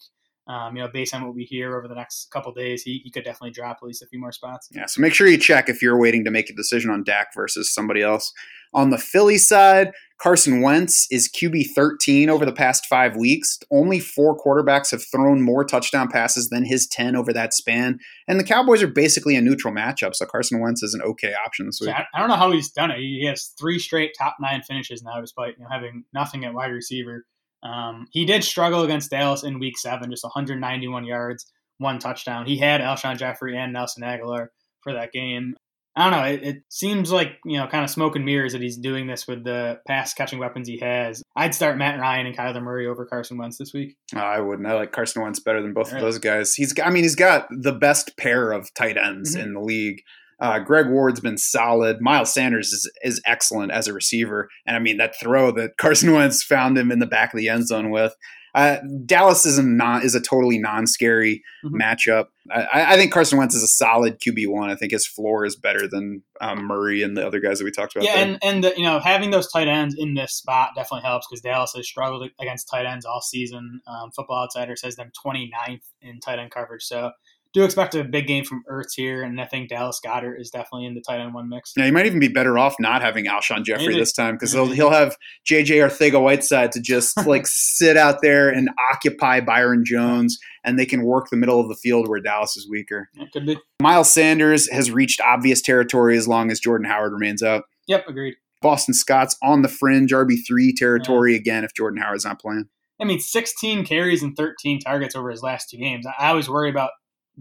um, 0.47 0.75
you 0.75 0.81
know, 0.81 0.87
based 0.89 1.13
on 1.13 1.25
what 1.25 1.35
we 1.35 1.43
hear 1.43 1.77
over 1.77 1.87
the 1.87 1.95
next 1.95 2.31
couple 2.31 2.53
days, 2.53 2.81
he, 2.83 2.99
he 3.03 3.11
could 3.11 3.23
definitely 3.25 3.51
drop 3.51 3.79
at 3.81 3.85
least 3.85 4.01
a 4.01 4.07
few 4.07 4.19
more 4.19 4.31
spots. 4.31 4.69
Yeah, 4.71 4.85
so 4.85 5.01
make 5.01 5.13
sure 5.13 5.27
you 5.27 5.37
check 5.37 5.67
if 5.69 5.81
you're 5.81 5.99
waiting 5.99 6.23
to 6.25 6.31
make 6.31 6.49
a 6.49 6.53
decision 6.53 6.89
on 6.91 7.03
Dak 7.03 7.33
versus 7.35 7.73
somebody 7.73 8.01
else. 8.01 8.31
On 8.73 8.89
the 8.89 8.97
Philly 8.97 9.37
side, 9.37 9.91
Carson 10.21 10.61
Wentz 10.61 11.07
is 11.09 11.27
QB 11.29 11.71
13 11.73 12.29
over 12.29 12.45
the 12.45 12.53
past 12.53 12.85
five 12.85 13.15
weeks. 13.15 13.57
Only 13.71 13.99
four 13.99 14.37
quarterbacks 14.37 14.91
have 14.91 15.03
thrown 15.03 15.41
more 15.41 15.63
touchdown 15.63 16.09
passes 16.09 16.49
than 16.49 16.63
his 16.63 16.85
10 16.87 17.15
over 17.15 17.33
that 17.33 17.53
span. 17.53 17.97
And 18.27 18.39
the 18.39 18.43
Cowboys 18.43 18.83
are 18.83 18.87
basically 18.87 19.35
a 19.35 19.41
neutral 19.41 19.73
matchup, 19.73 20.13
so 20.13 20.27
Carson 20.27 20.59
Wentz 20.59 20.83
is 20.83 20.93
an 20.93 21.01
okay 21.01 21.33
option 21.43 21.65
this 21.65 21.79
week. 21.81 21.89
I, 21.89 22.05
I 22.13 22.19
don't 22.19 22.29
know 22.29 22.35
how 22.35 22.51
he's 22.51 22.71
done 22.71 22.91
it. 22.91 22.99
He 22.99 23.25
has 23.25 23.53
three 23.59 23.79
straight 23.79 24.11
top 24.15 24.37
nine 24.39 24.61
finishes 24.61 25.01
now, 25.01 25.19
despite 25.19 25.57
you 25.57 25.63
know 25.63 25.69
having 25.71 26.03
nothing 26.13 26.45
at 26.45 26.53
wide 26.53 26.71
receiver. 26.71 27.25
Um, 27.63 28.07
he 28.11 28.25
did 28.25 28.43
struggle 28.43 28.83
against 28.83 29.09
Dallas 29.09 29.43
in 29.43 29.59
Week 29.59 29.77
Seven, 29.77 30.11
just 30.11 30.23
191 30.23 31.03
yards, 31.03 31.51
one 31.79 31.97
touchdown. 31.97 32.45
He 32.45 32.57
had 32.57 32.81
Alshon 32.81 33.17
Jeffery 33.17 33.57
and 33.57 33.73
Nelson 33.73 34.03
Agholor 34.03 34.47
for 34.81 34.93
that 34.93 35.11
game. 35.11 35.55
I 35.95 36.09
don't 36.09 36.19
know. 36.19 36.25
It, 36.25 36.43
it 36.43 36.63
seems 36.69 37.11
like 37.11 37.33
you 37.43 37.57
know, 37.57 37.67
kind 37.67 37.83
of 37.83 37.89
smoke 37.89 38.15
and 38.15 38.23
mirrors 38.23 38.53
that 38.53 38.61
he's 38.61 38.77
doing 38.77 39.07
this 39.07 39.27
with 39.27 39.43
the 39.43 39.79
pass 39.85 40.13
catching 40.13 40.39
weapons 40.39 40.67
he 40.67 40.79
has. 40.79 41.21
I'd 41.35 41.53
start 41.53 41.77
Matt 41.77 41.99
Ryan 41.99 42.27
and 42.27 42.37
Kyler 42.37 42.63
Murray 42.63 42.87
over 42.87 43.05
Carson 43.05 43.37
Wentz 43.37 43.57
this 43.57 43.73
week. 43.73 43.97
Uh, 44.15 44.19
I 44.19 44.39
wouldn't. 44.39 44.67
I 44.67 44.73
like 44.73 44.93
Carson 44.93 45.21
Wentz 45.21 45.39
better 45.41 45.61
than 45.61 45.73
both 45.73 45.91
of 45.91 45.99
those 45.99 46.17
guys. 46.17 46.53
He's, 46.55 46.73
I 46.79 46.89
mean, 46.89 47.03
he's 47.03 47.15
got 47.15 47.47
the 47.51 47.73
best 47.73 48.15
pair 48.17 48.51
of 48.53 48.73
tight 48.73 48.95
ends 48.97 49.35
Mhm. 49.35 49.43
in 49.43 49.53
the 49.53 49.59
league. 49.61 50.01
Uh, 50.39 50.57
Greg 50.59 50.87
Ward's 50.89 51.19
been 51.19 51.37
solid. 51.37 52.01
Miles 52.01 52.33
Sanders 52.33 52.71
is, 52.73 52.89
is 53.03 53.21
excellent 53.25 53.71
as 53.71 53.87
a 53.87 53.93
receiver, 53.93 54.49
and 54.65 54.75
I 54.75 54.79
mean 54.79 54.97
that 54.97 55.13
throw 55.21 55.51
that 55.51 55.77
Carson 55.77 56.13
Wentz 56.13 56.41
found 56.41 56.77
him 56.77 56.91
in 56.91 56.99
the 56.99 57.05
back 57.05 57.33
of 57.33 57.37
the 57.37 57.49
end 57.49 57.67
zone 57.67 57.89
with. 57.91 58.15
Uh, 58.53 58.77
Dallas 59.05 59.45
is 59.45 59.57
a 59.57 59.63
non 59.63 60.03
is 60.03 60.15
a 60.15 60.21
totally 60.21 60.57
non 60.59 60.85
scary 60.87 61.41
Mhm. 61.63 61.79
matchup. 61.81 62.25
I, 62.51 62.93
I 62.93 62.97
think 62.97 63.13
Carson 63.13 63.37
Wentz 63.37 63.55
is 63.55 63.63
a 63.63 63.67
solid 63.67 64.19
QB 64.19 64.47
one. 64.47 64.69
I 64.69 64.75
think 64.75 64.91
his 64.91 65.05
floor 65.07 65.45
is 65.45 65.55
better 65.55 65.87
than 65.87 66.23
um, 66.41 66.65
Murray 66.65 67.01
and 67.03 67.15
the 67.15 67.25
other 67.25 67.39
guys 67.39 67.59
that 67.59 67.65
we 67.65 67.71
talked 67.71 67.95
about. 67.95 68.05
Yeah, 68.05 68.15
there. 68.15 68.25
and 68.25 68.39
and 68.43 68.63
the, 68.63 68.73
you 68.75 68.83
know 68.83 68.99
having 68.99 69.31
those 69.31 69.49
tight 69.51 69.67
ends 69.67 69.95
in 69.97 70.15
this 70.15 70.33
spot 70.33 70.71
definitely 70.75 71.03
helps 71.07 71.27
because 71.29 71.41
Dallas 71.41 71.71
has 71.75 71.87
struggled 71.87 72.29
against 72.41 72.67
tight 72.69 72.85
ends 72.85 73.05
all 73.05 73.21
season. 73.21 73.81
Um, 73.87 74.11
Football 74.11 74.43
Outsider 74.43 74.75
says 74.75 74.95
them 74.95 75.11
29th 75.25 75.81
in 76.01 76.19
tight 76.19 76.39
end 76.39 76.51
coverage, 76.51 76.83
so 76.83 77.11
do 77.53 77.63
expect 77.63 77.95
a 77.95 78.03
big 78.03 78.27
game 78.27 78.45
from 78.45 78.63
Ertz 78.71 78.93
here, 78.95 79.23
and 79.23 79.39
I 79.41 79.45
think 79.45 79.69
Dallas 79.69 79.99
Goedert 80.03 80.39
is 80.39 80.49
definitely 80.49 80.85
in 80.85 80.93
the 80.93 81.01
tight 81.01 81.19
end 81.19 81.33
one 81.33 81.49
mix. 81.49 81.73
Yeah, 81.75 81.85
you 81.85 81.91
might 81.91 82.05
even 82.05 82.19
be 82.19 82.29
better 82.29 82.57
off 82.57 82.75
not 82.79 83.01
having 83.01 83.25
Alshon 83.25 83.65
Jeffery 83.65 83.87
Maybe. 83.87 83.99
this 83.99 84.13
time 84.13 84.35
because 84.35 84.53
he'll 84.53 84.67
he'll 84.67 84.91
have 84.91 85.17
JJ 85.49 85.89
Arcega-Whiteside 85.89 86.71
to 86.71 86.81
just 86.81 87.17
like 87.27 87.45
sit 87.45 87.97
out 87.97 88.21
there 88.21 88.49
and 88.49 88.69
occupy 88.91 89.41
Byron 89.41 89.83
Jones, 89.85 90.39
and 90.63 90.79
they 90.79 90.85
can 90.85 91.03
work 91.03 91.27
the 91.29 91.37
middle 91.37 91.59
of 91.59 91.67
the 91.67 91.75
field 91.75 92.07
where 92.07 92.21
Dallas 92.21 92.55
is 92.55 92.69
weaker. 92.69 93.09
Could 93.33 93.45
be. 93.45 93.57
Miles 93.81 94.11
Sanders 94.11 94.69
has 94.71 94.91
reached 94.91 95.19
obvious 95.19 95.61
territory 95.61 96.17
as 96.17 96.27
long 96.27 96.51
as 96.51 96.59
Jordan 96.59 96.89
Howard 96.89 97.11
remains 97.11 97.43
out. 97.43 97.63
Yep, 97.87 98.07
agreed. 98.07 98.35
Boston 98.61 98.93
Scott's 98.93 99.35
on 99.41 99.61
the 99.63 99.67
fringe 99.67 100.11
RB 100.13 100.37
three 100.47 100.71
territory 100.71 101.35
again 101.35 101.63
if 101.63 101.73
Jordan 101.73 102.01
Howard's 102.01 102.25
not 102.25 102.39
playing. 102.39 102.69
I 103.01 103.03
mean, 103.03 103.19
16 103.19 103.83
carries 103.83 104.21
and 104.21 104.37
13 104.37 104.79
targets 104.79 105.15
over 105.15 105.31
his 105.31 105.41
last 105.41 105.71
two 105.71 105.77
games. 105.77 106.05
I 106.05 106.13
I 106.19 106.29
always 106.29 106.47
worry 106.47 106.69
about 106.69 106.91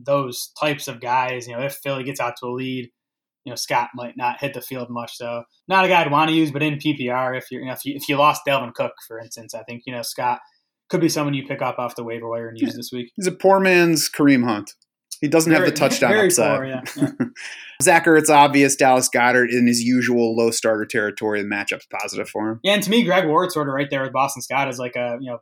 those 0.05 0.53
types 0.61 0.89
of 0.89 1.01
guys. 1.01 1.47
You 1.47 1.57
know, 1.57 1.63
if 1.63 1.75
Philly 1.75 2.05
gets 2.05 2.21
out 2.21 2.35
to 2.41 2.47
a 2.47 2.53
lead, 2.53 2.91
you 3.45 3.51
know, 3.51 3.57
Scott 3.57 3.91
might 3.95 4.17
not 4.17 4.41
hit 4.41 4.55
the 4.55 4.61
field 4.61 4.89
much. 4.91 5.17
So, 5.17 5.45
not 5.69 5.85
a 5.85 5.89
guy 5.89 6.01
I'd 6.03 6.11
want 6.11 6.29
to 6.29 6.37
use, 6.37 6.51
but 6.51 6.63
in 6.63 6.75
PPR, 6.75 7.37
if 7.37 7.51
you're, 7.51 7.61
you 7.61 7.67
know, 7.69 7.73
if 7.73 7.85
you, 7.85 7.95
if 7.97 8.09
you 8.09 8.17
lost 8.17 8.43
Dalvin 8.47 8.75
Cook, 8.75 8.93
for 9.07 9.19
instance, 9.19 9.55
I 9.55 9.63
think, 9.63 9.83
you 9.87 9.95
know, 9.95 10.03
Scott 10.03 10.41
could 10.91 11.01
be 11.01 11.09
someone 11.09 11.35
you 11.35 11.47
pick 11.47 11.63
up 11.63 11.79
off 11.79 11.97
the 11.97 12.05
waiver 12.05 12.29
wire 12.29 12.49
and 12.49 12.59
use 12.59 12.75
this 12.75 12.91
week. 12.93 13.13
He's 13.17 13.27
a 13.27 13.33
poor 13.33 13.61
man's 13.61 14.11
Kareem 14.11 14.45
Hunt. 14.45 14.73
He 15.21 15.29
doesn't 15.29 15.53
have 15.53 15.67
the 15.67 15.73
touchdown 15.73 16.13
very 16.13 16.27
upside. 16.29 16.57
poor, 16.57 16.65
yeah, 16.65 16.81
yeah. 16.97 17.27
Zach 17.83 18.07
Ertz 18.07 18.31
obvious. 18.31 18.75
Dallas 18.75 19.09
Goedert 19.09 19.51
in 19.51 19.67
his 19.67 19.83
usual 19.83 20.35
low 20.35 20.51
starter 20.51 20.87
territory. 20.87 21.43
The 21.43 21.49
matchup's 21.49 21.87
positive 22.01 22.29
for 22.29 22.51
him. 22.51 22.61
Yeah, 22.63 22.73
and 22.73 22.83
to 22.83 22.91
me, 22.91 23.05
Greg 23.05 23.27
Ward 23.27 23.53
sort 23.53 23.69
of 23.69 23.75
right 23.75 23.89
there 23.91 24.03
with 24.03 24.13
Boston 24.13 24.41
Scott 24.41 24.69
is 24.69 24.79
like 24.79 24.97
a, 24.97 25.19
you 25.21 25.31
know, 25.31 25.39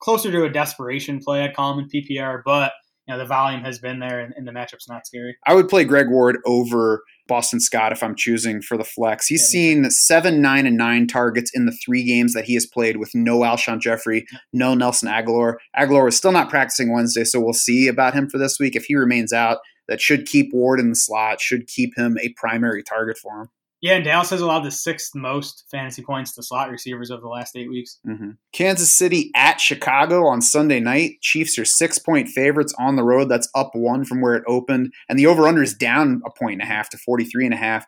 closer 0.00 0.30
to 0.30 0.44
a 0.44 0.50
desperation 0.50 1.20
play, 1.20 1.42
I'd 1.42 1.54
call 1.54 1.72
him 1.72 1.84
in 1.84 1.88
PPR, 1.88 2.42
but, 2.44 2.72
you 3.06 3.14
know, 3.14 3.18
the 3.18 3.26
volume 3.26 3.62
has 3.62 3.78
been 3.78 4.00
there 4.00 4.20
and, 4.20 4.34
and 4.36 4.46
the 4.46 4.52
matchup's 4.52 4.88
not 4.88 5.06
scary. 5.06 5.36
I 5.46 5.54
would 5.54 5.68
play 5.68 5.84
Greg 5.84 6.08
Ward 6.08 6.38
over 6.44 7.04
Boston 7.28 7.60
Scott 7.60 7.92
if 7.92 8.02
I'm 8.02 8.16
choosing 8.16 8.60
for 8.60 8.76
the 8.76 8.84
flex. 8.84 9.26
He's 9.26 9.44
seen 9.44 9.88
seven, 9.90 10.42
nine, 10.42 10.66
and 10.66 10.76
nine 10.76 11.06
targets 11.06 11.50
in 11.54 11.66
the 11.66 11.76
three 11.84 12.04
games 12.04 12.32
that 12.34 12.44
he 12.44 12.54
has 12.54 12.66
played 12.66 12.96
with 12.96 13.10
no 13.14 13.40
Alshon 13.40 13.80
Jeffery, 13.80 14.26
no 14.52 14.74
Nelson 14.74 15.08
Agholor. 15.08 15.54
Agholor 15.76 16.08
is 16.08 16.16
still 16.16 16.32
not 16.32 16.50
practicing 16.50 16.92
Wednesday, 16.92 17.24
so 17.24 17.40
we'll 17.40 17.52
see 17.52 17.86
about 17.86 18.14
him 18.14 18.28
for 18.28 18.38
this 18.38 18.58
week. 18.58 18.74
If 18.74 18.86
he 18.86 18.96
remains 18.96 19.32
out, 19.32 19.58
that 19.88 20.00
should 20.00 20.26
keep 20.26 20.52
Ward 20.52 20.80
in 20.80 20.90
the 20.90 20.96
slot, 20.96 21.40
should 21.40 21.68
keep 21.68 21.96
him 21.96 22.18
a 22.20 22.34
primary 22.36 22.82
target 22.82 23.18
for 23.18 23.42
him. 23.42 23.48
Yeah, 23.82 23.96
and 23.96 24.04
Dallas 24.04 24.30
has 24.30 24.40
allowed 24.40 24.64
the 24.64 24.70
sixth 24.70 25.14
most 25.14 25.64
fantasy 25.70 26.02
points 26.02 26.34
to 26.34 26.42
slot 26.42 26.70
receivers 26.70 27.10
over 27.10 27.20
the 27.20 27.28
last 27.28 27.56
eight 27.56 27.68
weeks. 27.68 27.98
Mm-hmm. 28.06 28.30
Kansas 28.52 28.90
City 28.90 29.30
at 29.34 29.60
Chicago 29.60 30.26
on 30.26 30.40
Sunday 30.40 30.80
night. 30.80 31.20
Chiefs 31.20 31.58
are 31.58 31.64
six 31.64 31.98
point 31.98 32.28
favorites 32.28 32.74
on 32.78 32.96
the 32.96 33.04
road. 33.04 33.28
That's 33.28 33.48
up 33.54 33.70
one 33.74 34.04
from 34.04 34.22
where 34.22 34.34
it 34.34 34.44
opened. 34.46 34.92
And 35.08 35.18
the 35.18 35.26
over 35.26 35.46
under 35.46 35.62
is 35.62 35.74
down 35.74 36.22
a 36.24 36.30
point 36.30 36.54
and 36.54 36.62
a 36.62 36.66
half 36.66 36.88
to 36.90 36.98
43 36.98 37.44
and 37.44 37.54
a 37.54 37.58
half. 37.58 37.84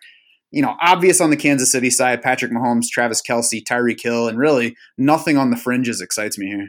You 0.50 0.62
know, 0.62 0.76
obvious 0.80 1.20
on 1.20 1.30
the 1.30 1.36
Kansas 1.36 1.72
City 1.72 1.90
side, 1.90 2.22
Patrick 2.22 2.52
Mahomes, 2.52 2.88
Travis 2.90 3.22
Kelce, 3.22 3.62
Tyreek 3.62 4.02
Hill, 4.02 4.28
and 4.28 4.38
really 4.38 4.76
nothing 4.96 5.36
on 5.36 5.50
the 5.50 5.56
fringes 5.56 6.00
excites 6.00 6.38
me 6.38 6.46
here. 6.46 6.68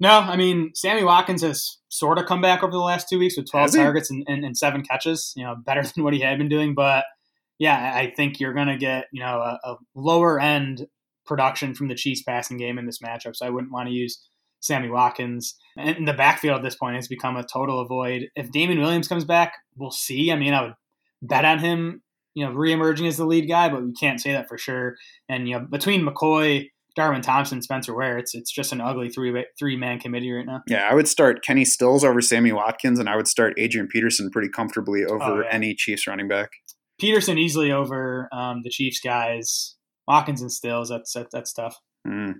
No, 0.00 0.18
I 0.18 0.36
mean, 0.36 0.72
Sammy 0.74 1.04
Watkins 1.04 1.42
has 1.42 1.78
sort 1.88 2.18
of 2.18 2.26
come 2.26 2.40
back 2.40 2.64
over 2.64 2.72
the 2.72 2.78
last 2.78 3.08
two 3.08 3.20
weeks 3.20 3.36
with 3.36 3.48
12 3.48 3.74
targets 3.74 4.10
and, 4.10 4.24
and, 4.26 4.44
and 4.44 4.56
seven 4.56 4.82
catches, 4.82 5.32
you 5.36 5.44
know, 5.44 5.54
better 5.54 5.82
than 5.94 6.02
what 6.02 6.14
he 6.14 6.20
had 6.20 6.38
been 6.38 6.48
doing. 6.48 6.74
But 6.74 7.04
yeah, 7.62 7.92
I 7.94 8.12
think 8.16 8.40
you're 8.40 8.54
going 8.54 8.66
to 8.66 8.76
get, 8.76 9.04
you 9.12 9.22
know, 9.22 9.36
a, 9.38 9.60
a 9.62 9.76
lower 9.94 10.40
end 10.40 10.88
production 11.24 11.76
from 11.76 11.86
the 11.86 11.94
Chiefs 11.94 12.20
passing 12.24 12.56
game 12.56 12.76
in 12.76 12.86
this 12.86 12.98
matchup. 12.98 13.36
So 13.36 13.46
I 13.46 13.50
wouldn't 13.50 13.72
want 13.72 13.86
to 13.88 13.94
use 13.94 14.20
Sammy 14.58 14.88
Watkins. 14.88 15.54
And 15.76 16.08
the 16.08 16.12
backfield 16.12 16.56
at 16.56 16.64
this 16.64 16.74
point 16.74 16.96
has 16.96 17.06
become 17.06 17.36
a 17.36 17.44
total 17.44 17.78
avoid. 17.80 18.22
If 18.34 18.50
Damien 18.50 18.80
Williams 18.80 19.06
comes 19.06 19.24
back, 19.24 19.52
we'll 19.76 19.92
see. 19.92 20.32
I 20.32 20.36
mean, 20.36 20.52
I 20.54 20.62
would 20.62 20.74
bet 21.22 21.44
on 21.44 21.60
him, 21.60 22.02
you 22.34 22.44
know, 22.44 22.50
reemerging 22.50 23.06
as 23.06 23.16
the 23.16 23.26
lead 23.26 23.46
guy, 23.46 23.68
but 23.68 23.84
we 23.84 23.92
can't 23.92 24.20
say 24.20 24.32
that 24.32 24.48
for 24.48 24.58
sure. 24.58 24.96
And, 25.28 25.48
you 25.48 25.56
know, 25.56 25.64
between 25.70 26.04
McCoy, 26.04 26.66
Darwin 26.96 27.22
Thompson, 27.22 27.62
Spencer 27.62 27.94
Ware, 27.94 28.18
it's 28.18 28.34
it's 28.34 28.52
just 28.52 28.72
an 28.72 28.80
ugly 28.80 29.08
three 29.08 29.46
three 29.56 29.76
man 29.76 30.00
committee 30.00 30.32
right 30.32 30.44
now. 30.44 30.62
Yeah, 30.66 30.88
I 30.90 30.94
would 30.94 31.06
start 31.06 31.44
Kenny 31.44 31.64
Stills 31.64 32.02
over 32.04 32.20
Sammy 32.20 32.50
Watkins, 32.50 32.98
and 32.98 33.08
I 33.08 33.14
would 33.16 33.28
start 33.28 33.54
Adrian 33.56 33.86
Peterson 33.86 34.30
pretty 34.30 34.48
comfortably 34.48 35.04
over 35.04 35.22
Oh, 35.22 35.40
yeah. 35.42 35.48
any 35.50 35.74
Chiefs 35.74 36.06
running 36.08 36.26
back. 36.28 36.50
Peterson 37.02 37.36
easily 37.36 37.72
over 37.72 38.28
um, 38.32 38.62
the 38.62 38.70
Chiefs 38.70 39.00
guys. 39.00 39.74
Watkins 40.06 40.40
and 40.40 40.52
Stills, 40.52 40.88
that's 40.88 41.12
that, 41.14 41.26
that's 41.32 41.52
tough. 41.52 41.76
Mm. 42.06 42.34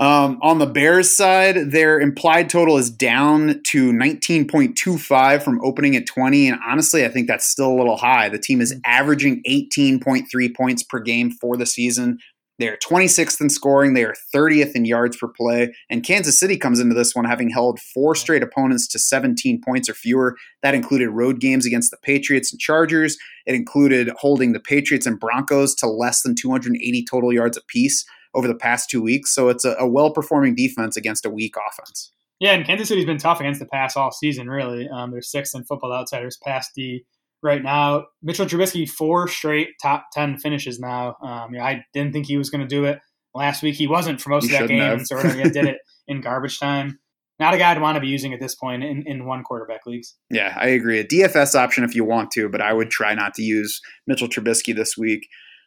Um, 0.00 0.40
on 0.42 0.58
the 0.58 0.66
Bears 0.66 1.16
side, 1.16 1.70
their 1.70 2.00
implied 2.00 2.50
total 2.50 2.76
is 2.78 2.90
down 2.90 3.60
to 3.68 3.92
19.25 3.92 5.42
from 5.42 5.60
opening 5.62 5.94
at 5.94 6.04
20. 6.04 6.48
And 6.48 6.58
honestly, 6.66 7.04
I 7.04 7.08
think 7.08 7.28
that's 7.28 7.46
still 7.46 7.70
a 7.70 7.78
little 7.78 7.96
high. 7.96 8.28
The 8.28 8.40
team 8.40 8.60
is 8.60 8.74
averaging 8.84 9.40
18.3 9.48 10.24
points 10.56 10.82
per 10.82 10.98
game 10.98 11.30
for 11.30 11.56
the 11.56 11.64
season. 11.64 12.18
They're 12.58 12.76
26th 12.76 13.40
in 13.40 13.50
scoring. 13.50 13.94
They 13.94 14.04
are 14.04 14.14
30th 14.34 14.72
in 14.72 14.84
yards 14.84 15.16
per 15.16 15.28
play. 15.28 15.74
And 15.90 16.04
Kansas 16.04 16.38
City 16.38 16.56
comes 16.56 16.78
into 16.78 16.94
this 16.94 17.14
one 17.14 17.24
having 17.24 17.50
held 17.50 17.80
four 17.80 18.14
straight 18.14 18.42
opponents 18.42 18.86
to 18.88 18.98
17 18.98 19.60
points 19.60 19.88
or 19.88 19.94
fewer. 19.94 20.36
That 20.62 20.74
included 20.74 21.10
road 21.10 21.40
games 21.40 21.66
against 21.66 21.90
the 21.90 21.96
Patriots 21.96 22.52
and 22.52 22.60
Chargers. 22.60 23.16
It 23.46 23.54
included 23.54 24.10
holding 24.18 24.52
the 24.52 24.60
Patriots 24.60 25.06
and 25.06 25.18
Broncos 25.18 25.74
to 25.76 25.88
less 25.88 26.22
than 26.22 26.34
280 26.36 27.04
total 27.10 27.32
yards 27.32 27.56
apiece 27.56 28.04
over 28.34 28.46
the 28.46 28.54
past 28.54 28.88
two 28.88 29.02
weeks. 29.02 29.34
So 29.34 29.48
it's 29.48 29.64
a, 29.64 29.74
a 29.78 29.88
well 29.88 30.12
performing 30.12 30.54
defense 30.54 30.96
against 30.96 31.26
a 31.26 31.30
weak 31.30 31.54
offense. 31.56 32.12
Yeah, 32.40 32.52
and 32.52 32.66
Kansas 32.66 32.88
City's 32.88 33.06
been 33.06 33.18
tough 33.18 33.40
against 33.40 33.60
the 33.60 33.66
pass 33.66 33.96
all 33.96 34.10
season, 34.10 34.50
really. 34.50 34.88
Um, 34.88 35.12
they're 35.12 35.22
sixth 35.22 35.54
in 35.54 35.64
Football 35.64 35.92
Outsiders 35.92 36.36
pass 36.36 36.68
D 36.74 37.04
right 37.44 37.62
now. 37.62 38.06
Mitchell 38.22 38.46
Trubisky, 38.46 38.88
four 38.88 39.28
straight 39.28 39.68
top 39.80 40.06
10 40.12 40.38
finishes 40.38 40.80
now. 40.80 41.16
Um, 41.22 41.54
yeah, 41.54 41.64
I 41.64 41.84
didn't 41.92 42.12
think 42.12 42.26
he 42.26 42.36
was 42.36 42.50
going 42.50 42.62
to 42.62 42.66
do 42.66 42.84
it 42.84 42.98
last 43.34 43.62
week. 43.62 43.74
He 43.76 43.86
wasn't 43.86 44.20
for 44.20 44.30
most 44.30 44.48
He 44.48 44.54
of 44.54 44.60
that 44.60 44.68
game 44.68 44.80
have. 44.80 44.98
and 44.98 45.06
sort 45.06 45.22
did 45.22 45.56
it 45.66 45.78
in 46.08 46.20
garbage 46.20 46.58
time. 46.58 46.98
Not 47.40 47.52
a 47.52 47.58
guy 47.58 47.72
I'd 47.72 47.80
want 47.80 47.96
to 47.96 48.00
be 48.00 48.06
using 48.06 48.32
at 48.32 48.40
this 48.40 48.54
point 48.54 48.84
in, 48.84 49.02
in 49.06 49.26
one 49.26 49.42
quarterback 49.42 49.86
leagues. 49.86 50.14
Yeah, 50.30 50.56
I 50.56 50.68
agree. 50.68 51.00
A 51.00 51.04
DFS 51.04 51.54
option 51.56 51.82
if 51.82 51.94
you 51.94 52.04
want 52.04 52.30
to, 52.32 52.48
but 52.48 52.60
I 52.60 52.72
would 52.72 52.90
try 52.90 53.14
not 53.14 53.34
to 53.34 53.42
use 53.42 53.80
Mitchell 54.06 54.28
Trubisky 54.28 54.74
this 54.74 54.96
week. 54.96 55.26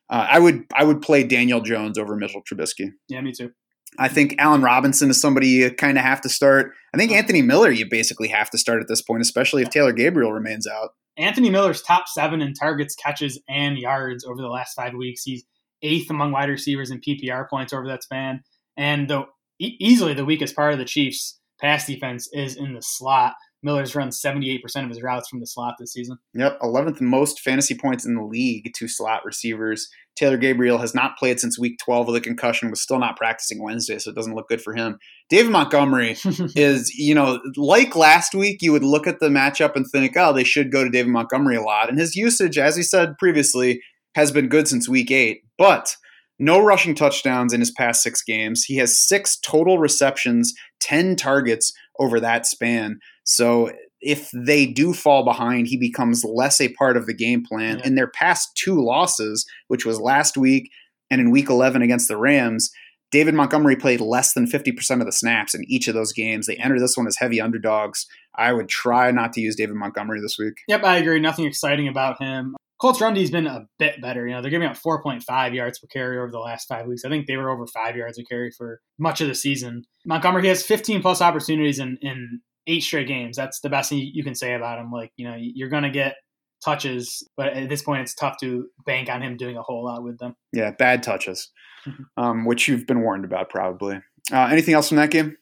Uh, 0.09 0.25
I 0.29 0.39
would 0.39 0.63
I 0.73 0.85
would 0.85 1.01
play 1.01 1.23
Daniel 1.25 1.59
Jones 1.59 1.97
over 1.97 2.15
Mitchell 2.15 2.41
Trubisky. 2.41 2.91
Yeah, 3.09 3.19
me 3.19 3.33
too. 3.33 3.51
I 3.99 4.07
think 4.07 4.35
Allen 4.37 4.61
Robinson 4.61 5.09
is 5.09 5.19
somebody 5.19 5.47
you 5.49 5.71
kind 5.71 5.97
of 5.97 6.03
have 6.05 6.21
to 6.21 6.29
start. 6.29 6.71
I 6.93 6.97
think 6.97 7.11
Anthony 7.11 7.41
Miller 7.41 7.69
you 7.69 7.85
basically 7.89 8.29
have 8.29 8.49
to 8.51 8.57
start 8.57 8.81
at 8.81 8.87
this 8.87 9.01
point, 9.01 9.21
especially 9.21 9.63
if 9.63 9.69
Taylor 9.69 9.91
Gabriel 9.91 10.31
remains 10.31 10.67
out. 10.67 10.91
Anthony 11.17 11.49
Miller's 11.49 11.81
top 11.81 12.07
seven 12.07 12.41
in 12.41 12.53
targets, 12.53 12.95
catches, 12.95 13.39
and 13.49 13.77
yards 13.77 14.23
over 14.23 14.41
the 14.41 14.49
last 14.49 14.75
five 14.75 14.93
weeks. 14.93 15.23
He's 15.23 15.43
eighth 15.81 16.09
among 16.09 16.31
wide 16.31 16.49
receivers 16.49 16.91
in 16.91 17.01
PPR 17.01 17.49
points 17.49 17.73
over 17.73 17.87
that 17.87 18.03
span. 18.03 18.41
And 18.75 19.09
the 19.09 19.25
easily 19.59 20.13
the 20.13 20.25
weakest 20.25 20.55
part 20.55 20.73
of 20.73 20.79
the 20.79 20.85
Chiefs' 20.85 21.39
pass 21.59 21.87
defense 21.87 22.29
is 22.31 22.55
in 22.55 22.73
the 22.73 22.81
slot. 22.81 23.33
Miller's 23.63 23.95
run 23.95 24.09
78% 24.09 24.59
of 24.83 24.89
his 24.89 25.01
routes 25.01 25.27
from 25.27 25.39
the 25.39 25.47
slot 25.47 25.75
this 25.79 25.93
season. 25.93 26.17
Yep, 26.33 26.59
11th 26.61 27.01
most 27.01 27.39
fantasy 27.39 27.75
points 27.75 28.05
in 28.05 28.15
the 28.15 28.23
league 28.23 28.71
to 28.75 28.87
slot 28.87 29.25
receivers. 29.25 29.89
Taylor 30.15 30.37
Gabriel 30.37 30.77
has 30.77 30.95
not 30.95 31.17
played 31.17 31.39
since 31.39 31.59
week 31.59 31.77
12 31.83 32.07
of 32.07 32.13
the 32.13 32.21
concussion, 32.21 32.69
was 32.69 32.81
still 32.81 32.99
not 32.99 33.17
practicing 33.17 33.61
Wednesday, 33.61 33.99
so 33.99 34.09
it 34.09 34.15
doesn't 34.15 34.35
look 34.35 34.47
good 34.47 34.61
for 34.61 34.73
him. 34.73 34.97
David 35.29 35.51
Montgomery 35.51 36.17
is, 36.55 36.93
you 36.95 37.15
know, 37.15 37.39
like 37.55 37.95
last 37.95 38.33
week, 38.33 38.61
you 38.61 38.71
would 38.71 38.83
look 38.83 39.07
at 39.07 39.19
the 39.19 39.29
matchup 39.29 39.75
and 39.75 39.85
think, 39.91 40.15
oh, 40.15 40.33
they 40.33 40.43
should 40.43 40.71
go 40.71 40.83
to 40.83 40.89
David 40.89 41.11
Montgomery 41.11 41.55
a 41.55 41.61
lot. 41.61 41.89
And 41.89 41.99
his 41.99 42.15
usage, 42.15 42.57
as 42.57 42.75
he 42.75 42.83
said 42.83 43.17
previously, 43.17 43.81
has 44.15 44.31
been 44.31 44.49
good 44.49 44.67
since 44.67 44.89
week 44.89 45.11
eight, 45.11 45.41
but 45.57 45.95
no 46.39 46.59
rushing 46.59 46.95
touchdowns 46.95 47.53
in 47.53 47.59
his 47.59 47.71
past 47.71 48.01
six 48.01 48.21
games. 48.23 48.63
He 48.63 48.77
has 48.77 48.99
six 48.99 49.37
total 49.39 49.79
receptions, 49.79 50.53
10 50.79 51.15
targets 51.15 51.73
over 51.99 52.19
that 52.19 52.45
span. 52.45 52.99
So 53.27 53.71
if 53.99 54.29
they 54.33 54.65
do 54.65 54.93
fall 54.93 55.23
behind, 55.25 55.67
he 55.67 55.77
becomes 55.77 56.23
less 56.23 56.61
a 56.61 56.69
part 56.69 56.95
of 56.97 57.05
the 57.05 57.13
game 57.13 57.43
plan. 57.43 57.79
Yeah. 57.79 57.87
In 57.87 57.95
their 57.95 58.07
past 58.07 58.55
two 58.55 58.81
losses, 58.81 59.45
which 59.67 59.85
was 59.85 59.99
last 59.99 60.37
week 60.37 60.71
and 61.11 61.19
in 61.19 61.29
week 61.29 61.49
11 61.49 61.81
against 61.81 62.07
the 62.07 62.17
Rams, 62.17 62.71
David 63.11 63.33
Montgomery 63.33 63.75
played 63.75 64.01
less 64.01 64.33
than 64.33 64.45
50% 64.45 64.99
of 64.99 65.05
the 65.05 65.11
snaps 65.11 65.53
in 65.53 65.63
each 65.67 65.87
of 65.87 65.93
those 65.93 66.13
games. 66.13 66.45
They 66.45 66.55
enter 66.55 66.79
this 66.79 66.95
one 66.95 67.07
as 67.07 67.17
heavy 67.17 67.41
underdogs. 67.41 68.05
I 68.37 68.53
would 68.53 68.69
try 68.69 69.11
not 69.11 69.33
to 69.33 69.41
use 69.41 69.55
David 69.55 69.75
Montgomery 69.75 70.21
this 70.21 70.37
week. 70.39 70.55
Yep, 70.67 70.83
I 70.83 70.97
agree. 70.97 71.19
Nothing 71.19 71.45
exciting 71.45 71.87
about 71.87 72.21
him. 72.21 72.55
Colts 72.79 73.01
run 73.01 73.13
D's 73.15 73.31
been 73.31 73.47
a 73.47 73.67
bit 73.79 74.01
better. 74.01 74.27
You 74.27 74.35
know, 74.35 74.41
they're 74.41 74.51
giving 74.51 74.67
up 74.67 74.77
4.5 74.77 75.53
yards 75.53 75.79
per 75.79 75.87
carry 75.87 76.17
over 76.17 76.29
the 76.29 76.39
last 76.39 76.67
five 76.67 76.85
weeks. 76.85 77.03
I 77.03 77.09
think 77.09 77.25
they 77.25 77.37
were 77.37 77.49
over 77.49 77.65
five 77.65 77.95
yards 77.95 78.19
a 78.19 78.23
carry 78.23 78.51
for 78.51 78.81
much 78.99 79.19
of 79.19 79.27
the 79.27 79.35
season. 79.35 79.83
Montgomery 80.05 80.47
has 80.47 80.61
15 80.63 81.01
plus 81.01 81.21
opportunities 81.21 81.79
in, 81.79 81.97
in 82.01 82.41
eight 82.67 82.81
straight 82.83 83.07
games. 83.07 83.35
That's 83.37 83.59
the 83.61 83.69
best 83.69 83.89
thing 83.89 83.99
you 84.13 84.23
can 84.23 84.35
say 84.35 84.53
about 84.53 84.79
him. 84.79 84.91
Like, 84.91 85.11
you 85.17 85.27
know, 85.27 85.35
you're 85.39 85.69
going 85.69 85.83
to 85.83 85.89
get 85.89 86.15
touches, 86.63 87.27
but 87.37 87.47
at 87.53 87.69
this 87.69 87.81
point, 87.81 88.01
it's 88.01 88.13
tough 88.13 88.37
to 88.41 88.67
bank 88.85 89.09
on 89.09 89.21
him 89.21 89.37
doing 89.37 89.57
a 89.57 89.61
whole 89.61 89.85
lot 89.85 90.03
with 90.03 90.17
them. 90.19 90.35
Yeah, 90.51 90.71
bad 90.71 91.03
touches, 91.03 91.49
Mhm. 91.85 92.05
um, 92.17 92.45
which 92.45 92.67
you've 92.67 92.85
been 92.87 93.01
warned 93.01 93.25
about 93.25 93.49
probably. 93.49 94.01
Uh, 94.31 94.47
anything 94.51 94.73
else 94.73 94.89
from 94.89 94.97
that 94.97 95.11
game? 95.11 95.37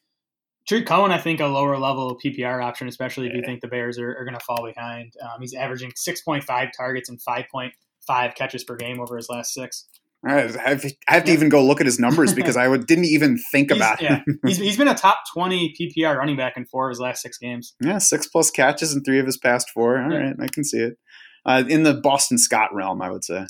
Tarik 0.67 0.87
Cohen, 0.87 1.11
I 1.11 1.17
think, 1.19 1.39
a 1.39 1.45
lower 1.45 1.77
level 1.77 2.17
PPR 2.23 2.61
option, 2.61 2.87
especially 2.87 3.27
if 3.27 3.33
you 3.33 3.43
think 3.45 3.61
the 3.61 3.67
Bears 3.67 3.99
are, 3.99 4.17
are 4.17 4.25
going 4.25 4.37
to 4.37 4.43
fall 4.43 4.65
behind. 4.65 5.13
Um, 5.21 5.39
he's 5.39 5.53
averaging 5.53 5.91
6.5 5.95 6.71
targets 6.75 7.07
and 7.09 7.19
5.5 7.21 8.35
catches 8.35 8.63
per 8.63 8.75
game 8.75 8.99
over 8.99 9.15
his 9.15 9.29
last 9.29 9.53
six. 9.53 9.87
Right, 10.23 10.55
I 10.57 10.69
have, 10.69 10.83
have 11.07 11.23
to 11.25 11.31
Yeah. 11.31 11.33
even 11.37 11.49
go 11.49 11.63
look 11.63 11.79
at 11.79 11.85
his 11.85 11.99
numbers 11.99 12.33
because 12.33 12.57
I 12.57 12.67
would, 12.67 12.87
didn't 12.87 13.05
even 13.05 13.37
think 13.51 13.69
about 13.69 14.01
yeah, 14.01 14.21
it. 14.25 14.37
he's, 14.45 14.57
he's 14.57 14.77
been 14.77 14.87
a 14.87 14.95
top 14.95 15.19
20 15.35 15.75
PPR 15.79 16.17
running 16.17 16.35
back 16.35 16.57
in 16.57 16.65
four 16.65 16.87
of 16.87 16.91
his 16.91 16.99
last 16.99 17.21
six 17.21 17.37
games. 17.37 17.75
Yeah, 17.79 17.99
six 17.99 18.27
plus 18.27 18.49
catches 18.49 18.95
in 18.95 19.03
three 19.03 19.19
of 19.19 19.25
his 19.27 19.37
past 19.37 19.69
four. 19.69 19.99
All 20.01 20.09
right, 20.09 20.33
Yeah. 20.37 20.43
I 20.43 20.47
can 20.47 20.63
see 20.63 20.79
it. 20.79 20.97
Uh, 21.45 21.63
in 21.69 21.83
the 21.83 21.93
Boston 21.93 22.39
Scott 22.39 22.73
realm, 22.73 23.01
I 23.03 23.11
would 23.11 23.23
say. 23.23 23.45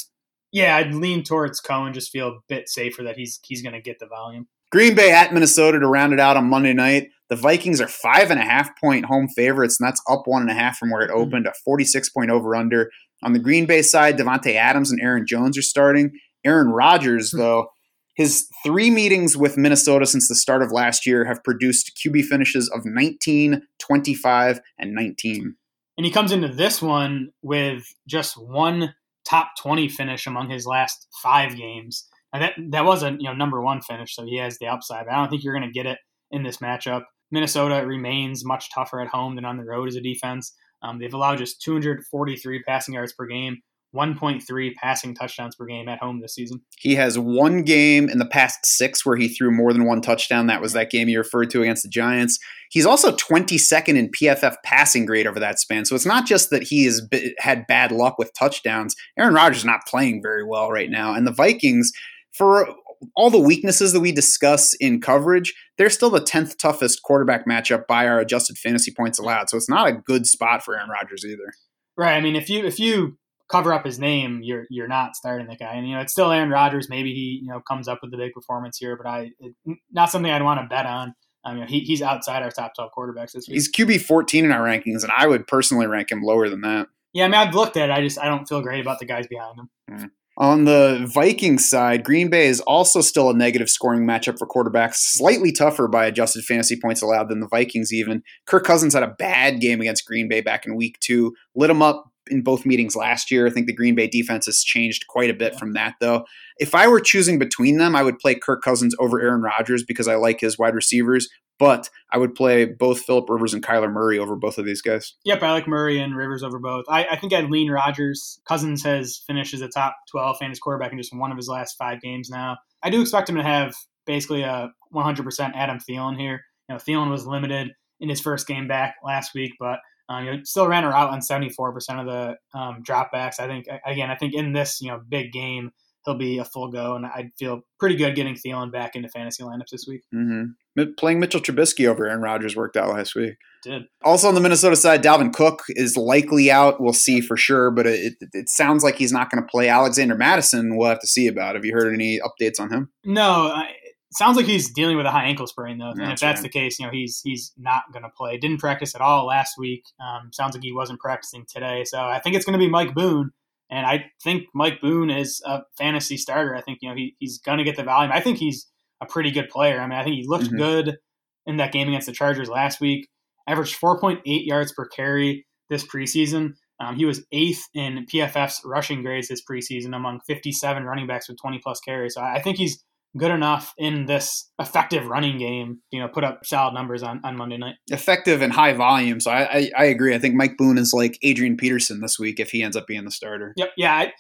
Yeah, 0.51 0.75
I'd 0.75 0.93
lean 0.93 1.23
towards 1.23 1.61
Cohen, 1.61 1.93
just 1.93 2.11
feel 2.11 2.27
a 2.27 2.39
bit 2.49 2.67
safer 2.69 3.03
that 3.03 3.15
he's 3.17 3.39
he's 3.45 3.61
going 3.61 3.73
to 3.73 3.81
get 3.81 3.99
the 3.99 4.07
volume. 4.07 4.47
Green 4.71 4.95
Bay 4.95 5.11
at 5.13 5.33
Minnesota 5.33 5.79
to 5.79 5.87
round 5.87 6.11
it 6.11 6.19
out 6.19 6.35
on 6.35 6.49
Monday 6.49 6.73
night. 6.73 7.07
The 7.29 7.35
Vikings 7.37 7.79
are 7.79 7.87
five 7.87 8.31
and 8.31 8.39
a 8.39 8.43
half 8.43 8.69
point 8.81 9.05
home 9.05 9.27
favorites, 9.35 9.77
and 9.79 9.87
that's 9.87 10.01
up 10.09 10.23
one 10.25 10.41
and 10.41 10.51
a 10.51 10.53
half 10.53 10.77
from 10.77 10.91
where 10.91 11.01
it 11.01 11.09
opened, 11.11 11.47
a 11.47 11.53
46 11.63 12.09
point 12.09 12.31
over 12.31 12.55
under. 12.55 12.89
On 13.23 13.31
the 13.33 13.39
Green 13.39 13.65
Bay 13.65 13.81
side, 13.81 14.17
Davante 14.17 14.55
Adams 14.55 14.91
and 14.91 15.01
Aaron 15.01 15.25
Jones 15.25 15.57
are 15.57 15.61
starting. 15.63 16.11
Aaron 16.45 16.69
Rodgers, 16.69 17.31
though, 17.31 17.67
his 18.15 18.47
three 18.63 18.89
meetings 18.89 19.35
with 19.35 19.57
Minnesota 19.57 20.05
since 20.05 20.27
the 20.27 20.35
start 20.35 20.61
of 20.61 20.71
last 20.71 21.05
year 21.05 21.25
have 21.25 21.43
produced 21.43 21.99
QB 22.03 22.23
finishes 22.23 22.69
of 22.69 22.81
19, 22.85 23.61
25, 23.79 24.61
and 24.79 24.93
19. 24.93 25.55
And 25.97 26.05
he 26.05 26.11
comes 26.11 26.31
into 26.31 26.47
this 26.47 26.81
one 26.81 27.29
with 27.41 27.85
just 28.07 28.35
one 28.37 28.93
top 29.27 29.51
20 29.59 29.89
finish 29.89 30.27
among 30.27 30.49
his 30.49 30.65
last 30.65 31.07
five 31.21 31.57
games. 31.57 32.07
Now 32.33 32.39
that 32.39 32.53
that 32.71 32.85
was 32.85 33.01
a 33.03 33.11
you 33.11 33.23
know 33.23 33.33
number 33.33 33.61
one 33.61 33.81
finish, 33.81 34.15
so 34.15 34.25
he 34.25 34.37
has 34.37 34.57
the 34.57 34.67
upside. 34.67 35.05
But 35.05 35.13
I 35.13 35.17
don't 35.17 35.29
think 35.29 35.43
you're 35.43 35.57
going 35.57 35.67
to 35.67 35.73
get 35.73 35.85
it 35.85 35.99
in 36.31 36.43
this 36.43 36.57
matchup. 36.57 37.03
Minnesota 37.31 37.85
remains 37.85 38.45
much 38.45 38.69
tougher 38.73 38.99
at 39.01 39.07
home 39.07 39.35
than 39.35 39.45
on 39.45 39.57
the 39.57 39.63
road 39.63 39.87
as 39.87 39.95
a 39.95 40.01
defense. 40.01 40.53
Um, 40.81 40.99
they've 40.99 41.13
allowed 41.13 41.37
just 41.37 41.61
243 41.61 42.63
passing 42.63 42.93
yards 42.93 43.13
per 43.13 43.25
game, 43.25 43.61
1.3 43.95 44.75
passing 44.75 45.15
touchdowns 45.15 45.55
per 45.55 45.65
game 45.65 45.87
at 45.87 45.99
home 45.99 46.21
this 46.21 46.35
season. 46.35 46.61
He 46.77 46.95
has 46.95 47.17
one 47.17 47.63
game 47.63 48.09
in 48.09 48.19
the 48.19 48.25
past 48.25 48.65
six 48.65 49.05
where 49.05 49.15
he 49.15 49.27
threw 49.27 49.51
more 49.51 49.73
than 49.73 49.85
one 49.85 50.01
touchdown. 50.01 50.47
That 50.47 50.61
was 50.61 50.73
that 50.73 50.91
game 50.91 51.07
you 51.07 51.17
referred 51.17 51.49
to 51.51 51.61
against 51.61 51.83
the 51.83 51.89
Giants. 51.89 52.39
He's 52.69 52.85
also 52.85 53.15
22nd 53.15 53.95
in 53.95 54.11
PFF 54.11 54.55
passing 54.63 55.05
grade 55.05 55.27
over 55.27 55.39
that 55.39 55.59
span. 55.59 55.85
So 55.85 55.95
it's 55.95 56.05
not 56.05 56.25
just 56.25 56.49
that 56.49 56.63
he 56.63 56.85
has 56.85 57.01
had 57.39 57.67
bad 57.67 57.91
luck 57.91 58.17
with 58.17 58.33
touchdowns. 58.33 58.95
Aaron 59.17 59.33
Rodgers 59.33 59.59
is 59.59 59.65
not 59.65 59.85
playing 59.87 60.21
very 60.21 60.43
well 60.43 60.69
right 60.69 60.89
now. 60.89 61.13
And 61.13 61.25
the 61.25 61.31
Vikings, 61.31 61.91
for 62.33 62.67
all 63.15 63.29
the 63.29 63.39
weaknesses 63.39 63.93
that 63.93 63.99
we 63.99 64.11
discuss 64.11 64.73
in 64.75 65.01
coverage, 65.01 65.53
they're 65.77 65.89
still 65.89 66.09
the 66.09 66.21
10th 66.21 66.57
toughest 66.57 67.03
quarterback 67.03 67.45
matchup 67.45 67.87
by 67.87 68.07
our 68.07 68.19
adjusted 68.19 68.57
fantasy 68.57 68.91
points 68.91 69.19
allowed. 69.19 69.49
So 69.49 69.57
it's 69.57 69.69
not 69.69 69.87
a 69.87 69.93
good 69.93 70.25
spot 70.25 70.63
for 70.63 70.75
Aaron 70.75 70.89
Rodgers 70.89 71.25
either. 71.25 71.53
Right. 71.97 72.15
I 72.15 72.21
mean, 72.21 72.35
if 72.35 72.49
you 72.49 72.65
if 72.65 72.79
you 72.79 73.17
cover 73.49 73.73
up 73.73 73.85
his 73.85 73.99
name, 73.99 74.41
you're 74.43 74.65
you're 74.69 74.87
not 74.87 75.15
starting 75.15 75.47
the 75.47 75.55
guy. 75.55 75.73
And 75.73 75.87
you 75.87 75.95
know, 75.95 76.01
it's 76.01 76.11
still 76.11 76.31
Aaron 76.31 76.49
Rodgers. 76.49 76.89
Maybe 76.89 77.13
he 77.13 77.41
you 77.43 77.49
know 77.49 77.61
comes 77.61 77.87
up 77.87 77.99
with 78.01 78.11
the 78.11 78.17
big 78.17 78.33
performance 78.33 78.77
here, 78.77 78.95
but 78.95 79.07
I 79.07 79.31
it, 79.39 79.55
not 79.91 80.11
something 80.11 80.31
I'd 80.31 80.43
want 80.43 80.61
to 80.61 80.67
bet 80.67 80.85
on. 80.85 81.13
I 81.43 81.53
mean, 81.53 81.67
he, 81.67 81.81
he's 81.81 82.01
outside 82.01 82.41
our 82.41 82.49
top 82.49 82.73
12 82.75 82.91
quarterbacks 82.97 83.33
this 83.33 83.47
week. 83.47 83.53
He's 83.53 83.71
QB 83.71 84.01
14 84.01 84.45
in 84.45 84.51
our 84.51 84.61
rankings, 84.61 85.03
and 85.03 85.11
I 85.15 85.27
would 85.27 85.45
personally 85.45 85.85
rank 85.85 86.11
him 86.11 86.23
lower 86.23 86.49
than 86.49 86.61
that. 86.61 86.87
Yeah, 87.13 87.25
I 87.25 87.27
mean, 87.27 87.35
I've 87.35 87.53
looked 87.53 87.77
at 87.77 87.89
it. 87.89 87.93
I 87.93 88.01
just 88.01 88.19
I 88.19 88.25
don't 88.25 88.47
feel 88.47 88.61
great 88.61 88.81
about 88.81 88.99
the 88.99 89.05
guys 89.05 89.27
behind 89.27 89.59
him. 89.59 89.69
Mm. 89.89 90.09
On 90.37 90.65
the 90.65 91.09
Vikings 91.13 91.69
side, 91.69 92.03
Green 92.03 92.29
Bay 92.29 92.47
is 92.47 92.59
also 92.61 92.99
still 92.99 93.29
a 93.29 93.33
negative 93.33 93.69
scoring 93.69 94.05
matchup 94.05 94.37
for 94.37 94.45
quarterbacks, 94.45 94.95
slightly 94.95 95.53
tougher 95.53 95.87
by 95.87 96.05
adjusted 96.05 96.43
fantasy 96.43 96.77
points 96.77 97.01
allowed 97.01 97.29
than 97.29 97.39
the 97.39 97.47
Vikings, 97.47 97.93
even. 97.93 98.21
Kirk 98.45 98.65
Cousins 98.65 98.93
had 98.93 99.03
a 99.03 99.15
bad 99.17 99.61
game 99.61 99.79
against 99.79 100.05
Green 100.05 100.27
Bay 100.27 100.41
back 100.41 100.65
in 100.65 100.75
week 100.75 100.99
two, 100.99 101.33
lit 101.55 101.69
him 101.69 101.81
up 101.81 102.11
in 102.29 102.41
both 102.41 102.65
meetings 102.65 102.95
last 102.95 103.31
year. 103.31 103.47
I 103.47 103.49
think 103.49 103.67
the 103.67 103.73
Green 103.73 103.95
Bay 103.95 104.07
defense 104.07 104.45
has 104.45 104.63
changed 104.63 105.07
quite 105.07 105.29
a 105.29 105.33
bit 105.33 105.57
from 105.57 105.73
that, 105.73 105.95
though. 105.99 106.25
If 106.57 106.73
I 106.73 106.87
were 106.87 106.99
choosing 106.99 107.39
between 107.39 107.77
them, 107.77 107.95
I 107.95 108.03
would 108.03 108.19
play 108.19 108.35
Kirk 108.35 108.61
Cousins 108.63 108.95
over 108.99 109.21
Aaron 109.21 109.41
Rodgers 109.41 109.83
because 109.83 110.07
I 110.07 110.15
like 110.15 110.39
his 110.39 110.57
wide 110.57 110.75
receivers, 110.75 111.27
but 111.59 111.89
I 112.11 112.17
would 112.17 112.35
play 112.35 112.65
both 112.65 113.01
Philip 113.01 113.29
Rivers 113.29 113.53
and 113.53 113.63
Kyler 113.63 113.91
Murray 113.91 114.19
over 114.19 114.35
both 114.35 114.57
of 114.57 114.65
these 114.65 114.81
guys. 114.81 115.13
Yep, 115.25 115.43
I 115.43 115.51
like 115.51 115.67
Murray 115.67 115.99
and 115.99 116.15
Rivers 116.15 116.43
over 116.43 116.59
both. 116.59 116.85
I, 116.89 117.05
I 117.05 117.15
think 117.17 117.33
I'd 117.33 117.49
lean 117.49 117.69
Rodgers. 117.69 118.39
Cousins 118.47 118.83
has 118.83 119.21
finished 119.27 119.53
as 119.53 119.61
a 119.61 119.67
top 119.67 119.95
12 120.11 120.37
fantasy 120.37 120.59
quarterback 120.59 120.91
in 120.91 120.97
just 120.97 121.15
one 121.15 121.31
of 121.31 121.37
his 121.37 121.47
last 121.47 121.75
five 121.77 122.01
games 122.01 122.29
now. 122.29 122.57
I 122.83 122.89
do 122.89 123.01
expect 123.01 123.29
him 123.29 123.35
to 123.35 123.43
have 123.43 123.73
basically 124.05 124.43
a 124.43 124.69
100% 124.93 125.51
Adam 125.55 125.79
Thielen 125.79 126.17
here. 126.19 126.41
You 126.69 126.75
know, 126.75 126.79
Thielen 126.79 127.09
was 127.09 127.25
limited 127.25 127.71
in 127.99 128.09
his 128.09 128.21
first 128.21 128.47
game 128.47 128.67
back 128.67 128.95
last 129.03 129.33
week, 129.33 129.53
but 129.59 129.79
um, 130.09 130.25
you 130.25 130.31
know, 130.31 130.39
still 130.43 130.67
ran 130.67 130.83
her 130.83 130.93
out 130.93 131.09
on 131.09 131.19
74% 131.19 131.55
of 131.99 132.05
the 132.05 132.37
um, 132.57 132.83
dropbacks. 132.83 133.39
I 133.39 133.47
think, 133.47 133.65
again, 133.85 134.11
I 134.11 134.15
think 134.15 134.33
in 134.33 134.53
this, 134.53 134.79
you 134.81 134.89
know, 134.89 135.01
big 135.09 135.31
game, 135.31 135.71
he'll 136.05 136.17
be 136.17 136.37
a 136.37 136.45
full 136.45 136.69
go, 136.69 136.95
and 136.95 137.05
I'd 137.05 137.31
feel 137.37 137.61
pretty 137.79 137.95
good 137.95 138.15
getting 138.15 138.35
Thielen 138.35 138.71
back 138.71 138.95
into 138.95 139.09
fantasy 139.09 139.43
lineups 139.43 139.69
this 139.71 139.85
week. 139.87 140.01
Mm-hmm. 140.13 140.83
Playing 140.97 141.19
Mitchell 141.19 141.41
Trubisky 141.41 141.87
over 141.87 142.05
Aaron 142.07 142.21
Rodgers 142.21 142.55
worked 142.55 142.77
out 142.77 142.93
last 142.93 143.15
week. 143.15 143.35
Did 143.63 143.83
also 144.03 144.27
on 144.27 144.35
the 144.35 144.41
Minnesota 144.41 144.75
side, 144.75 145.01
Dalvin 145.01 145.33
Cook 145.33 145.63
is 145.69 145.97
likely 145.97 146.51
out. 146.51 146.79
We'll 146.79 146.93
see 146.93 147.21
for 147.21 147.35
sure, 147.35 147.71
but 147.71 147.87
it, 147.87 148.13
it 148.33 148.49
sounds 148.49 148.83
like 148.83 148.95
he's 148.97 149.11
not 149.11 149.31
going 149.31 149.43
to 149.43 149.49
play. 149.49 149.69
Alexander 149.69 150.15
Mattison, 150.15 150.77
we'll 150.77 150.89
have 150.89 150.99
to 150.99 151.07
see 151.07 151.27
about. 151.27 151.55
Have 151.55 151.65
you 151.65 151.73
heard 151.73 151.93
any 151.93 152.19
updates 152.19 152.59
on 152.59 152.71
him? 152.71 152.91
No. 153.03 153.23
I, 153.23 153.71
sounds 154.15 154.37
like 154.37 154.45
he's 154.45 154.71
dealing 154.71 154.97
with 154.97 155.05
a 155.05 155.11
high 155.11 155.25
ankle 155.25 155.47
sprain 155.47 155.77
though, 155.77 155.91
and 155.91 156.01
if 156.01 156.19
that's 156.19 156.39
right. 156.39 156.43
the 156.43 156.49
case, 156.49 156.79
you 156.79 156.85
know 156.85 156.91
he's 156.91 157.21
he's 157.23 157.53
not 157.57 157.83
going 157.91 158.03
to 158.03 158.09
play. 158.09 158.37
Didn't 158.37 158.59
practice 158.59 158.95
at 158.95 159.01
all 159.01 159.25
last 159.25 159.57
week. 159.57 159.83
Um, 159.99 160.31
sounds 160.31 160.55
like 160.55 160.63
he 160.63 160.71
wasn't 160.71 160.99
practicing 160.99 161.45
today, 161.47 161.83
so 161.85 161.99
I 161.99 162.19
think 162.19 162.35
it's 162.35 162.45
going 162.45 162.57
to 162.57 162.63
be 162.63 162.69
Mike 162.69 162.93
Boone 162.93 163.31
and 163.69 163.85
I 163.85 164.05
think 164.23 164.45
Mike 164.53 164.79
Boone 164.81 165.09
is 165.09 165.41
a 165.45 165.63
fantasy 165.77 166.17
starter. 166.17 166.55
I 166.55 166.61
think 166.61 166.79
you 166.81 166.89
know 166.89 166.95
he, 166.95 167.15
he's 167.19 167.39
going 167.39 167.57
to 167.57 167.63
get 167.63 167.75
the 167.75 167.83
volume. 167.83 168.11
I 168.11 168.21
think 168.21 168.37
he's 168.37 168.67
a 169.01 169.05
pretty 169.05 169.31
good 169.31 169.49
player. 169.49 169.79
I 169.79 169.87
mean, 169.87 169.97
I 169.97 170.03
think 170.03 170.15
he 170.15 170.25
looked 170.27 170.45
mm-hmm. 170.45 170.57
good 170.57 170.97
in 171.45 171.57
that 171.57 171.71
game 171.71 171.87
against 171.87 172.07
the 172.07 172.13
Chargers 172.13 172.49
last 172.49 172.79
week. 172.79 173.07
Averaged 173.47 173.79
4.8 173.79 174.21
yards 174.25 174.71
per 174.71 174.87
carry 174.87 175.45
this 175.69 175.85
preseason. 175.85 176.53
Um, 176.79 176.95
he 176.95 177.05
was 177.05 177.25
eighth 177.31 177.63
in 177.73 178.05
PFF's 178.11 178.61
rushing 178.65 179.01
grades 179.01 179.29
this 179.29 179.41
preseason 179.49 179.95
among 179.95 180.19
57 180.27 180.83
running 180.83 181.07
backs 181.07 181.29
with 181.29 181.37
20 181.39 181.59
plus 181.63 181.79
carries. 181.79 182.15
So 182.15 182.21
I 182.21 182.41
think 182.41 182.57
he's 182.57 182.83
good 183.17 183.31
enough 183.31 183.73
in 183.77 184.05
this 184.05 184.49
effective 184.59 185.07
running 185.07 185.37
game, 185.37 185.79
you 185.91 185.99
know, 185.99 186.07
put 186.07 186.23
up 186.23 186.45
solid 186.45 186.73
numbers 186.73 187.01
on, 187.01 187.21
on 187.23 187.37
Monday 187.37 187.57
night. 187.57 187.75
Effective 187.87 188.41
and 188.41 188.51
high 188.51 188.73
volume. 188.73 189.19
So 189.19 189.31
I, 189.31 189.41
I, 189.43 189.71
I 189.77 189.85
agree. 189.85 190.13
I 190.13 190.19
think 190.19 190.35
Mike 190.35 190.57
Boone 190.57 190.77
is 190.77 190.93
like 190.93 191.17
Adrian 191.21 191.55
Peterson 191.57 192.01
this 192.01 192.19
week 192.19 192.39
if 192.39 192.51
he 192.51 192.61
ends 192.61 192.75
up 192.75 192.87
being 192.87 193.05
the 193.05 193.11
starter. 193.11 193.53
Yep. 193.55 193.69
Yeah. 193.77 193.93
I, 193.93 194.11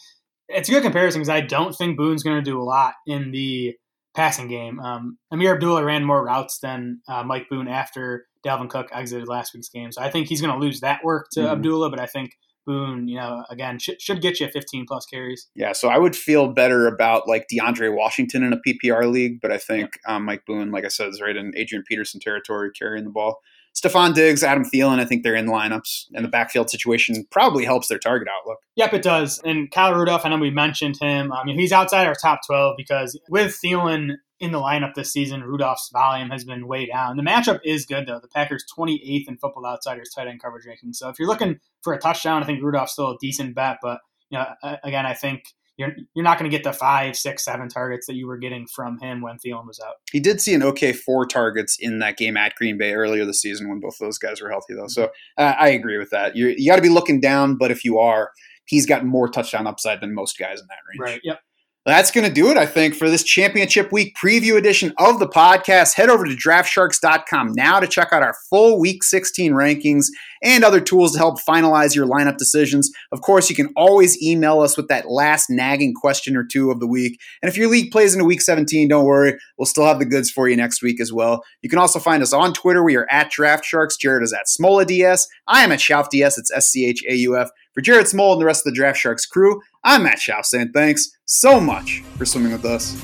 it's 0.47 0.69
a 0.69 0.71
good 0.71 0.83
comparison 0.83 1.21
because 1.21 1.29
I 1.29 1.41
don't 1.41 1.73
think 1.73 1.97
Boone's 1.97 2.23
going 2.23 2.37
to 2.37 2.49
do 2.49 2.61
a 2.61 2.63
lot 2.63 2.93
in 3.05 3.31
the 3.31 3.73
passing 4.15 4.47
game. 4.47 4.79
Um, 4.79 5.17
Ameer 5.33 5.55
Abdullah 5.55 5.83
ran 5.83 6.05
more 6.05 6.23
routes 6.23 6.59
than 6.59 7.01
uh, 7.09 7.23
Mike 7.23 7.47
Boone 7.49 7.67
after 7.67 8.27
Dalvin 8.45 8.69
Cook 8.69 8.87
exited 8.93 9.27
last 9.27 9.53
week's 9.53 9.69
game. 9.69 9.91
So 9.91 10.01
I 10.01 10.09
think 10.09 10.27
he's 10.27 10.41
going 10.41 10.53
to 10.53 10.63
lose 10.63 10.79
that 10.81 11.03
work 11.03 11.27
to 11.33 11.41
mm-hmm. 11.41 11.51
Abdullah, 11.51 11.89
but 11.89 11.99
I 11.99 12.05
think 12.05 12.31
Boone, 12.65 13.07
you 13.07 13.17
know, 13.17 13.43
again, 13.49 13.79
should, 13.79 14.01
should 14.01 14.21
get 14.21 14.39
you 14.39 14.47
15 14.47 14.85
plus 14.87 15.05
carries. 15.05 15.47
Yeah, 15.55 15.73
so 15.73 15.89
I 15.89 15.97
would 15.97 16.15
feel 16.15 16.47
better 16.47 16.87
about 16.87 17.27
like 17.27 17.47
DeAndre 17.51 17.95
Washington 17.95 18.43
in 18.43 18.53
a 18.53 18.57
PPR 18.57 19.11
league, 19.11 19.39
but 19.41 19.51
I 19.51 19.57
think 19.57 19.99
yeah. 20.07 20.15
um, 20.15 20.25
Mike 20.25 20.45
Boone, 20.45 20.71
like 20.71 20.85
I 20.85 20.89
said, 20.89 21.09
is 21.09 21.21
right 21.21 21.35
in 21.35 21.53
Adrian 21.55 21.83
Peterson 21.87 22.19
territory 22.19 22.71
carrying 22.71 23.05
the 23.05 23.11
ball. 23.11 23.39
Stefon 23.75 24.13
Diggs, 24.13 24.41
Adam 24.41 24.63
Thielen, 24.63 24.99
I 24.99 25.05
think 25.05 25.23
they're 25.23 25.35
in 25.35 25.47
lineups, 25.47 26.05
and 26.13 26.23
the 26.23 26.29
backfield 26.29 26.69
situation 26.69 27.25
probably 27.29 27.65
helps 27.65 27.89
their 27.89 27.99
target 27.99 28.29
outlook. 28.29 28.59
Yep, 28.77 28.93
it 28.93 29.01
does. 29.01 29.41
And 29.43 29.69
Kyle 29.69 29.93
Rudolph, 29.93 30.25
I 30.25 30.29
know 30.29 30.37
we 30.37 30.49
mentioned 30.49 30.95
him. 30.99 31.33
I 31.33 31.43
mean, 31.43 31.59
he's 31.59 31.73
outside 31.73 32.07
our 32.07 32.15
top 32.15 32.39
12 32.47 32.75
because 32.77 33.19
with 33.29 33.59
Thielen 33.63 34.15
in 34.39 34.51
the 34.51 34.59
lineup 34.59 34.93
this 34.95 35.13
season, 35.13 35.43
Rudolph's 35.43 35.89
volume 35.91 36.29
has 36.29 36.43
been 36.43 36.67
way 36.67 36.85
down. 36.85 37.17
The 37.17 37.23
matchup 37.23 37.59
is 37.63 37.85
good, 37.85 38.07
though. 38.07 38.19
The 38.19 38.27
Packers 38.27 38.65
28th 38.77 39.27
in 39.27 39.37
Football 39.37 39.65
Outsiders 39.65 40.09
tight 40.13 40.27
end 40.27 40.41
coverage 40.41 40.65
ranking. 40.65 40.93
So 40.93 41.09
if 41.09 41.17
you're 41.19 41.27
looking 41.27 41.59
for 41.81 41.93
a 41.93 41.99
touchdown, 41.99 42.43
I 42.43 42.45
think 42.45 42.61
Rudolph's 42.61 42.93
still 42.93 43.11
a 43.11 43.17
decent 43.19 43.55
bet. 43.55 43.77
But, 43.81 43.99
you 44.29 44.37
know, 44.37 44.77
again, 44.83 45.05
I 45.05 45.13
think 45.13 45.45
you're 45.77 45.95
you're 46.13 46.23
not 46.23 46.37
going 46.37 46.49
to 46.49 46.55
get 46.55 46.63
the 46.63 46.73
five, 46.73 47.15
six, 47.15 47.43
seven 47.43 47.69
targets 47.69 48.07
that 48.07 48.15
you 48.15 48.27
were 48.27 48.37
getting 48.37 48.67
from 48.67 48.99
him 48.99 49.21
when 49.21 49.37
Thielen 49.37 49.67
was 49.67 49.79
out. 49.79 49.95
He 50.11 50.19
did 50.19 50.41
see 50.41 50.53
an 50.53 50.63
okay 50.63 50.93
four 50.93 51.25
targets 51.25 51.77
in 51.79 51.99
that 51.99 52.17
game 52.17 52.37
at 52.37 52.55
Green 52.55 52.77
Bay 52.77 52.93
earlier 52.93 53.25
this 53.25 53.41
season 53.41 53.69
when 53.69 53.79
both 53.79 53.97
those 53.99 54.17
guys 54.17 54.41
were 54.41 54.49
healthy, 54.49 54.73
though. 54.73 54.87
So 54.87 55.11
uh, 55.37 55.53
I 55.59 55.69
agree 55.69 55.97
with 55.97 56.09
that. 56.11 56.35
You're, 56.35 56.51
you 56.51 56.69
got 56.69 56.77
to 56.77 56.81
be 56.81 56.89
looking 56.89 57.19
down, 57.19 57.55
but 57.55 57.71
if 57.71 57.83
you 57.83 57.99
are, 57.99 58.31
he's 58.65 58.85
got 58.85 59.05
more 59.05 59.27
touchdown 59.27 59.67
upside 59.67 60.01
than 60.01 60.13
most 60.13 60.37
guys 60.37 60.61
in 60.61 60.67
that 60.67 60.77
range. 60.89 60.99
Right. 60.99 61.21
Yep. 61.23 61.39
That's 61.85 62.09
going 62.09 62.27
to 62.27 62.33
do 62.33 62.49
it, 62.49 62.57
I 62.57 62.65
think, 62.65 62.95
for 62.95 63.11
this 63.11 63.23
championship 63.23 63.91
week 63.91 64.17
preview 64.17 64.57
edition 64.57 64.91
of 64.97 65.19
the 65.19 65.27
podcast. 65.27 65.93
Head 65.93 66.09
over 66.09 66.25
to 66.25 66.35
draftsharks.com 66.35 67.53
now 67.53 67.79
to 67.79 67.85
check 67.85 68.07
out 68.11 68.23
our 68.23 68.33
full 68.49 68.79
week 68.79 69.03
16 69.03 69.51
rankings 69.51 70.07
and 70.41 70.63
other 70.63 70.81
tools 70.81 71.11
to 71.11 71.19
help 71.19 71.39
finalize 71.39 71.95
your 71.95 72.07
lineup 72.07 72.37
decisions. 72.37 72.91
Of 73.11 73.21
course, 73.21 73.51
you 73.51 73.55
can 73.55 73.71
always 73.75 74.19
email 74.19 74.61
us 74.61 74.77
with 74.77 74.87
that 74.87 75.11
last 75.11 75.51
nagging 75.51 75.93
question 75.93 76.35
or 76.35 76.43
two 76.43 76.71
of 76.71 76.79
the 76.79 76.87
week. 76.87 77.19
And 77.43 77.49
if 77.49 77.55
your 77.55 77.69
league 77.69 77.91
plays 77.91 78.15
into 78.15 78.25
week 78.25 78.41
17, 78.41 78.87
don't 78.87 79.05
worry, 79.05 79.37
we'll 79.59 79.67
still 79.67 79.85
have 79.85 79.99
the 79.99 80.05
goods 80.05 80.31
for 80.31 80.49
you 80.49 80.55
next 80.55 80.81
week 80.81 80.99
as 80.99 81.13
well. 81.13 81.43
You 81.61 81.69
can 81.69 81.77
also 81.77 81.99
find 81.99 82.23
us 82.23 82.33
on 82.33 82.53
Twitter. 82.53 82.83
We 82.83 82.95
are 82.95 83.07
at 83.11 83.31
DraftSharks. 83.31 83.99
Jared 83.99 84.23
is 84.23 84.33
at 84.33 84.47
SmolaDS. 84.47 85.27
I 85.45 85.63
am 85.63 85.71
at 85.71 85.79
SchaufDS. 85.79 86.39
It's 86.39 86.51
S 86.51 86.67
C 86.67 86.87
H 86.87 87.03
A 87.07 87.13
U 87.13 87.37
F. 87.37 87.49
For 87.75 87.81
Jared 87.81 88.05
Smola 88.05 88.31
and 88.31 88.41
the 88.41 88.45
rest 88.45 88.65
of 88.65 88.71
the 88.71 88.77
Draft 88.77 88.97
Sharks 88.97 89.25
crew, 89.25 89.61
I'm 89.83 90.03
Matt 90.03 90.19
Schauf 90.19 90.45
saying 90.45 90.71
thanks 90.71 91.17
so 91.25 91.59
much 91.59 92.03
for 92.17 92.25
swimming 92.25 92.53
with 92.53 92.63
us. 92.63 92.97